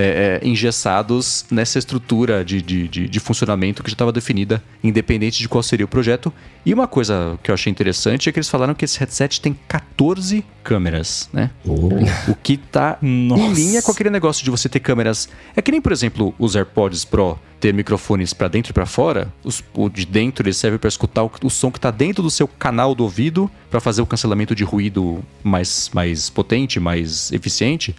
é, 0.00 0.40
é, 0.42 0.48
engessados 0.48 1.44
nessa 1.50 1.78
estrutura 1.78 2.44
de, 2.44 2.62
de, 2.62 2.88
de, 2.88 3.08
de 3.08 3.20
funcionamento 3.20 3.82
que 3.82 3.90
já 3.90 3.94
estava 3.94 4.10
definida, 4.10 4.62
independente 4.82 5.38
de 5.38 5.48
qual 5.48 5.62
seria 5.62 5.84
o 5.84 5.88
projeto. 5.88 6.32
E 6.64 6.72
uma 6.72 6.86
coisa 6.86 7.38
que 7.42 7.50
eu 7.50 7.54
achei 7.54 7.70
interessante 7.70 8.28
é 8.28 8.32
que 8.32 8.38
eles 8.38 8.48
falaram 8.48 8.74
que 8.74 8.84
esse 8.84 8.98
headset 8.98 9.40
tem 9.40 9.56
14 9.68 10.44
câmeras, 10.62 11.28
né? 11.32 11.50
O 12.28 12.34
que 12.34 12.56
tá 12.56 12.98
em 13.02 13.28
Nossa. 13.28 13.54
linha 13.54 13.82
com 13.82 13.92
aquele 13.92 14.10
negócio 14.10 14.44
de 14.44 14.50
você 14.50 14.68
ter 14.68 14.80
câmeras. 14.80 15.28
É 15.54 15.62
que 15.62 15.70
nem, 15.70 15.80
por 15.80 15.92
exemplo, 15.92 16.34
os 16.38 16.56
AirPods 16.56 17.04
Pro 17.04 17.38
ter 17.60 17.74
microfones 17.74 18.32
pra 18.32 18.48
dentro 18.48 18.70
e 18.70 18.72
pra 18.72 18.86
fora. 18.86 19.32
Os, 19.44 19.62
o 19.74 19.88
de 19.90 20.06
dentro 20.06 20.46
ele 20.46 20.54
serve 20.54 20.78
pra 20.78 20.88
escutar 20.88 21.22
o, 21.22 21.30
o 21.44 21.50
som 21.50 21.70
que 21.70 21.78
tá 21.78 21.90
dentro 21.90 22.22
do 22.22 22.30
seu 22.30 22.48
canal 22.48 22.94
do 22.94 23.04
ouvido 23.04 23.50
pra 23.70 23.80
fazer 23.80 24.00
o 24.00 24.06
cancelamento 24.06 24.54
de 24.54 24.64
ruído 24.64 25.22
mais, 25.44 25.90
mais 25.92 26.30
potente, 26.30 26.80
mais 26.80 27.30
eficiente. 27.32 27.94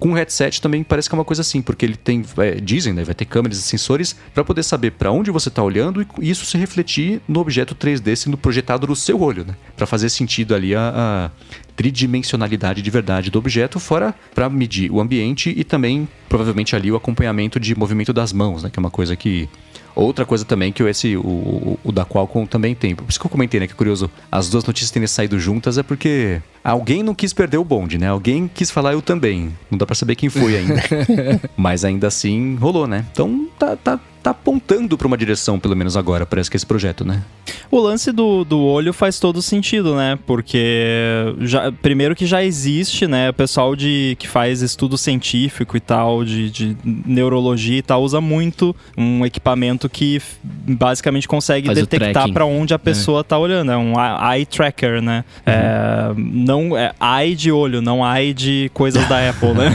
Com 0.00 0.14
headset 0.14 0.62
também 0.62 0.82
parece 0.82 1.08
que 1.08 1.14
é 1.14 1.18
uma 1.18 1.24
coisa 1.24 1.42
assim, 1.42 1.60
porque 1.60 1.84
ele 1.84 1.94
tem, 1.94 2.24
é, 2.38 2.52
dizem, 2.52 2.92
né, 2.92 3.04
vai 3.04 3.14
ter 3.14 3.26
câmeras 3.26 3.58
e 3.58 3.62
sensores 3.62 4.16
pra 4.34 4.42
poder 4.42 4.62
saber 4.62 4.92
pra 4.92 5.12
onde 5.12 5.30
você 5.30 5.50
tá 5.50 5.62
olhando 5.62 6.04
e 6.18 6.30
isso 6.30 6.46
se 6.46 6.56
refletir 6.56 7.20
no 7.28 7.38
objeto 7.38 7.74
3D 7.74 8.16
sendo 8.16 8.38
projetado 8.38 8.86
no 8.86 8.96
seu 8.96 9.20
olho, 9.20 9.44
né? 9.44 9.54
Para 9.76 9.86
fazer 9.86 10.08
sentido 10.08 10.54
ali 10.54 10.74
a, 10.74 10.92
a 10.96 11.30
tridimensionalidade 11.76 12.80
de 12.80 12.90
verdade 12.90 13.30
do 13.30 13.38
objeto, 13.38 13.78
fora 13.78 14.14
para 14.34 14.48
medir 14.48 14.90
o 14.90 15.00
ambiente 15.00 15.52
e 15.54 15.62
também 15.64 16.08
provavelmente 16.30 16.74
ali 16.74 16.90
o 16.90 16.96
acompanhamento 16.96 17.60
de 17.60 17.78
movimento 17.78 18.12
das 18.12 18.32
mãos, 18.32 18.62
né? 18.62 18.70
Que 18.70 18.78
é 18.78 18.80
uma 18.80 18.90
coisa 18.90 19.14
que 19.14 19.48
Outra 19.94 20.24
coisa 20.24 20.44
também 20.44 20.72
que 20.72 20.82
esse, 20.84 21.16
o, 21.16 21.20
o, 21.20 21.78
o 21.84 21.92
da 21.92 22.04
Qualcomm 22.04 22.46
também 22.46 22.74
tem. 22.74 22.94
Por 22.94 23.08
isso 23.08 23.18
que 23.18 23.26
eu 23.26 23.30
comentei, 23.30 23.60
né? 23.60 23.66
Que 23.66 23.72
é 23.72 23.76
curioso, 23.76 24.10
as 24.30 24.48
duas 24.48 24.64
notícias 24.64 24.90
terem 24.90 25.06
saído 25.06 25.38
juntas 25.38 25.78
é 25.78 25.82
porque 25.82 26.40
alguém 26.62 27.02
não 27.02 27.14
quis 27.14 27.32
perder 27.32 27.58
o 27.58 27.64
bonde, 27.64 27.98
né? 27.98 28.08
Alguém 28.08 28.48
quis 28.52 28.70
falar 28.70 28.92
eu 28.92 29.02
também. 29.02 29.54
Não 29.70 29.78
dá 29.78 29.86
pra 29.86 29.94
saber 29.94 30.14
quem 30.14 30.28
foi 30.28 30.56
ainda. 30.56 30.82
Mas 31.56 31.84
ainda 31.84 32.06
assim 32.06 32.56
rolou, 32.56 32.86
né? 32.86 33.06
Então 33.12 33.48
tá, 33.58 33.76
tá, 33.76 34.00
tá 34.22 34.30
apontando 34.30 34.96
pra 34.96 35.06
uma 35.06 35.16
direção, 35.16 35.58
pelo 35.58 35.74
menos 35.74 35.96
agora, 35.96 36.26
parece 36.26 36.50
que 36.50 36.56
esse 36.56 36.66
projeto, 36.66 37.04
né? 37.04 37.22
O 37.70 37.78
lance 37.78 38.12
do, 38.12 38.44
do 38.44 38.60
olho 38.60 38.92
faz 38.92 39.18
todo 39.18 39.40
sentido, 39.40 39.94
né? 39.94 40.18
Porque 40.26 41.34
já, 41.40 41.70
primeiro 41.70 42.14
que 42.14 42.26
já 42.26 42.44
existe, 42.44 43.06
né? 43.06 43.30
O 43.30 43.34
pessoal 43.34 43.74
de, 43.74 44.16
que 44.18 44.28
faz 44.28 44.60
estudo 44.60 44.98
científico 44.98 45.76
e 45.76 45.80
tal, 45.80 46.24
de, 46.24 46.50
de 46.50 46.76
neurologia 46.84 47.78
e 47.78 47.82
tal, 47.82 48.02
usa 48.02 48.20
muito 48.20 48.74
um 48.96 49.24
equipamento 49.24 49.88
que 49.88 50.20
basicamente 50.42 51.28
consegue 51.28 51.66
Faz 51.66 51.78
detectar 51.78 52.30
para 52.32 52.44
onde 52.44 52.74
a 52.74 52.78
pessoa 52.78 53.22
tá 53.22 53.38
olhando. 53.38 53.72
É 53.72 53.76
um 53.76 53.94
eye 54.32 54.44
tracker, 54.44 55.00
né? 55.00 55.24
É, 55.46 56.12
não, 56.50 56.76
é 56.76 56.92
eye 57.00 57.36
de 57.36 57.52
olho, 57.52 57.80
não 57.80 58.04
eye 58.04 58.34
de 58.34 58.68
coisas 58.74 59.06
da 59.08 59.30
Apple, 59.30 59.52
né? 59.54 59.70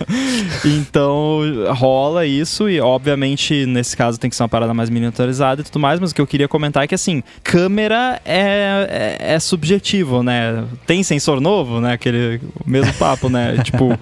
então 0.62 1.40
rola 1.70 2.26
isso 2.26 2.68
e 2.68 2.78
obviamente 2.80 3.64
nesse 3.64 3.96
caso 3.96 4.20
tem 4.20 4.28
que 4.28 4.36
ser 4.36 4.42
uma 4.42 4.48
parada 4.48 4.74
mais 4.74 4.90
miniaturizada 4.90 5.62
e 5.62 5.64
tudo 5.64 5.80
mais, 5.80 5.98
mas 5.98 6.10
o 6.10 6.14
que 6.14 6.20
eu 6.20 6.26
queria 6.26 6.46
comentar 6.46 6.84
é 6.84 6.86
que 6.86 6.94
assim, 6.94 7.22
câmera 7.42 8.20
é, 8.26 9.16
é, 9.20 9.34
é 9.34 9.40
subjetivo, 9.40 10.22
né? 10.22 10.64
Tem 10.86 11.02
sensor 11.02 11.40
novo, 11.40 11.80
né? 11.80 11.94
Aquele 11.94 12.40
mesmo 12.66 12.92
papo, 12.94 13.30
né? 13.30 13.56
tipo, 13.64 13.98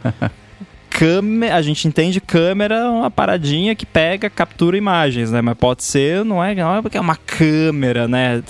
câmera, 0.90 1.54
a 1.56 1.62
gente 1.62 1.86
entende 1.88 2.20
câmera 2.20 2.74
é 2.74 2.84
uma 2.88 3.10
paradinha 3.10 3.74
que 3.74 3.86
pega, 3.86 4.28
captura 4.28 4.76
imagens, 4.76 5.30
né? 5.30 5.40
Mas 5.40 5.56
pode 5.56 5.82
ser, 5.84 6.24
não 6.24 6.42
é, 6.42 6.54
não 6.54 6.76
é 6.76 6.82
porque 6.82 6.98
é 6.98 7.00
uma 7.00 7.16
câmera, 7.16 8.06
né? 8.08 8.42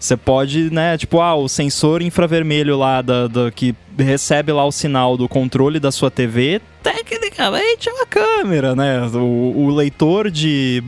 Você 0.00 0.16
pode, 0.16 0.72
né? 0.72 0.96
Tipo, 0.98 1.20
ah, 1.20 1.34
o 1.34 1.48
sensor 1.48 2.02
infravermelho 2.02 2.76
lá 2.76 3.02
da, 3.02 3.28
da- 3.28 3.50
que 3.50 3.74
recebe 3.98 4.50
lá 4.52 4.64
o 4.64 4.72
sinal 4.72 5.16
do 5.16 5.28
controle 5.28 5.78
da 5.78 5.92
sua 5.92 6.10
TV, 6.10 6.60
tecnicamente 6.82 7.88
é 7.88 7.92
uma 7.92 8.06
câmera, 8.06 8.74
né? 8.74 9.00
O, 9.14 9.66
o 9.66 9.70
leitor 9.70 10.30
de 10.30 10.82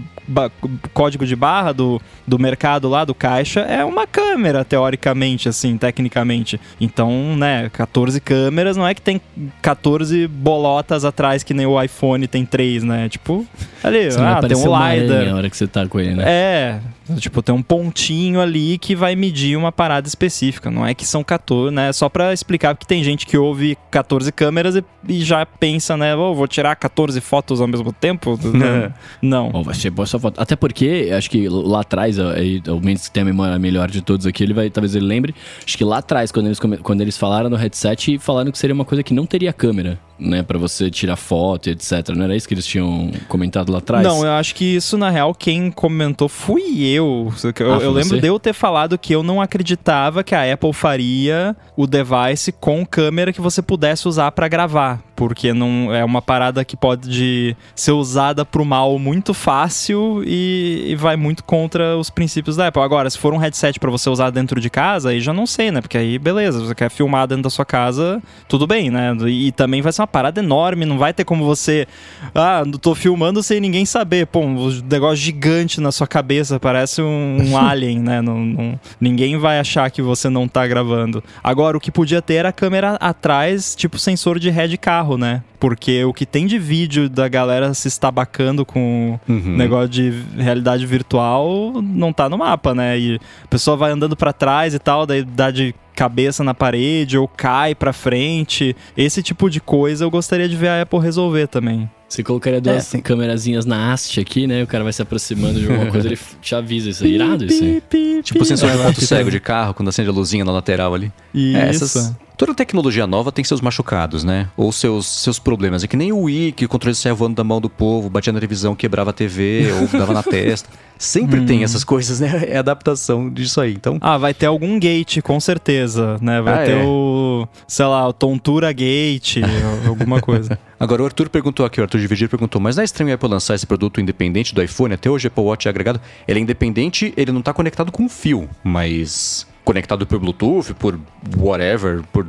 código 0.92 1.26
de 1.26 1.36
barra 1.36 1.72
do, 1.72 2.00
do 2.26 2.38
mercado 2.38 2.88
lá, 2.88 3.04
do 3.04 3.14
caixa, 3.14 3.60
é 3.60 3.84
uma 3.84 4.06
câmera, 4.06 4.64
teoricamente, 4.64 5.48
assim, 5.48 5.76
tecnicamente. 5.76 6.60
Então, 6.80 7.36
né, 7.36 7.70
14 7.72 8.20
câmeras, 8.20 8.76
não 8.76 8.86
é 8.86 8.94
que 8.94 9.02
tem 9.02 9.20
14 9.60 10.26
bolotas 10.26 11.04
atrás 11.04 11.42
que 11.42 11.52
nem 11.52 11.66
o 11.66 11.80
iPhone 11.80 12.26
tem 12.26 12.44
3, 12.44 12.84
né? 12.84 13.08
Tipo, 13.08 13.46
ali, 13.82 14.08
ah, 14.18 14.40
tem 14.40 14.56
um 14.56 14.62
LiDAR. 14.62 15.26
na 15.26 15.36
hora 15.36 15.50
que 15.50 15.56
você 15.56 15.66
tá 15.66 15.86
com 15.86 16.00
ele, 16.00 16.14
né? 16.14 16.24
É, 16.26 16.80
tipo, 17.18 17.42
tem 17.42 17.54
um 17.54 17.62
pontinho 17.62 18.40
ali 18.40 18.78
que 18.78 18.94
vai 18.94 19.14
medir 19.14 19.56
uma 19.56 19.70
parada 19.70 20.06
específica. 20.08 20.70
Não 20.70 20.86
é 20.86 20.94
que 20.94 21.06
são 21.06 21.22
14, 21.22 21.74
né? 21.74 21.92
Só 21.92 22.08
pra 22.08 22.32
explicar, 22.32 22.74
porque 22.74 22.86
tem 22.86 23.02
gente 23.04 23.26
que 23.26 23.36
ouve 23.36 23.76
14 23.90 24.30
câmeras 24.32 24.76
e, 24.76 24.84
e 25.08 25.20
já 25.22 25.44
pensa, 25.44 25.96
né? 25.96 26.14
"Oh, 26.16 26.34
vou 26.34 26.48
tirar 26.48 26.74
14 26.76 27.20
fotos 27.20 27.60
ao 27.60 27.66
mesmo 27.66 27.92
tempo? 27.92 28.38
Não. 29.20 29.50
Bom, 29.50 29.62
vai 29.62 29.74
ser 29.74 29.90
boa 29.90 30.04
essa 30.04 30.18
foto. 30.18 30.40
Até 30.40 30.56
porque, 30.56 31.10
acho 31.16 31.30
que 31.30 31.48
lá 31.48 31.80
atrás, 31.80 32.16
o 32.18 32.80
Mendes 32.80 33.08
que 33.08 33.14
tem 33.14 33.22
a 33.22 33.26
memória 33.26 33.58
melhor 33.58 33.90
de 33.90 34.00
todos 34.02 34.26
aqui, 34.26 34.42
ele 34.42 34.54
vai, 34.54 34.70
talvez 34.70 34.94
ele 34.94 35.06
lembre. 35.06 35.34
Acho 35.64 35.76
que 35.76 35.84
lá 35.84 35.98
atrás, 35.98 36.32
quando 36.32 36.46
eles, 36.46 36.58
quando 36.58 37.00
eles 37.00 37.16
falaram 37.16 37.50
no 37.50 37.56
headset, 37.56 38.18
falaram 38.18 38.50
que 38.50 38.58
seria 38.58 38.74
uma 38.74 38.84
coisa 38.84 39.02
que 39.02 39.12
não 39.14 39.26
teria 39.26 39.52
câmera, 39.52 39.98
né? 40.18 40.42
Pra 40.42 40.58
você 40.58 40.90
tirar 40.90 41.16
foto 41.16 41.68
e 41.68 41.72
etc. 41.72 42.10
Não 42.14 42.24
era 42.24 42.36
isso 42.36 42.46
que 42.46 42.54
eles 42.54 42.66
tinham 42.66 43.10
comentado 43.28 43.70
lá 43.72 43.78
atrás? 43.78 44.06
Não, 44.06 44.24
eu 44.24 44.32
acho 44.32 44.54
que 44.54 44.64
isso, 44.76 44.96
na 44.96 45.10
real, 45.10 45.34
quem 45.34 45.70
comentou 45.70 46.28
fui 46.28 46.84
eu. 46.84 47.32
Eu, 47.58 47.74
Ah, 47.74 47.78
eu 47.78 47.90
lembro 47.92 48.10
você? 48.10 48.20
de 48.20 48.26
eu 48.26 48.38
ter 48.38 48.52
falado 48.52 48.96
que 48.98 49.14
eu 49.14 49.22
não 49.22 49.40
acreditava 49.40 50.22
que 50.22 50.34
a 50.34 50.52
Apple 50.52 50.72
faria 50.72 51.56
o 51.76 51.86
device 51.86 52.52
com 52.52 52.84
câmera 52.86 53.32
que 53.32 53.40
você 53.40 53.60
pudesse 53.62 54.06
usar 54.08 54.30
pra 54.32 54.48
gravar. 54.48 55.00
porque 55.16 55.52
não 55.52 55.94
é 55.94 56.04
uma 56.04 56.20
parada 56.20 56.64
que 56.64 56.76
pode 56.76 57.56
ser 57.74 57.92
usada 57.92 58.44
pro 58.44 58.64
mal 58.64 58.98
muito 58.98 59.32
fácil 59.32 60.22
e, 60.26 60.86
e 60.88 60.96
vai 60.96 61.14
muito 61.16 61.44
contra 61.44 61.96
os 61.96 62.10
princípios 62.10 62.56
da 62.56 62.66
Apple. 62.66 62.82
Agora, 62.82 63.08
se 63.08 63.16
for 63.16 63.32
um 63.32 63.36
headset 63.36 63.78
para 63.78 63.90
você 63.92 64.10
usar 64.10 64.30
dentro 64.30 64.60
de 64.60 64.68
casa, 64.68 65.10
aí 65.10 65.20
já 65.20 65.32
não 65.32 65.46
sei, 65.46 65.70
né? 65.70 65.80
Porque 65.80 65.96
aí, 65.96 66.18
beleza, 66.18 66.58
você 66.60 66.74
quer 66.74 66.90
filmar 66.90 67.28
dentro 67.28 67.44
da 67.44 67.50
sua 67.50 67.64
casa, 67.64 68.20
tudo 68.48 68.66
bem, 68.66 68.90
né? 68.90 69.14
E, 69.28 69.52
também 69.52 69.80
vai 69.82 69.92
ser 69.92 70.02
uma 70.04 70.06
parada 70.06 70.40
enorme, 70.40 70.84
não 70.84 70.98
vai 70.98 71.12
ter 71.12 71.24
como 71.24 71.44
você. 71.44 71.86
Ah, 72.34 72.62
tô 72.80 72.94
filmando 72.94 73.42
sem 73.42 73.60
ninguém 73.60 73.84
saber. 73.84 74.26
Pô, 74.26 74.40
um 74.40 74.70
negócio 74.88 75.16
gigante 75.16 75.80
na 75.80 75.90
sua 75.90 76.06
cabeça, 76.06 76.60
parece 76.60 77.02
um, 77.02 77.38
um 77.40 77.56
alien, 77.58 77.98
né? 77.98 78.20
Não, 78.20 78.38
não, 78.38 78.80
ninguém 79.00 79.36
vai 79.38 79.58
achar 79.58 79.90
que 79.90 80.02
você 80.02 80.28
não 80.28 80.46
tá 80.46 80.66
gravando. 80.66 81.22
Agora, 81.42 81.76
o 81.76 81.80
que 81.80 81.90
podia 81.90 82.22
ter 82.22 82.34
era 82.34 82.50
a 82.50 82.52
câmera 82.52 82.94
atrás, 83.00 83.74
tipo 83.74 83.98
sensor 83.98 84.38
de 84.38 84.50
ré 84.50 84.66
de 84.66 84.76
carro, 84.76 85.16
né? 85.16 85.42
Porque 85.58 86.04
o 86.04 86.12
que 86.12 86.26
tem 86.26 86.46
de 86.46 86.58
vídeo 86.58 87.08
da 87.08 87.26
galera 87.26 87.72
se 87.72 87.88
estabacando 87.88 88.66
com 88.66 89.18
uhum. 89.26 89.56
negócio 89.56 89.88
de 89.88 90.12
realidade 90.36 90.84
virtual 90.84 91.72
não 91.82 92.12
tá 92.12 92.28
no 92.28 92.36
mapa, 92.36 92.74
né? 92.74 92.98
E 92.98 93.20
a 93.42 93.48
pessoa 93.48 93.74
vai 93.74 93.90
andando 93.90 94.14
para 94.14 94.32
trás 94.32 94.74
e 94.74 94.78
tal, 94.78 95.06
daí 95.06 95.24
dá 95.24 95.50
de 95.50 95.74
cabeça 95.94 96.44
na 96.44 96.54
parede 96.54 97.16
ou 97.16 97.28
cai 97.28 97.74
para 97.74 97.92
frente. 97.92 98.76
Esse 98.96 99.22
tipo 99.22 99.48
de 99.48 99.60
coisa 99.60 100.04
eu 100.04 100.10
gostaria 100.10 100.48
de 100.48 100.56
ver 100.56 100.68
a 100.68 100.82
Apple 100.82 100.98
resolver 100.98 101.46
também. 101.46 101.88
Você 102.14 102.22
colocaria 102.22 102.60
duas 102.60 102.94
é, 102.94 103.00
câmerazinhas 103.00 103.66
na 103.66 103.92
haste 103.92 104.20
aqui, 104.20 104.46
né? 104.46 104.62
O 104.62 104.68
cara 104.68 104.84
vai 104.84 104.92
se 104.92 105.02
aproximando 105.02 105.58
de 105.58 105.68
alguma 105.68 105.90
coisa, 105.90 106.06
ele 106.06 106.18
te 106.40 106.54
avisa. 106.54 106.90
Isso 106.90 107.04
é 107.04 107.08
irado, 107.08 107.44
isso 107.44 107.64
aí. 107.64 107.82
Tipo 108.22 108.42
o 108.42 108.44
sensor 108.44 108.70
de 108.70 108.78
ponto 108.78 109.00
cego 109.00 109.30
de 109.32 109.40
carro, 109.40 109.74
quando 109.74 109.88
acende 109.88 110.08
a 110.08 110.12
luzinha 110.12 110.44
na 110.44 110.52
lateral 110.52 110.94
ali. 110.94 111.12
Isso. 111.34 111.56
É, 111.56 111.68
essas, 111.68 112.14
toda 112.36 112.54
tecnologia 112.54 113.06
nova 113.06 113.32
tem 113.32 113.44
seus 113.44 113.60
machucados, 113.60 114.24
né? 114.24 114.48
Ou 114.56 114.72
seus, 114.72 115.06
seus 115.06 115.38
problemas. 115.38 115.84
É 115.84 115.86
que 115.86 115.96
nem 115.96 116.12
o 116.12 116.22
Wii, 116.22 116.52
que 116.52 116.64
o 116.64 116.68
controle 116.68 116.94
saia 116.94 117.14
voando 117.14 117.34
da 117.34 117.44
mão 117.44 117.60
do 117.60 117.70
povo, 117.70 118.10
batia 118.10 118.32
na 118.32 118.38
televisão, 118.38 118.74
quebrava 118.74 119.10
a 119.10 119.12
TV, 119.12 119.72
ou 119.72 119.88
dava 119.98 120.12
na 120.12 120.22
testa. 120.22 120.68
Sempre 120.96 121.40
hum. 121.40 121.46
tem 121.46 121.64
essas 121.64 121.82
coisas, 121.82 122.20
né? 122.20 122.44
É 122.46 122.58
adaptação 122.58 123.28
disso 123.28 123.60
aí. 123.60 123.72
Então... 123.72 123.98
Ah, 124.00 124.16
vai 124.16 124.32
ter 124.32 124.46
algum 124.46 124.78
gate, 124.78 125.20
com 125.20 125.40
certeza, 125.40 126.16
né? 126.20 126.40
Vai 126.40 126.62
ah, 126.62 126.66
ter 126.66 126.78
é. 126.78 126.84
o, 126.84 127.48
sei 127.66 127.86
lá, 127.86 128.06
o 128.06 128.12
tontura 128.12 128.72
gate, 128.72 129.38
alguma 129.86 130.20
coisa. 130.20 130.58
Agora, 130.78 131.02
o 131.02 131.06
Arthur 131.06 131.28
perguntou 131.28 131.64
aqui, 131.64 131.80
o 131.80 131.84
Arthur 131.84 132.00
Dividir 132.04 132.28
perguntou, 132.28 132.60
mas 132.60 132.76
não 132.76 132.82
é 132.82 132.84
estranho 132.84 133.10
a 133.10 133.14
Apple 133.14 133.28
lançar 133.28 133.54
esse 133.54 133.66
produto 133.66 134.00
independente 134.00 134.54
do 134.54 134.62
iPhone? 134.62 134.92
Até 134.92 135.08
hoje 135.08 135.26
o 135.26 135.28
Apple 135.28 135.42
Watch 135.42 135.66
é 135.66 135.70
agregado. 135.70 136.00
Ele 136.28 136.38
é 136.38 136.42
independente, 136.42 137.14
ele 137.16 137.32
não 137.32 137.40
está 137.40 137.52
conectado 137.52 137.90
com 137.90 138.08
fio, 138.08 138.48
mas 138.62 139.46
conectado 139.64 140.06
por 140.06 140.18
Bluetooth, 140.18 140.74
por 140.74 141.00
whatever, 141.38 142.02
por 142.12 142.26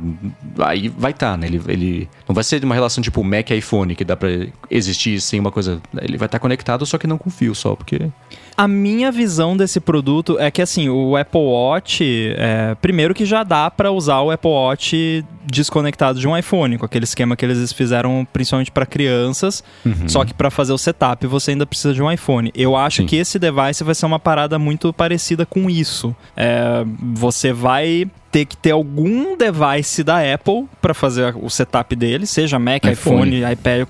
aí 0.58 0.88
vai 0.88 1.10
estar, 1.10 1.32
tá, 1.32 1.36
né? 1.36 1.46
Ele, 1.46 1.60
ele 1.68 2.08
não 2.26 2.34
vai 2.34 2.42
ser 2.42 2.64
uma 2.64 2.74
relação 2.74 3.02
tipo 3.02 3.22
Mac 3.22 3.50
e 3.50 3.56
iPhone 3.56 3.94
que 3.94 4.04
dá 4.04 4.16
para 4.16 4.30
existir 4.70 5.20
sem 5.20 5.38
uma 5.38 5.52
coisa. 5.52 5.80
Ele 6.00 6.16
vai 6.16 6.26
estar 6.26 6.38
tá 6.38 6.38
conectado, 6.38 6.86
só 6.86 6.96
que 6.96 7.06
não 7.06 7.18
com 7.18 7.28
fio, 7.28 7.54
só 7.54 7.76
porque 7.76 8.10
a 8.56 8.66
minha 8.66 9.12
visão 9.12 9.56
desse 9.56 9.78
produto 9.78 10.38
é 10.38 10.50
que 10.50 10.62
assim, 10.62 10.88
o 10.88 11.16
Apple 11.16 11.40
Watch, 11.40 12.02
é, 12.36 12.74
primeiro 12.80 13.14
que 13.14 13.24
já 13.24 13.42
dá 13.42 13.70
para 13.70 13.92
usar 13.92 14.20
o 14.20 14.30
Apple 14.30 14.50
Watch 14.50 15.24
desconectado 15.44 16.18
de 16.18 16.26
um 16.26 16.36
iPhone, 16.36 16.78
com 16.78 16.86
aquele 16.86 17.04
esquema 17.04 17.36
que 17.36 17.44
eles 17.44 17.72
fizeram 17.72 18.26
principalmente 18.32 18.70
para 18.70 18.86
crianças, 18.86 19.62
uhum. 19.84 20.08
só 20.08 20.24
que 20.24 20.34
para 20.34 20.50
fazer 20.50 20.72
o 20.72 20.78
setup 20.78 21.26
você 21.26 21.52
ainda 21.52 21.66
precisa 21.66 21.92
de 21.92 22.02
um 22.02 22.10
iPhone. 22.10 22.50
Eu 22.54 22.74
acho 22.74 23.02
Sim. 23.02 23.06
que 23.06 23.16
esse 23.16 23.38
device 23.38 23.84
vai 23.84 23.94
ser 23.94 24.06
uma 24.06 24.18
parada 24.18 24.58
muito 24.58 24.92
parecida 24.92 25.44
com 25.44 25.68
isso. 25.68 26.14
É, 26.36 26.84
você 27.14 27.52
vai 27.52 28.08
ter 28.36 28.44
que 28.44 28.54
ter 28.54 28.72
algum 28.72 29.34
device 29.34 30.04
da 30.04 30.18
Apple 30.34 30.66
para 30.82 30.92
fazer 30.92 31.34
o 31.40 31.48
setup 31.48 31.96
dele, 31.96 32.26
seja 32.26 32.58
Mac, 32.58 32.84
iPhone. 32.84 33.34
iPhone, 33.38 33.52
iPad, 33.52 33.88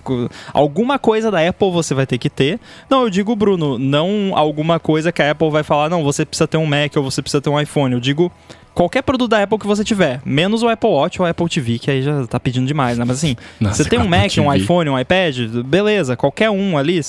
alguma 0.52 1.00
coisa 1.00 1.32
da 1.32 1.48
Apple 1.48 1.72
você 1.72 1.94
vai 1.94 2.06
ter 2.06 2.16
que 2.16 2.30
ter. 2.30 2.60
Não, 2.88 3.02
eu 3.02 3.10
digo, 3.10 3.34
Bruno, 3.34 3.76
não 3.76 4.36
alguma 4.36 4.78
coisa 4.78 5.10
que 5.10 5.20
a 5.20 5.32
Apple 5.32 5.50
vai 5.50 5.64
falar, 5.64 5.88
não, 5.88 6.04
você 6.04 6.24
precisa 6.24 6.46
ter 6.46 6.58
um 6.58 6.66
Mac 6.66 6.96
ou 6.96 7.02
você 7.02 7.20
precisa 7.20 7.40
ter 7.40 7.50
um 7.50 7.60
iPhone. 7.60 7.94
Eu 7.94 8.00
digo 8.00 8.30
qualquer 8.76 9.00
produto 9.00 9.30
da 9.30 9.42
Apple 9.42 9.58
que 9.58 9.66
você 9.66 9.82
tiver, 9.82 10.20
menos 10.22 10.62
o 10.62 10.68
Apple 10.68 10.90
Watch 10.90 11.20
ou 11.20 11.26
o 11.26 11.30
Apple 11.30 11.48
TV, 11.48 11.78
que 11.78 11.90
aí 11.90 12.02
já 12.02 12.26
tá 12.26 12.38
pedindo 12.38 12.66
demais, 12.66 12.98
né? 12.98 13.06
Mas 13.06 13.16
assim, 13.16 13.34
Nossa, 13.58 13.82
você 13.82 13.88
tem 13.88 13.98
um 13.98 14.06
Mac, 14.06 14.30
TV. 14.30 14.46
um 14.46 14.52
iPhone, 14.52 14.90
um 14.90 14.98
iPad, 14.98 15.38
beleza, 15.64 16.14
qualquer 16.14 16.50
um 16.50 16.76
ali, 16.76 17.00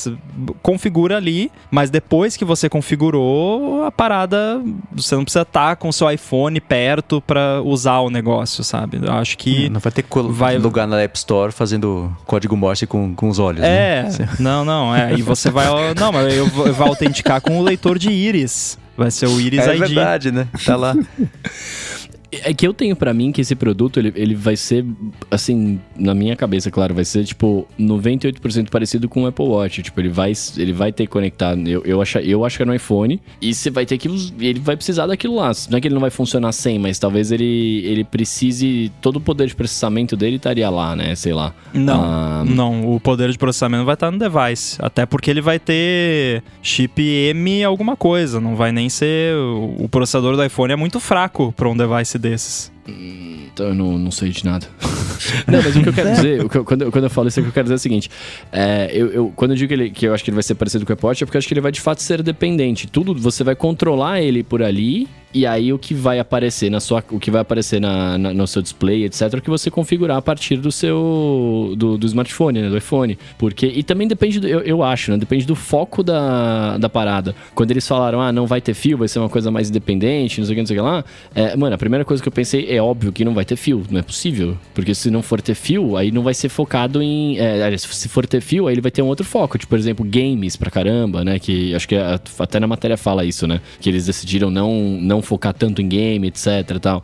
configura 0.62 1.18
ali, 1.18 1.52
mas 1.70 1.90
depois 1.90 2.38
que 2.38 2.46
você 2.46 2.70
configurou 2.70 3.84
a 3.84 3.92
parada, 3.92 4.62
você 4.94 5.14
não 5.16 5.26
precisa 5.26 5.42
estar 5.42 5.70
tá 5.72 5.76
com 5.76 5.90
o 5.90 5.94
seu 5.94 6.10
iPhone 6.10 6.62
perto 6.62 7.20
para 7.20 7.62
usar 7.62 8.00
o 8.00 8.10
negócio, 8.10 8.64
sabe? 8.64 9.02
Eu 9.04 9.12
acho 9.12 9.38
que. 9.38 9.68
Não 9.68 9.82
vai 9.82 9.92
ter 9.92 10.06
vai... 10.30 10.58
lugar 10.58 10.88
na 10.88 11.02
App 11.02 11.18
Store 11.18 11.52
fazendo 11.52 12.16
código 12.26 12.56
Morse 12.56 12.88
com, 12.88 13.14
com 13.14 13.28
os 13.28 13.40
olhos. 13.40 13.62
É, 13.62 14.04
né? 14.04 14.30
não, 14.40 14.64
não, 14.64 14.96
é. 14.96 15.14
E 15.16 15.22
você 15.22 15.52
vai. 15.52 15.68
Não, 16.00 16.14
mas 16.14 16.34
eu, 16.34 16.46
eu 16.66 16.74
vou 16.74 16.88
autenticar 16.88 17.42
com 17.42 17.60
o 17.60 17.62
leitor 17.62 18.00
de 18.00 18.10
íris. 18.10 18.78
Vai 18.98 19.12
ser 19.12 19.28
o 19.28 19.40
Iris 19.40 19.60
é 19.60 19.76
ID. 19.76 19.84
É 19.84 19.86
verdade, 19.86 20.32
né? 20.32 20.48
Tá 20.66 20.76
lá. 20.76 20.96
É 22.32 22.54
que 22.54 22.68
eu 22.68 22.74
tenho 22.74 22.96
para 22.96 23.14
mim 23.14 23.32
que 23.32 23.40
esse 23.40 23.56
produto, 23.56 24.00
ele, 24.00 24.12
ele 24.16 24.36
vai 24.36 24.58
ser, 24.58 24.86
assim, 25.32 25.80
na 25.98 26.14
minha 26.14 26.36
cabeça, 26.36 26.70
claro, 26.70 26.94
vai 26.94 27.06
ser, 27.06 27.24
tipo, 27.24 27.66
98% 27.80 28.70
parecido 28.70 29.08
com 29.08 29.24
o 29.24 29.28
Apple 29.28 29.46
Watch. 29.46 29.82
Tipo, 29.82 30.02
ele 30.02 30.10
vai, 30.10 30.34
ele 30.58 30.74
vai 30.74 30.92
ter 30.92 31.08
conectado, 31.08 31.66
eu, 31.68 31.84
eu, 31.86 32.02
acho, 32.02 32.20
eu 32.20 32.44
acho 32.44 32.58
que 32.58 32.64
é 32.64 32.66
no 32.66 32.76
iPhone, 32.76 33.22
e 33.42 33.54
você 33.54 33.70
vai 33.70 33.86
ter 33.86 33.98
que, 33.98 34.10
ele 34.40 34.60
vai 34.60 34.76
precisar 34.76 35.08
daquilo 35.08 35.36
lá. 35.36 35.52
Não 35.70 35.78
é 35.78 35.82
que 35.82 35.88
ele 35.88 35.96
não 35.96 36.02
vai 36.02 36.10
funcionar 36.10 36.52
sem, 36.52 36.78
mas 36.78 37.00
talvez 37.00 37.32
ele, 37.32 37.82
ele 37.86 38.04
precise, 38.04 38.92
todo 39.02 39.18
o 39.18 39.22
poder 39.22 39.48
de 39.48 39.56
processamento 39.56 40.18
dele 40.18 40.36
estaria 40.36 40.70
lá, 40.70 40.96
né, 40.96 41.16
sei 41.16 41.34
lá. 41.34 41.54
Não, 41.74 42.02
ah, 42.04 42.44
não, 42.46 42.94
o 42.94 43.00
poder 43.00 43.32
de 43.32 43.38
processamento 43.38 43.86
vai 43.86 43.94
estar 43.94 44.12
no 44.12 44.20
device, 44.20 44.78
até 44.80 45.06
porque 45.06 45.32
ele 45.32 45.42
vai 45.42 45.60
ter 45.60 46.44
chip 46.62 47.02
M 47.02 47.64
alguma 47.64 47.96
coisa, 47.96 48.42
não 48.42 48.56
vai 48.56 48.72
nem 48.72 48.90
ser, 48.90 49.34
o 49.36 49.88
processador 49.90 50.36
do 50.36 50.44
iPhone 50.44 50.74
é 50.74 50.76
muito 50.76 51.00
fraco 51.00 51.54
para 51.56 51.70
um 51.70 51.78
device 51.78 52.17
desses. 52.20 52.72
Então 52.88 53.68
eu 53.68 53.76
não, 53.76 53.98
não 53.98 54.12
sei 54.12 54.30
de 54.30 54.46
nada. 54.46 54.68
não, 55.48 55.62
mas 55.62 55.76
o 55.76 55.82
que 55.82 55.90
eu 55.90 55.94
quero 55.94 56.12
dizer, 56.12 56.50
quando, 56.66 56.82
eu, 56.84 56.92
quando 56.92 57.04
eu 57.04 57.10
falo 57.10 57.28
isso, 57.28 57.40
o 57.40 57.44
que 57.44 57.50
eu 57.50 57.54
quero 57.54 57.66
dizer 57.66 57.74
é 57.74 57.76
o 57.76 57.80
seguinte: 57.80 58.10
é, 58.52 58.90
eu, 58.94 59.08
eu, 59.12 59.34
quando 59.36 59.52
eu 59.52 59.58
digo 59.58 59.68
que, 59.68 59.74
ele, 59.74 59.90
que 59.90 60.08
eu 60.08 60.14
acho 60.14 60.24
que 60.24 60.30
ele 60.30 60.36
vai 60.36 60.44
ser 60.44 60.56
parecido 60.56 60.86
com 60.86 60.92
o 60.92 60.94
Apple 60.94 61.10
é 61.10 61.26
porque 61.26 61.38
eu 61.38 61.40
acho 61.40 61.48
que 61.48 61.54
ele 61.54 61.62
vai 61.62 61.72
de 61.72 61.82
fato 61.82 62.02
ser 62.02 62.22
dependente. 62.24 62.88
Tudo 62.88 63.14
você 63.14 63.44
vai 63.44 63.56
controlar 63.56 64.22
ele 64.22 64.44
por 64.44 64.62
ali 64.64 65.08
e 65.34 65.46
aí 65.46 65.74
o 65.74 65.78
que 65.78 65.94
vai 65.94 66.20
aparecer 66.20 66.70
na 66.70 66.80
sua, 66.80 67.04
o 67.12 67.20
que 67.20 67.30
vai 67.30 67.42
aparecer 67.42 67.82
na, 67.82 68.18
na 68.18 68.34
no 68.34 68.48
seu 68.48 68.62
display, 68.62 69.04
etc, 69.04 69.34
é 69.34 69.38
o 69.38 69.42
que 69.42 69.50
você 69.50 69.70
configurar 69.70 70.18
a 70.18 70.22
partir 70.22 70.58
do 70.58 70.72
seu 70.72 71.74
do, 71.78 71.98
do 71.98 72.08
smartphone, 72.08 72.62
né, 72.62 72.70
do 72.70 72.78
iPhone. 72.78 73.18
Porque 73.38 73.68
e 73.68 73.84
também 73.84 74.08
depende 74.08 74.40
do, 74.40 74.48
eu, 74.48 74.62
eu 74.62 74.82
acho, 74.82 75.12
né, 75.12 75.18
depende 75.18 75.46
do 75.46 75.56
foco 75.56 76.02
da, 76.02 76.78
da 76.78 76.90
parada. 76.90 77.36
Quando 77.54 77.72
eles 77.72 77.88
falaram, 77.88 78.22
ah, 78.22 78.32
não 78.32 78.48
vai 78.48 78.62
ter 78.62 78.74
fio, 78.74 78.98
vai 78.98 79.08
ser 79.08 79.20
uma 79.20 79.30
coisa 79.30 79.52
mais 79.52 79.70
independente, 79.70 80.40
não 80.40 80.46
sei 80.46 80.54
o 80.54 80.56
que, 80.56 80.62
não 80.62 80.68
sei 80.68 80.78
o 80.78 80.80
que 80.80 80.86
lá. 80.86 81.06
É, 81.36 81.56
mano, 81.56 81.76
a 81.76 81.78
primeira 81.78 82.06
coisa 82.06 82.24
que 82.24 82.30
eu 82.30 82.34
pensei 82.34 82.66
é 82.70 82.77
óbvio 82.82 83.12
que 83.12 83.24
não 83.26 83.34
vai 83.34 83.46
ter 83.46 83.56
fio, 83.56 83.84
não 83.90 84.00
é 84.00 84.04
possível, 84.04 84.58
porque 84.74 84.94
se 84.94 85.10
não 85.10 85.22
for 85.22 85.42
ter 85.42 85.56
fio, 85.56 85.96
aí 85.98 86.12
não 86.12 86.24
vai 86.24 86.34
ser 86.34 86.50
focado 86.50 87.02
em, 87.02 87.38
é, 87.38 87.78
se 87.78 88.08
for 88.08 88.26
ter 88.26 88.42
fio, 88.42 88.68
aí 88.68 88.74
ele 88.74 88.82
vai 88.82 88.92
ter 88.92 89.02
um 89.02 89.08
outro 89.08 89.26
foco, 89.26 89.58
tipo, 89.58 89.70
por 89.70 89.80
exemplo, 89.80 90.06
games 90.06 90.56
pra 90.56 90.72
caramba, 90.72 91.24
né, 91.24 91.40
que 91.40 91.74
acho 91.76 91.88
que 91.88 91.96
até 91.96 92.60
na 92.60 92.68
matéria 92.68 92.98
fala 92.98 93.26
isso, 93.26 93.48
né, 93.48 93.62
que 93.80 93.90
eles 93.90 94.06
decidiram 94.06 94.50
não 94.50 94.98
não 95.02 95.22
focar 95.22 95.54
tanto 95.54 95.82
em 95.82 95.88
game, 95.88 96.28
etc 96.28 96.78
tal. 96.80 97.04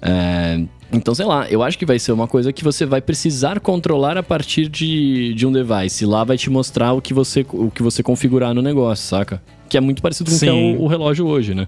É, 0.00 0.60
então, 0.92 1.14
sei 1.14 1.26
lá, 1.26 1.48
eu 1.48 1.62
acho 1.62 1.76
que 1.76 1.84
vai 1.84 1.98
ser 1.98 2.12
uma 2.12 2.28
coisa 2.28 2.52
que 2.52 2.62
você 2.62 2.86
vai 2.86 3.00
precisar 3.00 3.58
controlar 3.58 4.16
a 4.16 4.22
partir 4.22 4.68
de, 4.68 5.34
de 5.34 5.46
um 5.46 5.52
device. 5.52 6.06
Lá 6.06 6.22
vai 6.22 6.36
te 6.36 6.48
mostrar 6.48 6.92
o 6.92 7.02
que 7.02 7.12
você, 7.12 7.44
o 7.52 7.70
que 7.70 7.82
você 7.82 8.02
configurar 8.02 8.54
no 8.54 8.62
negócio, 8.62 9.04
saca? 9.04 9.42
Que 9.68 9.76
é 9.76 9.80
muito 9.80 10.00
parecido 10.00 10.30
com 10.30 10.36
o 10.36 10.38
que 10.38 10.46
é 10.46 10.52
o, 10.52 10.82
o 10.82 10.86
relógio 10.86 11.26
hoje, 11.26 11.54
né? 11.54 11.66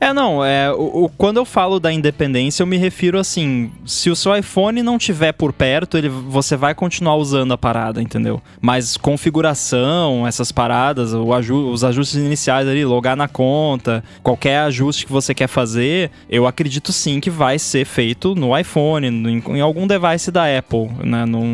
É, 0.00 0.12
não, 0.12 0.44
é, 0.44 0.72
o, 0.72 1.04
o, 1.04 1.08
quando 1.08 1.38
eu 1.38 1.44
falo 1.44 1.78
da 1.78 1.92
independência, 1.92 2.62
eu 2.62 2.66
me 2.66 2.76
refiro 2.76 3.18
assim, 3.18 3.70
se 3.86 4.10
o 4.10 4.16
seu 4.16 4.36
iPhone 4.36 4.82
não 4.82 4.98
tiver 4.98 5.32
por 5.32 5.52
perto, 5.52 5.96
ele, 5.96 6.08
você 6.08 6.56
vai 6.56 6.74
continuar 6.74 7.16
usando 7.16 7.52
a 7.52 7.58
parada, 7.58 8.02
entendeu? 8.02 8.42
Mas 8.60 8.96
configuração, 8.96 10.26
essas 10.26 10.50
paradas, 10.50 11.12
aju 11.14 11.70
os 11.70 11.84
ajustes 11.84 12.16
iniciais 12.16 12.68
ali, 12.68 12.84
logar 12.84 13.16
na 13.16 13.28
conta, 13.28 14.02
qualquer 14.22 14.58
ajuste 14.60 15.06
que 15.06 15.12
você 15.12 15.34
quer 15.34 15.46
fazer, 15.46 16.10
eu 16.28 16.46
acredito 16.46 16.92
sim 16.92 17.20
que 17.20 17.30
vai 17.30 17.58
ser 17.58 17.84
feito 17.84 18.34
no 18.34 18.56
iPhone, 18.58 19.06
em, 19.06 19.42
em 19.56 19.60
algum 19.60 19.86
device 19.86 20.30
da 20.30 20.44
Apple, 20.58 20.90
né? 21.02 21.24
Não, 21.24 21.44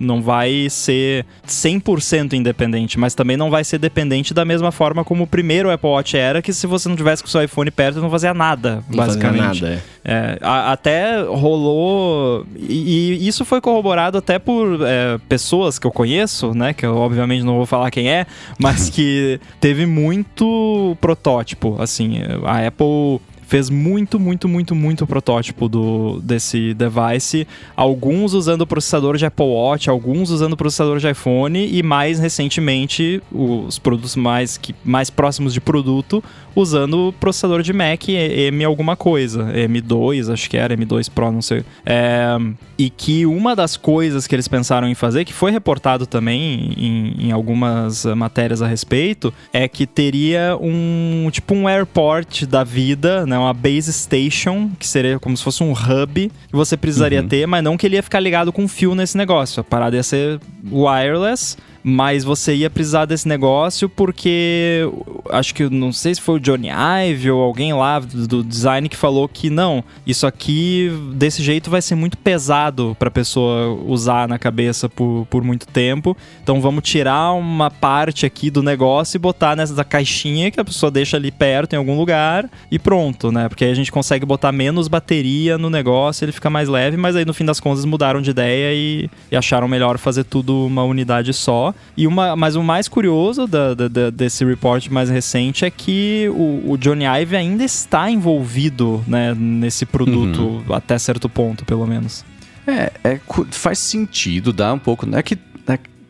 não 0.00 0.22
vai 0.22 0.68
ser 0.70 1.26
100% 1.46 2.32
independente, 2.32 2.98
mas 2.98 3.14
também 3.14 3.36
não 3.36 3.50
vai 3.50 3.64
ser 3.64 3.78
dependente 3.78 4.32
da 4.32 4.44
mesma 4.44 4.72
forma 4.72 5.04
como 5.04 5.24
o 5.24 5.26
primeiro 5.26 5.70
Apple 5.70 5.90
Watch 5.90 6.16
era, 6.16 6.42
que 6.42 6.52
se 6.52 6.66
você 6.66 6.88
não 6.88 6.96
tivesse 6.96 7.22
com 7.22 7.28
o 7.28 7.30
seu 7.30 7.42
iPhone 7.42 7.70
perto, 7.70 7.91
perto 7.92 8.02
não 8.02 8.10
fazia 8.10 8.34
nada, 8.34 8.82
não 8.88 8.96
basicamente. 8.96 9.60
Fazia 9.60 9.68
nada, 9.68 9.82
é. 10.04 10.12
é 10.12 10.38
a, 10.40 10.72
até 10.72 11.22
rolou. 11.22 12.46
E, 12.56 13.18
e, 13.20 13.28
isso 13.28 13.44
foi 13.44 13.60
corroborado 13.60 14.18
até 14.18 14.38
por 14.38 14.80
é, 14.82 15.18
pessoas 15.28 15.78
que 15.78 15.86
eu 15.86 15.90
conheço, 15.90 16.54
né? 16.54 16.72
Que 16.72 16.86
eu 16.86 16.96
obviamente 16.96 17.44
não 17.44 17.56
vou 17.56 17.66
falar 17.66 17.90
quem 17.90 18.10
é, 18.10 18.26
mas 18.58 18.88
que 18.88 19.40
teve 19.60 19.86
muito 19.86 20.96
protótipo. 21.00 21.76
Assim, 21.80 22.18
a 22.44 22.66
Apple 22.66 23.20
fez 23.52 23.68
muito, 23.68 24.18
muito, 24.18 24.48
muito, 24.48 24.74
muito 24.74 25.06
protótipo 25.06 25.68
do, 25.68 26.18
desse 26.22 26.72
device. 26.72 27.46
Alguns 27.76 28.32
usando 28.32 28.66
processador 28.66 29.18
de 29.18 29.26
Apple 29.26 29.44
Watch, 29.44 29.90
alguns 29.90 30.30
usando 30.30 30.56
processador 30.56 30.98
de 30.98 31.10
iPhone 31.10 31.68
e 31.70 31.82
mais 31.82 32.18
recentemente 32.18 33.22
os 33.30 33.78
produtos 33.78 34.16
mais, 34.16 34.56
que, 34.56 34.74
mais 34.82 35.10
próximos 35.10 35.52
de 35.52 35.60
produto 35.60 36.24
usando 36.54 37.14
processador 37.18 37.62
de 37.62 37.72
Mac 37.72 38.08
M 38.08 38.64
alguma 38.64 38.96
coisa, 38.96 39.44
M2, 39.52 40.32
acho 40.32 40.48
que 40.48 40.56
era 40.56 40.76
M2 40.76 41.10
Pro, 41.10 41.32
não 41.32 41.42
sei. 41.42 41.64
É, 41.84 42.36
e 42.78 42.90
que 42.90 43.26
uma 43.26 43.56
das 43.56 43.76
coisas 43.76 44.26
que 44.26 44.34
eles 44.34 44.48
pensaram 44.48 44.88
em 44.88 44.94
fazer, 44.94 45.24
que 45.24 45.32
foi 45.32 45.50
reportado 45.50 46.06
também 46.06 46.72
em, 46.76 47.26
em 47.28 47.32
algumas 47.32 48.04
matérias 48.04 48.62
a 48.62 48.66
respeito, 48.66 49.32
é 49.52 49.66
que 49.66 49.86
teria 49.86 50.56
um 50.60 51.28
tipo 51.30 51.54
um 51.54 51.66
airport 51.66 52.44
da 52.44 52.64
vida, 52.64 53.26
né, 53.26 53.38
uma 53.42 53.54
base 53.54 53.92
station, 53.92 54.70
que 54.78 54.86
seria 54.86 55.18
como 55.18 55.36
se 55.36 55.42
fosse 55.42 55.62
um 55.62 55.72
hub 55.72 56.30
que 56.48 56.56
você 56.56 56.76
precisaria 56.76 57.20
uhum. 57.20 57.28
ter, 57.28 57.46
mas 57.46 57.62
não 57.62 57.76
que 57.76 57.86
ele 57.86 57.96
ia 57.96 58.02
ficar 58.02 58.20
ligado 58.20 58.52
com 58.52 58.66
fio 58.66 58.94
nesse 58.94 59.16
negócio. 59.16 59.60
A 59.60 59.64
parada 59.64 59.96
ia 59.96 60.02
ser 60.02 60.40
wireless 60.70 61.56
mas 61.82 62.24
você 62.24 62.54
ia 62.54 62.70
precisar 62.70 63.04
desse 63.04 63.26
negócio 63.26 63.88
porque 63.88 64.88
acho 65.30 65.54
que 65.54 65.68
não 65.68 65.92
sei 65.92 66.14
se 66.14 66.20
foi 66.20 66.36
o 66.36 66.40
Johnny 66.40 66.68
Ive 66.68 67.30
ou 67.30 67.42
alguém 67.42 67.72
lá 67.72 67.98
do 67.98 68.42
design 68.42 68.88
que 68.88 68.96
falou 68.96 69.28
que 69.28 69.50
não, 69.50 69.82
isso 70.06 70.26
aqui 70.26 70.90
desse 71.14 71.42
jeito 71.42 71.70
vai 71.70 71.82
ser 71.82 71.94
muito 71.94 72.16
pesado 72.16 72.96
para 72.98 73.10
pessoa 73.10 73.68
usar 73.86 74.28
na 74.28 74.38
cabeça 74.38 74.88
por, 74.88 75.26
por 75.28 75.42
muito 75.42 75.66
tempo. 75.66 76.16
Então 76.42 76.60
vamos 76.60 76.84
tirar 76.84 77.32
uma 77.32 77.70
parte 77.70 78.26
aqui 78.26 78.50
do 78.50 78.62
negócio 78.62 79.16
e 79.16 79.18
botar 79.18 79.56
nessa 79.56 79.84
caixinha 79.84 80.50
que 80.50 80.60
a 80.60 80.64
pessoa 80.64 80.90
deixa 80.90 81.16
ali 81.16 81.30
perto 81.30 81.74
em 81.74 81.76
algum 81.76 81.96
lugar 81.96 82.48
e 82.70 82.78
pronto, 82.78 83.32
né? 83.32 83.48
Porque 83.48 83.64
aí 83.64 83.70
a 83.70 83.74
gente 83.74 83.90
consegue 83.90 84.24
botar 84.24 84.52
menos 84.52 84.88
bateria 84.88 85.58
no 85.58 85.68
negócio, 85.68 86.24
ele 86.24 86.32
fica 86.32 86.50
mais 86.50 86.68
leve, 86.68 86.96
mas 86.96 87.16
aí 87.16 87.24
no 87.24 87.34
fim 87.34 87.44
das 87.44 87.60
contas 87.60 87.84
mudaram 87.84 88.20
de 88.20 88.30
ideia 88.30 88.74
e, 88.74 89.10
e 89.30 89.36
acharam 89.36 89.66
melhor 89.66 89.98
fazer 89.98 90.24
tudo 90.24 90.66
uma 90.66 90.84
unidade 90.84 91.32
só. 91.32 91.71
E 91.96 92.06
uma, 92.06 92.36
mas 92.36 92.56
o 92.56 92.62
mais 92.62 92.88
curioso 92.88 93.46
da, 93.46 93.74
da, 93.74 93.88
da, 93.88 94.10
desse 94.10 94.44
report 94.44 94.88
mais 94.88 95.10
recente 95.10 95.64
é 95.64 95.70
que 95.70 96.28
o, 96.30 96.72
o, 96.72 96.76
Johnny 96.76 97.04
Ive 97.04 97.36
ainda 97.36 97.64
está 97.64 98.10
envolvido 98.10 99.04
né, 99.06 99.34
nesse 99.34 99.84
produto 99.86 100.40
uhum. 100.40 100.74
até 100.74 100.98
certo 100.98 101.28
ponto, 101.28 101.64
pelo 101.64 101.86
menos. 101.86 102.24
É, 102.66 102.92
é, 103.02 103.20
faz 103.50 103.78
sentido, 103.78 104.52
dá 104.52 104.72
um 104.72 104.78
pouco. 104.78 105.06
É 105.14 105.22
que 105.22 105.36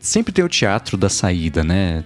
sempre 0.03 0.33
tem 0.33 0.45
o 0.45 0.49
teatro 0.49 0.97
da 0.97 1.09
saída, 1.09 1.63
né? 1.63 2.05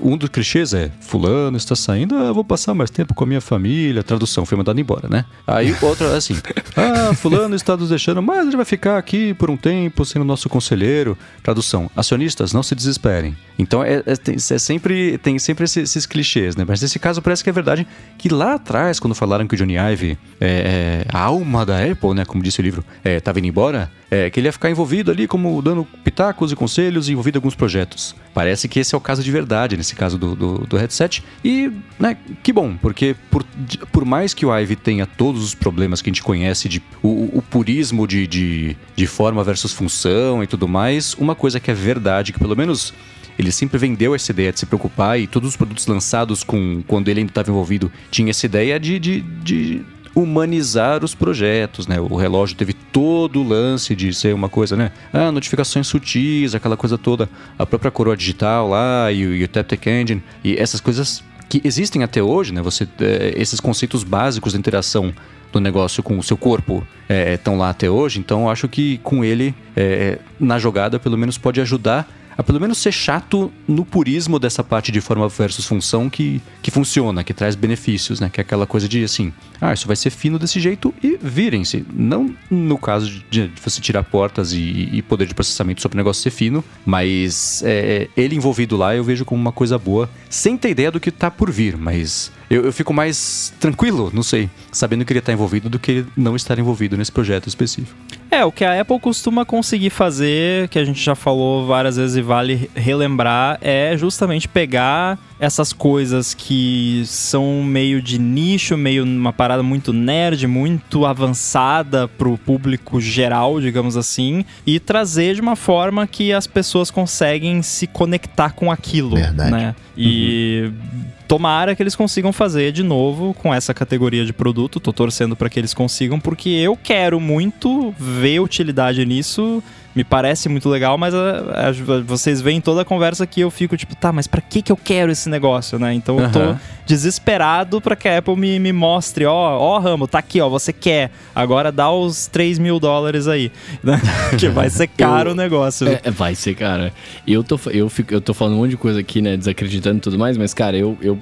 Um 0.00 0.16
dos 0.16 0.30
clichês 0.30 0.72
é: 0.72 0.90
Fulano 1.00 1.56
está 1.56 1.76
saindo, 1.76 2.16
ah, 2.16 2.32
vou 2.32 2.42
passar 2.42 2.72
mais 2.74 2.90
tempo 2.90 3.14
com 3.14 3.22
a 3.22 3.26
minha 3.26 3.40
família. 3.40 4.02
tradução 4.02 4.46
foi 4.46 4.56
mandado 4.56 4.80
embora, 4.80 5.08
né? 5.08 5.26
Aí 5.46 5.76
outro 5.82 6.06
é 6.06 6.16
assim: 6.16 6.34
Ah, 6.74 7.14
Fulano 7.14 7.54
está 7.54 7.76
nos 7.76 7.90
deixando, 7.90 8.22
mas 8.22 8.46
ele 8.46 8.56
vai 8.56 8.64
ficar 8.64 8.98
aqui 8.98 9.34
por 9.34 9.50
um 9.50 9.56
tempo 9.56 10.04
sendo 10.04 10.24
nosso 10.24 10.48
conselheiro. 10.48 11.16
Tradução: 11.42 11.90
Acionistas, 11.94 12.52
não 12.52 12.62
se 12.62 12.74
desesperem. 12.74 13.36
Então 13.58 13.84
é, 13.84 14.02
é, 14.06 14.16
tem, 14.16 14.34
é 14.34 14.58
sempre, 14.58 15.18
tem 15.18 15.38
sempre 15.38 15.64
esses, 15.64 15.90
esses, 15.90 16.06
clichês, 16.06 16.56
né? 16.56 16.64
Mas 16.66 16.80
nesse 16.80 16.98
caso 16.98 17.22
parece 17.22 17.44
que 17.44 17.50
é 17.50 17.52
verdade 17.52 17.86
que 18.18 18.28
lá 18.28 18.54
atrás, 18.54 18.98
quando 18.98 19.14
falaram 19.14 19.46
que 19.46 19.54
o 19.54 19.58
Johnny 19.58 19.76
Ive, 19.76 20.18
é, 20.40 21.04
é 21.06 21.06
a 21.08 21.20
alma 21.20 21.64
da 21.64 21.84
Apple, 21.84 22.14
né? 22.14 22.24
Como 22.24 22.42
disse 22.42 22.60
o 22.60 22.62
livro, 22.62 22.84
estava 23.04 23.38
é, 23.38 23.40
indo 23.40 23.48
embora, 23.48 23.90
é, 24.14 24.30
que 24.30 24.38
ele 24.38 24.46
ia 24.46 24.52
ficar 24.52 24.70
envolvido 24.70 25.10
ali 25.10 25.26
como 25.26 25.60
dando 25.60 25.84
pitacos 26.04 26.52
e 26.52 26.56
conselhos, 26.56 27.08
envolvido 27.08 27.36
em 27.36 27.40
alguns 27.40 27.56
projetos. 27.56 28.14
Parece 28.32 28.68
que 28.68 28.78
esse 28.78 28.94
é 28.94 28.98
o 28.98 29.00
caso 29.00 29.24
de 29.24 29.30
verdade, 29.30 29.76
nesse 29.76 29.96
caso 29.96 30.16
do, 30.16 30.36
do, 30.36 30.58
do 30.58 30.76
headset. 30.76 31.24
E, 31.44 31.72
né, 31.98 32.16
que 32.40 32.52
bom, 32.52 32.76
porque 32.76 33.16
por, 33.28 33.44
por 33.90 34.04
mais 34.04 34.32
que 34.32 34.46
o 34.46 34.56
Ive 34.56 34.76
tenha 34.76 35.04
todos 35.04 35.42
os 35.42 35.54
problemas 35.54 36.00
que 36.00 36.10
a 36.10 36.12
gente 36.12 36.22
conhece, 36.22 36.68
de, 36.68 36.80
o, 37.02 37.38
o 37.38 37.42
purismo 37.42 38.06
de, 38.06 38.24
de, 38.28 38.76
de 38.94 39.06
forma 39.06 39.42
versus 39.42 39.72
função 39.72 40.44
e 40.44 40.46
tudo 40.46 40.68
mais, 40.68 41.14
uma 41.14 41.34
coisa 41.34 41.58
que 41.58 41.70
é 41.70 41.74
verdade, 41.74 42.32
que 42.32 42.38
pelo 42.38 42.56
menos 42.56 42.94
ele 43.36 43.50
sempre 43.50 43.78
vendeu 43.78 44.14
essa 44.14 44.30
ideia 44.30 44.52
de 44.52 44.60
se 44.60 44.66
preocupar 44.66 45.18
e 45.18 45.26
todos 45.26 45.48
os 45.48 45.56
produtos 45.56 45.88
lançados 45.88 46.44
com 46.44 46.84
quando 46.86 47.08
ele 47.08 47.18
ainda 47.18 47.30
estava 47.30 47.50
envolvido 47.50 47.90
tinha 48.08 48.30
essa 48.30 48.46
ideia 48.46 48.78
de, 48.78 48.96
de, 49.00 49.20
de 49.20 49.84
humanizar 50.14 51.04
os 51.04 51.14
projetos, 51.14 51.86
né? 51.86 52.00
O 52.00 52.16
relógio 52.16 52.56
teve 52.56 52.72
todo 52.72 53.40
o 53.40 53.48
lance 53.48 53.94
de 53.96 54.12
ser 54.14 54.34
uma 54.34 54.48
coisa, 54.48 54.76
né? 54.76 54.92
Ah, 55.12 55.32
notificações 55.32 55.86
sutis, 55.86 56.54
aquela 56.54 56.76
coisa 56.76 56.96
toda, 56.96 57.28
a 57.58 57.66
própria 57.66 57.90
coroa 57.90 58.16
digital 58.16 58.68
lá 58.68 59.10
e, 59.10 59.20
e 59.20 59.44
o 59.44 59.48
Taptec 59.48 59.90
Engine 59.90 60.22
e 60.42 60.56
essas 60.56 60.80
coisas 60.80 61.24
que 61.48 61.60
existem 61.64 62.02
até 62.02 62.22
hoje, 62.22 62.52
né? 62.52 62.62
Você, 62.62 62.86
é, 63.00 63.34
esses 63.36 63.60
conceitos 63.60 64.04
básicos 64.04 64.52
da 64.52 64.58
interação 64.58 65.12
do 65.52 65.60
negócio 65.60 66.02
com 66.02 66.18
o 66.18 66.22
seu 66.22 66.36
corpo 66.36 66.86
estão 67.08 67.54
é, 67.54 67.58
lá 67.58 67.70
até 67.70 67.88
hoje, 67.88 68.18
então 68.18 68.50
acho 68.50 68.68
que 68.68 68.98
com 68.98 69.24
ele 69.24 69.54
é, 69.76 70.18
na 70.40 70.58
jogada 70.58 70.98
pelo 70.98 71.16
menos 71.16 71.38
pode 71.38 71.60
ajudar 71.60 72.08
a 72.36 72.42
pelo 72.42 72.60
menos 72.60 72.78
ser 72.78 72.92
chato 72.92 73.52
no 73.66 73.84
purismo 73.84 74.38
dessa 74.38 74.62
parte 74.62 74.90
de 74.90 75.00
forma 75.00 75.28
versus 75.28 75.66
função 75.66 76.10
que, 76.10 76.40
que 76.62 76.70
funciona, 76.70 77.24
que 77.24 77.34
traz 77.34 77.54
benefícios, 77.54 78.20
né? 78.20 78.28
Que 78.28 78.40
é 78.40 78.42
aquela 78.42 78.66
coisa 78.66 78.88
de 78.88 79.04
assim, 79.04 79.32
ah, 79.60 79.72
isso 79.72 79.86
vai 79.86 79.96
ser 79.96 80.10
fino 80.10 80.38
desse 80.38 80.60
jeito 80.60 80.94
e 81.02 81.18
virem-se. 81.20 81.84
Não 81.92 82.34
no 82.50 82.78
caso 82.78 83.08
de, 83.30 83.48
de 83.48 83.52
você 83.60 83.80
tirar 83.80 84.02
portas 84.04 84.52
e, 84.52 84.88
e, 84.92 85.02
poder 85.02 85.26
de 85.26 85.34
processamento 85.34 85.80
sobre 85.80 85.96
o 85.96 85.98
negócio 85.98 86.22
ser 86.22 86.30
fino, 86.30 86.64
mas 86.84 87.62
é, 87.64 88.08
ele 88.16 88.34
envolvido 88.34 88.76
lá 88.76 88.94
eu 88.94 89.04
vejo 89.04 89.24
como 89.24 89.40
uma 89.40 89.52
coisa 89.52 89.78
boa, 89.78 90.08
sem 90.28 90.56
ter 90.56 90.70
ideia 90.70 90.90
do 90.90 91.00
que 91.00 91.10
tá 91.10 91.30
por 91.30 91.50
vir, 91.50 91.76
mas 91.76 92.32
eu, 92.50 92.64
eu 92.64 92.72
fico 92.72 92.92
mais 92.92 93.52
tranquilo, 93.58 94.10
não 94.12 94.22
sei, 94.22 94.48
sabendo 94.70 95.04
que 95.04 95.12
ele 95.12 95.18
está 95.18 95.32
envolvido 95.32 95.68
do 95.68 95.78
que 95.78 95.90
ele 95.90 96.06
não 96.16 96.36
estar 96.36 96.58
envolvido 96.58 96.96
nesse 96.96 97.12
projeto 97.12 97.48
específico. 97.48 97.96
É, 98.30 98.44
o 98.44 98.50
que 98.50 98.64
a 98.64 98.80
Apple 98.80 98.98
costuma 98.98 99.44
conseguir 99.44 99.90
fazer, 99.90 100.68
que 100.68 100.78
a 100.78 100.84
gente 100.84 101.00
já 101.00 101.14
falou 101.14 101.66
várias 101.66 101.96
vezes 101.96 102.16
e 102.16 102.22
vale 102.22 102.70
relembrar, 102.74 103.58
é 103.60 103.96
justamente 103.96 104.48
pegar 104.48 105.18
essas 105.38 105.72
coisas 105.72 106.34
que 106.34 107.02
são 107.06 107.62
meio 107.62 108.02
de 108.02 108.18
nicho, 108.18 108.76
meio 108.76 109.04
uma 109.04 109.32
parada 109.32 109.62
muito 109.62 109.92
nerd, 109.92 110.46
muito 110.46 111.06
avançada 111.06 112.08
pro 112.08 112.36
público 112.38 113.00
geral, 113.00 113.60
digamos 113.60 113.96
assim, 113.96 114.44
e 114.66 114.80
trazer 114.80 115.34
de 115.34 115.40
uma 115.40 115.56
forma 115.56 116.06
que 116.06 116.32
as 116.32 116.46
pessoas 116.46 116.90
conseguem 116.90 117.62
se 117.62 117.86
conectar 117.86 118.52
com 118.52 118.70
aquilo, 118.70 119.16
Verdade. 119.16 119.50
né? 119.50 119.74
E 119.96 120.64
uhum 120.64 121.14
tomara 121.26 121.74
que 121.74 121.82
eles 121.82 121.96
consigam 121.96 122.32
fazer 122.32 122.72
de 122.72 122.82
novo 122.82 123.34
com 123.34 123.52
essa 123.52 123.72
categoria 123.74 124.24
de 124.24 124.32
produto. 124.32 124.80
Tô 124.80 124.92
torcendo 124.92 125.34
para 125.36 125.48
que 125.48 125.58
eles 125.58 125.74
consigam, 125.74 126.20
porque 126.20 126.48
eu 126.48 126.76
quero 126.76 127.20
muito 127.20 127.94
ver 127.98 128.40
utilidade 128.40 129.04
nisso 129.04 129.62
me 129.94 130.02
parece 130.02 130.48
muito 130.48 130.68
legal, 130.68 130.98
mas 130.98 131.14
a, 131.14 131.68
a, 131.68 132.02
vocês 132.04 132.40
veem 132.40 132.60
toda 132.60 132.82
a 132.82 132.84
conversa 132.84 133.26
que 133.26 133.40
eu 133.40 133.50
fico 133.50 133.76
tipo, 133.76 133.94
tá, 133.94 134.12
mas 134.12 134.26
para 134.26 134.40
que 134.40 134.60
que 134.60 134.72
eu 134.72 134.76
quero 134.76 135.12
esse 135.12 135.28
negócio, 135.28 135.78
né? 135.78 135.94
Então 135.94 136.18
eu 136.18 136.30
tô 136.30 136.56
desesperado 136.84 137.80
para 137.80 137.94
que 137.94 138.08
a 138.08 138.18
Apple 138.18 138.36
me, 138.36 138.58
me 138.58 138.72
mostre, 138.72 139.24
ó, 139.24 139.58
ó, 139.58 139.78
Ramo, 139.78 140.08
tá 140.08 140.18
aqui, 140.18 140.40
ó, 140.40 140.48
você 140.48 140.72
quer, 140.72 141.10
agora 141.34 141.70
dá 141.70 141.90
os 141.90 142.26
3 142.26 142.58
mil 142.58 142.80
dólares 142.80 143.28
aí, 143.28 143.52
né? 143.82 144.00
que 144.38 144.48
vai 144.48 144.68
ser 144.68 144.88
caro 144.98 145.30
eu, 145.30 145.32
o 145.32 145.36
negócio. 145.36 145.86
É, 145.88 146.10
vai 146.10 146.34
ser, 146.34 146.54
cara. 146.54 146.92
Eu 147.26 147.44
tô, 147.44 147.58
eu, 147.70 147.88
fico, 147.88 148.12
eu 148.12 148.20
tô 148.20 148.34
falando 148.34 148.54
um 148.54 148.58
monte 148.58 148.70
de 148.70 148.76
coisa 148.76 149.00
aqui, 149.00 149.22
né, 149.22 149.36
desacreditando 149.36 149.98
e 149.98 150.00
tudo 150.00 150.18
mais, 150.18 150.36
mas, 150.36 150.52
cara, 150.52 150.76
eu, 150.76 150.98
eu 151.00 151.18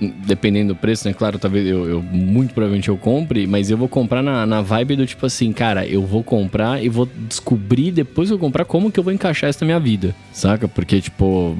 dependendo 0.00 0.74
do 0.74 0.76
preço, 0.76 1.08
né? 1.08 1.14
Claro, 1.14 1.38
talvez 1.38 1.66
eu, 1.66 1.88
eu, 1.88 2.02
muito 2.02 2.52
provavelmente 2.52 2.88
eu 2.88 2.96
compre, 2.96 3.46
mas 3.46 3.70
eu 3.70 3.76
vou 3.76 3.88
comprar 3.88 4.22
na, 4.22 4.44
na 4.44 4.60
vibe 4.60 4.96
do 4.96 5.06
tipo 5.06 5.24
assim, 5.24 5.52
cara, 5.52 5.86
eu 5.86 6.02
vou 6.02 6.22
comprar 6.22 6.82
e 6.82 6.88
vou 6.88 7.08
descobrir 7.28 7.90
depois 7.90 8.28
que 8.28 8.34
eu 8.34 8.38
comprar 8.38 8.64
como 8.64 8.90
que 8.90 9.00
eu 9.00 9.04
vou 9.04 9.12
encaixar 9.12 9.48
isso 9.48 9.60
na 9.62 9.66
minha 9.66 9.80
vida, 9.80 10.14
saca? 10.32 10.68
Porque, 10.68 11.00
tipo, 11.00 11.56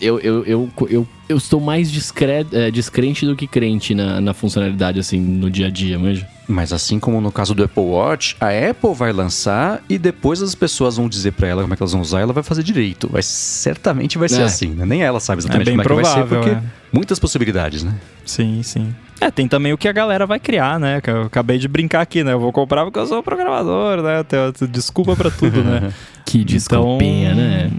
eu, 0.00 0.20
eu, 0.20 0.44
eu, 0.44 0.70
eu, 0.88 1.08
eu 1.28 1.36
estou 1.36 1.60
mais 1.60 1.90
discre 1.90 2.46
é, 2.52 2.70
descrente 2.70 3.26
do 3.26 3.34
que 3.36 3.46
crente 3.46 3.94
na, 3.94 4.20
na 4.20 4.32
funcionalidade, 4.34 5.00
assim, 5.00 5.18
no 5.18 5.50
dia 5.50 5.66
a 5.66 5.70
dia, 5.70 5.98
manja. 5.98 6.28
Mas 6.46 6.72
assim 6.72 6.98
como 6.98 7.20
no 7.20 7.32
caso 7.32 7.54
do 7.54 7.64
Apple 7.64 7.82
Watch, 7.82 8.36
a 8.40 8.48
Apple 8.48 8.94
vai 8.94 9.12
lançar 9.12 9.82
e 9.88 9.98
depois 9.98 10.42
as 10.42 10.54
pessoas 10.54 10.96
vão 10.96 11.08
dizer 11.08 11.32
para 11.32 11.48
ela 11.48 11.62
como 11.62 11.72
é 11.72 11.76
que 11.76 11.82
elas 11.82 11.92
vão 11.92 12.02
usar, 12.02 12.20
ela 12.20 12.32
vai 12.32 12.42
fazer 12.42 12.62
direito. 12.62 13.08
Vai 13.10 13.22
certamente 13.22 14.18
vai 14.18 14.28
ser 14.28 14.42
é. 14.42 14.44
assim, 14.44 14.68
né? 14.68 14.84
Nem 14.84 15.02
ela 15.02 15.20
sabe 15.20 15.40
exatamente 15.40 15.68
é 15.68 15.72
como 15.72 15.82
é 15.82 15.84
que 15.84 15.94
vai 15.94 16.04
ser, 16.04 16.26
porque 16.26 16.50
é. 16.50 16.62
muitas 16.92 17.18
possibilidades, 17.18 17.82
né? 17.82 17.94
Sim, 18.24 18.62
sim. 18.62 18.94
É, 19.20 19.30
tem 19.30 19.48
também 19.48 19.72
o 19.72 19.78
que 19.78 19.88
a 19.88 19.92
galera 19.92 20.26
vai 20.26 20.38
criar, 20.38 20.78
né? 20.78 21.00
Que 21.00 21.10
eu 21.10 21.22
acabei 21.22 21.58
de 21.58 21.68
brincar 21.68 22.02
aqui, 22.02 22.22
né? 22.22 22.32
Eu 22.32 22.40
vou 22.40 22.52
comprar 22.52 22.84
porque 22.84 22.98
eu 22.98 23.06
sou 23.06 23.22
programador, 23.22 24.02
né? 24.02 24.24
Desculpa 24.70 25.16
para 25.16 25.30
tudo, 25.30 25.62
né? 25.62 25.92
que 26.26 26.44
desculpinha, 26.44 27.32
então, 27.32 27.36
né? 27.42 27.70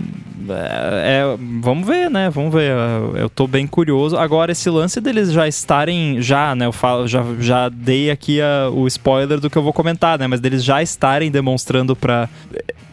É, 0.53 1.21
é, 1.21 1.37
vamos 1.61 1.87
ver, 1.87 2.09
né? 2.09 2.29
Vamos 2.29 2.53
ver. 2.53 2.71
Eu 3.15 3.29
tô 3.29 3.47
bem 3.47 3.65
curioso. 3.65 4.17
Agora, 4.17 4.51
esse 4.51 4.69
lance 4.69 4.99
deles 5.01 5.31
já 5.31 5.47
estarem. 5.47 6.21
Já, 6.21 6.55
né? 6.55 6.65
Eu 6.65 6.71
falo, 6.71 7.07
já, 7.07 7.23
já 7.39 7.69
dei 7.69 8.11
aqui 8.11 8.41
a, 8.41 8.69
o 8.69 8.87
spoiler 8.87 9.39
do 9.39 9.49
que 9.49 9.57
eu 9.57 9.63
vou 9.63 9.73
comentar, 9.73 10.19
né? 10.19 10.27
Mas 10.27 10.39
deles 10.39 10.63
já 10.63 10.81
estarem 10.81 11.31
demonstrando 11.31 11.95
para 11.95 12.29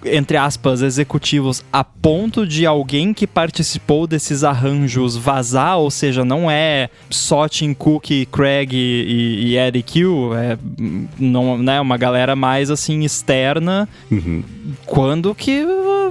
entre 0.05 0.36
aspas, 0.36 0.82
executivos 0.82 1.64
a 1.72 1.84
ponto 1.84 2.46
de 2.46 2.66
alguém 2.66 3.14
que 3.14 3.26
participou 3.26 4.07
desses 4.07 4.44
arranjos 4.44 5.16
vazar, 5.16 5.78
ou 5.78 5.90
seja, 5.90 6.24
não 6.24 6.50
é 6.50 6.88
só 7.11 7.48
Tim 7.48 7.74
Cook, 7.74 8.26
Craig 8.30 8.72
e, 8.72 9.53
e 9.53 9.57
Eric 9.57 9.82
Q, 9.82 10.34
é 10.34 10.59
não, 11.18 11.59
né, 11.59 11.80
uma 11.80 11.96
galera 11.96 12.34
mais 12.34 12.70
assim 12.70 13.03
externa. 13.03 13.88
Uhum. 14.11 14.42
Quando 14.86 15.34
que 15.34 15.64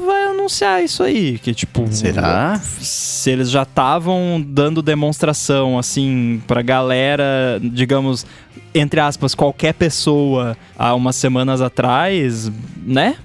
vai 0.05 0.23
anunciar 0.25 0.83
isso 0.83 1.03
aí? 1.03 1.39
Que 1.39 1.53
tipo, 1.53 1.87
será? 1.91 2.59
Se 2.59 3.29
eles 3.31 3.49
já 3.49 3.63
estavam 3.63 4.43
dando 4.45 4.81
demonstração 4.81 5.77
assim 5.77 6.41
pra 6.47 6.61
galera, 6.61 7.59
digamos, 7.61 8.25
entre 8.73 8.99
aspas, 8.99 9.35
qualquer 9.35 9.73
pessoa 9.73 10.57
há 10.77 10.93
umas 10.95 11.15
semanas 11.15 11.61
atrás, 11.61 12.51
né? 12.85 13.15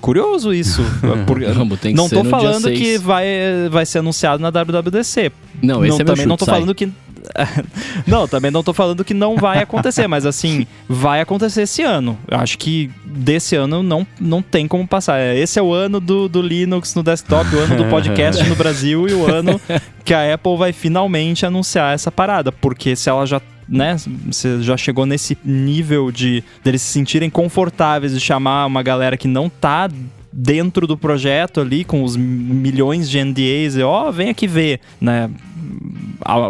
Curioso 0.00 0.52
isso. 0.52 0.82
Por, 1.26 1.42
Rambo, 1.42 1.76
tem 1.76 1.92
que 1.92 1.96
não 1.96 2.08
tô 2.08 2.24
falando 2.24 2.70
que 2.72 2.98
vai, 2.98 3.26
vai 3.70 3.86
ser 3.86 3.98
anunciado 3.98 4.42
na 4.42 4.50
WWDC. 4.50 5.30
Não, 5.62 5.84
esse 5.84 5.98
não, 5.98 6.00
é 6.00 6.04
também 6.04 6.26
não 6.26 6.36
tô 6.36 6.44
sai. 6.44 6.54
falando 6.54 6.74
que 6.74 6.90
não, 8.06 8.26
também 8.26 8.50
não 8.50 8.62
tô 8.62 8.72
falando 8.72 9.04
que 9.04 9.14
não 9.14 9.36
vai 9.36 9.58
acontecer, 9.58 10.06
mas 10.06 10.24
assim, 10.24 10.66
vai 10.88 11.20
acontecer 11.20 11.62
esse 11.62 11.82
ano. 11.82 12.18
Eu 12.28 12.38
acho 12.38 12.58
que 12.58 12.90
desse 13.04 13.56
ano 13.56 13.82
não, 13.82 14.06
não 14.18 14.42
tem 14.42 14.66
como 14.66 14.86
passar. 14.86 15.20
Esse 15.36 15.58
é 15.58 15.62
o 15.62 15.72
ano 15.72 16.00
do, 16.00 16.28
do 16.28 16.40
Linux 16.40 16.94
no 16.94 17.02
desktop, 17.02 17.54
o 17.54 17.58
ano 17.58 17.76
do 17.76 17.84
podcast 17.86 18.42
no 18.48 18.54
Brasil 18.56 19.06
e 19.08 19.12
o 19.12 19.26
ano 19.30 19.60
que 20.04 20.14
a 20.14 20.34
Apple 20.34 20.56
vai 20.56 20.72
finalmente 20.72 21.44
anunciar 21.44 21.94
essa 21.94 22.10
parada. 22.10 22.50
Porque 22.50 22.96
se 22.96 23.08
ela 23.08 23.26
já 23.26 23.40
né, 23.70 23.96
você 24.26 24.60
já 24.60 24.76
chegou 24.76 25.06
nesse 25.06 25.38
nível 25.44 26.10
de 26.10 26.42
deles 26.64 26.82
se 26.82 26.92
sentirem 26.92 27.30
confortáveis 27.30 28.12
de 28.12 28.20
chamar 28.20 28.66
uma 28.66 28.82
galera 28.82 29.16
que 29.16 29.28
não 29.28 29.48
tá 29.48 29.88
dentro 30.32 30.86
do 30.86 30.96
projeto 30.96 31.60
ali 31.60 31.84
com 31.84 32.02
os 32.02 32.16
milhões 32.16 33.08
de 33.08 33.22
NDAs 33.22 33.76
e 33.76 33.82
ó, 33.82 34.08
oh, 34.08 34.12
vem 34.12 34.28
aqui 34.28 34.46
ver, 34.46 34.80
né? 35.00 35.30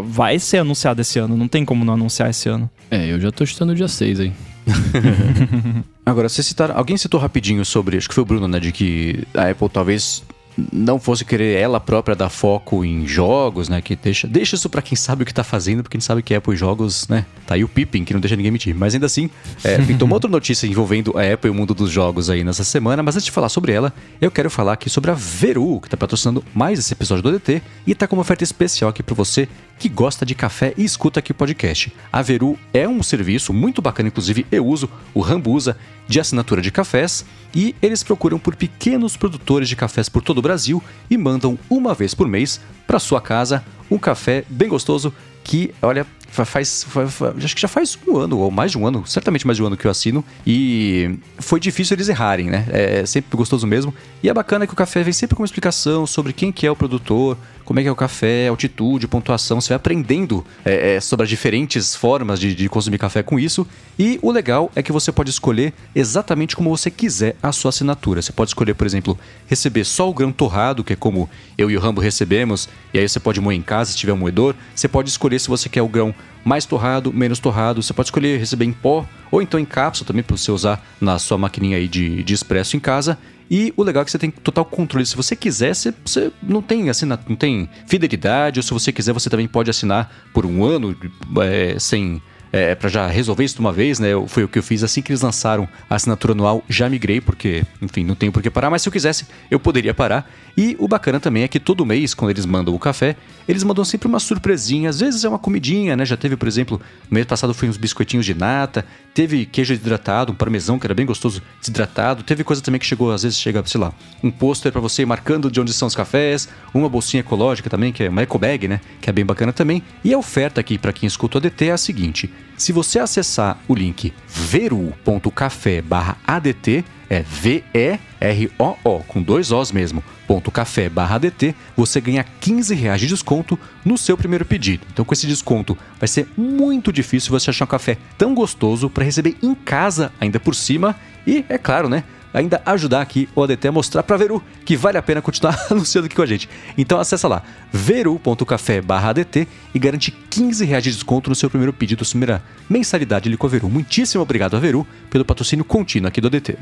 Vai 0.04 0.38
ser 0.38 0.58
anunciado 0.58 1.00
esse 1.00 1.18
ano, 1.18 1.36
não 1.36 1.46
tem 1.46 1.64
como 1.64 1.84
não 1.84 1.94
anunciar 1.94 2.30
esse 2.30 2.48
ano. 2.48 2.68
É, 2.90 3.10
eu 3.10 3.20
já 3.20 3.30
tô 3.30 3.44
chutando 3.46 3.74
dia 3.74 3.88
6 3.88 4.20
aí. 4.20 4.32
Agora, 6.04 6.28
você 6.28 6.42
citar, 6.42 6.70
alguém 6.72 6.96
citou 6.96 7.20
rapidinho 7.20 7.64
sobre, 7.64 7.96
acho 7.96 8.08
que 8.08 8.14
foi 8.14 8.22
o 8.22 8.26
Bruno, 8.26 8.48
né, 8.48 8.58
de 8.58 8.72
que 8.72 9.22
a 9.34 9.48
Apple 9.48 9.68
talvez 9.68 10.24
não 10.72 10.98
fosse 10.98 11.24
querer 11.24 11.56
ela 11.56 11.80
própria 11.80 12.14
dar 12.14 12.28
foco 12.28 12.84
em 12.84 13.06
jogos, 13.06 13.68
né? 13.68 13.80
Que 13.80 13.96
deixa, 13.96 14.26
deixa 14.26 14.56
isso 14.56 14.68
para 14.68 14.82
quem 14.82 14.96
sabe 14.96 15.22
o 15.22 15.26
que 15.26 15.32
tá 15.32 15.44
fazendo, 15.44 15.82
porque 15.82 15.96
gente 15.96 16.06
sabe 16.06 16.22
que 16.22 16.34
Apple 16.34 16.54
e 16.54 16.56
jogos, 16.56 17.06
né? 17.08 17.24
Tá 17.46 17.54
aí 17.54 17.64
o 17.64 17.68
Pippin, 17.68 18.04
que 18.04 18.12
não 18.12 18.20
deixa 18.20 18.36
ninguém 18.36 18.50
mentir. 18.50 18.74
Mas 18.74 18.94
ainda 18.94 19.06
assim, 19.06 19.30
é, 19.62 19.78
pintou 19.82 20.06
uma 20.06 20.16
outra 20.16 20.30
notícia 20.30 20.66
envolvendo 20.66 21.16
a 21.16 21.32
Apple 21.32 21.48
e 21.48 21.50
o 21.50 21.54
mundo 21.54 21.74
dos 21.74 21.90
jogos 21.90 22.28
aí 22.28 22.42
nessa 22.42 22.64
semana. 22.64 23.02
Mas 23.02 23.16
antes 23.16 23.26
de 23.26 23.30
falar 23.30 23.48
sobre 23.48 23.72
ela, 23.72 23.92
eu 24.20 24.30
quero 24.30 24.50
falar 24.50 24.72
aqui 24.72 24.90
sobre 24.90 25.10
a 25.10 25.14
Veru, 25.14 25.80
que 25.80 25.88
tá 25.88 25.96
patrocinando 25.96 26.44
mais 26.54 26.78
esse 26.78 26.92
episódio 26.92 27.22
do 27.22 27.28
ADT 27.30 27.62
e 27.86 27.94
tá 27.94 28.06
com 28.06 28.16
uma 28.16 28.22
oferta 28.22 28.44
especial 28.44 28.90
aqui 28.90 29.02
para 29.02 29.14
você 29.14 29.48
que 29.78 29.88
gosta 29.88 30.26
de 30.26 30.34
café 30.34 30.74
e 30.76 30.84
escuta 30.84 31.20
aqui 31.20 31.32
o 31.32 31.34
podcast. 31.34 31.92
A 32.12 32.20
Veru 32.20 32.58
é 32.72 32.86
um 32.86 33.02
serviço 33.02 33.52
muito 33.52 33.80
bacana, 33.80 34.08
inclusive 34.08 34.46
eu 34.52 34.66
uso, 34.66 34.90
o 35.14 35.20
Rambo 35.20 35.52
usa, 35.52 35.76
de 36.10 36.18
assinatura 36.18 36.60
de 36.60 36.72
cafés 36.72 37.24
e 37.54 37.72
eles 37.80 38.02
procuram 38.02 38.36
por 38.36 38.56
pequenos 38.56 39.16
produtores 39.16 39.68
de 39.68 39.76
cafés 39.76 40.08
por 40.08 40.22
todo 40.22 40.38
o 40.38 40.42
Brasil 40.42 40.82
e 41.08 41.16
mandam 41.16 41.56
uma 41.70 41.94
vez 41.94 42.14
por 42.14 42.26
mês 42.26 42.60
para 42.84 42.98
sua 42.98 43.20
casa 43.20 43.64
um 43.88 43.96
café 43.96 44.44
bem 44.48 44.68
gostoso 44.68 45.14
que, 45.44 45.72
olha, 45.80 46.04
faz, 46.28 46.84
faz, 46.84 47.14
faz, 47.14 47.44
acho 47.44 47.54
que 47.54 47.60
já 47.60 47.68
faz 47.68 47.96
um 48.06 48.16
ano, 48.16 48.38
ou 48.38 48.50
mais 48.50 48.72
de 48.72 48.78
um 48.78 48.86
ano, 48.86 49.04
certamente 49.06 49.46
mais 49.46 49.56
de 49.56 49.62
um 49.62 49.66
ano 49.66 49.76
que 49.76 49.86
eu 49.86 49.90
assino, 49.90 50.24
e 50.46 51.18
foi 51.38 51.58
difícil 51.58 51.94
eles 51.94 52.08
errarem, 52.08 52.50
né? 52.50 52.66
É 52.70 53.06
sempre 53.06 53.36
gostoso 53.36 53.66
mesmo. 53.66 53.94
E 54.22 54.28
é 54.28 54.34
bacana 54.34 54.66
que 54.66 54.72
o 54.72 54.76
café 54.76 55.02
vem 55.02 55.12
sempre 55.12 55.36
com 55.36 55.42
uma 55.42 55.46
explicação 55.46 56.06
sobre 56.06 56.32
quem 56.32 56.52
que 56.52 56.66
é 56.66 56.70
o 56.70 56.76
produtor, 56.76 57.38
como 57.70 57.78
é 57.78 57.84
que 57.84 57.88
é 57.88 57.92
o 57.92 57.94
café, 57.94 58.48
altitude, 58.48 59.06
pontuação. 59.06 59.60
Você 59.60 59.68
vai 59.68 59.76
aprendendo 59.76 60.44
é, 60.64 60.96
é, 60.96 61.00
sobre 61.00 61.22
as 61.22 61.30
diferentes 61.30 61.94
formas 61.94 62.40
de, 62.40 62.52
de, 62.52 62.68
consumir 62.68 62.98
café 62.98 63.22
com 63.22 63.38
isso. 63.38 63.64
E 63.96 64.18
o 64.22 64.32
legal 64.32 64.72
é 64.74 64.82
que 64.82 64.90
você 64.90 65.12
pode 65.12 65.30
escolher 65.30 65.72
exatamente 65.94 66.56
como 66.56 66.76
você 66.76 66.90
quiser 66.90 67.36
a 67.40 67.52
sua 67.52 67.68
assinatura. 67.68 68.20
Você 68.20 68.32
pode 68.32 68.50
escolher, 68.50 68.74
por 68.74 68.88
exemplo, 68.88 69.16
receber 69.46 69.84
só 69.84 70.10
o 70.10 70.12
grão 70.12 70.32
torrado, 70.32 70.82
que 70.82 70.94
é 70.94 70.96
como 70.96 71.30
eu 71.56 71.70
e 71.70 71.76
o 71.76 71.80
Rambo 71.80 72.00
recebemos, 72.00 72.68
e 72.92 72.98
aí 72.98 73.08
você 73.08 73.20
pode 73.20 73.40
moer 73.40 73.56
em 73.56 73.62
casa 73.62 73.92
se 73.92 73.96
tiver 73.96 74.14
um 74.14 74.16
moedor. 74.16 74.56
Você 74.74 74.88
pode 74.88 75.08
escolher 75.08 75.38
se 75.38 75.46
você 75.46 75.68
quer 75.68 75.82
o 75.82 75.88
grão 75.88 76.12
mais 76.44 76.64
torrado, 76.64 77.12
menos 77.12 77.38
torrado. 77.38 77.82
Você 77.82 77.92
pode 77.92 78.08
escolher 78.08 78.38
receber 78.38 78.64
em 78.64 78.72
pó 78.72 79.06
ou 79.30 79.40
então 79.40 79.58
em 79.58 79.64
cápsula 79.64 80.06
também 80.06 80.22
para 80.22 80.36
você 80.36 80.50
usar 80.50 80.84
na 81.00 81.18
sua 81.18 81.38
maquininha 81.38 81.76
aí 81.76 81.88
de, 81.88 82.22
de 82.22 82.34
expresso 82.34 82.76
em 82.76 82.80
casa. 82.80 83.18
E 83.50 83.74
o 83.76 83.82
legal 83.82 84.02
é 84.02 84.04
que 84.04 84.12
você 84.12 84.18
tem 84.18 84.30
total 84.30 84.64
controle. 84.64 85.04
Se 85.04 85.16
você 85.16 85.34
quiser, 85.34 85.74
você, 85.74 85.92
você 86.04 86.32
não 86.40 86.62
tem 86.62 86.88
assina, 86.88 87.18
não 87.28 87.34
tem 87.34 87.68
fidelidade, 87.86 88.60
ou 88.60 88.62
se 88.62 88.72
você 88.72 88.92
quiser, 88.92 89.12
você 89.12 89.28
também 89.28 89.48
pode 89.48 89.68
assinar 89.68 90.12
por 90.32 90.46
um 90.46 90.64
ano 90.64 90.96
é, 91.42 91.76
sem 91.78 92.22
é, 92.52 92.74
para 92.74 92.88
já 92.88 93.06
resolver 93.06 93.44
isso 93.44 93.54
de 93.54 93.60
uma 93.60 93.72
vez, 93.72 93.98
né? 93.98 94.08
Foi 94.26 94.44
o 94.44 94.48
que 94.48 94.58
eu 94.58 94.62
fiz 94.62 94.82
assim 94.82 95.02
que 95.02 95.12
eles 95.12 95.22
lançaram 95.22 95.68
a 95.88 95.94
assinatura 95.94 96.32
anual, 96.32 96.64
já 96.68 96.88
migrei, 96.88 97.20
porque, 97.20 97.64
enfim, 97.80 98.04
não 98.04 98.14
tenho 98.14 98.32
por 98.32 98.42
que 98.42 98.50
parar, 98.50 98.70
mas 98.70 98.82
se 98.82 98.88
eu 98.88 98.92
quisesse, 98.92 99.26
eu 99.50 99.60
poderia 99.60 99.94
parar. 99.94 100.30
E 100.56 100.76
o 100.78 100.88
bacana 100.88 101.20
também 101.20 101.44
é 101.44 101.48
que 101.48 101.60
todo 101.60 101.86
mês, 101.86 102.12
quando 102.12 102.30
eles 102.30 102.44
mandam 102.44 102.74
o 102.74 102.78
café, 102.78 103.16
eles 103.48 103.62
mandam 103.62 103.84
sempre 103.84 104.08
uma 104.08 104.18
surpresinha. 104.18 104.90
Às 104.90 105.00
vezes 105.00 105.24
é 105.24 105.28
uma 105.28 105.38
comidinha, 105.38 105.96
né? 105.96 106.04
Já 106.04 106.16
teve, 106.16 106.36
por 106.36 106.48
exemplo, 106.48 106.80
no 107.08 107.14
mês 107.14 107.26
passado 107.26 107.54
foi 107.54 107.68
uns 107.68 107.76
biscoitinhos 107.76 108.26
de 108.26 108.34
nata, 108.34 108.84
teve 109.14 109.46
queijo 109.46 109.72
desidratado, 109.74 110.32
um 110.32 110.34
parmesão 110.34 110.78
que 110.78 110.86
era 110.86 110.94
bem 110.94 111.06
gostoso, 111.06 111.40
desidratado. 111.60 112.22
Teve 112.22 112.44
coisa 112.44 112.60
também 112.60 112.78
que 112.78 112.86
chegou, 112.86 113.12
às 113.12 113.22
vezes 113.22 113.38
chega, 113.38 113.62
sei 113.64 113.80
lá, 113.80 113.92
um 114.22 114.30
pôster 114.30 114.72
para 114.72 114.80
você 114.80 115.06
marcando 115.06 115.50
de 115.50 115.60
onde 115.60 115.72
são 115.72 115.86
os 115.88 115.94
cafés, 115.94 116.48
uma 116.74 116.88
bolsinha 116.88 117.20
ecológica 117.20 117.70
também, 117.70 117.92
que 117.92 118.02
é 118.02 118.08
uma 118.08 118.22
eco 118.22 118.38
bag, 118.38 118.68
né? 118.68 118.80
Que 119.00 119.08
é 119.08 119.12
bem 119.12 119.24
bacana 119.24 119.52
também. 119.52 119.82
E 120.04 120.12
a 120.12 120.18
oferta 120.18 120.60
aqui 120.60 120.78
para 120.78 120.92
quem 120.92 121.06
escuta 121.06 121.38
o 121.38 121.40
ADT 121.40 121.66
é 121.66 121.72
a 121.72 121.78
seguinte: 121.78 122.30
se 122.60 122.72
você 122.72 122.98
acessar 122.98 123.58
o 123.66 123.74
link 123.74 124.12
veru.café/adt, 124.28 126.84
é 127.08 127.22
V-E-R-O-O, 127.22 128.98
com 129.08 129.20
dois 129.20 129.50
Os 129.50 129.72
mesmo, 129.72 130.04
ponto 130.28 130.50
café 130.50 130.88
barra 130.88 131.16
ADT, 131.16 131.56
você 131.76 132.00
ganha 132.00 132.22
15 132.22 132.72
reais 132.74 133.00
de 133.00 133.08
desconto 133.08 133.58
no 133.84 133.98
seu 133.98 134.16
primeiro 134.16 134.44
pedido. 134.44 134.86
Então 134.92 135.04
com 135.04 135.12
esse 135.12 135.26
desconto 135.26 135.76
vai 135.98 136.06
ser 136.06 136.28
muito 136.36 136.92
difícil 136.92 137.30
você 137.30 137.50
achar 137.50 137.64
um 137.64 137.68
café 137.68 137.96
tão 138.16 138.32
gostoso 138.32 138.88
para 138.88 139.04
receber 139.04 139.36
em 139.42 139.54
casa 139.54 140.12
ainda 140.20 140.38
por 140.38 140.54
cima 140.54 140.94
e, 141.26 141.44
é 141.48 141.58
claro, 141.58 141.88
né? 141.88 142.04
Ainda 142.32 142.60
ajudar 142.66 143.00
aqui 143.00 143.28
o 143.34 143.42
ADT 143.42 143.68
a 143.68 143.72
mostrar 143.72 144.02
para 144.02 144.16
Veru 144.16 144.42
que 144.64 144.76
vale 144.76 144.98
a 144.98 145.02
pena 145.02 145.20
continuar 145.20 145.58
anunciando 145.70 146.06
aqui 146.06 146.16
com 146.16 146.22
a 146.22 146.26
gente. 146.26 146.48
Então 146.76 146.98
acessa 146.98 147.28
lá 147.28 147.42
veru.café/adt 147.72 149.48
e 149.74 149.78
garante 149.78 150.10
15 150.10 150.64
reais 150.64 150.84
de 150.84 150.90
desconto 150.90 151.30
no 151.30 151.36
seu 151.36 151.50
primeiro 151.50 151.72
pedido, 151.72 152.04
sua 152.04 152.12
primeira 152.12 152.42
mensalidade 152.68 153.28
ali 153.28 153.36
com 153.36 153.46
a 153.46 153.50
Veru. 153.50 153.68
Muitíssimo 153.68 154.22
obrigado 154.22 154.56
a 154.56 154.60
Veru 154.60 154.86
pelo 155.10 155.24
patrocínio 155.24 155.64
contínuo 155.64 156.08
aqui 156.08 156.20
do 156.20 156.28
ADT. 156.28 156.56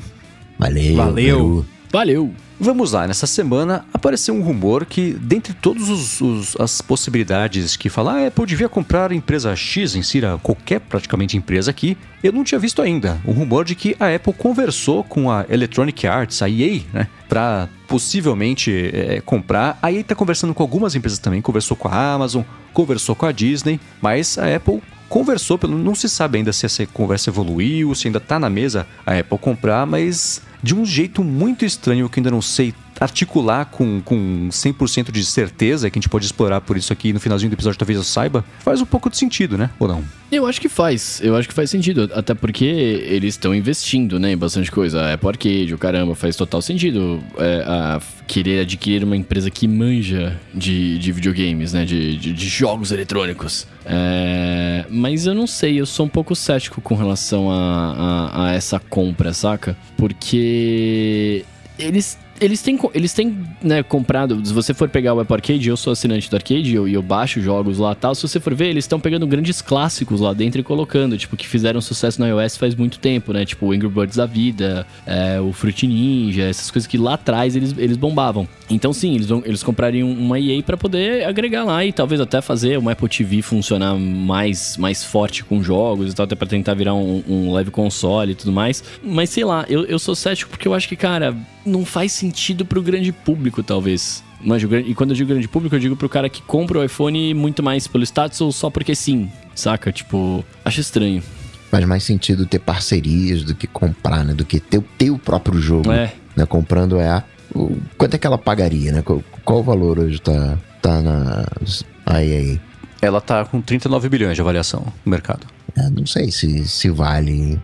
Valeu. 0.58 0.96
Valeu. 0.96 1.36
Veru. 1.36 1.77
Valeu! 1.90 2.34
Vamos 2.60 2.92
lá, 2.92 3.06
nessa 3.06 3.26
semana 3.26 3.86
apareceu 3.94 4.34
um 4.34 4.42
rumor 4.42 4.84
que, 4.84 5.12
dentre 5.12 5.54
todas 5.54 6.20
as 6.58 6.82
possibilidades 6.82 7.76
que 7.76 7.88
falar, 7.88 8.18
ah, 8.18 8.26
Apple 8.26 8.46
devia 8.46 8.68
comprar 8.68 9.12
a 9.12 9.14
empresa 9.14 9.54
X, 9.54 9.94
insira 9.94 10.38
qualquer 10.42 10.80
praticamente 10.80 11.36
empresa 11.36 11.70
aqui, 11.70 11.96
eu 12.22 12.32
não 12.32 12.42
tinha 12.42 12.58
visto 12.58 12.82
ainda. 12.82 13.18
Um 13.24 13.32
rumor 13.32 13.64
de 13.64 13.76
que 13.76 13.96
a 13.98 14.12
Apple 14.12 14.32
conversou 14.32 15.04
com 15.04 15.30
a 15.30 15.46
Electronic 15.48 16.06
Arts, 16.06 16.42
a 16.42 16.50
EA, 16.50 16.80
né, 16.92 17.06
para 17.28 17.68
possivelmente 17.86 18.90
é, 18.92 19.20
comprar. 19.20 19.78
A 19.80 19.92
EA 19.92 20.00
está 20.00 20.16
conversando 20.16 20.52
com 20.52 20.62
algumas 20.62 20.96
empresas 20.96 21.20
também, 21.20 21.40
conversou 21.40 21.76
com 21.76 21.88
a 21.88 22.12
Amazon, 22.12 22.42
conversou 22.74 23.14
com 23.14 23.24
a 23.24 23.32
Disney, 23.32 23.80
mas 24.02 24.36
a 24.36 24.54
Apple 24.54 24.82
conversou, 25.08 25.58
não 25.68 25.94
se 25.94 26.08
sabe 26.08 26.38
ainda 26.38 26.52
se 26.52 26.66
essa 26.66 26.86
conversa 26.86 27.30
evoluiu, 27.30 27.94
se 27.94 28.08
ainda 28.08 28.18
está 28.18 28.38
na 28.38 28.50
mesa 28.50 28.86
a 29.06 29.18
Apple 29.18 29.38
comprar, 29.38 29.86
mas 29.86 30.42
de 30.62 30.74
um 30.74 30.84
jeito 30.84 31.22
muito 31.24 31.64
estranho 31.64 32.08
que 32.08 32.20
ainda 32.20 32.30
não 32.30 32.42
sei 32.42 32.74
articular 33.00 33.66
com, 33.66 34.00
com 34.00 34.48
100% 34.50 35.10
de 35.10 35.24
certeza, 35.24 35.90
que 35.90 35.98
a 35.98 36.00
gente 36.00 36.08
pode 36.08 36.26
explorar 36.26 36.60
por 36.60 36.76
isso 36.76 36.92
aqui 36.92 37.12
no 37.12 37.20
finalzinho 37.20 37.50
do 37.50 37.54
episódio, 37.54 37.78
talvez 37.78 37.96
eu 37.96 38.04
saiba, 38.04 38.44
faz 38.60 38.80
um 38.80 38.86
pouco 38.86 39.08
de 39.08 39.16
sentido, 39.16 39.56
né? 39.56 39.70
Ou 39.78 39.86
não? 39.86 40.04
Eu 40.30 40.46
acho 40.46 40.60
que 40.60 40.68
faz, 40.68 41.20
eu 41.22 41.34
acho 41.36 41.48
que 41.48 41.54
faz 41.54 41.70
sentido, 41.70 42.10
até 42.12 42.34
porque 42.34 42.64
eles 42.64 43.34
estão 43.34 43.54
investindo, 43.54 44.20
né, 44.20 44.32
em 44.32 44.36
bastante 44.36 44.70
coisa. 44.70 45.00
A 45.00 45.14
Apple 45.14 45.28
Arcade, 45.28 45.74
o 45.74 45.78
caramba, 45.78 46.14
faz 46.14 46.36
total 46.36 46.60
sentido 46.60 47.22
é, 47.38 47.64
a 47.66 48.00
querer 48.26 48.60
adquirir 48.60 49.04
uma 49.04 49.16
empresa 49.16 49.50
que 49.50 49.66
manja 49.66 50.38
de, 50.52 50.98
de 50.98 51.12
videogames, 51.12 51.72
né, 51.72 51.86
de, 51.86 52.18
de, 52.18 52.32
de 52.34 52.48
jogos 52.48 52.92
eletrônicos. 52.92 53.66
É, 53.86 54.84
mas 54.90 55.24
eu 55.24 55.34
não 55.34 55.46
sei, 55.46 55.80
eu 55.80 55.86
sou 55.86 56.04
um 56.04 56.10
pouco 56.10 56.36
cético 56.36 56.82
com 56.82 56.94
relação 56.94 57.50
a, 57.50 57.94
a, 58.34 58.48
a 58.48 58.52
essa 58.52 58.78
compra, 58.78 59.32
saca? 59.32 59.74
Porque 59.96 61.42
eles 61.78 62.18
eles 62.40 62.62
têm, 62.62 62.78
eles 62.94 63.12
têm 63.12 63.36
né, 63.62 63.82
comprado. 63.82 64.44
Se 64.44 64.52
você 64.52 64.72
for 64.74 64.88
pegar 64.88 65.14
o 65.14 65.20
Apple 65.20 65.34
Arcade, 65.34 65.68
eu 65.68 65.76
sou 65.76 65.92
assinante 65.92 66.30
do 66.30 66.36
Arcade 66.36 66.70
e 66.70 66.74
eu, 66.74 66.88
eu 66.88 67.02
baixo 67.02 67.40
jogos 67.40 67.78
lá 67.78 67.94
tal. 67.94 68.14
Se 68.14 68.22
você 68.22 68.40
for 68.40 68.54
ver, 68.54 68.68
eles 68.68 68.84
estão 68.84 69.00
pegando 69.00 69.26
grandes 69.26 69.60
clássicos 69.60 70.20
lá 70.20 70.32
dentro 70.32 70.60
e 70.60 70.64
colocando, 70.64 71.16
tipo, 71.16 71.36
que 71.36 71.46
fizeram 71.46 71.80
sucesso 71.80 72.20
no 72.20 72.26
iOS 72.26 72.56
faz 72.56 72.74
muito 72.74 72.98
tempo, 72.98 73.32
né? 73.32 73.44
Tipo, 73.44 73.66
o 73.66 73.72
Angry 73.72 73.88
Birds 73.88 74.16
da 74.16 74.26
vida, 74.26 74.86
é, 75.06 75.40
o 75.40 75.52
Fruit 75.52 75.86
Ninja, 75.86 76.44
essas 76.44 76.70
coisas 76.70 76.86
que 76.86 76.98
lá 76.98 77.14
atrás 77.14 77.56
eles, 77.56 77.74
eles 77.76 77.96
bombavam. 77.96 78.48
Então, 78.70 78.92
sim, 78.92 79.14
eles, 79.14 79.26
vão, 79.26 79.42
eles 79.44 79.62
comprariam 79.62 80.10
uma 80.10 80.38
EA 80.38 80.62
pra 80.62 80.76
poder 80.76 81.24
agregar 81.26 81.64
lá 81.64 81.84
e 81.84 81.92
talvez 81.92 82.20
até 82.20 82.40
fazer 82.40 82.78
uma 82.78 82.92
Apple 82.92 83.08
TV 83.08 83.42
funcionar 83.42 83.94
mais, 83.94 84.76
mais 84.76 85.02
forte 85.02 85.44
com 85.44 85.62
jogos 85.62 86.12
e 86.12 86.14
tal, 86.14 86.24
até 86.24 86.34
pra 86.34 86.46
tentar 86.46 86.74
virar 86.74 86.94
um, 86.94 87.22
um 87.28 87.52
leve 87.52 87.70
console 87.70 88.32
e 88.32 88.34
tudo 88.34 88.52
mais. 88.52 88.82
Mas 89.02 89.30
sei 89.30 89.44
lá, 89.44 89.64
eu, 89.68 89.84
eu 89.84 89.98
sou 89.98 90.14
cético 90.14 90.50
porque 90.50 90.68
eu 90.68 90.74
acho 90.74 90.88
que, 90.88 90.96
cara, 90.96 91.34
não 91.64 91.84
faz 91.84 92.12
sentido 92.12 92.27
pro 92.64 92.82
grande 92.82 93.12
público, 93.12 93.62
talvez. 93.62 94.22
Mas 94.40 94.62
gran- 94.64 94.80
E 94.80 94.94
quando 94.94 95.10
eu 95.10 95.16
digo 95.16 95.28
grande 95.30 95.48
público, 95.48 95.74
eu 95.74 95.80
digo 95.80 95.96
pro 95.96 96.08
cara 96.08 96.28
que 96.28 96.40
compra 96.42 96.78
o 96.78 96.84
iPhone 96.84 97.34
muito 97.34 97.62
mais 97.62 97.86
pelo 97.86 98.04
status 98.04 98.40
ou 98.40 98.52
só 98.52 98.70
porque 98.70 98.94
sim, 98.94 99.30
saca? 99.54 99.90
Tipo, 99.92 100.44
acho 100.64 100.80
estranho. 100.80 101.22
Faz 101.70 101.84
mais 101.84 102.02
sentido 102.04 102.46
ter 102.46 102.60
parcerias 102.60 103.42
do 103.42 103.54
que 103.54 103.66
comprar, 103.66 104.24
né? 104.24 104.32
Do 104.32 104.44
que 104.44 104.58
ter, 104.60 104.80
ter 104.96 105.10
o 105.10 105.18
próprio 105.18 105.60
jogo. 105.60 105.90
É. 105.92 106.12
Né? 106.36 106.46
Comprando 106.46 106.98
é 106.98 107.08
a. 107.08 107.24
o- 107.54 107.76
quanto 107.98 108.14
é 108.14 108.18
que 108.18 108.26
ela 108.26 108.38
pagaria, 108.38 108.92
né? 108.92 109.02
Qual, 109.02 109.22
qual 109.44 109.58
o 109.60 109.62
valor 109.62 109.98
hoje 109.98 110.20
tá, 110.20 110.56
tá 110.80 111.02
na 111.02 112.24
EA? 112.24 112.58
Ela 113.02 113.20
tá 113.20 113.44
com 113.44 113.60
39 113.60 114.08
bilhões 114.08 114.34
de 114.34 114.40
avaliação 114.40 114.80
no 115.04 115.10
mercado. 115.10 115.46
É, 115.76 115.90
não 115.90 116.06
sei 116.06 116.30
se, 116.30 116.66
se 116.66 116.88
vale, 116.90 117.60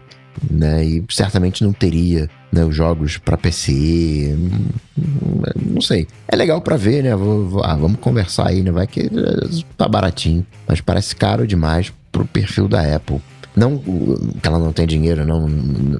né? 0.50 0.84
E 0.84 1.04
certamente 1.10 1.62
não 1.64 1.72
teria 1.72 2.28
né, 2.52 2.64
os 2.64 2.74
jogos 2.74 3.18
pra 3.18 3.36
PC. 3.36 4.36
Não, 5.72 5.80
sei. 5.80 6.06
É 6.28 6.36
legal 6.36 6.60
pra 6.60 6.76
ver, 6.76 7.02
né? 7.04 7.14
Vou- 7.16 7.46
vou- 7.48 7.64
ah, 7.64 7.74
vamos 7.76 7.98
conversar 8.00 8.48
aí, 8.48 8.62
né? 8.62 8.70
Vai 8.70 8.86
que 8.86 9.00
eh, 9.00 9.62
tá 9.76 9.88
baratinho. 9.88 10.44
Mas 10.66 10.80
parece 10.80 11.14
caro 11.16 11.46
demais 11.46 11.92
pro 12.12 12.24
perfil 12.24 12.68
da 12.68 12.94
Apple. 12.94 13.20
Não 13.56 13.78
que 13.78 14.48
ela 14.48 14.58
não 14.58 14.72
tem 14.72 14.86
dinheiro, 14.86 15.24
não, 15.24 15.48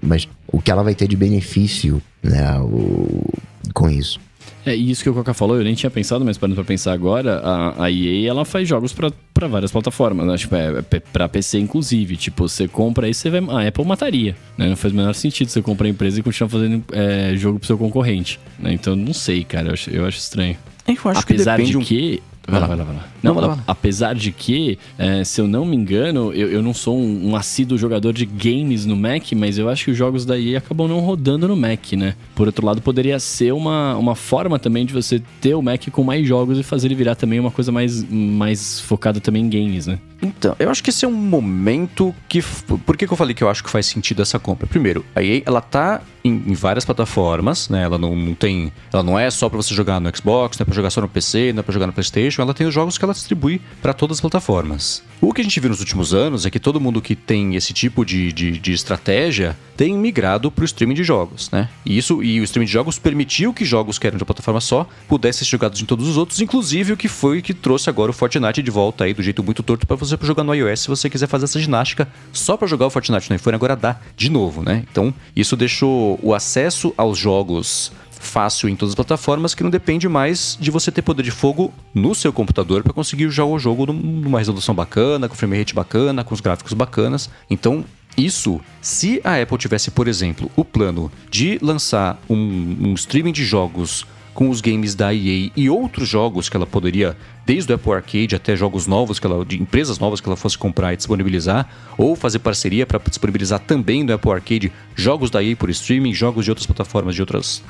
mas 0.02 0.28
o 0.48 0.60
que 0.60 0.70
ela 0.72 0.82
vai 0.82 0.94
ter 0.94 1.06
de 1.06 1.16
benefício, 1.16 2.02
né? 2.22 2.58
O, 2.58 3.32
com 3.72 3.88
isso. 3.88 4.18
É, 4.66 4.74
e 4.74 4.90
isso 4.90 5.02
que 5.02 5.10
o 5.10 5.14
Coca 5.14 5.34
falou, 5.34 5.58
eu 5.58 5.64
nem 5.64 5.74
tinha 5.74 5.90
pensado, 5.90 6.24
mas 6.24 6.38
parando 6.38 6.54
pra 6.54 6.64
pensar 6.64 6.92
agora, 6.92 7.40
a, 7.40 7.84
a 7.84 7.90
EA, 7.90 8.30
ela 8.30 8.44
faz 8.44 8.66
jogos 8.66 8.92
pra, 8.92 9.10
pra 9.32 9.46
várias 9.46 9.70
plataformas, 9.70 10.26
né? 10.26 10.36
Tipo, 10.36 10.56
é, 10.56 10.78
é 10.78 11.00
pra 11.00 11.28
PC, 11.28 11.58
inclusive. 11.58 12.16
Tipo, 12.16 12.48
você 12.48 12.66
compra 12.66 13.06
aí, 13.06 13.14
você 13.14 13.28
vai... 13.28 13.40
A 13.64 13.68
Apple 13.68 13.84
mataria, 13.84 14.34
né? 14.56 14.68
Não 14.68 14.76
faz 14.76 14.92
o 14.92 14.96
menor 14.96 15.14
sentido 15.14 15.48
você 15.48 15.60
comprar 15.60 15.86
a 15.86 15.90
empresa 15.90 16.20
e 16.20 16.22
continuar 16.22 16.48
fazendo 16.48 16.82
é, 16.92 17.34
jogo 17.36 17.58
pro 17.58 17.66
seu 17.66 17.76
concorrente, 17.76 18.40
né? 18.58 18.72
Então, 18.72 18.96
não 18.96 19.12
sei, 19.12 19.44
cara, 19.44 19.68
eu 19.68 19.72
acho, 19.74 19.90
eu 19.90 20.06
acho 20.06 20.18
estranho. 20.18 20.56
Eu 20.86 20.94
acho 21.10 21.20
Apesar 21.20 21.56
que 21.56 21.62
depende 21.62 21.78
de 21.78 21.84
que... 21.84 22.22
Vai 22.46 22.60
lá, 22.60 22.66
vai 22.66 22.76
lá, 22.76 22.84
vai 22.84 22.96
lá. 22.96 23.13
Não, 23.32 23.58
apesar 23.66 24.14
de 24.14 24.32
que, 24.32 24.78
é, 24.98 25.24
se 25.24 25.40
eu 25.40 25.48
não 25.48 25.64
me 25.64 25.76
engano, 25.76 26.32
eu, 26.32 26.50
eu 26.50 26.62
não 26.62 26.74
sou 26.74 26.98
um, 26.98 27.30
um 27.30 27.36
assíduo 27.36 27.78
jogador 27.78 28.12
de 28.12 28.26
games 28.26 28.84
no 28.84 28.96
Mac, 28.96 29.32
mas 29.36 29.58
eu 29.58 29.68
acho 29.68 29.86
que 29.86 29.90
os 29.90 29.96
jogos 29.96 30.24
da 30.24 30.38
EA 30.38 30.58
acabam 30.58 30.88
não 30.88 31.00
rodando 31.00 31.48
no 31.48 31.56
Mac, 31.56 31.92
né? 31.92 32.14
Por 32.34 32.46
outro 32.46 32.64
lado, 32.66 32.82
poderia 32.82 33.18
ser 33.18 33.52
uma, 33.52 33.96
uma 33.96 34.14
forma 34.14 34.58
também 34.58 34.84
de 34.84 34.92
você 34.92 35.22
ter 35.40 35.54
o 35.54 35.62
Mac 35.62 35.88
com 35.90 36.02
mais 36.02 36.26
jogos 36.26 36.58
e 36.58 36.62
fazer 36.62 36.88
ele 36.88 36.94
virar 36.94 37.14
também 37.14 37.40
uma 37.40 37.50
coisa 37.50 37.72
mais, 37.72 38.04
mais 38.04 38.80
focada 38.80 39.20
também 39.20 39.44
em 39.44 39.48
games, 39.48 39.86
né? 39.86 39.98
Então, 40.22 40.56
eu 40.58 40.70
acho 40.70 40.82
que 40.82 40.90
esse 40.90 41.04
é 41.04 41.08
um 41.08 41.12
momento 41.12 42.14
que. 42.28 42.42
Por 42.42 42.96
que, 42.96 43.06
que 43.06 43.12
eu 43.12 43.16
falei 43.16 43.34
que 43.34 43.44
eu 43.44 43.48
acho 43.48 43.62
que 43.62 43.70
faz 43.70 43.86
sentido 43.86 44.22
essa 44.22 44.38
compra? 44.38 44.66
Primeiro, 44.66 45.04
a 45.14 45.22
EA, 45.22 45.42
ela 45.44 45.60
tá 45.60 46.00
em, 46.24 46.42
em 46.46 46.54
várias 46.54 46.84
plataformas, 46.84 47.68
né? 47.68 47.82
Ela 47.82 47.98
não, 47.98 48.16
não 48.16 48.34
tem. 48.34 48.72
Ela 48.92 49.02
não 49.02 49.18
é 49.18 49.30
só 49.30 49.48
pra 49.48 49.56
você 49.56 49.74
jogar 49.74 50.00
no 50.00 50.16
Xbox, 50.16 50.58
não 50.58 50.64
é 50.64 50.66
pra 50.66 50.74
jogar 50.74 50.90
só 50.90 51.00
no 51.00 51.08
PC, 51.08 51.52
não 51.52 51.60
é 51.60 51.62
pra 51.62 51.72
jogar 51.72 51.86
no 51.86 51.92
PlayStation. 51.92 52.42
Ela 52.42 52.54
tem 52.54 52.66
os 52.66 52.72
jogos 52.72 52.96
que 52.96 53.04
ela 53.04 53.13
distribui 53.14 53.60
pra 53.80 53.92
todas 53.92 54.18
as 54.18 54.20
plataformas. 54.20 55.02
O 55.20 55.32
que 55.32 55.40
a 55.40 55.44
gente 55.44 55.58
viu 55.58 55.70
nos 55.70 55.80
últimos 55.80 56.12
anos 56.12 56.44
é 56.44 56.50
que 56.50 56.60
todo 56.60 56.80
mundo 56.80 57.00
que 57.00 57.16
tem 57.16 57.56
esse 57.56 57.72
tipo 57.72 58.04
de, 58.04 58.30
de, 58.30 58.50
de 58.58 58.72
estratégia 58.72 59.56
tem 59.74 59.96
migrado 59.96 60.50
pro 60.50 60.64
streaming 60.66 60.94
de 60.94 61.02
jogos, 61.02 61.50
né? 61.50 61.68
E 61.84 61.96
isso 61.96 62.22
e 62.22 62.40
o 62.40 62.44
streaming 62.44 62.66
de 62.66 62.72
jogos 62.72 62.98
permitiu 62.98 63.54
que 63.54 63.64
jogos 63.64 63.98
que 63.98 64.06
eram 64.06 64.18
de 64.18 64.22
uma 64.22 64.26
plataforma 64.26 64.60
só 64.60 64.86
pudessem 65.08 65.44
ser 65.44 65.50
jogados 65.50 65.80
em 65.80 65.86
todos 65.86 66.06
os 66.08 66.18
outros, 66.18 66.40
inclusive 66.40 66.92
o 66.92 66.96
que 66.96 67.08
foi 67.08 67.40
que 67.40 67.54
trouxe 67.54 67.88
agora 67.88 68.10
o 68.10 68.14
Fortnite 68.14 68.62
de 68.62 68.70
volta 68.70 69.04
aí 69.04 69.14
do 69.14 69.22
jeito 69.22 69.42
muito 69.42 69.62
torto 69.62 69.86
pra 69.86 69.96
você 69.96 70.16
jogar 70.20 70.44
no 70.44 70.54
iOS 70.54 70.80
se 70.80 70.88
você 70.88 71.08
quiser 71.08 71.26
fazer 71.26 71.44
essa 71.44 71.58
ginástica 71.58 72.06
só 72.32 72.56
pra 72.56 72.68
jogar 72.68 72.86
o 72.86 72.90
Fortnite 72.90 73.30
no 73.30 73.36
iPhone 73.36 73.54
agora 73.54 73.74
dá 73.74 73.98
de 74.16 74.30
novo, 74.30 74.62
né? 74.62 74.84
Então, 74.90 75.12
isso 75.34 75.56
deixou 75.56 76.18
o 76.22 76.34
acesso 76.34 76.92
aos 76.96 77.18
jogos 77.18 77.92
fácil 78.24 78.68
em 78.68 78.76
todas 78.76 78.90
as 78.92 78.94
plataformas 78.96 79.54
que 79.54 79.62
não 79.62 79.70
depende 79.70 80.08
mais 80.08 80.56
de 80.60 80.70
você 80.70 80.90
ter 80.90 81.02
poder 81.02 81.22
de 81.22 81.30
fogo 81.30 81.72
no 81.94 82.14
seu 82.14 82.32
computador 82.32 82.82
para 82.82 82.92
conseguir 82.92 83.30
jogar 83.30 83.52
o 83.54 83.58
jogo 83.58 83.86
num- 83.86 83.92
numa 83.94 84.38
resolução 84.38 84.74
bacana, 84.74 85.28
com 85.28 85.34
frame 85.34 85.58
rate 85.58 85.74
bacana, 85.74 86.24
com 86.24 86.34
os 86.34 86.40
gráficos 86.40 86.72
bacanas. 86.72 87.30
Então, 87.48 87.84
isso, 88.16 88.60
se 88.80 89.20
a 89.24 89.40
Apple 89.40 89.58
tivesse, 89.58 89.90
por 89.90 90.06
exemplo, 90.08 90.50
o 90.56 90.64
plano 90.64 91.10
de 91.30 91.58
lançar 91.60 92.20
um, 92.28 92.76
um 92.80 92.94
streaming 92.94 93.32
de 93.32 93.44
jogos 93.44 94.06
com 94.32 94.50
os 94.50 94.60
games 94.60 94.96
da 94.96 95.14
EA 95.14 95.50
e 95.56 95.70
outros 95.70 96.08
jogos 96.08 96.48
que 96.48 96.56
ela 96.56 96.66
poderia, 96.66 97.16
desde 97.46 97.70
o 97.70 97.76
Apple 97.76 97.92
Arcade 97.92 98.34
até 98.34 98.56
jogos 98.56 98.84
novos, 98.84 99.20
que 99.20 99.26
ela, 99.26 99.44
de 99.44 99.62
empresas 99.62 99.96
novas 100.00 100.20
que 100.20 100.28
ela 100.28 100.36
fosse 100.36 100.58
comprar 100.58 100.92
e 100.92 100.96
disponibilizar, 100.96 101.68
ou 101.96 102.16
fazer 102.16 102.40
parceria 102.40 102.84
para 102.84 102.98
disponibilizar 103.08 103.60
também 103.60 104.02
no 104.02 104.12
Apple 104.12 104.32
Arcade 104.32 104.72
jogos 104.96 105.30
da 105.30 105.40
EA 105.42 105.54
por 105.54 105.70
streaming, 105.70 106.12
jogos 106.14 106.44
de 106.44 106.50
outras 106.50 106.66
plataformas, 106.66 107.14
de 107.14 107.22
outras 107.22 107.62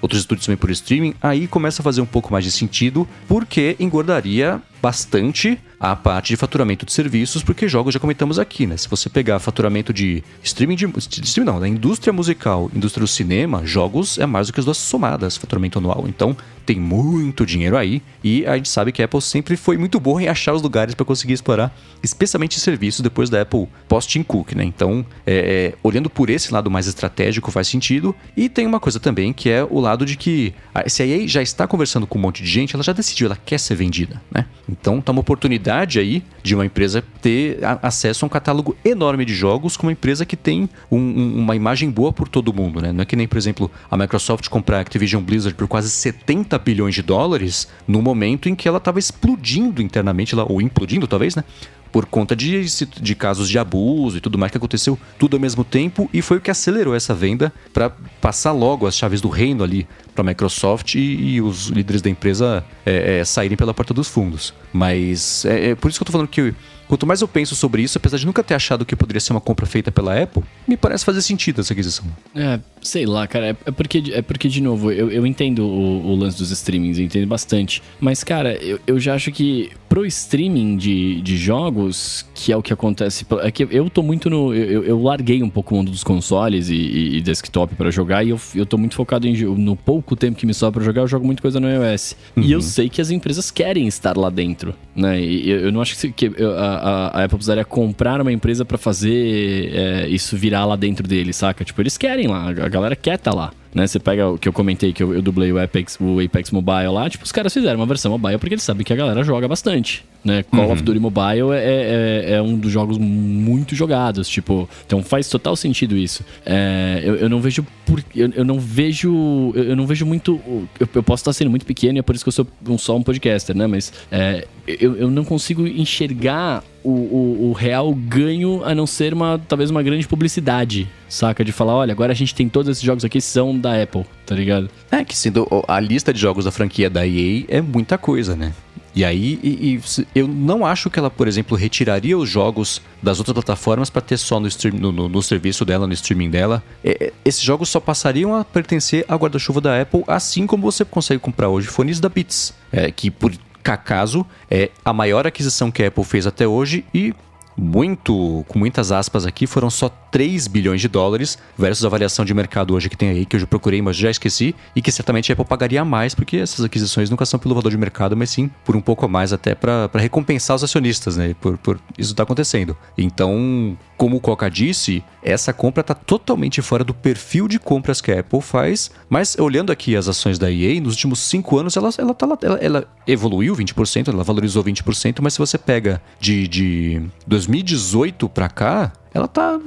outros 0.00 0.20
estúdios 0.20 0.46
também 0.46 0.56
por 0.56 0.70
streaming, 0.70 1.14
aí 1.20 1.46
começa 1.46 1.82
a 1.82 1.84
fazer 1.84 2.00
um 2.00 2.06
pouco 2.06 2.32
mais 2.32 2.44
de 2.44 2.50
sentido, 2.50 3.06
porque 3.28 3.76
engordaria 3.78 4.60
bastante 4.80 5.58
a 5.80 5.96
parte 5.96 6.28
de 6.28 6.36
faturamento 6.36 6.84
de 6.84 6.92
serviços, 6.92 7.42
porque 7.42 7.66
jogos 7.66 7.94
já 7.94 7.98
comentamos 7.98 8.38
aqui, 8.38 8.66
né? 8.66 8.76
Se 8.76 8.86
você 8.86 9.08
pegar 9.08 9.38
faturamento 9.38 9.94
de 9.94 10.22
streaming 10.42 10.76
de, 10.76 10.86
de 10.86 11.24
streaming 11.24 11.50
não, 11.50 11.58
da 11.58 11.66
indústria 11.66 12.12
musical, 12.12 12.70
indústria 12.74 13.02
do 13.02 13.08
cinema, 13.08 13.64
jogos 13.64 14.18
é 14.18 14.26
mais 14.26 14.48
do 14.48 14.52
que 14.52 14.60
as 14.60 14.66
duas 14.66 14.76
somadas, 14.76 15.38
faturamento 15.38 15.78
anual. 15.78 16.04
Então, 16.06 16.36
tem 16.66 16.78
muito 16.78 17.46
dinheiro 17.46 17.78
aí 17.78 18.02
e 18.22 18.44
a 18.46 18.56
gente 18.56 18.68
sabe 18.68 18.92
que 18.92 19.00
a 19.00 19.06
Apple 19.06 19.22
sempre 19.22 19.56
foi 19.56 19.78
muito 19.78 19.98
boa 19.98 20.22
em 20.22 20.28
achar 20.28 20.52
os 20.52 20.60
lugares 20.60 20.94
para 20.94 21.04
conseguir 21.04 21.32
explorar, 21.32 21.74
especialmente 22.02 22.60
serviços 22.60 23.00
depois 23.00 23.30
da 23.30 23.40
Apple 23.40 23.66
post-Tim 23.88 24.22
Cook, 24.22 24.52
né? 24.52 24.64
Então, 24.64 25.04
é, 25.26 25.72
é, 25.72 25.78
olhando 25.82 26.10
por 26.10 26.28
esse 26.28 26.52
lado 26.52 26.70
mais 26.70 26.86
estratégico 26.86 27.50
faz 27.50 27.68
sentido. 27.68 28.14
E 28.36 28.50
tem 28.50 28.66
uma 28.66 28.78
coisa 28.78 29.00
também 29.00 29.32
que 29.32 29.48
é 29.48 29.64
o 29.64 29.80
lado 29.80 30.04
de 30.04 30.16
que 30.16 30.54
se 30.86 31.02
a 31.02 31.06
EA 31.06 31.26
já 31.26 31.42
está 31.42 31.66
conversando 31.66 32.06
com 32.06 32.18
um 32.18 32.22
monte 32.22 32.42
de 32.42 32.48
gente, 32.50 32.74
ela 32.74 32.84
já 32.84 32.92
decidiu, 32.92 33.26
ela 33.26 33.38
quer 33.44 33.58
ser 33.58 33.74
vendida, 33.74 34.20
né? 34.30 34.44
Então, 34.70 35.00
tá 35.00 35.10
uma 35.12 35.20
oportunidade 35.20 35.98
aí 35.98 36.22
de 36.42 36.54
uma 36.54 36.64
empresa 36.64 37.02
ter 37.20 37.58
acesso 37.82 38.24
a 38.24 38.26
um 38.26 38.28
catálogo 38.28 38.76
enorme 38.84 39.24
de 39.24 39.34
jogos 39.34 39.76
com 39.76 39.86
uma 39.86 39.92
empresa 39.92 40.24
que 40.24 40.36
tem 40.36 40.68
um- 40.90 40.96
um- 40.98 41.38
uma 41.38 41.56
imagem 41.56 41.90
boa 41.90 42.12
por 42.12 42.28
todo 42.28 42.52
mundo, 42.52 42.80
né? 42.80 42.92
Não 42.92 43.02
é 43.02 43.04
que 43.04 43.16
nem, 43.16 43.26
por 43.26 43.36
exemplo, 43.38 43.70
a 43.90 43.96
Microsoft 43.96 44.48
comprar 44.48 44.78
a 44.78 44.80
Activision 44.80 45.22
Blizzard 45.22 45.54
por 45.56 45.66
quase 45.66 45.90
70 45.90 46.58
bilhões 46.58 46.94
de 46.94 47.02
dólares 47.02 47.68
no 47.86 48.00
momento 48.00 48.48
em 48.48 48.54
que 48.54 48.68
ela 48.68 48.78
estava 48.78 48.98
explodindo 48.98 49.82
internamente, 49.82 50.34
lá, 50.34 50.44
ou 50.44 50.60
implodindo 50.62 51.06
talvez, 51.06 51.34
né? 51.34 51.44
Por 51.92 52.06
conta 52.06 52.36
de, 52.36 52.64
de 53.00 53.14
casos 53.14 53.48
de 53.48 53.58
abuso 53.58 54.18
e 54.18 54.20
tudo 54.20 54.38
mais 54.38 54.52
que 54.52 54.58
aconteceu 54.58 54.98
tudo 55.18 55.36
ao 55.36 55.40
mesmo 55.40 55.64
tempo 55.64 56.08
e 56.12 56.22
foi 56.22 56.36
o 56.36 56.40
que 56.40 56.50
acelerou 56.50 56.94
essa 56.94 57.14
venda 57.14 57.52
para 57.72 57.90
passar 58.20 58.52
logo 58.52 58.86
as 58.86 58.96
chaves 58.96 59.20
do 59.20 59.28
reino 59.28 59.64
ali 59.64 59.86
para 60.14 60.22
a 60.22 60.24
Microsoft 60.24 60.94
e, 60.94 61.34
e 61.34 61.40
os 61.40 61.66
líderes 61.66 62.02
da 62.02 62.10
empresa 62.10 62.64
é, 62.84 63.20
é, 63.20 63.24
saírem 63.24 63.56
pela 63.56 63.72
porta 63.72 63.94
dos 63.94 64.08
fundos. 64.08 64.52
Mas 64.72 65.44
é, 65.44 65.70
é 65.70 65.74
por 65.74 65.88
isso 65.88 65.98
que 65.98 66.02
eu 66.02 66.06
tô 66.06 66.12
falando 66.12 66.28
que 66.28 66.54
quanto 66.86 67.06
mais 67.06 67.20
eu 67.20 67.28
penso 67.28 67.54
sobre 67.54 67.82
isso, 67.82 67.98
apesar 67.98 68.18
de 68.18 68.26
nunca 68.26 68.42
ter 68.42 68.54
achado 68.54 68.84
que 68.84 68.96
poderia 68.96 69.20
ser 69.20 69.32
uma 69.32 69.40
compra 69.40 69.64
feita 69.66 69.92
pela 69.92 70.20
Apple, 70.20 70.42
me 70.66 70.76
parece 70.76 71.04
fazer 71.04 71.22
sentido 71.22 71.60
essa 71.60 71.72
aquisição. 71.72 72.04
É, 72.34 72.58
sei 72.82 73.06
lá, 73.06 73.26
cara. 73.26 73.50
É, 73.50 73.56
é 73.66 73.70
porque, 73.70 74.02
é 74.12 74.22
porque, 74.22 74.48
de 74.48 74.60
novo, 74.60 74.90
eu, 74.90 75.10
eu 75.10 75.26
entendo 75.26 75.64
o, 75.64 76.06
o 76.10 76.16
lance 76.16 76.36
dos 76.36 76.50
streamings, 76.50 76.98
eu 76.98 77.04
entendo 77.04 77.26
bastante. 77.26 77.82
Mas, 78.00 78.24
cara, 78.24 78.54
eu, 78.54 78.80
eu 78.86 78.98
já 78.98 79.14
acho 79.14 79.30
que 79.30 79.70
pro 79.90 80.06
streaming 80.06 80.76
de, 80.76 81.20
de 81.20 81.36
jogos, 81.36 82.24
que 82.32 82.52
é 82.52 82.56
o 82.56 82.62
que 82.62 82.72
acontece. 82.72 83.26
É 83.42 83.50
que 83.50 83.66
eu 83.70 83.90
tô 83.90 84.02
muito 84.02 84.30
no. 84.30 84.54
Eu, 84.54 84.84
eu 84.84 85.02
larguei 85.02 85.42
um 85.42 85.50
pouco 85.50 85.74
o 85.74 85.78
mundo 85.78 85.90
dos 85.90 86.04
consoles 86.04 86.70
e, 86.70 86.74
e- 87.16 87.20
desktop 87.20 87.74
pra 87.74 87.90
jogar, 87.90 88.24
e 88.24 88.30
eu, 88.30 88.40
eu 88.54 88.64
tô 88.64 88.78
muito 88.78 88.94
focado 88.94 89.26
em. 89.26 89.34
No 89.44 89.74
pouco 89.74 90.14
tempo 90.14 90.38
que 90.38 90.46
me 90.46 90.54
sobra 90.54 90.78
pra 90.80 90.84
jogar, 90.86 91.02
eu 91.02 91.08
jogo 91.08 91.26
muito 91.26 91.42
coisa 91.42 91.58
no 91.58 91.66
iOS. 91.68 92.16
E 92.36 92.52
eu 92.52 92.62
sei 92.62 92.88
que 92.88 93.00
as 93.00 93.10
empresas 93.10 93.50
querem 93.50 93.88
estar 93.88 94.16
lá 94.16 94.30
dentro, 94.30 94.72
né? 94.94 95.20
E 95.20 95.50
eu, 95.50 95.60
eu 95.66 95.72
não 95.72 95.80
acho 95.82 95.96
que, 95.98 96.30
que 96.30 96.42
a, 96.44 97.10
a- 97.12 97.24
Apple 97.24 97.36
precisaria 97.38 97.64
comprar 97.64 98.20
uma 98.20 98.32
empresa 98.32 98.64
pra 98.64 98.78
fazer 98.78 99.74
é, 99.74 100.08
isso 100.08 100.36
virar 100.36 100.64
lá 100.66 100.76
dentro 100.76 101.06
deles, 101.06 101.34
saca? 101.34 101.64
Tipo, 101.64 101.82
eles 101.82 101.98
querem 101.98 102.28
lá, 102.28 102.48
a 102.48 102.68
galera 102.68 102.94
quer 102.94 103.18
tá 103.18 103.34
lá. 103.34 103.52
Né, 103.72 103.86
você 103.86 104.00
pega 104.00 104.28
o 104.28 104.36
que 104.36 104.48
eu 104.48 104.52
comentei, 104.52 104.92
que 104.92 105.00
eu, 105.00 105.14
eu 105.14 105.22
dublei 105.22 105.52
o 105.52 105.62
Apex, 105.62 105.96
o 106.00 106.18
Apex 106.18 106.50
Mobile 106.50 106.88
lá, 106.88 107.08
tipo, 107.08 107.24
os 107.24 107.30
caras 107.30 107.54
fizeram 107.54 107.78
uma 107.78 107.86
versão 107.86 108.10
mobile 108.10 108.36
porque 108.36 108.54
eles 108.54 108.64
sabem 108.64 108.84
que 108.84 108.92
a 108.92 108.96
galera 108.96 109.22
joga 109.22 109.46
bastante. 109.46 110.04
né? 110.24 110.42
Call 110.42 110.66
uhum. 110.66 110.72
of 110.72 110.82
Duty 110.82 110.98
Mobile 110.98 111.52
é, 111.52 111.58
é, 111.58 112.32
é, 112.34 112.42
um 112.42 112.56
dos 112.56 112.72
jogos 112.72 112.98
muito 112.98 113.74
jogados, 113.76 114.28
tipo, 114.28 114.68
então 114.84 115.02
faz 115.04 115.28
total 115.28 115.54
sentido 115.54 115.96
isso. 115.96 116.24
É, 116.44 117.00
eu, 117.04 117.16
eu, 117.16 117.28
não 117.28 117.40
vejo 117.40 117.64
por, 117.86 118.02
eu, 118.14 118.30
eu 118.34 118.44
não 118.44 118.58
vejo 118.58 119.52
eu, 119.54 119.76
não 119.76 119.86
vejo 119.86 120.04
muito 120.04 120.40
eu, 120.78 120.88
eu, 120.92 121.02
posso 121.02 121.22
estar 121.22 121.32
sendo 121.32 121.50
muito 121.50 121.64
pequeno 121.64 121.98
e 121.98 122.00
é 122.00 122.02
por 122.02 122.14
isso 122.14 122.24
que 122.24 122.28
eu 122.28 122.32
sou 122.32 122.46
um, 122.68 122.76
só 122.76 122.96
um 122.96 123.02
podcaster, 123.02 123.56
né? 123.56 123.68
Mas 123.68 123.92
é, 124.10 124.46
eu, 124.78 124.96
eu 124.96 125.10
não 125.10 125.24
consigo 125.24 125.66
enxergar 125.66 126.62
o, 126.82 126.90
o, 126.90 127.50
o, 127.50 127.52
real 127.52 127.94
ganho 127.94 128.62
a 128.64 128.74
não 128.74 128.86
ser 128.86 129.12
uma 129.12 129.40
talvez 129.48 129.70
uma 129.70 129.82
grande 129.82 130.06
publicidade, 130.06 130.88
saca? 131.08 131.44
De 131.44 131.52
falar, 131.52 131.74
olha, 131.74 131.92
agora 131.92 132.12
a 132.12 132.14
gente 132.14 132.34
tem 132.34 132.48
todos 132.48 132.70
esses 132.70 132.82
jogos 132.82 133.04
aqui 133.04 133.20
são 133.20 133.58
da 133.58 133.82
Apple, 133.82 134.04
tá 134.24 134.34
ligado? 134.34 134.70
É 134.90 135.04
que 135.04 135.16
sendo 135.16 135.46
a 135.68 135.78
lista 135.78 136.12
de 136.12 136.20
jogos 136.20 136.44
da 136.44 136.50
franquia 136.50 136.88
da 136.88 137.06
EA 137.06 137.44
é 137.48 137.60
muita 137.60 137.98
coisa, 137.98 138.34
né? 138.34 138.52
E 138.94 139.04
aí, 139.04 139.38
e, 139.42 139.76
e, 139.76 140.06
eu 140.14 140.26
não 140.26 140.66
acho 140.66 140.90
que 140.90 140.98
ela, 140.98 141.10
por 141.10 141.28
exemplo, 141.28 141.56
retiraria 141.56 142.18
os 142.18 142.28
jogos 142.28 142.82
das 143.00 143.18
outras 143.18 143.34
plataformas 143.34 143.88
para 143.88 144.02
ter 144.02 144.16
só 144.16 144.40
no, 144.40 144.48
stream, 144.48 144.74
no, 144.74 144.90
no, 144.90 145.08
no, 145.08 145.22
serviço 145.22 145.64
dela, 145.64 145.86
no 145.86 145.92
streaming 145.92 146.28
dela. 146.28 146.62
É, 146.82 147.06
é, 147.06 147.12
esses 147.24 147.40
jogos 147.40 147.68
só 147.68 147.78
passariam 147.78 148.34
a 148.34 148.44
pertencer 148.44 149.04
ao 149.06 149.18
guarda-chuva 149.18 149.60
da 149.60 149.80
Apple, 149.80 150.02
assim 150.08 150.44
como 150.44 150.64
você 150.64 150.84
consegue 150.84 151.20
comprar 151.20 151.48
hoje 151.48 151.68
fones 151.68 152.00
da 152.00 152.08
Beats, 152.08 152.52
é, 152.72 152.90
que 152.90 153.10
por 153.10 153.32
acaso 153.68 154.24
é 154.48 154.70
a 154.84 154.92
maior 154.92 155.26
aquisição 155.26 155.70
que 155.70 155.82
a 155.82 155.88
Apple 155.88 156.04
fez 156.04 156.26
até 156.26 156.46
hoje 156.46 156.84
e 156.94 157.14
muito, 157.56 158.44
com 158.48 158.58
muitas 158.58 158.92
aspas 158.92 159.26
aqui, 159.26 159.46
foram 159.46 159.70
só 159.70 159.88
3 160.10 160.46
bilhões 160.48 160.80
de 160.80 160.88
dólares 160.88 161.38
versus 161.56 161.84
a 161.84 161.88
avaliação 161.88 162.24
de 162.24 162.34
mercado 162.34 162.74
hoje 162.74 162.88
que 162.88 162.96
tem 162.96 163.10
aí, 163.10 163.24
que 163.24 163.36
eu 163.36 163.40
já 163.40 163.46
procurei, 163.46 163.80
mas 163.80 163.96
já 163.96 164.10
esqueci, 164.10 164.54
e 164.74 164.82
que 164.82 164.90
certamente 164.90 165.30
a 165.30 165.34
Apple 165.34 165.44
pagaria 165.44 165.84
mais, 165.84 166.14
porque 166.14 166.36
essas 166.38 166.64
aquisições 166.64 167.10
nunca 167.10 167.24
são 167.24 167.38
pelo 167.38 167.54
valor 167.54 167.70
de 167.70 167.78
mercado, 167.78 168.16
mas 168.16 168.30
sim 168.30 168.50
por 168.64 168.76
um 168.76 168.80
pouco 168.80 169.04
a 169.04 169.08
mais, 169.08 169.32
até 169.32 169.54
para 169.54 169.88
recompensar 169.94 170.56
os 170.56 170.64
acionistas, 170.64 171.16
né? 171.16 171.34
Por, 171.40 171.56
por 171.58 171.80
isso 171.96 172.14
tá 172.14 172.22
acontecendo. 172.22 172.76
Então, 172.96 173.76
como 173.96 174.16
o 174.16 174.20
Coca 174.20 174.50
disse, 174.50 175.04
essa 175.22 175.52
compra 175.52 175.82
está 175.82 175.94
totalmente 175.94 176.62
fora 176.62 176.82
do 176.82 176.94
perfil 176.94 177.46
de 177.46 177.58
compras 177.58 178.00
que 178.00 178.10
a 178.10 178.20
Apple 178.20 178.40
faz, 178.40 178.90
mas 179.08 179.36
olhando 179.38 179.70
aqui 179.70 179.94
as 179.94 180.08
ações 180.08 180.38
da 180.38 180.50
EA, 180.50 180.80
nos 180.80 180.94
últimos 180.94 181.20
5 181.20 181.58
anos 181.58 181.76
ela, 181.76 181.90
ela, 181.98 182.14
tá, 182.14 182.26
ela, 182.42 182.58
ela 182.58 182.88
evoluiu 183.06 183.54
20%, 183.54 184.08
ela 184.08 184.24
valorizou 184.24 184.64
20%, 184.64 185.18
mas 185.20 185.34
se 185.34 185.38
você 185.38 185.58
pega 185.58 186.00
de, 186.18 186.48
de 186.48 187.02
2018 187.46 188.28
para 188.28 188.48
cá, 188.48 188.92
ela 189.12 189.26
tá. 189.26 189.58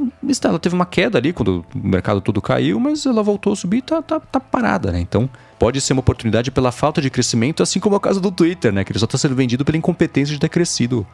Ela 0.43 0.59
teve 0.59 0.73
uma 0.73 0.85
queda 0.85 1.17
ali 1.17 1.33
quando 1.33 1.65
o 1.75 1.87
mercado 1.87 2.21
todo 2.21 2.41
caiu, 2.41 2.79
mas 2.79 3.05
ela 3.05 3.21
voltou 3.21 3.53
a 3.53 3.55
subir 3.55 3.77
e 3.77 3.81
tá, 3.81 4.01
tá, 4.01 4.19
tá 4.19 4.39
parada, 4.39 4.91
né? 4.91 4.99
Então, 4.99 5.29
pode 5.59 5.79
ser 5.81 5.93
uma 5.93 5.99
oportunidade 5.99 6.49
pela 6.49 6.71
falta 6.71 7.01
de 7.01 7.09
crescimento, 7.09 7.61
assim 7.61 7.79
como 7.79 7.95
é 7.95 7.97
o 7.97 8.01
caso 8.01 8.21
do 8.21 8.31
Twitter, 8.31 8.71
né? 8.71 8.83
Que 8.83 8.91
ele 8.91 8.99
só 8.99 9.05
está 9.05 9.17
sendo 9.17 9.35
vendido 9.35 9.65
pela 9.65 9.77
incompetência 9.77 10.33
de 10.33 10.39
ter 10.39 10.49
crescido, 10.49 11.05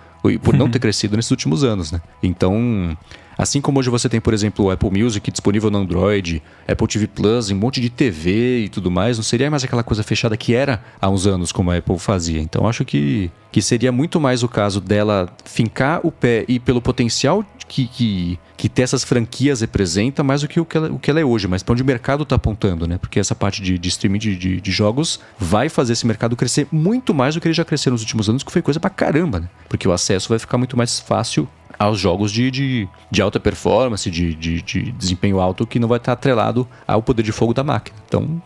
por 0.44 0.53
não 0.53 0.69
ter 0.69 0.80
crescido 0.80 1.15
nesses 1.15 1.31
últimos 1.31 1.64
anos, 1.64 1.91
né? 1.91 2.02
Então, 2.22 2.95
Assim 3.40 3.61
como 3.61 3.80
hoje 3.80 3.90
você 3.90 4.10
tem, 4.10 4.20
por 4.20 4.34
exemplo, 4.34 4.66
o 4.66 4.70
Apple 4.70 4.91
Music 4.91 5.32
disponível 5.32 5.72
no 5.72 5.78
Android, 5.78 6.44
Apple 6.68 6.88
TV 6.88 7.07
Plus, 7.07 7.49
um 7.49 7.56
monte 7.56 7.80
de 7.80 7.90
TV 7.90 8.66
e 8.66 8.70
tudo 8.70 8.91
mais, 8.91 9.18
não 9.18 9.24
seria 9.24 9.49
mais 9.49 9.64
aquela 9.64 9.82
coisa 9.82 10.03
fechada 10.03 10.36
que 10.36 10.53
era 10.53 10.84
há 10.99 11.10
uns 11.10 11.26
anos 11.26 11.53
como 11.53 11.72
a 11.72 11.78
Apple 11.78 11.98
fazia. 11.98 12.41
Então 12.41 12.68
acho 12.68 12.84
que, 12.84 13.32
que 13.49 13.61
seria 13.61 13.94
muito 13.94 14.20
mais 14.20 14.44
o 14.44 14.49
caso 14.49 14.82
dela 14.82 15.30
fincar 15.45 16.02
o 16.03 16.11
pé 16.11 16.44
e 16.49 16.60
pelo 16.60 16.82
potencial 16.82 17.45
que, 17.66 17.88
que, 17.88 18.38
que 18.57 18.68
ter 18.68 18.82
essas 18.82 19.06
franquias 19.06 19.61
representa 19.61 20.22
mais 20.22 20.41
do 20.41 20.48
que 20.49 20.60
o 20.60 20.66
que 20.66 20.76
ela, 20.76 20.91
o 20.91 20.99
que 20.99 21.10
ela 21.10 21.22
é 21.22 21.24
hoje, 21.24 21.48
mas 21.48 21.64
para 21.64 21.72
onde 21.72 21.84
o 21.84 21.86
mercado 21.86 22.24
está 22.24 22.36
apontando, 22.36 22.86
né? 22.86 22.98
Porque 22.98 23.22
essa 23.22 23.36
parte 23.36 23.61
de, 23.61 23.78
de 23.78 23.88
streaming 23.88 24.20
de, 24.20 24.36
de, 24.36 24.60
de, 24.60 24.72
jogos 24.72 25.18
vai 25.40 25.70
fazer 25.70 25.94
esse 25.94 26.06
mercado 26.06 26.36
crescer 26.36 26.68
muito 26.74 27.14
mais 27.14 27.36
do 27.36 27.40
que 27.40 27.48
ele 27.48 27.53
já 27.53 27.64
cresceu 27.64 27.94
nos 27.94 28.02
últimos 28.02 28.28
anos, 28.28 28.44
que 28.44 28.52
foi 28.52 28.61
coisa 28.61 28.82
pra 28.82 28.90
caramba, 28.90 29.40
né? 29.40 29.49
Porque 29.70 29.88
o 29.88 29.94
acesso 29.94 30.28
vai 30.28 30.40
ficar 30.40 30.57
muito 30.57 30.76
mais 30.76 30.99
fácil 30.99 31.48
aos 31.77 31.99
jogos 31.99 32.31
de, 32.31 32.49
de, 32.49 32.89
de 33.11 33.21
alta 33.21 33.39
performance, 33.39 34.09
de, 34.09 34.33
de, 34.33 34.61
de, 34.61 34.91
desempenho 34.91 35.39
alto, 35.39 35.67
que 35.67 35.79
não 35.79 35.87
vai 35.87 35.97
estar 35.97 36.13
atrelado 36.13 36.67
ao 36.87 37.01
poder 37.01 37.23
de 37.23 37.31
fogo 37.31 37.53
da 37.53 37.63
máquina. 37.63 37.97
Então, 38.07 38.41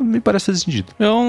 me 0.00 0.20
parece 0.20 0.46
fazer 0.46 0.58
sentido. 0.58 0.92
Eu, 0.98 1.22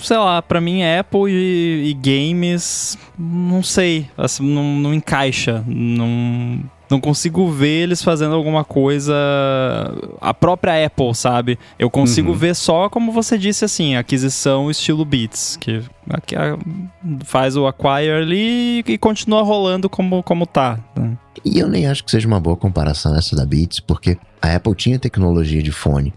sei 0.00 0.16
lá, 0.16 0.40
pra 0.40 0.60
mim 0.60 0.82
Apple 0.82 1.30
e, 1.30 1.90
e 1.90 1.94
games, 1.94 2.98
não 3.18 3.62
sei, 3.62 4.08
assim, 4.16 4.42
não, 4.42 4.64
não 4.76 4.94
encaixa, 4.94 5.62
não 5.66 6.60
não 6.90 7.00
consigo 7.00 7.50
ver 7.50 7.82
eles 7.82 8.02
fazendo 8.02 8.34
alguma 8.34 8.64
coisa. 8.64 9.14
A 10.20 10.32
própria 10.32 10.86
Apple, 10.86 11.14
sabe? 11.14 11.58
Eu 11.78 11.90
consigo 11.90 12.30
uhum. 12.30 12.36
ver 12.36 12.54
só, 12.54 12.88
como 12.88 13.12
você 13.12 13.36
disse, 13.36 13.64
assim, 13.64 13.96
aquisição 13.96 14.70
estilo 14.70 15.04
Beats, 15.04 15.56
que 15.60 15.82
faz 17.24 17.56
o 17.56 17.66
acquire 17.66 18.10
ali 18.10 18.78
e 18.86 18.98
continua 18.98 19.42
rolando 19.42 19.88
como, 19.88 20.22
como 20.22 20.46
tá. 20.46 20.78
Né? 20.96 21.16
E 21.44 21.58
eu 21.58 21.68
nem 21.68 21.86
acho 21.86 22.04
que 22.04 22.10
seja 22.10 22.26
uma 22.26 22.40
boa 22.40 22.56
comparação 22.56 23.14
essa 23.14 23.36
da 23.36 23.44
Beats, 23.44 23.80
porque 23.80 24.16
a 24.40 24.54
Apple 24.54 24.74
tinha 24.74 24.98
tecnologia 24.98 25.62
de 25.62 25.72
fone, 25.72 26.12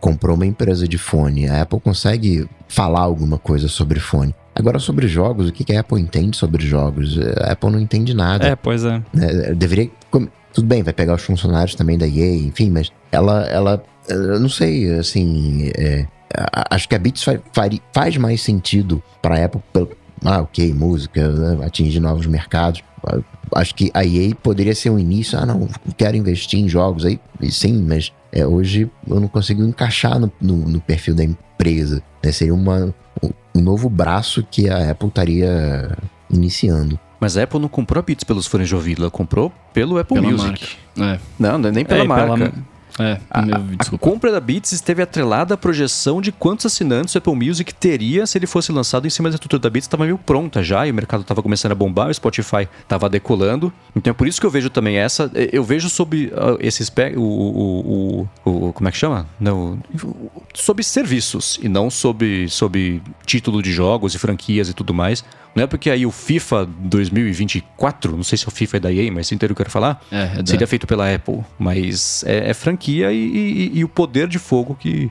comprou 0.00 0.36
uma 0.36 0.46
empresa 0.46 0.88
de 0.88 0.98
fone, 0.98 1.48
a 1.48 1.62
Apple 1.62 1.80
consegue 1.80 2.48
falar 2.68 3.00
alguma 3.00 3.38
coisa 3.38 3.68
sobre 3.68 4.00
fone. 4.00 4.34
Agora, 4.54 4.78
sobre 4.78 5.08
jogos, 5.08 5.48
o 5.48 5.52
que 5.52 5.74
a 5.74 5.80
Apple 5.80 6.00
entende 6.00 6.36
sobre 6.36 6.64
jogos? 6.64 7.18
A 7.42 7.52
Apple 7.52 7.70
não 7.70 7.80
entende 7.80 8.14
nada. 8.14 8.46
É, 8.46 8.54
pois 8.54 8.84
é. 8.84 9.02
é 9.20 9.52
deveria. 9.52 9.90
Tudo 10.52 10.68
bem, 10.68 10.82
vai 10.82 10.92
pegar 10.92 11.14
os 11.14 11.22
funcionários 11.22 11.74
também 11.74 11.98
da 11.98 12.06
EA, 12.06 12.34
enfim, 12.36 12.70
mas 12.70 12.92
ela, 13.10 13.42
ela 13.46 13.84
eu 14.08 14.38
não 14.38 14.48
sei, 14.48 14.92
assim, 14.94 15.70
é, 15.76 16.06
acho 16.70 16.88
que 16.88 16.94
a 16.94 16.98
Beats 16.98 17.24
faz, 17.92 18.16
mais 18.16 18.42
sentido 18.42 19.02
para 19.22 19.36
a 19.36 19.44
Apple, 19.46 19.62
ah, 20.24 20.40
ok, 20.42 20.72
música, 20.72 21.22
atingir 21.64 22.00
novos 22.00 22.26
mercados. 22.26 22.82
Acho 23.54 23.74
que 23.74 23.90
a 23.92 24.04
EA 24.04 24.34
poderia 24.34 24.74
ser 24.74 24.90
um 24.90 24.98
início, 24.98 25.38
ah, 25.38 25.44
não, 25.44 25.68
quero 25.96 26.16
investir 26.16 26.60
em 26.60 26.68
jogos 26.68 27.04
aí, 27.04 27.20
sim, 27.50 27.82
mas 27.82 28.12
é, 28.32 28.46
hoje 28.46 28.90
eu 29.06 29.20
não 29.20 29.28
consigo 29.28 29.62
encaixar 29.62 30.18
no, 30.18 30.32
no, 30.40 30.56
no 30.56 30.80
perfil 30.80 31.14
da 31.14 31.24
empresa. 31.24 32.02
Né? 32.22 32.32
Seria 32.32 32.54
uma, 32.54 32.94
um 33.54 33.60
novo 33.60 33.88
braço 33.88 34.46
que 34.50 34.68
a 34.68 34.90
Apple 34.90 35.08
estaria 35.08 35.96
iniciando. 36.30 36.98
Mas 37.24 37.38
a 37.38 37.44
Apple 37.44 37.58
não 37.58 37.70
comprou 37.70 38.00
a 38.00 38.02
Beats 38.02 38.22
pelos 38.22 38.46
fones 38.46 38.68
de 38.68 38.74
ouvido, 38.74 39.00
ela 39.00 39.10
comprou 39.10 39.50
pelo 39.72 39.96
Apple 39.96 40.20
pela 40.20 40.30
Music. 40.30 40.76
É. 41.00 41.18
Não, 41.38 41.54
é 41.54 41.72
nem 41.72 41.82
pela 41.82 42.04
é, 42.04 42.06
marca. 42.06 42.36
Pela... 42.36 42.52
É, 43.00 43.18
a, 43.30 43.40
meu, 43.40 43.56
a, 43.56 43.98
compra 43.98 44.30
da 44.30 44.38
Beats 44.38 44.72
esteve 44.72 45.00
atrelada 45.02 45.54
à 45.54 45.56
projeção 45.56 46.20
de 46.20 46.30
quantos 46.30 46.66
assinantes 46.66 47.14
o 47.14 47.18
Apple 47.18 47.34
Music 47.34 47.74
teria 47.74 48.26
se 48.26 48.36
ele 48.36 48.46
fosse 48.46 48.70
lançado 48.70 49.06
em 49.06 49.10
cima 49.10 49.30
da 49.30 49.36
estrutura 49.36 49.58
da 49.58 49.70
Beats, 49.70 49.86
estava 49.86 50.04
meio 50.04 50.18
pronta 50.18 50.62
já, 50.62 50.86
e 50.86 50.90
o 50.90 50.94
mercado 50.94 51.22
estava 51.22 51.42
começando 51.42 51.72
a 51.72 51.74
bombar, 51.74 52.10
o 52.10 52.14
Spotify 52.14 52.68
estava 52.82 53.08
decolando. 53.08 53.72
Então 53.96 54.10
é 54.10 54.14
por 54.14 54.28
isso 54.28 54.38
que 54.38 54.46
eu 54.46 54.50
vejo 54.50 54.68
também 54.68 54.98
essa. 54.98 55.30
Eu 55.50 55.64
vejo 55.64 55.88
sobre 55.88 56.26
uh, 56.26 56.58
esse 56.60 56.84
o, 57.16 57.22
o, 57.22 58.28
o, 58.44 58.68
o, 58.68 58.72
Como 58.74 58.86
é 58.86 58.92
que 58.92 58.98
chama? 58.98 59.26
Não, 59.40 59.78
sobre 60.52 60.84
serviços, 60.84 61.58
e 61.62 61.70
não 61.70 61.88
sobre, 61.88 62.50
sobre 62.50 63.02
título 63.24 63.62
de 63.62 63.72
jogos 63.72 64.14
e 64.14 64.18
franquias 64.18 64.68
e 64.68 64.74
tudo 64.74 64.92
mais. 64.92 65.24
Não 65.54 65.62
é 65.62 65.66
porque 65.66 65.88
aí 65.88 66.04
o 66.04 66.10
FIFA 66.10 66.66
2024, 66.66 68.16
não 68.16 68.24
sei 68.24 68.36
se 68.36 68.48
o 68.48 68.50
FIFA 68.50 68.76
é 68.76 68.80
da 68.80 68.92
EA, 68.92 69.12
mas 69.12 69.30
inteiro 69.30 69.52
eu 69.52 69.56
quero 69.56 69.70
falar, 69.70 70.04
é, 70.10 70.40
é 70.40 70.46
seria 70.46 70.66
feito 70.66 70.86
pela 70.86 71.12
Apple. 71.12 71.40
Mas 71.58 72.24
é, 72.26 72.50
é 72.50 72.54
franquia 72.54 73.12
e, 73.12 73.16
e, 73.16 73.78
e, 73.78 73.84
o 73.84 73.88
poder 73.88 74.26
de 74.26 74.38
fogo 74.38 74.74
que, 74.74 75.10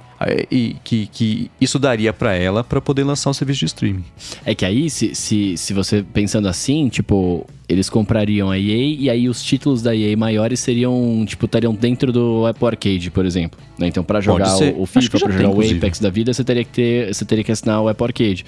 e, 0.52 0.76
que, 0.84 1.08
que 1.08 1.52
isso 1.62 1.80
daria 1.80 2.12
para 2.12 2.36
ela 2.36 2.64
para 2.64 2.82
poder 2.82 3.04
lançar 3.04 3.30
um 3.30 3.34
serviço 3.34 3.62
de 3.62 3.66
streaming. 3.68 4.06
É 4.46 4.54
que 4.54 4.66
aí, 4.66 4.90
se, 4.90 5.16
se, 5.16 5.56
se 5.58 5.74
você 5.74 6.04
pensando 6.04 6.48
assim, 6.48 6.90
tipo, 6.90 7.48
eles 7.68 7.90
comprariam 7.90 8.52
a 8.52 8.58
EA 8.58 8.96
e 9.00 9.10
aí 9.10 9.30
os 9.30 9.42
títulos 9.42 9.82
da 9.82 9.96
EA 9.96 10.16
maiores 10.18 10.60
seriam, 10.60 11.26
tipo, 11.26 11.46
estariam 11.46 11.74
dentro 11.74 12.12
do 12.12 12.46
Apple 12.46 12.68
Arcade, 12.68 13.12
por 13.12 13.26
exemplo. 13.26 13.60
Né? 13.84 13.90
Então, 13.90 14.04
para 14.04 14.20
jogar 14.22 14.56
o, 14.56 14.82
o, 14.82 14.86
FIFA, 14.86 15.20
para 15.20 15.32
jogar 15.32 15.62
tem, 15.62 15.74
o 15.74 15.78
Apex 15.78 16.00
da 16.00 16.10
vida, 16.10 16.34
você 16.34 16.44
teria 16.44 16.64
que 16.64 16.72
ter, 16.72 17.14
você 17.14 17.26
teria 17.26 17.44
que 17.44 17.52
assinar 17.52 17.82
o 17.82 17.88
Apple 17.88 18.06
Arcade. 18.06 18.46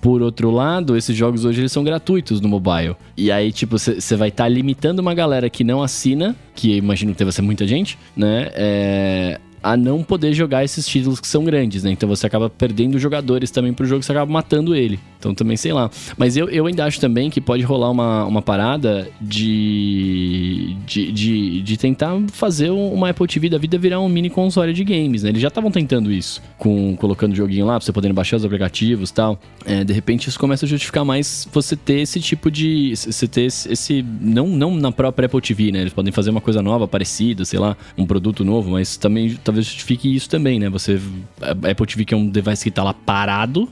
Por 0.00 0.22
outro 0.22 0.50
lado, 0.50 0.96
esses 0.96 1.16
jogos 1.16 1.44
hoje 1.44 1.60
eles 1.60 1.72
são 1.72 1.82
gratuitos 1.82 2.40
no 2.40 2.48
mobile. 2.48 2.96
E 3.16 3.30
aí, 3.30 3.52
tipo, 3.52 3.78
você 3.78 4.16
vai 4.16 4.28
estar 4.28 4.44
tá 4.44 4.48
limitando 4.48 5.00
uma 5.00 5.14
galera 5.14 5.50
que 5.50 5.64
não 5.64 5.82
assina, 5.82 6.34
que 6.54 6.76
imagino 6.76 7.12
que 7.12 7.18
deve 7.18 7.32
ser 7.32 7.42
muita 7.42 7.66
gente, 7.66 7.98
né? 8.16 8.50
É, 8.54 9.40
a 9.66 9.76
não 9.76 10.00
poder 10.00 10.32
jogar 10.32 10.62
esses 10.62 10.86
títulos 10.86 11.18
que 11.18 11.26
são 11.26 11.44
grandes, 11.44 11.82
né? 11.82 11.90
Então 11.90 12.08
você 12.08 12.24
acaba 12.24 12.48
perdendo 12.48 13.00
jogadores 13.00 13.50
também 13.50 13.72
pro 13.72 13.84
jogo, 13.84 14.00
você 14.00 14.12
acaba 14.12 14.30
matando 14.30 14.76
ele. 14.76 15.00
Então 15.18 15.34
também 15.34 15.56
sei 15.56 15.72
lá. 15.72 15.90
Mas 16.16 16.36
eu, 16.36 16.48
eu 16.48 16.66
ainda 16.66 16.84
acho 16.84 17.00
também 17.00 17.28
que 17.28 17.40
pode 17.40 17.64
rolar 17.64 17.90
uma, 17.90 18.24
uma 18.26 18.40
parada 18.40 19.08
de, 19.20 20.76
de, 20.86 21.10
de, 21.10 21.62
de 21.62 21.76
tentar 21.76 22.16
fazer 22.32 22.70
uma 22.70 23.10
Apple 23.10 23.26
TV 23.26 23.48
da 23.48 23.58
vida 23.58 23.76
virar 23.76 23.98
um 23.98 24.08
mini 24.08 24.30
console 24.30 24.72
de 24.72 24.84
games, 24.84 25.24
né? 25.24 25.30
Eles 25.30 25.42
já 25.42 25.48
estavam 25.48 25.72
tentando 25.72 26.12
isso, 26.12 26.40
com 26.56 26.94
colocando 26.94 27.34
joguinho 27.34 27.66
lá 27.66 27.76
pra 27.76 27.84
você 27.84 27.92
poder 27.92 28.12
baixar 28.12 28.36
os 28.36 28.44
aplicativos 28.44 29.10
e 29.10 29.14
tal. 29.14 29.36
É, 29.64 29.82
de 29.82 29.92
repente 29.92 30.28
isso 30.28 30.38
começa 30.38 30.64
a 30.64 30.68
justificar 30.68 31.04
mais 31.04 31.48
você 31.52 31.74
ter 31.74 32.00
esse 32.02 32.20
tipo 32.20 32.52
de. 32.52 32.94
Você 32.94 33.26
ter 33.26 33.46
esse. 33.46 34.04
não, 34.20 34.46
não 34.46 34.76
na 34.76 34.92
própria 34.92 35.26
Apple 35.26 35.40
TV, 35.40 35.72
né? 35.72 35.80
Eles 35.80 35.92
podem 35.92 36.12
fazer 36.12 36.30
uma 36.30 36.40
coisa 36.40 36.62
nova, 36.62 36.86
parecida, 36.86 37.44
sei 37.44 37.58
lá, 37.58 37.76
um 37.98 38.06
produto 38.06 38.44
novo, 38.44 38.70
mas 38.70 38.96
também 38.96 39.34
justifique 39.60 40.14
isso 40.14 40.28
também, 40.28 40.58
né? 40.58 40.68
Você. 40.68 41.00
A 41.40 41.50
Apple 41.70 41.86
TV 41.86 42.04
que 42.04 42.14
é 42.14 42.16
um 42.16 42.28
device 42.28 42.64
que 42.64 42.70
tá 42.70 42.82
lá 42.82 42.94
parado 42.94 43.68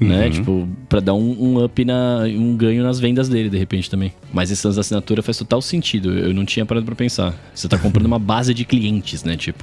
né? 0.00 0.24
Uhum. 0.24 0.30
Tipo, 0.30 0.68
pra 0.88 1.00
dar 1.00 1.14
um, 1.14 1.36
um 1.38 1.64
up, 1.64 1.84
na, 1.84 2.20
um 2.24 2.56
ganho 2.56 2.82
nas 2.82 2.98
vendas 2.98 3.28
dele, 3.28 3.50
de 3.50 3.58
repente 3.58 3.90
também. 3.90 4.12
Mas 4.32 4.50
esse 4.50 4.66
lance 4.66 4.76
da 4.76 4.80
assinatura 4.80 5.22
faz 5.22 5.36
total 5.36 5.60
sentido. 5.60 6.10
Eu 6.10 6.32
não 6.32 6.44
tinha 6.44 6.64
parado 6.64 6.86
pra 6.86 6.94
pensar. 6.94 7.34
Você 7.54 7.68
tá 7.68 7.76
comprando 7.76 8.06
uma 8.06 8.18
base 8.18 8.54
de 8.54 8.64
clientes, 8.64 9.22
né? 9.22 9.36
Tipo. 9.36 9.62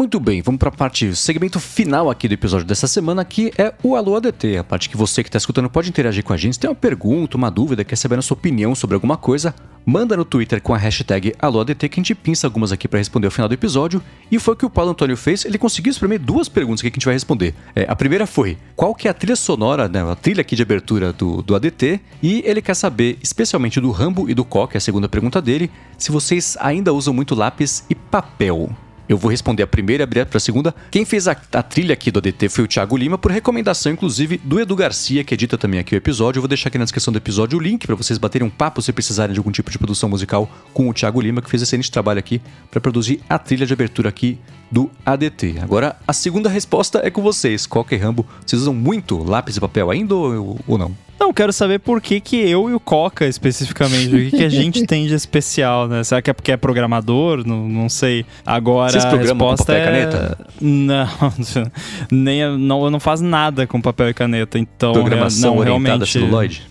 Muito 0.00 0.18
bem, 0.18 0.40
vamos 0.40 0.58
para 0.58 0.70
a 0.70 0.72
parte, 0.72 1.14
segmento 1.14 1.60
final 1.60 2.08
aqui 2.08 2.26
do 2.26 2.32
episódio 2.32 2.66
dessa 2.66 2.86
semana, 2.86 3.22
que 3.22 3.52
é 3.58 3.74
o 3.82 3.94
Alô 3.94 4.16
ADT, 4.16 4.56
a 4.56 4.64
parte 4.64 4.88
que 4.88 4.96
você 4.96 5.22
que 5.22 5.28
está 5.28 5.36
escutando 5.36 5.68
pode 5.68 5.90
interagir 5.90 6.24
com 6.24 6.32
a 6.32 6.38
gente. 6.38 6.54
Se 6.54 6.60
tem 6.60 6.70
uma 6.70 6.74
pergunta, 6.74 7.36
uma 7.36 7.50
dúvida, 7.50 7.84
quer 7.84 7.96
saber 7.96 8.18
a 8.18 8.22
sua 8.22 8.34
opinião 8.34 8.74
sobre 8.74 8.94
alguma 8.94 9.18
coisa, 9.18 9.54
manda 9.84 10.16
no 10.16 10.24
Twitter 10.24 10.62
com 10.62 10.72
a 10.72 10.78
hashtag 10.78 11.34
AlôADT 11.38 11.86
que 11.90 12.00
a 12.00 12.02
gente 12.02 12.14
pinça 12.14 12.46
algumas 12.46 12.72
aqui 12.72 12.88
para 12.88 12.98
responder 12.98 13.26
ao 13.26 13.30
final 13.30 13.46
do 13.46 13.52
episódio. 13.52 14.02
E 14.30 14.38
foi 14.38 14.54
o 14.54 14.56
que 14.56 14.64
o 14.64 14.70
Paulo 14.70 14.92
Antônio 14.92 15.18
fez, 15.18 15.44
ele 15.44 15.58
conseguiu 15.58 15.90
espremer 15.90 16.18
duas 16.18 16.48
perguntas 16.48 16.80
aqui 16.80 16.90
que 16.90 16.94
a 16.94 16.98
gente 16.98 17.04
vai 17.04 17.14
responder. 17.14 17.54
É, 17.76 17.84
a 17.86 17.94
primeira 17.94 18.26
foi, 18.26 18.56
qual 18.74 18.94
que 18.94 19.06
é 19.06 19.10
a 19.10 19.14
trilha 19.14 19.36
sonora, 19.36 19.86
né, 19.86 20.02
a 20.02 20.16
trilha 20.16 20.40
aqui 20.40 20.56
de 20.56 20.62
abertura 20.62 21.12
do, 21.12 21.42
do 21.42 21.54
ADT? 21.54 22.00
E 22.22 22.42
ele 22.46 22.62
quer 22.62 22.74
saber, 22.74 23.18
especialmente 23.22 23.78
do 23.78 23.90
Rambo 23.90 24.30
e 24.30 24.34
do 24.34 24.46
Coque, 24.46 24.78
a 24.78 24.80
segunda 24.80 25.10
pergunta 25.10 25.42
dele, 25.42 25.70
se 25.98 26.10
vocês 26.10 26.56
ainda 26.58 26.90
usam 26.90 27.12
muito 27.12 27.34
lápis 27.34 27.84
e 27.90 27.94
papel. 27.94 28.74
Eu 29.10 29.18
vou 29.18 29.28
responder 29.28 29.64
a 29.64 29.66
primeira 29.66 30.02
e 30.02 30.04
abrir 30.04 30.24
para 30.24 30.36
a 30.36 30.40
segunda. 30.40 30.72
Quem 30.88 31.04
fez 31.04 31.26
a, 31.26 31.32
a, 31.32 31.62
trilha 31.64 31.94
aqui 31.94 32.12
do 32.12 32.20
ADT 32.20 32.48
foi 32.48 32.62
o 32.62 32.68
Thiago 32.68 32.96
Lima, 32.96 33.18
por 33.18 33.32
recomendação, 33.32 33.90
inclusive, 33.90 34.40
do 34.44 34.60
Edu 34.60 34.76
Garcia, 34.76 35.24
que 35.24 35.34
edita 35.34 35.58
também 35.58 35.80
aqui 35.80 35.96
o 35.96 35.98
episódio. 35.98 36.38
Eu 36.38 36.42
vou 36.42 36.48
deixar 36.48 36.68
aqui 36.68 36.78
na 36.78 36.84
descrição 36.84 37.10
do 37.10 37.16
episódio 37.16 37.58
o 37.58 37.60
link 37.60 37.88
para 37.88 37.96
vocês 37.96 38.20
baterem 38.20 38.46
um 38.46 38.50
papo 38.50 38.80
se 38.80 38.92
precisarem 38.92 39.32
de 39.32 39.40
algum 39.40 39.50
tipo 39.50 39.68
de 39.68 39.78
produção 39.78 40.08
musical 40.08 40.48
com 40.72 40.88
o 40.88 40.94
Thiago 40.94 41.20
Lima, 41.20 41.42
que 41.42 41.50
fez 41.50 41.60
excelente 41.60 41.90
trabalho 41.90 42.20
aqui 42.20 42.40
para 42.70 42.80
produzir 42.80 43.20
a 43.28 43.36
trilha 43.36 43.66
de 43.66 43.72
abertura 43.72 44.08
aqui 44.08 44.38
do 44.70 44.88
ADT. 45.04 45.56
Agora, 45.60 45.96
a 46.06 46.12
segunda 46.12 46.48
resposta 46.48 47.00
é 47.02 47.10
com 47.10 47.20
vocês. 47.20 47.66
Qualquer 47.66 47.96
Rambo, 47.96 48.24
vocês 48.46 48.62
usam 48.62 48.72
muito 48.72 49.20
lápis 49.24 49.56
e 49.56 49.60
papel 49.60 49.90
ainda 49.90 50.14
ou, 50.14 50.60
ou 50.68 50.78
não? 50.78 51.09
Não, 51.20 51.34
quero 51.34 51.52
saber 51.52 51.78
por 51.80 52.00
que, 52.00 52.18
que 52.18 52.36
eu 52.36 52.70
e 52.70 52.72
o 52.72 52.80
Coca, 52.80 53.26
especificamente, 53.26 54.08
o 54.08 54.18
que, 54.30 54.38
que 54.38 54.44
a 54.44 54.48
gente 54.48 54.84
tem 54.88 55.06
de 55.06 55.12
especial, 55.12 55.86
né? 55.86 56.02
Será 56.02 56.22
que 56.22 56.30
é 56.30 56.32
porque 56.32 56.50
é 56.50 56.56
programador? 56.56 57.46
Não, 57.46 57.68
não 57.68 57.90
sei. 57.90 58.24
Agora, 58.44 58.90
Vocês 58.90 59.04
a 59.04 59.10
resposta 59.10 59.66
papel 59.66 59.76
e 59.76 59.80
é... 59.80 59.84
caneta? 59.84 60.38
Não, 60.58 61.32
nem, 62.10 62.58
não, 62.58 62.84
eu 62.84 62.90
não 62.90 62.98
faço 62.98 63.22
nada 63.22 63.66
com 63.66 63.82
papel 63.82 64.08
e 64.08 64.14
caneta, 64.14 64.58
então... 64.58 64.94
Programação 64.94 65.56
não, 65.56 65.58
orientada 65.58 65.82
realmente, 65.82 66.02
a 66.02 66.06
celuloide? 66.06 66.62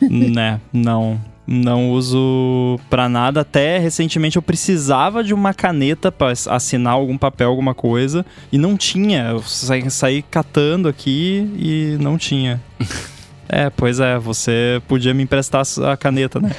Né, 0.00 0.58
não. 0.72 1.20
Não 1.46 1.90
uso 1.90 2.78
pra 2.90 3.08
nada. 3.08 3.40
Até 3.40 3.78
recentemente 3.78 4.36
eu 4.36 4.42
precisava 4.42 5.24
de 5.24 5.32
uma 5.32 5.54
caneta 5.54 6.12
pra 6.12 6.30
assinar 6.30 6.92
algum 6.92 7.16
papel, 7.16 7.48
alguma 7.48 7.74
coisa. 7.74 8.24
E 8.52 8.58
não 8.58 8.76
tinha. 8.76 9.28
Eu 9.30 9.42
saí, 9.42 9.90
saí 9.90 10.20
catando 10.20 10.88
aqui 10.88 11.50
e 11.56 11.96
não 12.00 12.18
tinha. 12.18 12.60
É, 13.48 13.70
pois 13.70 13.98
é, 14.00 14.18
você 14.18 14.80
podia 14.86 15.14
me 15.14 15.22
emprestar 15.22 15.62
a 15.90 15.96
caneta, 15.96 16.38
né? 16.40 16.50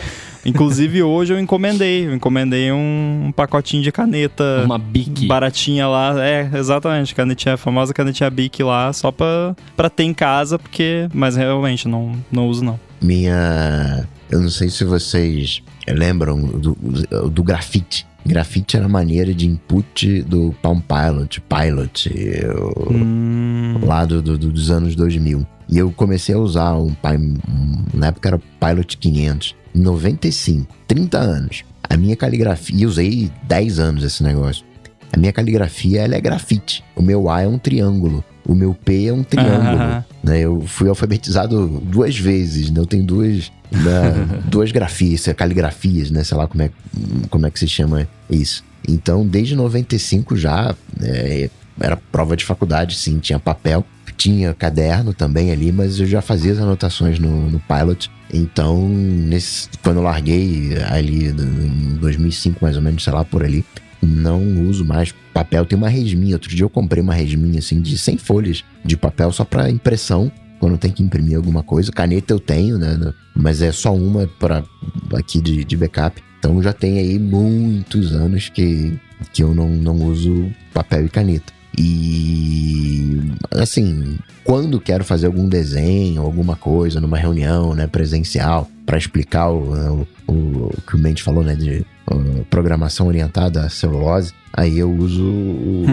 Inclusive 0.46 1.02
hoje 1.04 1.34
eu 1.34 1.40
encomendei, 1.40 2.08
eu 2.08 2.14
encomendei 2.16 2.72
um, 2.72 3.26
um 3.28 3.32
pacotinho 3.32 3.84
de 3.84 3.92
caneta. 3.92 4.64
Uma 4.66 4.78
Bic. 4.80 5.28
Baratinha 5.28 5.88
lá, 5.88 6.16
é, 6.26 6.50
exatamente, 6.56 7.14
canetinha, 7.14 7.54
a 7.56 7.58
famosa 7.58 7.94
canetinha 7.94 8.30
Bic 8.30 8.64
lá, 8.64 8.92
só 8.94 9.12
pra, 9.12 9.56
pra 9.78 9.90
ter 9.90 10.04
em 10.04 10.14
casa, 10.14 10.58
porque. 10.58 11.08
Mas 11.14 11.36
realmente, 11.36 11.88
não, 11.88 12.14
não 12.32 12.48
uso 12.48 12.64
não. 12.64 12.80
Minha. 13.02 14.08
Eu 14.32 14.40
não 14.42 14.50
sei 14.50 14.70
se 14.70 14.84
vocês 14.84 15.62
lembram 15.88 16.42
do, 16.42 16.76
do 17.30 17.44
grafite. 17.44 18.06
Grafite 18.26 18.76
era 18.78 18.86
a 18.86 18.90
maneira 18.90 19.34
de 19.34 19.48
input 19.48 20.22
do 20.24 20.54
Palm 20.62 20.80
Pilot, 20.82 21.42
Pilot, 21.42 22.12
eu, 22.44 22.74
Hum, 22.92 23.80
lá 23.84 24.06
do, 24.06 24.22
do- 24.22 24.38
dos 24.38 24.70
anos 24.70 24.94
2000. 24.96 25.46
E 25.70 25.78
eu 25.78 25.92
comecei 25.92 26.34
a 26.34 26.40
usar 26.40 26.74
um, 26.76 26.92
um 26.92 27.84
na 27.94 28.08
época 28.08 28.30
era 28.30 28.42
Pilot 28.60 28.98
500, 28.98 29.56
em 29.76 29.80
95, 29.80 30.76
30 30.88 31.18
anos. 31.18 31.64
A 31.84 31.96
minha 31.96 32.16
caligrafia, 32.16 32.76
e 32.76 32.86
usei 32.86 33.32
10 33.48 33.80
anos 33.80 34.04
esse 34.04 34.24
negócio. 34.24 34.66
A 35.12 35.18
minha 35.18 35.32
caligrafia, 35.32 36.02
ela 36.02 36.16
é 36.16 36.22
grafite. 36.22 36.84
O 36.96 37.02
meu 37.02 37.30
A 37.30 37.42
é 37.42 37.48
um 37.48 37.58
triângulo. 37.58 38.24
O 38.46 38.56
meu 38.56 38.74
P 38.74 39.08
é 39.08 39.14
um 39.14 39.24
triângulo. 39.24 39.80
Ah. 39.80 40.04
né? 40.24 40.40
Eu 40.40 40.62
fui 40.62 40.90
alfabetizado 40.90 41.68
duas 41.84 42.18
vezes, 42.18 42.70
né? 42.72 42.80
Eu 42.80 42.86
tenho 42.86 43.04
duas, 43.04 43.52
né, 43.72 44.42
duas 44.46 44.72
grafias, 44.72 45.28
caligrafias, 45.36 46.10
né? 46.10 46.24
Sei 46.24 46.38
lá 46.38 46.48
como 46.48 46.64
é, 46.64 46.72
como 47.30 47.46
é 47.46 47.52
que 47.52 47.60
se 47.60 47.68
chama 47.68 48.08
isso. 48.30 48.64
Então, 48.88 49.26
desde 49.26 49.56
95 49.56 50.36
já, 50.36 50.76
é, 51.02 51.50
era 51.80 51.98
prova 51.98 52.36
de 52.36 52.46
faculdade, 52.46 52.96
sim, 52.96 53.20
tinha 53.20 53.40
papel. 53.40 53.86
Tinha 54.20 54.54
caderno 54.54 55.14
também 55.14 55.50
ali, 55.50 55.72
mas 55.72 55.98
eu 55.98 56.06
já 56.06 56.22
fazia 56.22 56.52
as 56.52 56.60
anotações 56.60 57.20
no, 57.20 57.50
no 57.50 57.60
Pilot. 57.62 58.12
Então, 58.34 58.88
nesse, 58.90 59.70
quando 59.82 59.98
eu 59.98 60.04
larguei 60.04 60.78
ali 60.90 61.30
em 61.30 61.96
2005, 61.96 62.60
mais 62.62 62.76
ou 62.76 62.82
menos, 62.82 63.02
sei 63.02 63.14
lá, 63.14 63.24
por 63.24 63.44
ali, 63.44 63.64
não 64.04 64.68
uso 64.68 64.84
mais 64.84 65.14
papel. 65.34 65.66
Tem 65.66 65.78
uma 65.78 65.88
resminha. 65.88 66.36
Outro 66.36 66.50
dia 66.50 66.66
eu 66.66 66.70
comprei 66.70 67.02
uma 67.02 67.14
resminha 67.14 67.60
assim 67.60 67.82
de 67.82 67.98
100 67.98 68.18
folhas 68.18 68.64
de 68.84 68.98
papel 68.98 69.32
só 69.32 69.46
para 69.46 69.70
impressão. 69.70 70.30
Quando 70.60 70.78
tem 70.78 70.92
que 70.92 71.02
imprimir 71.02 71.38
alguma 71.38 71.64
coisa. 71.64 71.90
Caneta 71.90 72.34
eu 72.34 72.40
tenho, 72.42 72.78
né? 72.78 72.98
né, 72.98 73.14
Mas 73.34 73.62
é 73.62 73.72
só 73.72 73.96
uma 73.96 74.28
para 74.28 74.66
aqui 75.16 75.40
de, 75.40 75.64
de 75.64 75.78
backup. 75.78 76.22
Então 76.38 76.62
já 76.62 76.74
tem 76.74 77.00
aí 77.00 77.18
muitos 77.18 78.14
anos 78.14 78.50
que, 78.50 79.00
que 79.32 79.42
eu 79.42 79.56
não, 79.56 79.70
não 79.70 79.96
uso 80.04 80.52
papel 80.74 81.06
e 81.06 81.10
caneta. 81.10 81.54
E 81.80 83.22
assim, 83.52 84.18
quando 84.44 84.82
quero 84.82 85.06
fazer 85.06 85.28
algum 85.28 85.48
desenho, 85.48 86.22
alguma 86.22 86.58
coisa 86.58 87.00
numa 87.00 87.18
reunião, 87.18 87.74
né, 87.74 87.88
presencial, 87.88 88.70
para 88.86 88.98
explicar 88.98 89.50
o, 89.50 90.06
o, 90.28 90.34
o 90.34 90.82
que 90.86 90.96
o 90.96 91.00
Mendes 91.00 91.24
falou, 91.24 91.42
né, 91.42 91.56
de 91.56 91.86
uh, 92.12 92.46
programação 92.50 93.08
orientada 93.08 93.62
à 93.62 93.70
celulose, 93.70 94.34
aí 94.52 94.78
eu 94.78 94.92
uso 94.92 95.24
o, 95.24 95.86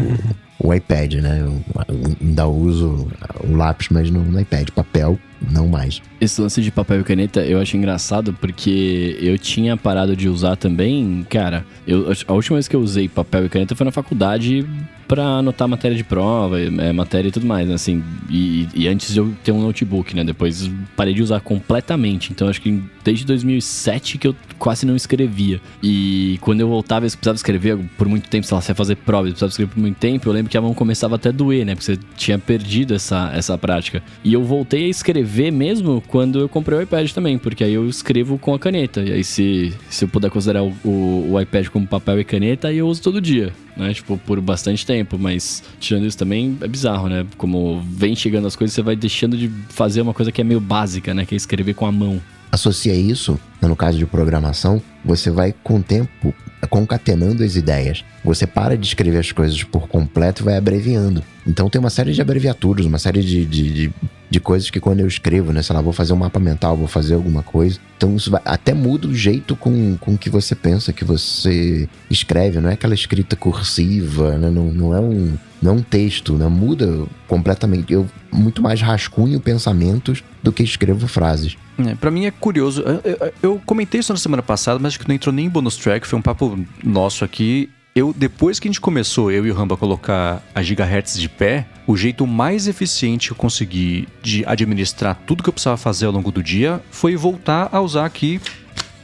o 0.59 0.75
iPad, 0.75 1.15
né? 1.15 1.41
Eu, 1.41 1.63
eu 1.89 2.17
ainda 2.21 2.49
uso 2.49 3.07
o 3.45 3.55
lápis, 3.55 3.89
mas 3.91 4.11
no, 4.11 4.25
no 4.25 4.41
iPad, 4.41 4.71
papel, 4.71 5.17
não 5.53 5.69
mais. 5.69 6.03
Esse 6.21 6.41
lance 6.41 6.61
de 6.61 6.73
papel 6.73 7.01
e 7.01 7.05
caneta 7.05 7.45
eu 7.45 7.61
acho 7.61 7.77
engraçado 7.77 8.33
porque 8.33 9.17
eu 9.21 9.39
tinha 9.39 9.77
parado 9.77 10.17
de 10.17 10.29
usar 10.29 10.57
também, 10.57 11.25
cara. 11.31 11.65
Eu, 11.87 12.11
a 12.27 12.33
última 12.33 12.57
vez 12.57 12.67
que 12.67 12.75
eu 12.75 12.81
usei 12.81 13.09
papel 13.09 13.47
e 13.47 13.49
caneta 13.49 13.77
foi 13.77 13.85
na 13.85 13.93
faculdade 13.93 14.67
pra 15.07 15.25
anotar 15.39 15.69
matéria 15.69 15.97
de 15.97 16.05
prova, 16.05 16.61
é, 16.61 16.93
matéria 16.93 17.29
e 17.29 17.33
tudo 17.33 17.47
mais, 17.47 17.69
né? 17.69 17.75
assim. 17.75 18.03
E, 18.29 18.69
e 18.75 18.89
antes 18.89 19.17
eu 19.17 19.33
ter 19.45 19.53
um 19.53 19.61
notebook, 19.61 20.15
né? 20.15 20.25
Depois 20.25 20.71
parei 20.97 21.15
de 21.15 21.23
usar 21.23 21.41
completamente. 21.41 22.33
Então 22.33 22.49
acho 22.49 22.61
que 22.61 22.83
desde 23.05 23.25
2007 23.25 24.19
que 24.19 24.29
eu 24.29 24.37
quase 24.59 24.85
não 24.85 24.97
escrevia. 24.97 25.61
E 25.83 26.39
quando 26.41 26.61
eu 26.61 26.69
voltava, 26.69 27.07
eu 27.07 27.11
precisava 27.11 27.37
escrever 27.37 27.79
por 27.97 28.09
muito 28.09 28.29
tempo, 28.29 28.47
sei 28.47 28.55
lá, 28.55 28.61
você 28.61 28.73
ia 28.73 28.75
fazer 28.75 28.97
prova, 28.97 29.29
eu 29.29 29.33
precisava 29.33 29.51
escrever 29.51 29.73
por 29.73 29.81
muito 29.81 29.97
tempo. 29.97 30.29
Eu 30.29 30.33
lembro 30.33 30.51
que 30.51 30.59
a 30.59 30.61
mão 30.61 30.75
começava 30.75 31.15
até 31.17 31.29
a 31.29 31.33
doer, 31.33 31.65
né? 31.65 31.75
Porque 31.75 31.85
você 31.85 31.99
tinha 32.17 32.39
perdido 32.39 32.95
essa, 32.95 33.31
essa 33.35 33.57
prática. 33.57 34.03
E 34.25 34.33
eu 34.33 34.43
voltei 34.43 34.87
a 34.87 34.89
escrever 34.89 35.51
mesmo 35.51 36.03
quando 36.09 36.41
eu 36.41 36.49
comprei 36.49 36.79
o 36.79 36.83
iPad 36.83 37.11
também, 37.13 37.39
porque 37.39 37.63
aí 37.63 37.75
eu 37.75 37.89
escrevo 37.89 38.39
com 38.39 38.55
a 38.55 38.59
caneta. 38.59 39.03
E 39.03 39.13
aí, 39.13 39.25
se, 39.25 39.73
se 39.89 40.05
eu 40.05 40.09
puder 40.09 40.31
considerar 40.31 40.63
o, 40.63 40.75
o, 40.85 41.33
o 41.33 41.41
iPad 41.41 41.69
como 41.69 41.87
papel 41.87 42.21
e 42.21 42.25
caneta, 42.25 42.69
aí 42.69 42.79
eu 42.79 42.89
uso 42.89 43.03
todo 43.03 43.21
dia, 43.21 43.53
né? 43.77 43.93
Tipo, 43.93 44.17
por 44.19 44.41
bastante 44.41 44.87
tempo. 44.87 45.19
Mas 45.19 45.63
tirando 45.79 46.07
isso 46.07 46.17
também 46.17 46.57
é 46.61 46.69
bizarro, 46.69 47.09
né? 47.09 47.27
Como 47.37 47.81
vem 47.83 48.17
chegando 48.17 48.47
as 48.47 48.57
coisas, 48.57 48.75
você 48.75 48.83
vai 48.83 48.97
deixando 48.97 49.37
de 49.37 49.51
fazer 49.69 50.01
uma 50.01 50.15
coisa 50.15 50.33
que 50.33 50.41
é 50.41 50.45
meio 50.45 50.61
básica, 50.61 51.13
né? 51.13 51.25
Que 51.25 51.35
é 51.35 51.37
escrever 51.37 51.75
com 51.75 51.87
a 51.87 51.93
mão. 51.93 52.21
Associa 52.51 52.95
isso, 52.95 53.39
no 53.61 53.77
caso 53.77 53.99
de 53.99 54.07
programação, 54.07 54.81
você 55.05 55.31
vai 55.31 55.53
com 55.63 55.77
o 55.77 55.83
tempo 55.83 56.35
concatenando 56.69 57.45
as 57.45 57.57
ideias. 57.57 58.05
Você 58.25 58.47
para 58.47 58.77
de 58.77 58.87
escrever 58.87 59.19
as 59.19 59.33
coisas 59.33 59.63
por 59.65 59.89
completo 59.89 60.43
e 60.43 60.45
vai 60.45 60.57
abreviando. 60.57 61.23
Então 61.47 61.69
tem 61.69 61.79
uma 61.79 61.91
série 61.91 62.13
de 62.13 62.21
abreviaturas, 62.21 62.87
uma 62.87 62.99
série 62.99 63.23
de, 63.23 63.45
de, 63.45 63.73
de, 63.73 63.93
de 64.31 64.41
coisas 64.41 64.71
que 64.71 64.81
quando 64.81 65.01
eu 65.01 65.07
escrevo, 65.07 65.53
né? 65.53 65.63
Sei 65.63 65.75
lá, 65.75 65.83
vou 65.83 65.93
fazer 65.93 66.13
um 66.13 66.17
mapa 66.17 66.41
mental, 66.41 66.77
vou 66.77 66.89
fazer 66.89 67.15
alguma 67.15 67.43
coisa. 67.43 67.79
Então 67.97 68.17
isso 68.17 68.31
vai, 68.31 68.41
até 68.45 68.75
muda 68.75 69.07
o 69.07 69.15
jeito 69.15 69.55
com, 69.55 69.97
com 69.99 70.17
que 70.17 70.31
você 70.31 70.55
pensa, 70.55 70.93
que 70.93 71.05
você 71.05 71.89
escreve. 72.11 72.61
Não 72.61 72.71
é 72.71 72.73
aquela 72.73 72.95
escrita 72.95 73.37
cursiva, 73.37 74.37
né? 74.39 74.51
não, 74.51 74.73
não 74.73 74.95
é 74.95 75.01
um 75.01 75.37
não 75.67 75.83
texto, 75.83 76.35
né? 76.35 76.47
Muda 76.49 77.05
completamente. 77.27 77.93
Eu 77.93 78.07
muito 78.33 78.63
mais 78.63 78.81
rascunho 78.81 79.41
pensamentos 79.41 80.23
do 80.43 80.53
que 80.53 80.63
escrevo 80.63 81.07
frases. 81.09 81.57
É, 81.79 81.95
pra 81.95 82.11
mim 82.11 82.25
é 82.27 82.31
curioso. 82.31 82.83
Eu, 82.83 83.01
eu- 83.05 83.33
eu 83.43 83.63
comentei 83.67 84.01
isso 84.01 84.13
na 84.13 84.19
semana 84.19 84.43
passada, 84.43 84.79
mas 84.79 84.89
acho 84.95 85.01
que 85.01 85.09
não 85.09 85.15
entrou 85.15 85.33
nem 85.35 85.47
em 85.47 85.49
bonus 85.51 85.77
track. 85.77 86.07
Foi 86.07 86.19
um 86.19 86.23
papo 86.23 86.59
nosso 86.83 87.25
aqui. 87.25 87.69
Eu, 87.95 88.15
depois 88.17 88.61
que 88.61 88.69
a 88.69 88.71
gente 88.71 88.81
começou, 88.81 89.31
eu 89.33 89.47
e 89.47 89.51
o 89.51 89.55
Ramba, 89.55 89.75
a 89.75 89.79
colocar 89.79 90.43
a 90.55 90.63
gigahertz 90.63 91.19
de 91.19 91.29
pé, 91.31 91.67
o 91.87 91.97
jeito 91.97 92.27
mais 92.27 92.69
eficiente 92.69 93.29
que 93.29 93.33
eu 93.33 93.37
consegui 93.37 94.07
de 94.23 94.45
administrar 94.47 95.19
tudo 95.27 95.43
que 95.43 95.49
eu 95.49 95.53
precisava 95.53 95.79
fazer 95.79 96.05
ao 96.05 96.13
longo 96.13 96.31
do 96.31 96.43
dia 96.43 96.81
foi 96.91 97.17
voltar 97.17 97.71
a 97.73 97.81
usar 97.81 98.05
aqui 98.05 98.39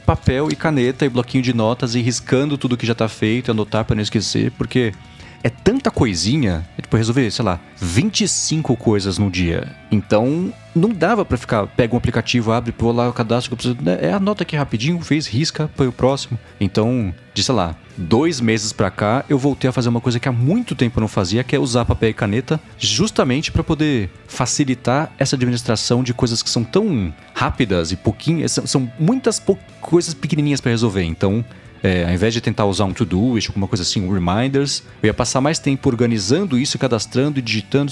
papel 0.05 0.49
e 0.51 0.55
caneta 0.55 1.05
e 1.05 1.09
bloquinho 1.09 1.43
de 1.43 1.53
notas 1.53 1.95
e 1.95 2.01
riscando 2.01 2.57
tudo 2.57 2.77
que 2.77 2.85
já 2.85 2.93
tá 2.93 3.07
feito, 3.07 3.49
anotar 3.51 3.83
pra 3.85 3.95
não 3.95 4.03
esquecer, 4.03 4.51
porque 4.51 4.93
é 5.43 5.49
tanta 5.49 5.91
coisinha, 5.91 6.65
é 6.77 6.81
tipo 6.81 6.95
resolver, 6.95 7.29
sei 7.29 7.43
lá, 7.43 7.59
25 7.77 8.77
coisas 8.77 9.17
no 9.17 9.29
dia. 9.29 9.75
Então, 9.91 10.53
não 10.73 10.89
dava 10.89 11.25
para 11.25 11.37
ficar, 11.37 11.67
pega 11.67 11.93
um 11.93 11.97
aplicativo, 11.97 12.51
abre, 12.51 12.71
pô 12.71 12.91
lá 12.91 13.09
o 13.09 13.13
cadastro. 13.13 13.55
Né? 13.81 13.99
É, 14.01 14.13
anota 14.13 14.43
aqui 14.43 14.55
rapidinho, 14.55 15.01
fez, 15.01 15.27
risca, 15.27 15.69
põe 15.75 15.87
o 15.87 15.91
próximo. 15.91 16.39
Então, 16.61 17.13
de 17.33 17.43
sei 17.43 17.53
lá, 17.53 17.75
dois 17.97 18.39
meses 18.39 18.71
pra 18.71 18.89
cá, 18.89 19.25
eu 19.29 19.37
voltei 19.37 19.69
a 19.69 19.73
fazer 19.73 19.89
uma 19.89 19.99
coisa 19.99 20.19
que 20.19 20.29
há 20.29 20.31
muito 20.31 20.75
tempo 20.75 20.97
eu 20.97 21.01
não 21.01 21.07
fazia, 21.09 21.43
que 21.43 21.55
é 21.55 21.59
usar 21.59 21.83
papel 21.83 22.09
e 22.09 22.13
caneta, 22.13 22.59
justamente 22.77 23.51
para 23.51 23.63
poder 23.63 24.09
facilitar 24.27 25.11
essa 25.19 25.35
administração 25.35 26.03
de 26.03 26.13
coisas 26.13 26.41
que 26.41 26.49
são 26.49 26.63
tão 26.63 27.13
rápidas 27.33 27.91
e 27.91 27.97
pouquinhas, 27.97 28.53
são, 28.53 28.65
são 28.65 28.91
muitas 28.97 29.41
coisas 29.81 30.13
pequenininhas 30.13 30.61
para 30.61 30.71
resolver. 30.71 31.03
Então, 31.03 31.43
é, 31.83 32.05
ao 32.05 32.11
invés 32.11 32.33
de 32.33 32.39
tentar 32.39 32.65
usar 32.65 32.85
um 32.85 32.93
to-do, 32.93 33.37
alguma 33.47 33.67
coisa 33.67 33.83
assim, 33.83 34.01
um 34.01 34.11
reminders, 34.11 34.81
eu 35.03 35.07
ia 35.07 35.13
passar 35.13 35.41
mais 35.41 35.59
tempo 35.59 35.89
organizando 35.89 36.57
isso, 36.57 36.79
cadastrando 36.79 37.37
e 37.37 37.41
digitando, 37.41 37.91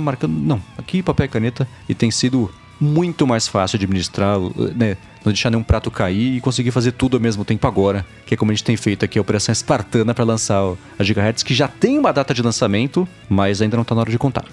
marcando. 0.00 0.32
Não, 0.32 0.62
aqui 0.78 1.02
papel 1.02 1.26
e 1.26 1.28
caneta 1.28 1.68
e 1.88 1.94
tem 1.94 2.10
sido 2.10 2.48
muito 2.80 3.26
mais 3.26 3.46
fácil 3.46 3.76
administrar, 3.76 4.38
né? 4.74 4.96
Não 5.24 5.32
deixar 5.32 5.50
nenhum 5.50 5.62
prato 5.62 5.88
cair 5.88 6.36
e 6.36 6.40
conseguir 6.40 6.72
fazer 6.72 6.92
tudo 6.92 7.16
ao 7.16 7.20
mesmo 7.20 7.44
tempo 7.44 7.64
agora, 7.66 8.04
que 8.26 8.34
é 8.34 8.36
como 8.36 8.50
a 8.50 8.54
gente 8.54 8.64
tem 8.64 8.76
feito 8.76 9.04
aqui 9.04 9.18
a 9.18 9.22
Operação 9.22 9.52
Espartana 9.52 10.12
para 10.12 10.24
lançar 10.24 10.74
a 10.98 11.04
Gigahertz, 11.04 11.44
que 11.44 11.54
já 11.54 11.68
tem 11.68 11.96
uma 11.96 12.12
data 12.12 12.34
de 12.34 12.42
lançamento, 12.42 13.06
mas 13.28 13.62
ainda 13.62 13.76
não 13.76 13.82
está 13.82 13.94
na 13.94 14.00
hora 14.00 14.10
de 14.10 14.18
contar. 14.18 14.44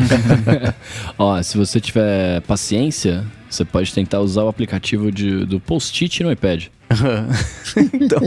Ó, 1.18 1.42
se 1.42 1.58
você 1.58 1.78
tiver 1.78 2.40
paciência, 2.42 3.26
você 3.50 3.64
pode 3.64 3.92
tentar 3.92 4.20
usar 4.20 4.44
o 4.44 4.48
aplicativo 4.48 5.10
de, 5.10 5.44
do 5.44 5.58
Post-it 5.58 6.22
no 6.22 6.30
iPad. 6.30 6.66
então. 7.92 8.22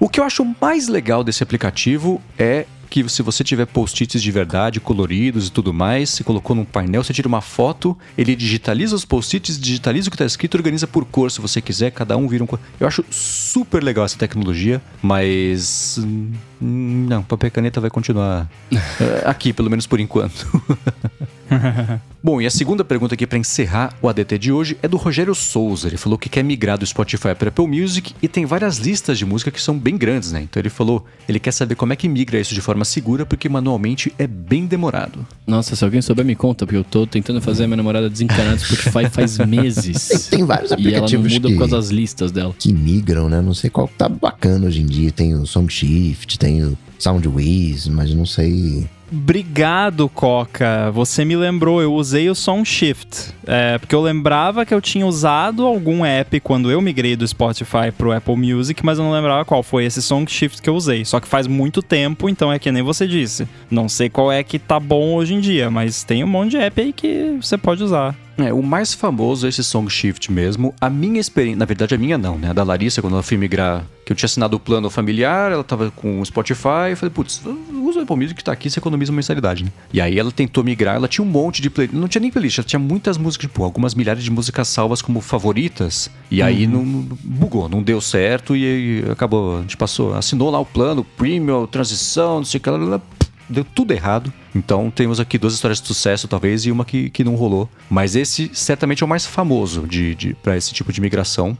o 0.00 0.08
que 0.08 0.20
eu 0.20 0.24
acho 0.24 0.44
mais 0.60 0.88
legal 0.88 1.22
desse 1.24 1.42
aplicativo 1.42 2.22
é 2.38 2.66
que 2.88 3.08
se 3.08 3.22
você 3.22 3.44
tiver 3.44 3.66
post-its 3.66 4.22
de 4.22 4.30
verdade, 4.30 4.80
coloridos 4.80 5.48
e 5.48 5.52
tudo 5.52 5.72
mais, 5.72 6.10
você 6.10 6.24
colocou 6.24 6.56
num 6.56 6.64
painel, 6.64 7.04
você 7.04 7.12
tira 7.12 7.28
uma 7.28 7.40
foto, 7.40 7.96
ele 8.16 8.34
digitaliza 8.34 8.96
os 8.96 9.04
post-its, 9.04 9.60
digitaliza 9.60 10.08
o 10.08 10.10
que 10.10 10.14
está 10.14 10.24
escrito, 10.24 10.56
organiza 10.56 10.86
por 10.86 11.04
cor, 11.04 11.30
se 11.30 11.40
você 11.40 11.60
quiser, 11.60 11.90
cada 11.90 12.16
um 12.16 12.26
vira 12.26 12.42
um 12.42 12.46
cor. 12.46 12.58
Eu 12.80 12.86
acho 12.86 13.04
super 13.10 13.82
legal 13.82 14.04
essa 14.04 14.18
tecnologia, 14.18 14.80
mas 15.02 15.98
hum, 15.98 16.32
não, 16.60 17.22
papel 17.22 17.48
e 17.48 17.50
caneta 17.50 17.80
vai 17.80 17.90
continuar 17.90 18.48
eh, 18.72 19.22
aqui, 19.26 19.52
pelo 19.52 19.70
menos 19.70 19.86
por 19.86 20.00
enquanto. 20.00 20.46
Bom, 22.22 22.40
e 22.40 22.46
a 22.46 22.50
segunda 22.50 22.84
pergunta 22.84 23.14
aqui 23.14 23.26
para 23.26 23.38
encerrar 23.38 23.94
o 24.02 24.08
ADT 24.08 24.38
de 24.38 24.52
hoje 24.52 24.76
é 24.82 24.88
do 24.88 24.96
Rogério 24.96 25.34
Souza. 25.34 25.86
Ele 25.86 25.96
falou 25.96 26.18
que 26.18 26.28
quer 26.28 26.42
migrar 26.42 26.76
do 26.76 26.84
Spotify 26.84 27.34
para 27.34 27.48
Apple 27.48 27.66
Music 27.66 28.12
e 28.20 28.26
tem 28.26 28.44
várias 28.44 28.78
listas 28.78 29.16
de 29.18 29.24
música 29.24 29.50
que 29.50 29.60
são 29.60 29.78
bem 29.78 29.96
grandes, 29.96 30.32
né? 30.32 30.42
Então 30.42 30.60
ele 30.60 30.68
falou, 30.68 31.06
ele 31.28 31.38
quer 31.38 31.52
saber 31.52 31.76
como 31.76 31.92
é 31.92 31.96
que 31.96 32.08
migra 32.08 32.40
isso 32.40 32.54
de 32.54 32.60
forma 32.60 32.84
segura, 32.84 33.24
porque 33.24 33.48
manualmente 33.48 34.12
é 34.18 34.26
bem 34.26 34.66
demorado. 34.66 35.24
Nossa, 35.46 35.76
se 35.76 35.84
alguém 35.84 36.02
souber 36.02 36.24
me 36.24 36.34
conta, 36.34 36.66
porque 36.66 36.76
eu 36.76 36.84
tô 36.84 37.06
tentando 37.06 37.40
fazer 37.40 37.64
a 37.64 37.66
minha 37.66 37.76
namorada 37.76 38.10
desencanar 38.10 38.56
do 38.56 38.60
Spotify 38.60 39.08
faz 39.10 39.38
meses. 39.46 40.28
Tem, 40.28 40.38
tem 40.38 40.46
vários 40.46 40.72
aplicativos 40.72 41.12
e 41.12 41.14
ela 41.14 41.22
não 41.22 41.34
muda 41.34 41.48
que, 41.48 41.54
por 41.54 41.58
causa 41.60 41.76
das 41.76 41.88
listas 41.90 42.32
dela. 42.32 42.54
Que 42.58 42.72
migram, 42.72 43.28
né? 43.28 43.40
Não 43.40 43.54
sei 43.54 43.70
qual 43.70 43.86
tá 43.86 44.08
bacana 44.08 44.66
hoje 44.66 44.82
em 44.82 44.86
dia. 44.86 45.12
Tem 45.12 45.34
o 45.34 45.46
Song 45.46 45.72
Shift, 45.72 46.38
tem 46.38 46.64
o 46.64 46.76
Soundwiz, 46.98 47.86
mas 47.86 48.12
não 48.12 48.26
sei 48.26 48.88
Obrigado, 49.10 50.08
Coca. 50.08 50.90
Você 50.92 51.24
me 51.24 51.34
lembrou, 51.34 51.80
eu 51.80 51.94
usei 51.94 52.28
o 52.28 52.34
Song 52.34 52.64
Shift. 52.64 53.32
É, 53.46 53.78
porque 53.78 53.94
eu 53.94 54.02
lembrava 54.02 54.66
que 54.66 54.74
eu 54.74 54.80
tinha 54.80 55.06
usado 55.06 55.64
algum 55.64 56.04
app 56.04 56.38
quando 56.40 56.70
eu 56.70 56.80
migrei 56.80 57.16
do 57.16 57.26
Spotify 57.26 57.90
pro 57.96 58.12
Apple 58.12 58.36
Music, 58.36 58.84
mas 58.84 58.98
eu 58.98 59.04
não 59.04 59.12
lembrava 59.12 59.44
qual 59.44 59.62
foi 59.62 59.84
esse 59.84 60.02
Song 60.02 60.30
Shift 60.30 60.60
que 60.60 60.68
eu 60.68 60.74
usei. 60.74 61.04
Só 61.04 61.20
que 61.20 61.26
faz 61.26 61.46
muito 61.46 61.82
tempo, 61.82 62.28
então 62.28 62.52
é 62.52 62.58
que 62.58 62.70
nem 62.70 62.82
você 62.82 63.06
disse. 63.06 63.48
Não 63.70 63.88
sei 63.88 64.10
qual 64.10 64.30
é 64.30 64.42
que 64.42 64.58
tá 64.58 64.78
bom 64.78 65.14
hoje 65.14 65.34
em 65.34 65.40
dia, 65.40 65.70
mas 65.70 66.04
tem 66.04 66.22
um 66.22 66.28
monte 66.28 66.50
de 66.50 66.58
app 66.58 66.80
aí 66.80 66.92
que 66.92 67.38
você 67.40 67.56
pode 67.56 67.82
usar. 67.82 68.14
É, 68.38 68.52
o 68.52 68.62
mais 68.62 68.94
famoso 68.94 69.46
é 69.46 69.48
esse 69.48 69.64
Song 69.64 69.90
Shift 69.90 70.30
mesmo. 70.30 70.72
A 70.80 70.88
minha 70.88 71.20
experiência, 71.20 71.58
na 71.58 71.64
verdade 71.64 71.94
a 71.94 71.98
minha 71.98 72.16
não, 72.16 72.38
né? 72.38 72.50
A 72.50 72.52
da 72.52 72.62
Larissa, 72.62 73.02
quando 73.02 73.14
ela 73.14 73.22
foi 73.22 73.36
migrar, 73.36 73.84
que 74.06 74.12
eu 74.12 74.16
tinha 74.16 74.26
assinado 74.26 74.56
o 74.56 74.60
plano 74.60 74.88
familiar, 74.88 75.50
ela 75.50 75.64
tava 75.64 75.90
com 75.90 76.20
o 76.20 76.24
Spotify, 76.24 76.90
eu 76.90 76.96
falei, 76.96 77.12
putz, 77.12 77.42
usa 77.82 77.98
o 77.98 78.02
Apple 78.02 78.16
Music 78.16 78.34
que 78.36 78.44
tá 78.44 78.52
aqui, 78.52 78.70
você 78.70 78.78
economiza 78.78 79.10
uma 79.10 79.16
mensalidade, 79.16 79.64
né? 79.64 79.72
E 79.92 80.00
aí 80.00 80.18
ela 80.18 80.30
tentou 80.30 80.62
migrar, 80.62 80.94
ela 80.94 81.08
tinha 81.08 81.24
um 81.24 81.28
monte 81.28 81.60
de 81.60 81.68
playlist, 81.68 81.98
não 81.98 82.06
tinha 82.06 82.20
nem 82.20 82.30
playlist, 82.30 82.58
ela 82.58 82.66
tinha 82.66 82.78
muitas 82.78 83.18
músicas, 83.18 83.50
tipo, 83.50 83.64
algumas 83.64 83.94
milhares 83.94 84.22
de 84.22 84.30
músicas 84.30 84.68
salvas 84.68 85.02
como 85.02 85.20
favoritas, 85.20 86.08
e 86.30 86.40
aí 86.40 86.64
uhum. 86.64 86.72
não, 86.72 86.84
não, 86.84 87.18
bugou, 87.24 87.68
não 87.68 87.82
deu 87.82 88.00
certo 88.00 88.56
e 88.56 89.04
acabou, 89.10 89.58
a 89.58 89.60
gente 89.62 89.76
passou, 89.76 90.14
assinou 90.14 90.48
lá 90.48 90.60
o 90.60 90.64
plano, 90.64 91.02
premium, 91.04 91.66
transição, 91.66 92.36
não 92.36 92.44
sei 92.44 92.58
o 92.58 92.60
que, 92.60 92.68
ela, 92.68 93.02
deu 93.48 93.64
tudo 93.64 93.92
errado. 93.92 94.32
Então 94.54 94.90
temos 94.90 95.20
aqui 95.20 95.38
duas 95.38 95.54
histórias 95.54 95.80
de 95.80 95.86
sucesso, 95.86 96.28
talvez, 96.28 96.66
e 96.66 96.70
uma 96.70 96.84
que, 96.84 97.10
que 97.10 97.24
não 97.24 97.34
rolou. 97.34 97.68
Mas 97.88 98.16
esse 98.16 98.50
certamente 98.52 99.02
é 99.02 99.06
o 99.06 99.08
mais 99.08 99.26
famoso 99.26 99.86
de, 99.86 100.14
de 100.14 100.34
para 100.34 100.56
esse 100.56 100.72
tipo 100.72 100.92
de 100.92 101.00
migração. 101.00 101.56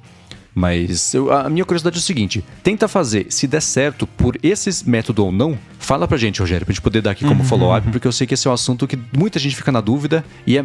Mas 0.59 1.15
eu, 1.15 1.33
a 1.33 1.49
minha 1.49 1.65
curiosidade 1.65 1.97
é 1.97 2.01
o 2.01 2.03
seguinte: 2.03 2.45
tenta 2.65 2.89
fazer, 2.89 3.27
se 3.31 3.47
der 3.47 3.63
certo 3.63 4.09
por 4.09 4.37
esse 4.43 4.89
método 4.91 5.25
ou 5.25 5.31
não, 5.31 5.57
fala 5.79 6.09
pra 6.09 6.19
gente, 6.19 6.41
Rogério, 6.41 6.67
pra 6.67 6.73
gente 6.73 6.83
poder 6.83 7.01
dar 7.01 7.13
aqui 7.13 7.25
como 7.25 7.43
uhum. 7.43 7.49
follow-up, 7.49 7.89
porque 7.93 8.09
eu 8.09 8.13
sei 8.13 8.27
que 8.27 8.35
esse 8.35 8.49
é 8.49 8.51
um 8.51 8.55
assunto 8.55 8.85
que 8.85 8.99
muita 9.17 9.39
gente 9.39 9.55
fica 9.55 9.71
na 9.71 9.81
dúvida 9.81 10.25
e 10.45 10.59
é 10.59 10.65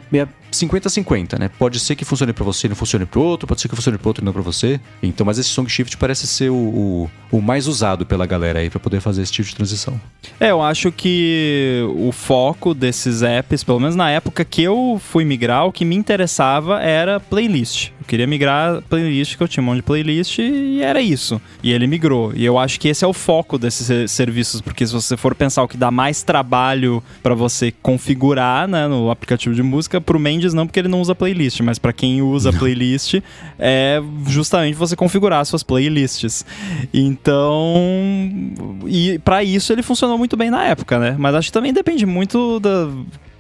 50-50, 0.52 1.34
é 1.34 1.40
né? 1.40 1.52
Pode 1.60 1.80
ser 1.80 1.96
que 1.96 2.04
funcione 2.04 2.34
para 2.34 2.44
você 2.44 2.66
e 2.66 2.70
não 2.70 2.76
funcione 2.76 3.06
pro 3.06 3.22
outro, 3.22 3.48
pode 3.48 3.62
ser 3.62 3.70
que 3.70 3.76
funcione 3.76 4.00
pro 4.00 4.10
outro 4.10 4.24
e 4.24 4.26
não 4.26 4.34
pra 4.34 4.42
você. 4.42 4.80
Então, 5.04 5.24
mas 5.26 5.38
esse 5.38 5.50
Song 5.50 5.70
Shift 5.70 5.96
parece 5.98 6.26
ser 6.26 6.50
o, 6.50 6.56
o, 6.56 7.10
o 7.32 7.42
mais 7.42 7.68
usado 7.68 8.04
pela 8.04 8.26
galera 8.26 8.60
aí 8.60 8.72
para 8.72 8.80
poder 8.80 9.00
fazer 9.00 9.22
esse 9.22 9.32
tipo 9.32 9.48
de 9.48 9.56
transição. 9.56 10.02
É, 10.40 10.50
eu 10.50 10.62
acho 10.62 10.92
que 10.92 11.84
o 11.96 12.12
foco 12.12 12.74
desses 12.74 13.22
apps, 13.22 13.64
pelo 13.64 13.80
menos 13.80 13.96
na 13.96 14.10
época 14.10 14.44
que 14.44 14.64
eu 14.64 15.00
fui 15.04 15.24
migrar, 15.24 15.68
o 15.68 15.72
que 15.72 15.86
me 15.86 15.96
interessava 15.96 16.82
era 16.82 17.20
playlist. 17.20 17.92
Eu 18.04 18.06
queria 18.06 18.28
migrar 18.28 18.82
playlist, 18.90 19.38
que 19.38 19.44
eu 19.44 19.48
tinha 19.48 19.64
um 19.64 19.66
monte 19.66 19.78
de 19.78 19.84
playlist 19.84 20.38
e 20.40 20.82
era 20.82 21.02
isso. 21.02 21.42
E 21.64 21.72
ele 21.72 21.88
migrou. 21.88 22.34
E 22.36 22.44
eu 22.44 22.60
acho 22.60 22.78
que 22.78 22.90
esse 22.90 23.06
é 23.06 23.08
o 23.08 23.14
foco 23.14 23.58
desses 23.58 24.12
serviços, 24.12 24.60
porque 24.60 24.86
se 24.86 24.92
você 24.92 25.16
for 25.16 25.34
pensar 25.34 25.64
o 25.64 25.70
que 25.70 25.78
dá 25.78 25.90
mais 25.90 26.22
trabalho 26.22 27.02
para 27.24 27.34
você 27.34 27.72
configurar 27.82 28.68
né, 28.68 28.90
no 28.90 29.10
aplicativo 29.10 29.56
de 29.56 29.64
música, 29.64 30.02
pro 30.02 30.20
Mendes 30.20 30.54
não, 30.54 30.68
porque 30.68 30.82
ele 30.82 30.90
não 30.90 31.00
usa 31.00 31.16
playlist, 31.16 31.62
mas 31.62 31.80
para 31.80 31.94
quem 31.94 32.22
usa 32.22 32.52
playlist, 32.52 33.22
é 33.58 34.02
justamente 34.28 34.76
você 34.76 34.98
configurar 34.98 35.46
suas 35.46 35.64
playlists. 35.64 36.46
Então, 36.94 37.74
e 38.86 39.18
para 39.20 39.46
isso 39.46 39.72
ele 39.72 39.82
funcionou 39.82 40.18
muito 40.18 40.36
bem 40.36 40.52
na 40.52 40.66
época, 40.66 41.00
né? 41.00 41.16
Mas 41.18 41.36
acho 41.36 41.48
que 41.48 41.54
também 41.54 41.72
depende 41.72 42.06
muito 42.06 42.60
da 42.60 42.90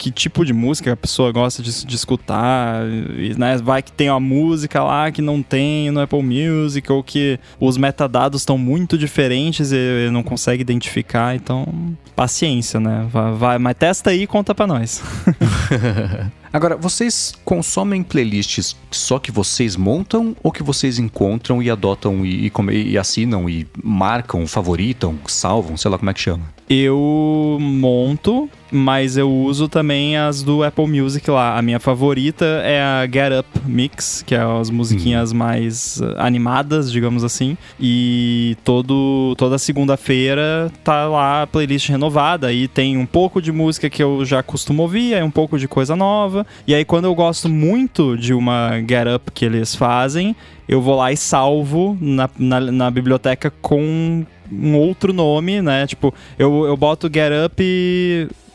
que 0.04 0.12
tipo 0.12 0.44
de 0.44 0.52
música 0.52 0.92
a 0.92 0.98
pessoa 0.98 1.32
gosta 1.32 1.64
de, 1.64 1.86
de 1.86 1.96
escutar, 1.96 2.86
e, 3.18 3.34
né? 3.38 3.56
Vai 3.58 3.82
que 3.82 3.92
tem 3.92 4.10
uma 4.10 4.20
música 4.20 4.84
lá 4.84 5.10
que 5.10 5.22
não 5.22 5.42
tem 5.42 5.90
no 5.92 6.02
Apple 6.02 6.22
Music, 6.22 6.92
ou 6.92 7.02
que 7.02 7.40
os 7.58 7.78
metadados 7.78 8.42
estão 8.42 8.58
muito 8.58 8.98
diferentes 8.98 9.72
e 9.72 10.10
não 10.12 10.22
consegue 10.22 10.62
identificar, 10.62 11.36
então 11.36 11.66
paciência, 12.14 12.82
né? 12.82 13.08
Vai, 13.10 13.34
vai 13.34 13.58
mas 13.58 13.78
testa 13.78 14.10
aí 14.10 14.24
e 14.24 14.28
conta 14.28 14.54
pra 14.54 14.68
nós. 14.68 15.02
Agora, 16.54 16.78
vocês 16.78 17.34
consomem 17.44 18.04
playlists 18.04 18.76
só 18.92 19.18
que 19.18 19.32
vocês 19.32 19.76
montam 19.76 20.36
ou 20.44 20.52
que 20.52 20.62
vocês 20.62 21.00
encontram 21.00 21.64
e 21.64 21.70
adotam 21.72 22.24
e, 22.24 22.46
e, 22.46 22.92
e 22.92 22.96
assinam 22.96 23.50
e 23.50 23.66
marcam, 23.84 24.46
favoritam, 24.46 25.18
salvam, 25.26 25.76
sei 25.76 25.90
lá 25.90 25.98
como 25.98 26.12
é 26.12 26.14
que 26.14 26.22
chama? 26.22 26.54
Eu 26.70 27.58
monto, 27.60 28.50
mas 28.72 29.18
eu 29.18 29.30
uso 29.30 29.68
também 29.68 30.18
as 30.18 30.42
do 30.42 30.64
Apple 30.64 30.88
Music 30.88 31.30
lá. 31.30 31.58
A 31.58 31.62
minha 31.62 31.80
favorita 31.80 32.46
é 32.64 32.82
a 32.82 33.06
Get 33.06 33.32
Up 33.38 33.70
Mix, 33.70 34.24
que 34.26 34.34
é 34.34 34.40
as 34.40 34.70
musiquinhas 34.70 35.32
hum. 35.32 35.36
mais 35.36 36.00
uh, 36.00 36.16
animadas, 36.18 36.92
digamos 36.92 37.24
assim. 37.24 37.58
E 37.80 38.58
todo, 38.64 39.36
toda 39.38 39.58
segunda-feira 39.58 40.72
tá 40.84 41.08
lá 41.08 41.44
a 41.44 41.48
playlist 41.48 41.90
renovada. 41.90 42.52
E 42.52 42.68
tem 42.68 42.98
um 42.98 43.06
pouco 43.06 43.42
de 43.42 43.52
música 43.52 43.90
que 43.90 44.02
eu 44.02 44.24
já 44.24 44.42
costumo 44.42 44.84
ouvir, 44.84 45.14
aí 45.14 45.22
um 45.22 45.32
pouco 45.32 45.60
de 45.60 45.68
coisa 45.68 45.96
nova. 45.96 46.43
E 46.68 46.74
aí, 46.74 46.86
quando 46.86 47.06
eu 47.06 47.16
gosto 47.16 47.50
muito 47.50 48.18
de 48.18 48.34
uma 48.34 48.80
Get 48.80 49.08
Up 49.16 49.32
que 49.32 49.46
eles 49.46 49.76
fazem, 49.76 50.36
eu 50.68 50.82
vou 50.82 50.96
lá 50.96 51.12
e 51.12 51.18
salvo 51.18 51.98
na, 52.00 52.30
na, 52.38 52.60
na 52.60 52.92
biblioteca 52.92 53.52
com 53.62 54.26
um 54.52 54.78
outro 54.78 55.14
nome, 55.14 55.62
né? 55.62 55.88
Tipo, 55.88 56.14
eu, 56.38 56.66
eu 56.66 56.78
boto 56.78 57.10
Get 57.12 57.32
Up 57.46 57.64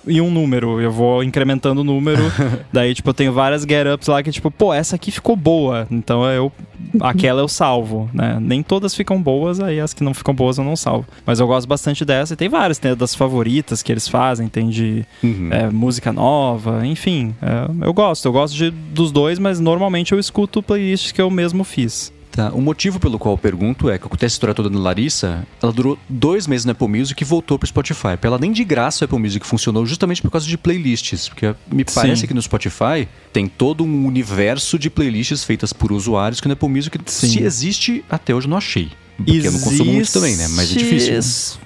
e 0.08 0.18
e 0.18 0.20
um 0.20 0.30
número. 0.30 0.80
Eu 0.80 0.90
vou 0.90 1.22
incrementando 1.22 1.80
o 1.80 1.84
número. 1.84 2.22
daí, 2.72 2.92
tipo, 2.94 3.08
eu 3.08 3.14
tenho 3.14 3.32
várias 3.32 3.62
get 3.62 3.86
ups 3.86 4.08
lá 4.08 4.22
que, 4.22 4.30
tipo, 4.30 4.50
pô, 4.50 4.74
essa 4.74 4.96
aqui 4.96 5.10
ficou 5.10 5.36
boa. 5.36 5.86
Então 5.90 6.24
eu. 6.26 6.52
Aquela 7.00 7.42
eu 7.42 7.48
salvo, 7.48 8.08
né? 8.14 8.38
Nem 8.40 8.62
todas 8.62 8.94
ficam 8.94 9.20
boas, 9.20 9.60
aí 9.60 9.78
as 9.78 9.92
que 9.92 10.02
não 10.02 10.14
ficam 10.14 10.34
boas 10.34 10.56
eu 10.56 10.64
não 10.64 10.74
salvo. 10.74 11.06
Mas 11.26 11.38
eu 11.38 11.46
gosto 11.46 11.68
bastante 11.68 12.04
dessa. 12.04 12.32
E 12.32 12.36
tem 12.36 12.48
várias, 12.48 12.78
tem 12.78 12.94
das 12.94 13.14
favoritas 13.14 13.82
que 13.82 13.92
eles 13.92 14.08
fazem, 14.08 14.48
tem 14.48 14.70
de 14.70 15.04
uhum. 15.22 15.48
é, 15.50 15.68
música 15.70 16.12
nova, 16.12 16.86
enfim. 16.86 17.34
É, 17.42 17.86
eu 17.86 17.92
gosto. 17.92 18.26
Eu 18.26 18.32
gosto 18.32 18.56
de, 18.56 18.70
dos 18.70 19.12
dois, 19.12 19.38
mas 19.38 19.60
normalmente 19.60 20.12
eu 20.12 20.18
escuto 20.18 20.62
playlists 20.62 21.12
que 21.12 21.20
eu 21.20 21.30
mesmo 21.30 21.62
fiz. 21.62 22.12
Tá, 22.38 22.52
o 22.52 22.60
motivo 22.60 23.00
pelo 23.00 23.18
qual 23.18 23.34
eu 23.34 23.38
pergunto 23.38 23.90
é 23.90 23.98
que 23.98 24.06
acontece 24.06 24.34
a 24.34 24.36
história 24.36 24.54
toda 24.54 24.70
da 24.70 24.78
Larissa, 24.78 25.44
ela 25.60 25.72
durou 25.72 25.98
dois 26.08 26.46
meses 26.46 26.64
no 26.64 26.70
Apple 26.70 26.86
Music 26.86 27.20
e 27.20 27.26
voltou 27.26 27.58
pro 27.58 27.66
Spotify. 27.66 28.16
Pra 28.16 28.28
ela 28.28 28.38
nem 28.38 28.52
de 28.52 28.62
graça 28.62 29.04
o 29.04 29.06
Apple 29.06 29.18
Music 29.18 29.44
funcionou 29.44 29.84
justamente 29.84 30.22
por 30.22 30.30
causa 30.30 30.46
de 30.46 30.56
playlists. 30.56 31.28
Porque 31.28 31.52
me 31.68 31.84
parece 31.84 32.20
Sim. 32.20 32.26
que 32.28 32.34
no 32.34 32.40
Spotify 32.40 33.08
tem 33.32 33.48
todo 33.48 33.82
um 33.82 34.06
universo 34.06 34.78
de 34.78 34.88
playlists 34.88 35.42
feitas 35.42 35.72
por 35.72 35.90
usuários 35.90 36.40
que 36.40 36.46
no 36.46 36.52
Apple 36.52 36.68
Music, 36.68 36.96
Sim. 37.06 37.26
se 37.26 37.42
existe, 37.42 38.04
até 38.08 38.32
hoje 38.32 38.48
não 38.48 38.56
achei. 38.56 38.88
Porque 39.18 39.46
eu 39.48 39.52
não 39.52 39.60
consumo 39.60 39.92
muito 39.92 40.12
também, 40.12 40.36
né? 40.36 40.46
Mas 40.50 40.70
é 40.70 40.78
difícil. 40.78 41.14
Existe- 41.14 41.58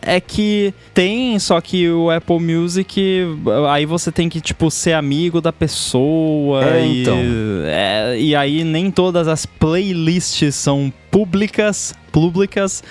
É 0.00 0.20
que 0.20 0.72
tem, 0.94 1.36
só 1.40 1.60
que 1.60 1.88
o 1.90 2.08
Apple 2.10 2.38
Music, 2.38 3.24
aí 3.68 3.84
você 3.84 4.12
tem 4.12 4.28
que, 4.28 4.40
tipo, 4.40 4.70
ser 4.70 4.92
amigo 4.92 5.40
da 5.40 5.52
pessoa. 5.52 6.64
É, 6.64 6.86
e, 6.86 7.02
então. 7.02 7.18
é, 7.66 8.16
e 8.20 8.34
aí 8.36 8.62
nem 8.62 8.90
todas 8.92 9.26
as 9.26 9.44
playlists 9.44 10.54
são 10.54 10.92
públicas. 11.10 11.92
Públicas. 12.12 12.82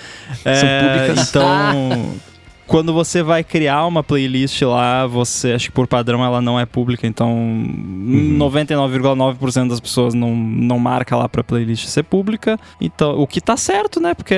São 0.42 0.52
É, 0.52 0.80
públicas. 1.06 1.28
Então. 1.28 2.14
Quando 2.70 2.92
você 2.92 3.20
vai 3.20 3.42
criar 3.42 3.84
uma 3.84 4.00
playlist 4.00 4.62
lá, 4.62 5.04
você 5.04 5.54
acho 5.54 5.66
que 5.66 5.72
por 5.72 5.88
padrão 5.88 6.24
ela 6.24 6.40
não 6.40 6.58
é 6.58 6.64
pública, 6.64 7.04
então 7.04 7.36
99,9% 7.36 9.68
das 9.68 9.80
pessoas 9.80 10.14
não, 10.14 10.36
não 10.36 10.78
marca 10.78 11.16
lá 11.16 11.28
pra 11.28 11.42
playlist 11.42 11.88
ser 11.88 12.04
pública. 12.04 12.56
Então, 12.80 13.18
o 13.18 13.26
que 13.26 13.40
tá 13.40 13.56
certo, 13.56 13.98
né? 13.98 14.14
Porque 14.14 14.36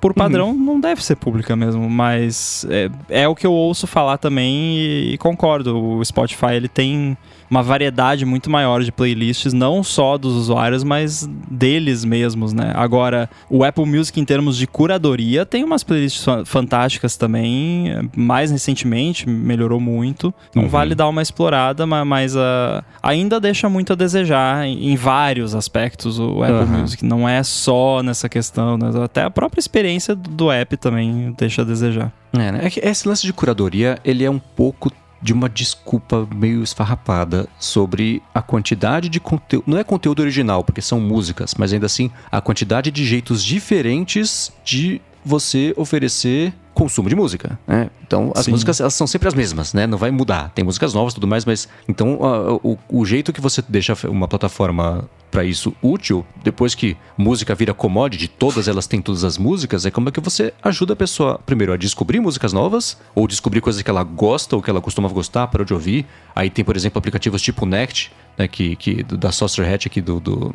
por 0.00 0.12
padrão 0.12 0.52
não 0.52 0.80
deve 0.80 1.04
ser 1.04 1.14
pública 1.14 1.54
mesmo, 1.54 1.88
mas 1.88 2.66
é, 2.68 2.90
é 3.08 3.28
o 3.28 3.36
que 3.36 3.46
eu 3.46 3.52
ouço 3.52 3.86
falar 3.86 4.18
também 4.18 4.76
e, 4.76 5.14
e 5.14 5.18
concordo. 5.18 5.78
O 5.78 6.04
Spotify 6.04 6.54
ele 6.54 6.68
tem 6.68 7.16
uma 7.50 7.62
variedade 7.62 8.24
muito 8.24 8.50
maior 8.50 8.82
de 8.82 8.92
playlists, 8.92 9.52
não 9.52 9.82
só 9.82 10.18
dos 10.18 10.34
usuários, 10.34 10.84
mas 10.84 11.28
deles 11.50 12.04
mesmos, 12.04 12.52
né? 12.52 12.72
Agora, 12.74 13.28
o 13.48 13.64
Apple 13.64 13.86
Music 13.86 14.20
em 14.20 14.24
termos 14.24 14.56
de 14.56 14.66
curadoria 14.66 15.46
tem 15.46 15.64
umas 15.64 15.82
playlists 15.82 16.24
fa- 16.24 16.44
fantásticas 16.44 17.16
também, 17.16 18.08
mais 18.16 18.50
recentemente 18.50 19.28
melhorou 19.28 19.80
muito. 19.80 20.32
Então 20.50 20.64
Uhum. 20.64 20.68
vale 20.68 20.94
dar 20.94 21.08
uma 21.08 21.22
explorada, 21.22 21.86
ma- 21.86 22.04
mas 22.04 22.36
ah, 22.36 22.84
ainda 23.02 23.40
deixa 23.40 23.68
muito 23.68 23.92
a 23.92 23.96
desejar 23.96 24.66
em, 24.66 24.90
em 24.92 24.96
vários 24.96 25.54
aspectos 25.54 26.18
o 26.18 26.42
Apple 26.42 26.54
Aham. 26.56 26.80
Music. 26.80 27.04
Não 27.04 27.28
é 27.28 27.42
só 27.42 28.02
nessa 28.02 28.28
questão, 28.28 28.76
né? 28.76 28.90
até 29.02 29.22
a 29.22 29.30
própria 29.30 29.60
experiência 29.60 30.14
do, 30.14 30.50
app 30.50 30.76
também 30.76 31.34
deixa 31.38 31.62
a 31.62 31.64
desejar. 31.64 32.12
É, 32.32 32.52
né? 32.52 32.60
É 32.64 32.70
que 32.70 32.80
esse 32.80 33.08
lance 33.08 33.26
de 33.26 33.32
curadoria, 33.32 33.98
ele 34.04 34.24
é 34.24 34.30
um 34.30 34.38
pouco 34.38 34.90
de 35.20 35.32
uma 35.32 35.48
desculpa 35.48 36.28
meio 36.34 36.62
esfarrapada 36.62 37.48
sobre 37.58 38.22
a 38.34 38.40
quantidade 38.40 39.08
de 39.08 39.18
conteúdo. 39.20 39.64
Não 39.66 39.78
é 39.78 39.84
conteúdo 39.84 40.20
original, 40.20 40.62
porque 40.62 40.80
são 40.80 41.00
músicas, 41.00 41.54
mas 41.58 41.72
ainda 41.72 41.86
assim, 41.86 42.10
a 42.30 42.40
quantidade 42.40 42.90
de 42.90 43.04
jeitos 43.04 43.44
diferentes 43.44 44.52
de 44.64 45.00
você 45.24 45.74
oferecer 45.76 46.54
consumo 46.78 47.08
de 47.08 47.16
música, 47.16 47.58
né? 47.66 47.90
Então, 48.06 48.32
as 48.36 48.44
Sim. 48.44 48.52
músicas, 48.52 48.80
elas 48.80 48.94
são 48.94 49.06
sempre 49.06 49.26
as 49.26 49.34
mesmas, 49.34 49.74
né? 49.74 49.86
Não 49.86 49.98
vai 49.98 50.10
mudar. 50.12 50.50
Tem 50.54 50.64
músicas 50.64 50.94
novas 50.94 51.12
e 51.12 51.16
tudo 51.16 51.26
mais, 51.26 51.44
mas... 51.44 51.68
Então, 51.88 52.18
a- 52.24 52.54
o, 52.62 52.78
o 52.88 53.04
jeito 53.04 53.32
que 53.32 53.40
você 53.40 53.62
deixa 53.68 53.94
uma 54.08 54.28
plataforma 54.28 55.08
para 55.30 55.44
isso 55.44 55.74
útil, 55.82 56.24
depois 56.42 56.74
que 56.74 56.96
música 57.18 57.54
vira 57.54 57.74
commodity, 57.74 58.28
todas 58.28 58.68
elas 58.68 58.86
têm 58.86 59.02
todas 59.02 59.24
as 59.24 59.36
músicas, 59.36 59.84
é 59.84 59.90
como 59.90 60.08
é 60.08 60.12
que 60.12 60.20
você 60.20 60.54
ajuda 60.62 60.92
a 60.92 60.96
pessoa, 60.96 61.38
primeiro, 61.44 61.72
a 61.72 61.76
descobrir 61.76 62.20
músicas 62.20 62.52
novas, 62.52 62.96
ou 63.14 63.26
descobrir 63.26 63.60
coisas 63.60 63.82
que 63.82 63.90
ela 63.90 64.02
gosta, 64.04 64.54
ou 64.56 64.62
que 64.62 64.70
ela 64.70 64.80
costumava 64.80 65.12
gostar, 65.12 65.46
parou 65.48 65.66
de 65.66 65.74
ouvir. 65.74 66.06
Aí 66.34 66.48
tem, 66.48 66.64
por 66.64 66.76
exemplo, 66.76 66.98
aplicativos 66.98 67.42
tipo 67.42 67.66
Nect, 67.66 68.10
né, 68.38 68.46
que, 68.48 68.76
que, 68.76 69.02
da 69.02 69.30
Saucer 69.32 69.70
Hatch 69.70 69.86
aqui 69.86 70.00
do, 70.00 70.18
do, 70.20 70.54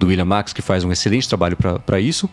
do 0.00 0.06
William 0.06 0.24
Max, 0.24 0.52
que 0.52 0.62
faz 0.62 0.82
um 0.82 0.90
excelente 0.90 1.28
trabalho 1.28 1.56
para 1.86 2.00
isso. 2.00 2.28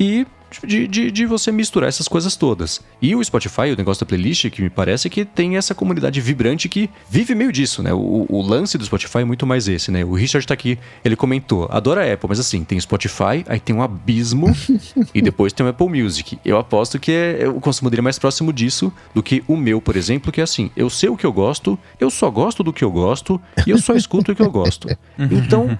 E 0.00 0.26
de, 0.64 0.86
de, 0.86 1.10
de 1.10 1.26
você 1.26 1.50
misturar 1.50 1.88
essas 1.88 2.08
coisas 2.08 2.36
todas. 2.36 2.80
E 3.00 3.14
o 3.14 3.24
Spotify, 3.24 3.72
o 3.72 3.76
negócio 3.76 4.04
da 4.04 4.08
playlist, 4.08 4.50
que 4.50 4.62
me 4.62 4.70
parece 4.70 5.08
que 5.10 5.24
tem 5.24 5.56
essa 5.56 5.74
comunidade 5.74 6.20
vibrante 6.20 6.68
que 6.68 6.90
vive 7.08 7.34
meio 7.34 7.52
disso, 7.52 7.82
né? 7.82 7.92
O, 7.92 8.26
o 8.28 8.42
lance 8.42 8.78
do 8.78 8.84
Spotify 8.84 9.18
é 9.18 9.24
muito 9.24 9.46
mais 9.46 9.68
esse, 9.68 9.90
né? 9.90 10.04
O 10.04 10.14
Richard 10.14 10.46
tá 10.46 10.54
aqui, 10.54 10.78
ele 11.04 11.16
comentou, 11.16 11.68
adora 11.70 12.02
a 12.02 12.12
Apple, 12.12 12.28
mas 12.28 12.40
assim, 12.40 12.64
tem 12.64 12.78
Spotify, 12.80 13.44
aí 13.46 13.60
tem 13.60 13.74
um 13.74 13.82
abismo 13.82 14.54
e 15.14 15.22
depois 15.22 15.52
tem 15.52 15.64
o 15.64 15.68
Apple 15.68 15.88
Music. 15.88 16.38
Eu 16.44 16.58
aposto 16.58 16.98
que 16.98 17.12
é, 17.12 17.48
o 17.48 17.60
consumo 17.60 17.90
dele 17.90 18.00
é 18.00 18.04
mais 18.04 18.18
próximo 18.18 18.52
disso 18.52 18.92
do 19.14 19.22
que 19.22 19.42
o 19.46 19.56
meu, 19.56 19.80
por 19.80 19.96
exemplo, 19.96 20.30
que 20.32 20.40
é 20.40 20.44
assim, 20.44 20.70
eu 20.76 20.88
sei 20.88 21.08
o 21.08 21.16
que 21.16 21.26
eu 21.26 21.32
gosto, 21.32 21.78
eu 21.98 22.10
só 22.10 22.30
gosto 22.30 22.62
do 22.62 22.72
que 22.72 22.84
eu 22.84 22.90
gosto 22.90 23.40
e 23.66 23.70
eu 23.70 23.78
só 23.78 23.94
escuto 23.94 24.32
o 24.32 24.34
que 24.34 24.42
eu 24.42 24.50
gosto. 24.50 24.88
Então, 25.18 25.76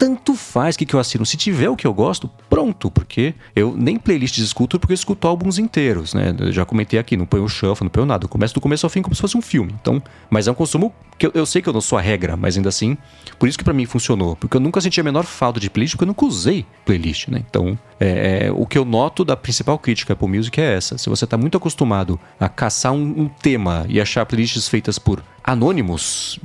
tanto 0.00 0.34
faz 0.34 0.76
o 0.76 0.78
que, 0.78 0.86
que 0.86 0.94
eu 0.94 0.98
assino. 0.98 1.26
Se 1.26 1.36
tiver 1.36 1.68
o 1.68 1.76
que 1.76 1.86
eu 1.86 1.92
gosto, 1.92 2.26
pronto, 2.48 2.90
porque 2.90 3.34
eu 3.54 3.76
nem 3.76 3.98
playlists 3.98 4.42
escuto, 4.42 4.80
porque 4.80 4.94
eu 4.94 4.94
escuto 4.94 5.28
álbuns 5.28 5.58
inteiros, 5.58 6.14
né? 6.14 6.34
Eu 6.38 6.50
já 6.50 6.64
comentei 6.64 6.98
aqui, 6.98 7.18
não 7.18 7.26
ponho 7.26 7.46
shuffle, 7.46 7.84
não 7.84 7.90
ponho 7.90 8.06
nada. 8.06 8.24
Eu 8.24 8.28
começo 8.30 8.54
do 8.54 8.62
começo 8.62 8.86
ao 8.86 8.90
fim 8.90 9.02
como 9.02 9.14
se 9.14 9.20
fosse 9.20 9.36
um 9.36 9.42
filme. 9.42 9.74
Então, 9.78 10.02
mas 10.30 10.48
é 10.48 10.50
um 10.50 10.54
consumo 10.54 10.90
que 11.18 11.26
eu, 11.26 11.32
eu 11.34 11.44
sei 11.44 11.60
que 11.60 11.68
eu 11.68 11.72
não 11.74 11.82
sou 11.82 11.98
a 11.98 12.00
regra, 12.00 12.34
mas 12.34 12.56
ainda 12.56 12.70
assim, 12.70 12.96
por 13.38 13.46
isso 13.46 13.58
que 13.58 13.64
pra 13.64 13.74
mim 13.74 13.84
funcionou. 13.84 14.36
Porque 14.36 14.56
eu 14.56 14.60
nunca 14.60 14.80
senti 14.80 14.98
a 14.98 15.04
menor 15.04 15.24
falta 15.24 15.60
de 15.60 15.68
playlist, 15.68 15.96
porque 15.96 16.04
eu 16.04 16.08
nunca 16.08 16.24
usei 16.24 16.64
playlist, 16.86 17.28
né? 17.28 17.44
Então, 17.46 17.78
é, 18.00 18.46
é, 18.46 18.52
o 18.52 18.64
que 18.64 18.78
eu 18.78 18.86
noto 18.86 19.22
da 19.22 19.36
principal 19.36 19.78
crítica 19.78 20.14
Apple 20.14 20.28
Music 20.28 20.58
é 20.58 20.76
essa. 20.76 20.96
Se 20.96 21.10
você 21.10 21.26
tá 21.26 21.36
muito 21.36 21.58
acostumado 21.58 22.18
a 22.38 22.48
caçar 22.48 22.92
um, 22.92 23.02
um 23.02 23.28
tema 23.28 23.84
e 23.86 24.00
achar 24.00 24.24
playlists 24.24 24.66
feitas 24.66 24.98
por 24.98 25.22
anônimos, 25.50 26.38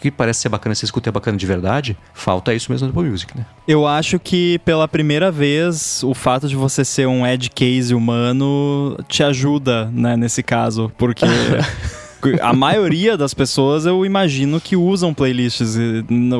que 0.00 0.10
parece 0.10 0.40
ser 0.40 0.48
bacana, 0.48 0.74
se 0.74 0.84
escuta 0.84 1.08
é 1.08 1.12
bacana 1.12 1.36
de 1.36 1.46
verdade, 1.46 1.96
falta 2.12 2.54
isso 2.54 2.70
mesmo 2.70 2.86
no 2.86 2.92
Apple 2.92 3.10
Music, 3.10 3.36
né? 3.36 3.46
Eu 3.66 3.86
acho 3.86 4.18
que 4.18 4.58
pela 4.60 4.86
primeira 4.86 5.30
vez 5.30 6.02
o 6.02 6.14
fato 6.14 6.48
de 6.48 6.56
você 6.56 6.84
ser 6.84 7.06
um 7.06 7.26
edge 7.26 7.50
case 7.50 7.94
humano 7.94 8.98
te 9.08 9.22
ajuda, 9.22 9.86
né, 9.92 10.16
nesse 10.16 10.42
caso, 10.42 10.92
porque 10.98 11.26
a 12.40 12.52
maioria 12.52 13.16
das 13.16 13.32
pessoas 13.34 13.86
eu 13.86 14.04
imagino 14.04 14.60
que 14.60 14.76
usam 14.76 15.14
playlists. 15.14 15.76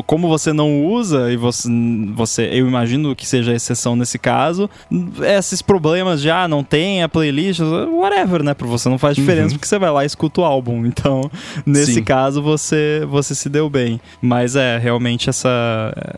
Como 0.07 0.29
você 0.29 0.53
não 0.53 0.85
usa 0.85 1.33
e 1.33 1.37
você, 1.37 1.69
você 2.15 2.49
eu 2.53 2.69
imagino 2.69 3.17
que 3.17 3.27
seja 3.27 3.55
exceção 3.55 3.97
nesse 3.97 4.19
caso, 4.19 4.69
esses 5.39 5.63
problemas 5.63 6.21
já 6.21 6.47
não 6.47 6.63
tem 6.63 7.03
a 7.03 7.09
playlist, 7.09 7.61
whatever, 7.61 8.43
né, 8.43 8.55
para 8.55 8.67
você 8.67 8.89
não 8.89 8.99
faz 8.99 9.17
diferença 9.17 9.55
porque 9.55 9.67
você 9.67 9.79
vai 9.79 9.91
lá 9.91 10.03
e 10.03 10.07
escuta 10.07 10.43
o 10.43 10.45
álbum. 10.45 10.85
Então, 10.87 11.31
nesse 11.65 11.95
Sim. 11.95 12.05
caso 12.05 12.43
você 12.43 13.07
você 13.09 13.35
se 13.35 13.49
deu 13.49 13.71
bem. 13.71 14.01
Mas 14.21 14.57
é, 14.57 14.77
realmente 14.79 15.31
essa 15.31 15.49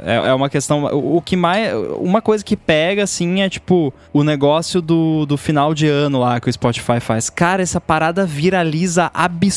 é, 0.05 0.29
é 0.29 0.35
uma 0.35 0.49
questão, 0.49 0.85
o 0.87 1.13
o 1.13 1.25
que 1.25 1.37
mais 1.37 1.73
uma 1.99 2.21
coisa 2.21 2.45
que 2.45 2.57
pega 2.57 3.05
assim 3.05 3.43
é 3.43 3.49
tipo 3.49 3.95
o 4.13 4.25
negócio 4.25 4.83
do, 4.83 5.25
do 5.25 5.37
final 5.37 5.73
de 5.73 5.87
ano 5.87 6.19
lá 6.19 6.41
que 6.41 6.49
o 6.49 6.53
Spotify 6.53 6.99
faz. 7.01 7.31
Cara, 7.31 7.63
essa 7.63 7.81
parada 7.81 8.27
viraliza 8.27 9.11
absurdamente. 9.15 9.52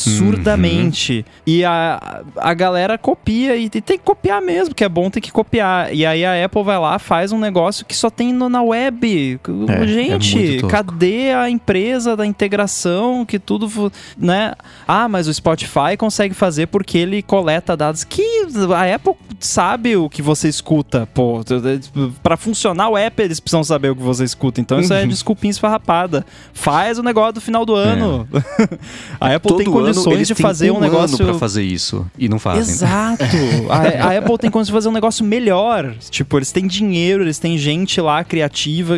E 1.45 1.63
a, 1.65 2.23
a 2.37 2.53
galera 2.53 2.97
copia 2.97 3.55
e, 3.55 3.65
e 3.65 3.69
tem 3.69 3.97
que 3.97 4.03
copiar 4.03 4.41
mesmo, 4.41 4.73
que 4.75 4.83
é 4.83 4.89
bom 4.89 5.09
ter 5.09 5.21
que 5.21 5.31
copiar. 5.31 5.93
E 5.93 6.05
aí 6.05 6.25
a 6.25 6.45
Apple 6.45 6.63
vai 6.63 6.77
lá, 6.79 6.99
faz 6.99 7.31
um 7.31 7.39
negócio 7.39 7.85
que 7.85 7.95
só 7.95 8.09
tem 8.09 8.33
no- 8.33 8.49
na 8.49 8.61
web. 8.61 9.39
É, 9.69 9.83
é 9.83 9.87
Gente, 9.87 10.53
tosco. 10.59 10.67
cadê 10.67 11.31
a 11.31 11.49
empresa 11.49 12.15
da 12.15 12.25
integração 12.25 13.25
que 13.25 13.39
tudo, 13.39 13.91
né? 14.17 14.53
Ah, 14.87 15.07
mas 15.07 15.27
o 15.27 15.33
Spotify 15.33 15.95
consegue 15.97 16.33
fazer 16.33 16.67
porque 16.67 16.97
ele 16.97 17.21
coleta 17.21 17.75
dados 17.77 18.03
que 18.03 18.23
a 18.75 18.95
Apple 18.95 19.13
sabe 19.39 19.95
o 19.95 20.09
que 20.09 20.21
você 20.21 20.47
escuta, 20.47 21.07
pô. 21.13 21.41
Pra 22.23 22.37
funcionar 22.37 22.89
o 22.89 22.97
app, 22.97 23.21
eles 23.21 23.39
precisam 23.39 23.63
saber 23.63 23.89
o 23.91 23.95
que 23.95 24.01
você 24.03 24.23
escuta. 24.23 24.59
Então 24.61 24.79
isso 24.79 24.93
é 24.93 25.01
Uhum. 25.03 25.07
desculpinha 25.09 25.51
esfarrapada. 25.51 26.25
Faz 26.53 26.97
o 26.97 27.03
negócio 27.03 27.33
do 27.33 27.41
final 27.41 27.65
do 27.65 27.75
ano. 27.75 28.27
a 29.19 29.35
Apple 29.35 29.49
Todo 29.49 29.57
tem 29.57 29.65
condições 29.93 30.13
eles 30.15 30.27
de 30.27 30.35
fazer 30.35 30.71
um, 30.71 30.77
um 30.77 30.79
negócio 30.79 31.15
ano 31.23 31.31
pra 31.31 31.39
fazer 31.39 31.63
isso 31.63 32.05
e 32.17 32.27
não 32.29 32.39
fazem. 32.39 32.61
Exato. 32.61 33.23
a, 33.69 34.07
a 34.13 34.17
Apple 34.17 34.37
tem 34.37 34.49
condições 34.49 34.67
de 34.67 34.73
fazer 34.73 34.89
um 34.89 34.91
negócio 34.93 35.23
melhor. 35.25 35.93
Tipo, 36.09 36.37
eles 36.37 36.51
têm 36.51 36.67
dinheiro, 36.67 37.23
eles 37.23 37.37
têm 37.39 37.57
gente 37.57 37.99
lá 38.01 38.23
criativa. 38.23 38.95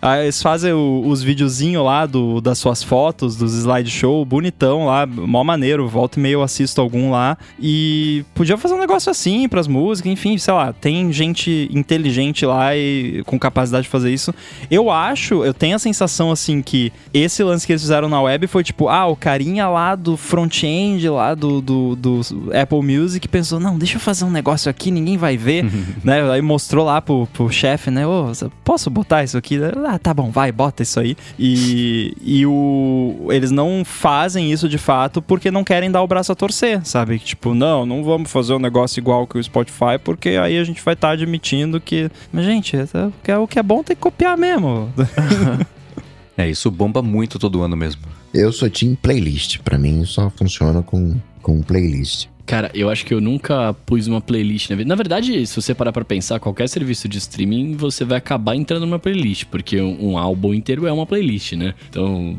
Ah, 0.00 0.22
Eles 0.22 0.42
fazem 0.42 0.72
o- 0.72 1.02
os 1.06 1.22
videozinhos 1.22 1.84
lá 1.84 2.06
do, 2.06 2.40
das 2.40 2.58
suas 2.58 2.82
fotos, 2.82 3.36
dos 3.36 3.54
slideshow, 3.54 4.24
bonitão 4.24 4.86
lá, 4.86 5.06
mó 5.06 5.42
maneiro. 5.44 5.88
Volta 5.88 6.18
e 6.18 6.22
meia 6.22 6.34
eu 6.34 6.42
assisto 6.42 6.80
algum 6.80 7.10
lá. 7.10 7.36
E 7.60 8.24
podia 8.34 8.56
fazer 8.56 8.74
um 8.74 8.78
negócio 8.78 9.10
assim 9.10 9.48
pras 9.48 9.66
músicas, 9.66 10.12
enfim, 10.12 10.36
sei 10.38 10.52
lá. 10.54 10.72
Tem 10.72 11.12
gente 11.12 11.68
inteligente 11.72 12.44
lá 12.44 12.76
e 12.76 13.22
com 13.26 13.38
capacidade 13.38 13.84
de 13.84 13.88
fazer 13.88 14.12
isso. 14.12 14.34
Eu 14.70 14.90
acho, 14.90 15.44
eu 15.44 15.54
tenho 15.54 15.76
a 15.76 15.78
sensação 15.78 16.30
assim 16.30 16.60
que 16.62 16.92
esse 17.12 17.42
lance 17.42 17.66
que 17.66 17.72
eles 17.72 17.82
fizeram 17.82 18.08
na 18.08 18.20
web 18.20 18.46
foi 18.46 18.62
tipo, 18.64 18.88
ah, 18.88 19.06
o 19.06 19.16
carinha 19.16 19.68
lá 19.68 19.94
do 19.94 20.16
front-end 20.26 21.08
lá 21.08 21.34
do, 21.34 21.60
do, 21.60 21.96
do 21.96 22.20
Apple 22.52 22.82
Music 22.82 23.26
pensou, 23.28 23.58
não, 23.58 23.78
deixa 23.78 23.96
eu 23.96 24.00
fazer 24.00 24.24
um 24.24 24.30
negócio 24.30 24.70
aqui, 24.70 24.90
ninguém 24.90 25.16
vai 25.16 25.36
ver, 25.36 25.64
né? 26.04 26.30
Aí 26.30 26.42
mostrou 26.42 26.84
lá 26.84 27.00
pro, 27.00 27.26
pro 27.28 27.50
chefe, 27.50 27.90
né? 27.90 28.06
Ô, 28.06 28.30
posso 28.64 28.90
botar 28.90 29.24
isso 29.24 29.38
aqui? 29.38 29.58
Ah, 29.86 29.98
tá 29.98 30.12
bom, 30.12 30.30
vai, 30.30 30.52
bota 30.52 30.82
isso 30.82 31.00
aí. 31.00 31.16
E, 31.38 32.14
e 32.20 32.44
o, 32.44 33.28
eles 33.30 33.50
não 33.50 33.82
fazem 33.84 34.52
isso 34.52 34.68
de 34.68 34.78
fato 34.78 35.22
porque 35.22 35.50
não 35.50 35.64
querem 35.64 35.90
dar 35.90 36.02
o 36.02 36.06
braço 36.06 36.32
a 36.32 36.34
torcer, 36.34 36.84
sabe? 36.84 37.18
Tipo, 37.18 37.54
não, 37.54 37.86
não 37.86 38.02
vamos 38.04 38.30
fazer 38.30 38.54
um 38.54 38.58
negócio 38.58 39.00
igual 39.00 39.26
que 39.26 39.38
o 39.38 39.42
Spotify, 39.42 39.98
porque 40.02 40.30
aí 40.30 40.58
a 40.58 40.64
gente 40.64 40.82
vai 40.82 40.94
estar 40.94 41.08
tá 41.08 41.14
admitindo 41.14 41.80
que. 41.80 42.10
Mas, 42.32 42.44
gente, 42.44 42.76
é, 42.76 43.38
o 43.38 43.46
que 43.46 43.58
é 43.58 43.62
bom 43.62 43.82
tem 43.82 43.94
que 43.94 44.02
copiar 44.02 44.36
mesmo. 44.36 44.92
é, 46.36 46.48
isso 46.48 46.70
bomba 46.70 47.00
muito 47.02 47.38
todo 47.38 47.62
ano 47.62 47.76
mesmo. 47.76 48.15
Eu 48.38 48.52
sou 48.52 48.68
team 48.68 48.94
playlist. 48.94 49.60
Para 49.60 49.78
mim 49.78 50.04
só 50.04 50.28
funciona 50.28 50.82
com, 50.82 51.18
com 51.40 51.62
playlist. 51.62 52.28
Cara, 52.46 52.70
eu 52.72 52.88
acho 52.88 53.04
que 53.04 53.12
eu 53.12 53.20
nunca 53.20 53.74
pus 53.84 54.06
uma 54.06 54.20
playlist 54.20 54.70
na 54.70 54.76
vida. 54.76 54.88
Na 54.88 54.94
verdade, 54.94 55.44
se 55.44 55.60
você 55.60 55.74
parar 55.74 55.92
pra 55.92 56.04
pensar, 56.04 56.38
qualquer 56.38 56.68
serviço 56.68 57.08
de 57.08 57.18
streaming, 57.18 57.74
você 57.74 58.04
vai 58.04 58.18
acabar 58.18 58.54
entrando 58.54 58.86
numa 58.86 59.00
playlist, 59.00 59.46
porque 59.46 59.80
um, 59.80 60.12
um 60.12 60.18
álbum 60.18 60.54
inteiro 60.54 60.86
é 60.86 60.92
uma 60.92 61.04
playlist, 61.04 61.54
né? 61.54 61.74
Então, 61.90 62.36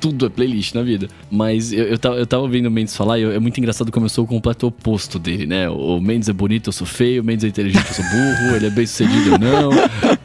tudo 0.00 0.26
é 0.26 0.28
playlist 0.28 0.74
na 0.74 0.82
vida. 0.82 1.08
Mas 1.28 1.72
eu, 1.72 1.84
eu, 1.84 1.98
tava, 1.98 2.16
eu 2.16 2.26
tava 2.26 2.44
ouvindo 2.44 2.66
o 2.66 2.70
Mendes 2.70 2.96
falar 2.96 3.18
e 3.18 3.22
eu, 3.22 3.32
é 3.32 3.38
muito 3.40 3.58
engraçado 3.58 3.90
como 3.90 4.06
eu 4.06 4.10
sou 4.10 4.24
o 4.24 4.28
completo 4.28 4.68
oposto 4.68 5.18
dele, 5.18 5.44
né? 5.44 5.68
O 5.68 6.00
Mendes 6.00 6.28
é 6.28 6.32
bonito, 6.32 6.68
eu 6.68 6.72
sou 6.72 6.86
feio, 6.86 7.20
o 7.22 7.24
Mendes 7.24 7.44
é 7.44 7.48
inteligente, 7.48 7.88
eu 7.88 7.94
sou 7.94 8.04
burro, 8.04 8.54
ele 8.54 8.66
é 8.66 8.70
bem 8.70 8.86
sucedido, 8.86 9.30
eu 9.30 9.38
não, 9.40 9.70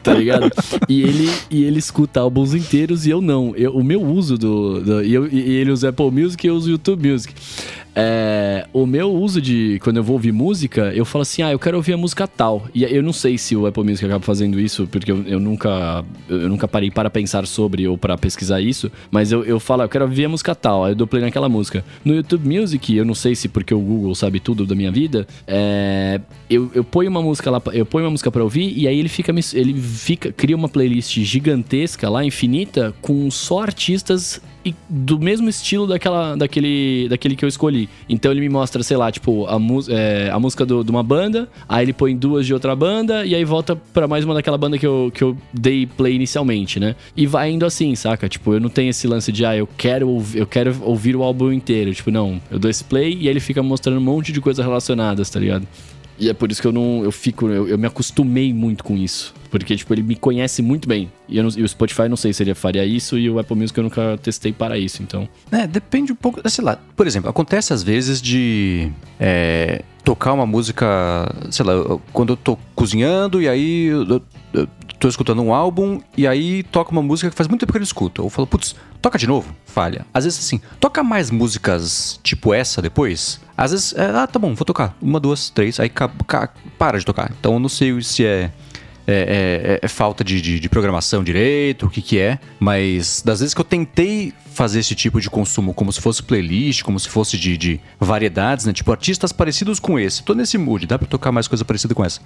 tá 0.00 0.14
ligado? 0.14 0.48
E 0.88 1.02
ele, 1.02 1.28
e 1.50 1.64
ele 1.64 1.80
escuta 1.80 2.20
álbuns 2.20 2.54
inteiros 2.54 3.04
e 3.04 3.10
eu 3.10 3.20
não. 3.20 3.52
Eu, 3.56 3.74
o 3.74 3.82
meu 3.82 4.00
uso 4.00 4.38
do. 4.38 4.80
do 4.80 5.02
e, 5.02 5.12
eu, 5.12 5.26
e 5.26 5.40
ele 5.56 5.72
usa 5.72 5.88
Apple 5.88 6.10
Music 6.12 6.46
e 6.46 6.48
eu 6.48 6.54
uso 6.54 6.70
YouTube 6.70 7.10
Music. 7.10 7.34
É, 7.94 8.66
o 8.72 8.86
meu 8.86 9.12
uso 9.12 9.40
de. 9.40 9.78
Quando 9.82 9.98
eu 9.98 10.02
vou 10.02 10.14
ouvir 10.14 10.32
música, 10.32 10.92
eu 10.94 11.04
falo 11.04 11.22
assim: 11.22 11.42
ah, 11.42 11.52
eu 11.52 11.58
quero 11.58 11.76
ouvir 11.76 11.92
a 11.92 11.96
música 11.96 12.26
tal. 12.26 12.66
E 12.74 12.82
eu 12.82 13.02
não 13.02 13.12
sei 13.12 13.38
se 13.38 13.54
o 13.54 13.66
Apple 13.66 13.84
Music 13.84 14.04
acaba 14.04 14.24
fazendo 14.24 14.58
isso, 14.58 14.86
porque 14.88 15.12
eu, 15.12 15.22
eu 15.24 15.38
nunca 15.38 16.04
eu 16.28 16.48
nunca 16.48 16.66
parei 16.66 16.90
para 16.90 17.08
pensar 17.08 17.46
sobre 17.46 17.86
ou 17.86 17.96
para 17.96 18.18
pesquisar 18.18 18.60
isso. 18.60 18.90
Mas 19.10 19.30
eu, 19.30 19.44
eu 19.44 19.60
falo, 19.60 19.82
ah, 19.82 19.84
eu 19.84 19.88
quero 19.88 20.04
ouvir 20.04 20.24
a 20.24 20.28
música 20.28 20.54
tal. 20.54 20.84
Aí 20.84 20.92
eu 20.92 20.96
dou 20.96 21.06
play 21.06 21.22
naquela 21.22 21.48
música. 21.48 21.84
No 22.04 22.14
YouTube 22.14 22.48
Music, 22.48 22.96
eu 22.96 23.04
não 23.04 23.14
sei 23.14 23.36
se 23.36 23.48
porque 23.48 23.72
o 23.72 23.80
Google 23.80 24.14
sabe 24.14 24.40
tudo 24.40 24.66
da 24.66 24.74
minha 24.74 24.90
vida, 24.90 25.26
é, 25.46 26.20
eu, 26.50 26.70
eu 26.74 26.82
ponho 26.82 27.10
uma 27.10 27.22
música 27.22 27.50
lá, 27.50 27.62
eu 27.72 27.86
ponho 27.86 28.04
uma 28.04 28.10
música 28.10 28.30
para 28.30 28.42
ouvir 28.42 28.76
e 28.76 28.88
aí 28.88 28.98
ele 28.98 29.08
fica, 29.08 29.32
ele 29.52 29.74
fica, 29.80 30.32
cria 30.32 30.56
uma 30.56 30.68
playlist 30.68 31.18
gigantesca 31.20 32.08
lá, 32.08 32.24
infinita, 32.24 32.94
com 33.00 33.30
só 33.30 33.62
artistas 33.62 34.40
e 34.64 34.74
do 34.88 35.18
mesmo 35.18 35.48
estilo 35.48 35.86
daquela, 35.86 36.36
daquele, 36.36 37.08
daquele 37.08 37.36
que 37.36 37.44
eu 37.44 37.48
escolhi. 37.48 37.88
Então 38.08 38.32
ele 38.32 38.40
me 38.40 38.48
mostra, 38.48 38.82
sei 38.82 38.96
lá, 38.96 39.10
tipo, 39.12 39.46
a, 39.46 39.58
é, 39.88 40.30
a 40.30 40.38
música 40.38 40.64
do, 40.64 40.82
de 40.82 40.90
uma 40.90 41.02
banda, 41.02 41.48
aí 41.68 41.84
ele 41.84 41.92
põe 41.92 42.16
duas 42.16 42.46
de 42.46 42.54
outra 42.54 42.74
banda, 42.74 43.24
e 43.24 43.34
aí 43.34 43.44
volta 43.44 43.76
para 43.76 44.08
mais 44.08 44.24
uma 44.24 44.34
daquela 44.34 44.56
banda 44.58 44.78
que 44.78 44.86
eu, 44.86 45.10
que 45.14 45.22
eu 45.22 45.36
dei 45.52 45.86
play 45.86 46.14
inicialmente, 46.14 46.80
né? 46.80 46.96
E 47.16 47.26
vai 47.26 47.50
indo 47.50 47.66
assim, 47.66 47.94
saca? 47.94 48.28
Tipo, 48.28 48.54
eu 48.54 48.60
não 48.60 48.68
tenho 48.68 48.90
esse 48.90 49.06
lance 49.06 49.30
de, 49.30 49.44
ah, 49.44 49.56
eu 49.56 49.68
quero, 49.76 50.22
eu 50.34 50.46
quero 50.46 50.74
ouvir 50.82 51.16
o 51.16 51.22
álbum 51.22 51.52
inteiro. 51.52 51.94
Tipo, 51.94 52.10
não, 52.10 52.40
eu 52.50 52.58
dou 52.58 52.70
esse 52.70 52.84
play 52.84 53.14
e 53.14 53.20
aí 53.20 53.28
ele 53.28 53.40
fica 53.40 53.62
mostrando 53.62 53.98
um 53.98 54.04
monte 54.04 54.32
de 54.32 54.40
coisas 54.40 54.64
relacionadas, 54.64 55.28
tá 55.30 55.38
ligado? 55.40 55.66
E 56.18 56.28
é 56.28 56.34
por 56.34 56.50
isso 56.50 56.60
que 56.60 56.66
eu 56.66 56.72
não. 56.72 57.02
Eu 57.02 57.12
fico. 57.12 57.48
Eu, 57.48 57.68
eu 57.68 57.78
me 57.78 57.86
acostumei 57.86 58.52
muito 58.52 58.84
com 58.84 58.96
isso. 58.96 59.34
Porque, 59.50 59.76
tipo, 59.76 59.94
ele 59.94 60.02
me 60.02 60.16
conhece 60.16 60.62
muito 60.62 60.88
bem. 60.88 61.10
E, 61.28 61.40
não, 61.40 61.48
e, 61.56 61.62
o 61.62 61.68
Spotify 61.68 62.08
não 62.08 62.16
sei 62.16 62.32
se 62.32 62.42
ele 62.42 62.54
faria 62.54 62.84
isso, 62.84 63.16
e 63.16 63.30
o 63.30 63.38
Apple 63.38 63.56
Music 63.56 63.78
eu 63.78 63.84
nunca 63.84 64.18
testei 64.20 64.52
para 64.52 64.76
isso, 64.76 65.02
então. 65.02 65.28
É, 65.50 65.66
depende 65.66 66.12
um 66.12 66.16
pouco. 66.16 66.40
Sei 66.48 66.64
lá, 66.64 66.76
por 66.96 67.06
exemplo, 67.06 67.30
acontece 67.30 67.72
às 67.72 67.82
vezes 67.82 68.20
de. 68.20 68.90
É, 69.18 69.82
tocar 70.04 70.32
uma 70.32 70.44
música, 70.44 71.32
sei 71.50 71.64
lá, 71.64 71.98
quando 72.12 72.34
eu 72.34 72.36
tô 72.36 72.58
cozinhando 72.74 73.40
e 73.40 73.48
aí 73.48 73.86
eu, 73.86 74.22
eu 74.52 74.68
tô 74.98 75.08
escutando 75.08 75.42
um 75.42 75.52
álbum 75.52 76.00
e 76.16 76.26
aí 76.26 76.62
toca 76.64 76.92
uma 76.92 77.02
música 77.02 77.30
que 77.30 77.36
faz 77.36 77.48
muito 77.48 77.60
tempo 77.60 77.72
que 77.72 77.78
eu 77.78 77.80
não 77.80 77.84
escuto. 77.84 78.22
Eu 78.22 78.30
falo, 78.30 78.46
putz, 78.46 78.76
toca 79.00 79.18
de 79.18 79.26
novo, 79.26 79.54
falha. 79.66 80.06
Às 80.12 80.24
vezes 80.24 80.38
assim, 80.38 80.60
toca 80.78 81.02
mais 81.02 81.30
músicas 81.30 82.20
tipo 82.22 82.52
essa 82.52 82.82
depois. 82.82 83.40
Às 83.56 83.70
vezes, 83.70 83.94
é, 83.94 84.06
ah, 84.06 84.26
tá 84.26 84.38
bom, 84.38 84.54
vou 84.54 84.64
tocar. 84.64 84.96
Uma, 85.00 85.20
duas, 85.20 85.50
três, 85.50 85.78
aí 85.78 85.90
para 86.78 86.98
de 86.98 87.04
tocar. 87.04 87.32
Então 87.38 87.54
eu 87.54 87.58
não 87.60 87.68
sei 87.68 88.00
se 88.02 88.24
é 88.24 88.50
é, 89.06 89.78
é, 89.80 89.84
é, 89.84 89.88
falta 89.88 90.24
de, 90.24 90.40
de, 90.40 90.58
de, 90.58 90.68
programação 90.68 91.22
direito, 91.22 91.86
o 91.86 91.90
que 91.90 92.00
que 92.00 92.18
é. 92.18 92.38
Mas 92.58 93.22
das 93.24 93.40
vezes 93.40 93.54
que 93.54 93.60
eu 93.60 93.64
tentei 93.64 94.32
fazer 94.52 94.80
esse 94.80 94.94
tipo 94.94 95.20
de 95.20 95.28
consumo 95.28 95.74
como 95.74 95.92
se 95.92 96.00
fosse 96.00 96.22
playlist, 96.22 96.82
como 96.82 96.98
se 96.98 97.08
fosse 97.08 97.36
de, 97.36 97.56
de 97.56 97.80
variedades, 98.00 98.64
né? 98.64 98.72
Tipo, 98.72 98.90
artistas 98.92 99.32
parecidos 99.32 99.78
com 99.78 99.98
esse. 99.98 100.22
Tô 100.22 100.34
nesse 100.34 100.56
mood, 100.56 100.86
dá 100.86 100.98
pra 100.98 101.06
tocar 101.06 101.32
mais 101.32 101.46
coisa 101.46 101.64
parecida 101.64 101.94
com 101.94 102.04
essa? 102.04 102.20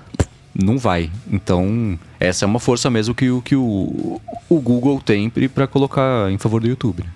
Não 0.54 0.78
vai. 0.78 1.10
Então, 1.30 1.98
essa 2.18 2.44
é 2.44 2.46
uma 2.46 2.60
força 2.60 2.88
mesmo 2.90 3.14
que, 3.14 3.26
que 3.42 3.56
o, 3.56 4.20
o 4.48 4.60
Google 4.60 5.00
tem 5.00 5.30
para 5.30 5.66
colocar 5.66 6.30
em 6.30 6.38
favor 6.38 6.60
do 6.60 6.68
YouTube. 6.68 7.02
Né? 7.02 7.10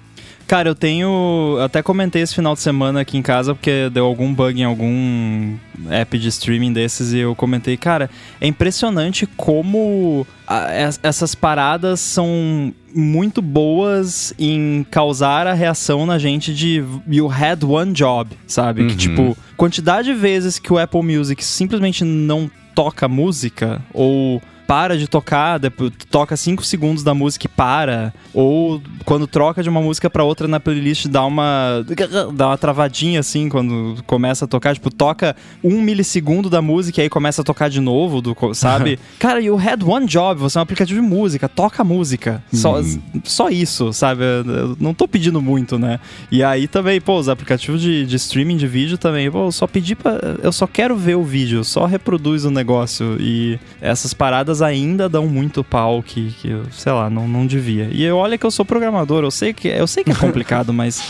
Cara, 0.52 0.68
eu 0.68 0.74
tenho. 0.74 1.54
Eu 1.56 1.62
até 1.62 1.82
comentei 1.82 2.20
esse 2.20 2.34
final 2.34 2.52
de 2.52 2.60
semana 2.60 3.00
aqui 3.00 3.16
em 3.16 3.22
casa, 3.22 3.54
porque 3.54 3.88
deu 3.88 4.04
algum 4.04 4.34
bug 4.34 4.60
em 4.60 4.64
algum 4.64 5.56
app 5.88 6.18
de 6.18 6.28
streaming 6.28 6.74
desses 6.74 7.14
e 7.14 7.20
eu 7.20 7.34
comentei, 7.34 7.74
cara, 7.78 8.10
é 8.38 8.46
impressionante 8.46 9.26
como 9.34 10.26
a, 10.46 10.70
essas 11.02 11.34
paradas 11.34 12.00
são 12.00 12.70
muito 12.94 13.40
boas 13.40 14.34
em 14.38 14.84
causar 14.90 15.46
a 15.46 15.54
reação 15.54 16.04
na 16.04 16.18
gente 16.18 16.52
de 16.52 16.84
you 17.08 17.32
had 17.32 17.64
one 17.64 17.94
job, 17.94 18.36
sabe? 18.46 18.82
Uhum. 18.82 18.88
Que 18.88 18.96
tipo, 18.96 19.38
quantidade 19.56 20.12
de 20.12 20.14
vezes 20.14 20.58
que 20.58 20.70
o 20.70 20.78
Apple 20.78 21.02
Music 21.02 21.42
simplesmente 21.42 22.04
não 22.04 22.50
toca 22.74 23.08
música 23.08 23.80
ou 23.90 24.42
para 24.72 24.96
de 24.96 25.06
tocar, 25.06 25.58
depois, 25.58 25.92
toca 26.10 26.34
5 26.34 26.64
segundos 26.64 27.04
da 27.04 27.12
música 27.12 27.44
e 27.44 27.48
para. 27.48 28.14
Ou 28.32 28.80
quando 29.04 29.26
troca 29.26 29.62
de 29.62 29.68
uma 29.68 29.82
música 29.82 30.08
para 30.08 30.24
outra 30.24 30.48
na 30.48 30.58
playlist 30.58 31.08
dá 31.08 31.26
uma. 31.26 31.84
dá 32.32 32.46
uma 32.48 32.56
travadinha 32.56 33.20
assim 33.20 33.50
quando 33.50 34.02
começa 34.06 34.46
a 34.46 34.48
tocar. 34.48 34.72
Tipo, 34.72 34.90
toca 34.90 35.36
um 35.62 35.82
milissegundo 35.82 36.48
da 36.48 36.62
música 36.62 37.00
e 37.00 37.02
aí 37.02 37.10
começa 37.10 37.42
a 37.42 37.44
tocar 37.44 37.68
de 37.68 37.80
novo, 37.80 38.22
do, 38.22 38.34
sabe? 38.54 38.98
Cara, 39.20 39.42
you 39.42 39.58
had 39.58 39.82
one 39.82 40.06
job, 40.06 40.40
você 40.40 40.56
é 40.56 40.60
um 40.60 40.62
aplicativo 40.62 41.02
de 41.02 41.06
música, 41.06 41.50
toca 41.50 41.84
música. 41.84 42.42
Só, 42.50 42.80
uhum. 42.80 43.02
só 43.24 43.50
isso, 43.50 43.92
sabe? 43.92 44.22
Eu 44.24 44.74
não 44.80 44.94
tô 44.94 45.06
pedindo 45.06 45.42
muito, 45.42 45.78
né? 45.78 46.00
E 46.30 46.42
aí 46.42 46.66
também, 46.66 46.98
pô, 46.98 47.18
os 47.18 47.28
aplicativos 47.28 47.78
de, 47.78 48.06
de 48.06 48.16
streaming 48.16 48.56
de 48.56 48.66
vídeo 48.66 48.96
também, 48.96 49.30
pô, 49.30 49.48
eu 49.48 49.52
só 49.52 49.66
pedi 49.66 49.94
pra. 49.94 50.18
Eu 50.42 50.50
só 50.50 50.66
quero 50.66 50.96
ver 50.96 51.16
o 51.16 51.22
vídeo, 51.22 51.62
só 51.62 51.84
reproduz 51.84 52.46
o 52.46 52.50
negócio. 52.50 53.18
E 53.20 53.58
essas 53.78 54.14
paradas 54.14 54.61
ainda 54.62 55.08
dão 55.08 55.26
muito 55.26 55.62
pau 55.62 56.02
que, 56.02 56.30
que 56.32 56.62
sei 56.70 56.92
lá, 56.92 57.10
não, 57.10 57.28
não 57.28 57.46
devia. 57.46 57.88
E 57.92 58.10
olha 58.10 58.38
que 58.38 58.46
eu 58.46 58.50
sou 58.50 58.64
programador, 58.64 59.24
eu 59.24 59.30
sei 59.30 59.52
que, 59.52 59.68
eu 59.68 59.86
sei 59.86 60.04
que 60.04 60.10
é 60.10 60.14
complicado, 60.14 60.72
mas 60.74 61.00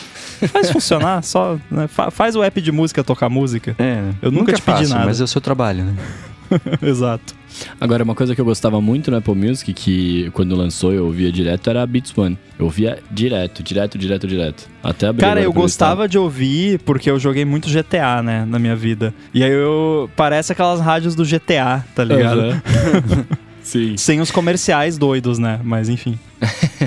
faz 0.48 0.70
funcionar, 0.70 1.22
só 1.22 1.58
né? 1.70 1.88
faz 1.88 2.34
o 2.34 2.42
app 2.42 2.60
de 2.60 2.72
música 2.72 3.04
tocar 3.04 3.28
música. 3.28 3.76
É, 3.78 4.00
eu 4.20 4.30
nunca, 4.30 4.52
nunca 4.52 4.54
te 4.54 4.62
pedi 4.62 4.88
nada. 4.88 5.06
Mas 5.06 5.20
é 5.20 5.24
o 5.24 5.28
seu 5.28 5.40
trabalho, 5.40 5.84
né? 5.84 5.94
Exato. 6.82 7.41
Agora, 7.80 8.04
uma 8.04 8.14
coisa 8.14 8.34
que 8.34 8.40
eu 8.40 8.44
gostava 8.44 8.80
muito 8.80 9.10
no 9.10 9.16
Apple 9.16 9.34
Music, 9.34 9.72
que 9.72 10.30
quando 10.30 10.54
lançou 10.54 10.92
eu 10.92 11.06
ouvia 11.06 11.30
direto, 11.30 11.68
era 11.68 11.82
a 11.82 11.86
Beats 11.86 12.16
One. 12.16 12.38
Eu 12.58 12.66
ouvia 12.66 12.98
direto, 13.10 13.62
direto, 13.62 13.98
direto, 13.98 14.26
direto. 14.26 14.68
Até 14.82 15.08
abrir 15.08 15.20
Cara, 15.20 15.40
eu 15.40 15.52
gostava 15.52 16.08
de 16.08 16.18
ouvir 16.18 16.78
porque 16.80 17.10
eu 17.10 17.18
joguei 17.18 17.44
muito 17.44 17.68
GTA, 17.68 18.22
né, 18.22 18.44
na 18.44 18.58
minha 18.58 18.76
vida. 18.76 19.12
E 19.32 19.42
aí 19.42 19.50
eu. 19.52 20.10
Parece 20.16 20.52
aquelas 20.52 20.80
rádios 20.80 21.14
do 21.14 21.24
GTA, 21.24 21.84
tá 21.94 22.04
ligado? 22.04 22.40
Uhum. 22.40 23.24
Sim. 23.62 23.96
Sem 23.96 24.20
os 24.20 24.30
comerciais 24.30 24.98
doidos, 24.98 25.38
né? 25.38 25.60
Mas 25.62 25.88
enfim. 25.88 26.18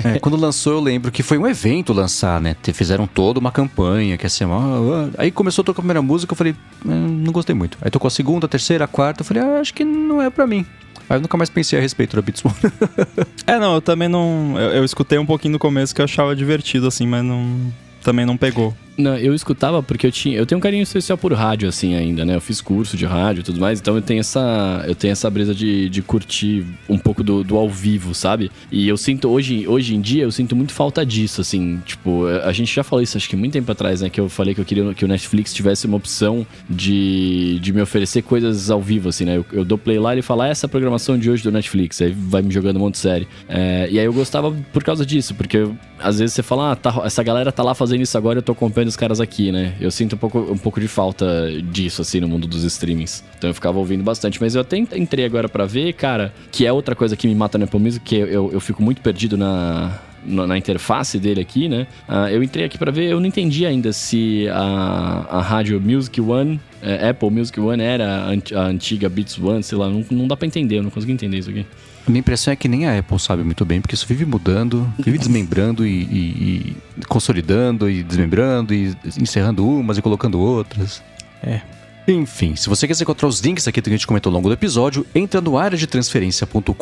é, 0.04 0.18
quando 0.18 0.36
lançou, 0.36 0.74
eu 0.74 0.80
lembro 0.80 1.10
que 1.10 1.22
foi 1.22 1.38
um 1.38 1.46
evento 1.46 1.92
lançar, 1.92 2.40
né? 2.40 2.54
Fizeram 2.72 3.06
toda 3.06 3.40
uma 3.40 3.50
campanha 3.50 4.16
que 4.16 4.26
assim, 4.26 4.44
ah, 4.44 5.10
aí 5.18 5.30
começou 5.30 5.62
a 5.62 5.64
tocar 5.64 5.80
a 5.80 5.82
primeira 5.82 6.02
música, 6.02 6.32
eu 6.32 6.36
falei, 6.36 6.54
hum, 6.84 7.22
não 7.24 7.32
gostei 7.32 7.54
muito. 7.54 7.78
Aí 7.80 7.90
tocou 7.90 8.08
a 8.08 8.10
segunda, 8.10 8.46
a 8.46 8.48
terceira, 8.48 8.84
a 8.84 8.88
quarta, 8.88 9.22
eu 9.22 9.24
falei, 9.24 9.42
ah, 9.42 9.60
acho 9.60 9.72
que 9.72 9.84
não 9.84 10.20
é 10.20 10.28
para 10.28 10.46
mim. 10.46 10.66
Aí 11.08 11.16
eu 11.16 11.20
nunca 11.20 11.36
mais 11.36 11.48
pensei 11.48 11.78
a 11.78 11.82
respeito 11.82 12.16
da 12.16 12.22
Beats 12.22 12.44
One. 12.44 12.54
é, 13.46 13.58
não, 13.58 13.74
eu 13.74 13.80
também 13.80 14.08
não. 14.08 14.54
Eu, 14.58 14.70
eu 14.70 14.84
escutei 14.84 15.18
um 15.18 15.26
pouquinho 15.26 15.52
no 15.52 15.58
começo 15.58 15.94
que 15.94 16.00
eu 16.00 16.04
achava 16.04 16.34
divertido, 16.34 16.86
assim, 16.86 17.06
mas 17.06 17.24
não. 17.24 17.72
Também 18.02 18.26
não 18.26 18.36
pegou. 18.36 18.74
Não, 18.96 19.16
eu 19.16 19.34
escutava 19.34 19.82
porque 19.82 20.06
eu 20.06 20.12
tinha. 20.12 20.38
Eu 20.38 20.46
tenho 20.46 20.58
um 20.58 20.62
carinho 20.62 20.82
especial 20.82 21.18
por 21.18 21.32
rádio, 21.32 21.68
assim, 21.68 21.94
ainda, 21.94 22.24
né? 22.24 22.34
Eu 22.34 22.40
fiz 22.40 22.60
curso 22.60 22.96
de 22.96 23.04
rádio 23.04 23.40
e 23.40 23.44
tudo 23.44 23.60
mais, 23.60 23.78
então 23.78 23.94
eu 23.94 24.02
tenho 24.02 24.20
essa. 24.20 24.84
Eu 24.86 24.94
tenho 24.94 25.12
essa 25.12 25.28
brisa 25.28 25.54
de, 25.54 25.88
de 25.90 26.02
curtir 26.02 26.64
um 26.88 26.98
pouco 26.98 27.22
do, 27.22 27.44
do 27.44 27.56
ao 27.56 27.68
vivo, 27.68 28.14
sabe? 28.14 28.50
E 28.70 28.88
eu 28.88 28.96
sinto, 28.96 29.28
hoje, 29.28 29.68
hoje 29.68 29.94
em 29.94 30.00
dia, 30.00 30.22
eu 30.22 30.32
sinto 30.32 30.56
muito 30.56 30.72
falta 30.72 31.04
disso, 31.04 31.40
assim. 31.40 31.80
Tipo, 31.84 32.26
a 32.26 32.52
gente 32.52 32.74
já 32.74 32.82
falou 32.82 33.02
isso 33.02 33.16
acho 33.16 33.28
que 33.28 33.36
muito 33.36 33.52
tempo 33.52 33.70
atrás, 33.70 34.00
né? 34.00 34.08
Que 34.08 34.20
eu 34.20 34.28
falei 34.28 34.54
que 34.54 34.60
eu 34.60 34.64
queria 34.64 34.94
que 34.94 35.04
o 35.04 35.08
Netflix 35.08 35.52
tivesse 35.52 35.86
uma 35.86 35.96
opção 35.96 36.46
de, 36.68 37.58
de 37.60 37.72
me 37.72 37.82
oferecer 37.82 38.22
coisas 38.22 38.70
ao 38.70 38.80
vivo, 38.80 39.10
assim, 39.10 39.24
né? 39.24 39.36
Eu, 39.36 39.46
eu 39.52 39.64
dou 39.64 39.76
play 39.76 39.98
lá 39.98 40.16
e 40.16 40.22
falo, 40.22 40.42
ah, 40.42 40.48
essa 40.48 40.66
é 40.66 40.68
programação 40.68 41.18
de 41.18 41.30
hoje 41.30 41.42
do 41.42 41.52
Netflix. 41.52 42.00
Aí 42.00 42.14
vai 42.16 42.40
me 42.40 42.52
jogando 42.52 42.76
um 42.76 42.80
monte 42.80 42.94
de 42.94 43.00
série. 43.00 43.28
É, 43.48 43.88
e 43.90 43.98
aí 43.98 44.06
eu 44.06 44.12
gostava 44.12 44.54
por 44.72 44.82
causa 44.82 45.04
disso, 45.04 45.34
porque 45.34 45.66
às 45.98 46.18
vezes 46.18 46.34
você 46.34 46.42
fala, 46.42 46.72
ah, 46.72 46.76
tá, 46.76 47.02
essa 47.04 47.22
galera 47.22 47.50
tá 47.50 47.62
lá 47.62 47.74
fazendo 47.74 48.02
isso 48.02 48.16
agora, 48.16 48.38
eu 48.38 48.42
tô 48.42 48.52
acompanhando 48.52 48.88
os 48.88 48.96
caras 48.96 49.20
aqui, 49.20 49.50
né? 49.50 49.74
Eu 49.80 49.90
sinto 49.90 50.14
um 50.14 50.18
pouco, 50.18 50.38
um 50.38 50.58
pouco 50.58 50.80
de 50.80 50.88
falta 50.88 51.50
disso, 51.62 52.02
assim, 52.02 52.20
no 52.20 52.28
mundo 52.28 52.46
dos 52.46 52.64
streamings. 52.64 53.24
Então 53.38 53.50
eu 53.50 53.54
ficava 53.54 53.78
ouvindo 53.78 54.04
bastante. 54.04 54.40
Mas 54.40 54.54
eu 54.54 54.60
até 54.60 54.76
entrei 54.76 55.24
agora 55.24 55.48
para 55.48 55.64
ver, 55.64 55.92
cara, 55.94 56.32
que 56.50 56.66
é 56.66 56.72
outra 56.72 56.94
coisa 56.94 57.16
que 57.16 57.26
me 57.26 57.34
mata 57.34 57.56
no 57.58 57.64
Apple 57.64 57.80
Music, 57.80 58.04
que 58.04 58.16
eu, 58.16 58.52
eu 58.52 58.60
fico 58.60 58.82
muito 58.82 59.00
perdido 59.00 59.36
na, 59.36 59.98
na 60.26 60.58
interface 60.58 61.18
dele 61.18 61.40
aqui, 61.40 61.68
né? 61.68 61.86
Uh, 62.08 62.28
eu 62.30 62.42
entrei 62.42 62.64
aqui 62.64 62.76
para 62.76 62.90
ver, 62.90 63.10
eu 63.10 63.20
não 63.20 63.26
entendi 63.26 63.64
ainda 63.64 63.92
se 63.92 64.48
a, 64.48 65.26
a 65.30 65.40
rádio 65.40 65.80
Music 65.80 66.20
One, 66.20 66.60
é, 66.82 67.10
Apple 67.10 67.30
Music 67.30 67.58
One 67.58 67.82
era 67.82 68.26
a, 68.54 68.60
antiga 68.62 69.08
Beats 69.08 69.38
One, 69.38 69.62
sei 69.62 69.78
lá, 69.78 69.88
não, 69.88 70.04
não 70.10 70.28
dá 70.28 70.36
para 70.36 70.46
entender, 70.46 70.78
eu 70.78 70.82
não 70.82 70.90
consegui 70.90 71.12
entender 71.12 71.38
isso 71.38 71.50
aqui. 71.50 71.64
A 72.06 72.10
minha 72.10 72.20
impressão 72.20 72.52
é 72.52 72.56
que 72.56 72.68
nem 72.68 72.86
a 72.86 72.98
Apple 72.98 73.18
sabe 73.18 73.42
muito 73.42 73.64
bem, 73.64 73.80
porque 73.80 73.94
isso 73.94 74.06
vive 74.06 74.24
mudando, 74.24 74.88
vive 74.96 75.18
desmembrando 75.18 75.84
e, 75.84 76.02
e, 76.02 76.76
e 76.98 77.04
consolidando 77.06 77.90
e 77.90 78.02
desmembrando 78.02 78.72
e 78.72 78.96
encerrando 79.20 79.68
umas 79.68 79.98
e 79.98 80.02
colocando 80.02 80.38
outras. 80.38 81.02
É, 81.42 81.60
enfim, 82.08 82.54
se 82.54 82.68
você 82.68 82.86
quiser 82.86 83.02
encontrar 83.02 83.28
os 83.28 83.40
links 83.40 83.66
aqui 83.66 83.82
que 83.82 83.88
a 83.88 83.92
gente 83.92 84.06
comentou 84.06 84.30
ao 84.30 84.34
longo 84.34 84.48
do 84.48 84.54
episódio, 84.54 85.04
entra 85.14 85.40
no 85.40 85.58
área 85.58 85.76
de 85.76 85.86
transferência.com.br 85.86 86.72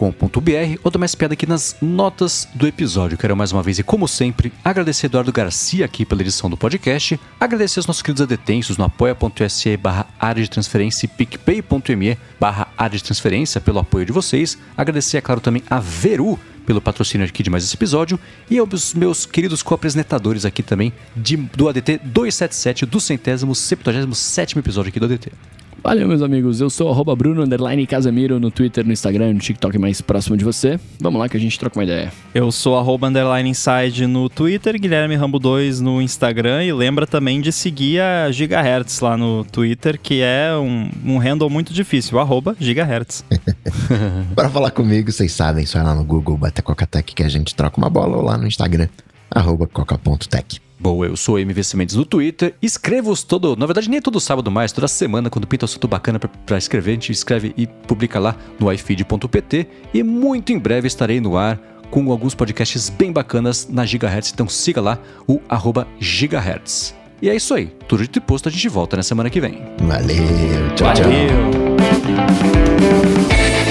ou 0.83 0.91
dá 0.91 0.99
mais 0.99 1.15
piada 1.15 1.35
aqui 1.35 1.47
nas 1.47 1.77
notas 1.81 2.47
do 2.55 2.67
episódio. 2.67 3.17
Quero 3.17 3.37
mais 3.37 3.51
uma 3.51 3.63
vez 3.63 3.79
e 3.79 3.83
como 3.83 4.07
sempre 4.07 4.53
agradecer 4.63 5.07
Eduardo 5.07 5.33
Garcia 5.33 5.85
aqui 5.85 6.05
pela 6.05 6.21
edição 6.21 6.51
do 6.51 6.57
podcast, 6.57 7.19
agradecer 7.41 7.81
os 7.81 7.87
nossos 7.87 8.03
queridos 8.03 8.23
adetensos 8.23 8.77
no 8.77 8.85
apoia.se 8.85 9.77
barra 9.77 10.07
área 10.21 10.43
de 10.43 10.51
transferência 10.51 11.07
e 11.07 11.09
picpay.me 11.09 12.19
barra 12.39 12.69
área 12.77 12.99
de 12.99 13.05
transferência 13.05 13.61
pelo 13.61 13.79
apoio 13.79 14.05
de 14.05 14.13
vocês, 14.13 14.59
agradecer, 14.77 15.17
é 15.17 15.21
claro, 15.21 15.41
também 15.41 15.63
a 15.71 15.81
Veru 15.81 16.39
pelo 16.65 16.81
patrocínio 16.81 17.27
aqui 17.27 17.43
de 17.43 17.51
mais 17.51 17.65
esse 17.65 17.75
episódio 17.75 18.19
e 18.51 18.59
aos 18.59 18.95
meus 18.95 19.27
queridos 19.27 19.63
co-apresentadores 19.63 20.45
aqui 20.45 20.63
também 20.63 20.93
de, 21.17 21.37
do 21.37 21.69
ADT 21.69 21.99
277 22.05 22.87
do 22.87 23.01
centésimo, 23.01 23.55
septuagésimo 23.55 24.15
sétimo 24.15 24.61
episódio 24.61 24.89
aqui 24.89 24.99
do 24.99 25.07
ADT. 25.07 25.33
Valeu, 25.85 26.09
meus 26.09 26.23
amigos. 26.23 26.63
Eu 26.63 26.71
sou 26.71 26.91
arroba 26.91 27.15
Bruno 27.15 27.43
Underline 27.43 27.87
Casemiro 27.87 28.41
no 28.41 28.51
Twitter, 28.51 28.87
no 28.87 28.91
Instagram, 28.91 29.35
no 29.35 29.39
TikTok 29.39 29.79
mais 29.79 30.01
próximo 30.01 30.35
de 30.35 30.43
você. 30.43 30.81
Vamos 30.99 31.21
lá 31.21 31.29
que 31.29 31.37
a 31.37 31.41
gente 31.41 31.59
troca 31.59 31.79
uma 31.79 31.85
ideia. 31.85 32.11
Eu 32.35 32.51
sou 32.51 32.79
arroba 32.79 33.09
Underline 33.09 33.51
Inside 33.51 34.07
no 34.07 34.31
Twitter, 34.31 34.81
Guilherme 34.81 35.15
Rambo 35.15 35.39
2 35.39 35.83
no 35.83 36.01
Instagram. 36.01 36.65
E 36.65 36.73
lembra 36.73 37.07
também 37.07 37.39
de 37.39 37.53
seguir 37.53 38.01
a 38.01 38.33
Gigahertz 38.33 39.01
lá 39.01 39.15
no 39.15 39.45
Twitter, 39.45 40.01
que 40.03 40.23
é 40.23 40.57
um, 40.57 40.89
um 41.05 41.19
handle 41.19 41.51
muito 41.51 41.75
difícil, 41.75 42.19
arroba 42.19 42.57
Gigahertz. 42.59 43.23
Para 44.35 44.49
falar 44.49 44.71
comigo, 44.71 45.13
vocês 45.13 45.33
sabem, 45.33 45.67
só 45.67 45.81
ir 45.81 45.83
lá 45.83 45.95
no 45.95 46.03
Google, 46.03 46.39
bate 46.39 46.63
Coca-Tech 46.63 47.15
que 47.15 47.23
a 47.23 47.29
gente 47.29 47.55
troca 47.55 47.77
uma 47.77 47.91
bola 47.91 48.17
ou 48.17 48.23
lá 48.23 48.39
no 48.39 48.47
Instagram, 48.47 48.89
arroba 49.31 49.67
coca.tech. 49.67 50.63
Boa, 50.85 51.07
eu 51.07 51.17
sou 51.17 51.37
o 51.37 51.39
MV 51.39 51.65
Sementes 51.65 51.97
no 51.97 52.05
Twitter. 52.05 52.55
Escrevo-os 52.61 53.23
todo, 53.23 53.57
na 53.57 53.65
verdade 53.65 53.89
nem 53.89 54.03
todo 54.03 54.21
sábado 54.21 54.51
mais, 54.51 54.71
toda 54.71 54.87
semana, 54.87 55.31
quando 55.31 55.47
pinta 55.47 55.65
assunto 55.65 55.89
bacana 55.89 56.19
para 56.19 56.59
escrever, 56.59 56.91
a 56.91 56.95
gente 56.95 57.11
escreve 57.11 57.55
e 57.57 57.67
publica 57.67 58.19
lá 58.19 58.37
no 58.61 58.71
ifeed.pt. 58.71 59.67
E 59.95 60.03
muito 60.03 60.53
em 60.53 60.59
breve 60.59 60.87
estarei 60.87 61.23
no 61.23 61.39
ar 61.39 61.59
com 61.91 62.13
alguns 62.13 62.35
podcasts 62.35 62.91
bem 62.91 63.11
bacanas 63.11 63.67
na 63.67 63.87
Gigahertz, 63.87 64.31
então 64.35 64.47
siga 64.47 64.83
lá 64.83 64.99
o 65.27 65.41
arroba 65.49 65.89
Gigahertz. 65.99 66.95
E 67.23 67.31
é 67.31 67.35
isso 67.35 67.55
aí, 67.55 67.73
tudo 67.89 68.07
de 68.07 68.21
posto, 68.21 68.51
a 68.51 68.53
gente 68.53 68.69
volta 68.69 68.95
na 68.95 69.03
semana 69.03 69.31
que 69.31 69.41
vem. 69.41 69.63
Valeu, 69.79 70.75
tchau, 70.77 70.87
Valeu. 70.87 71.29
tchau. 73.39 73.64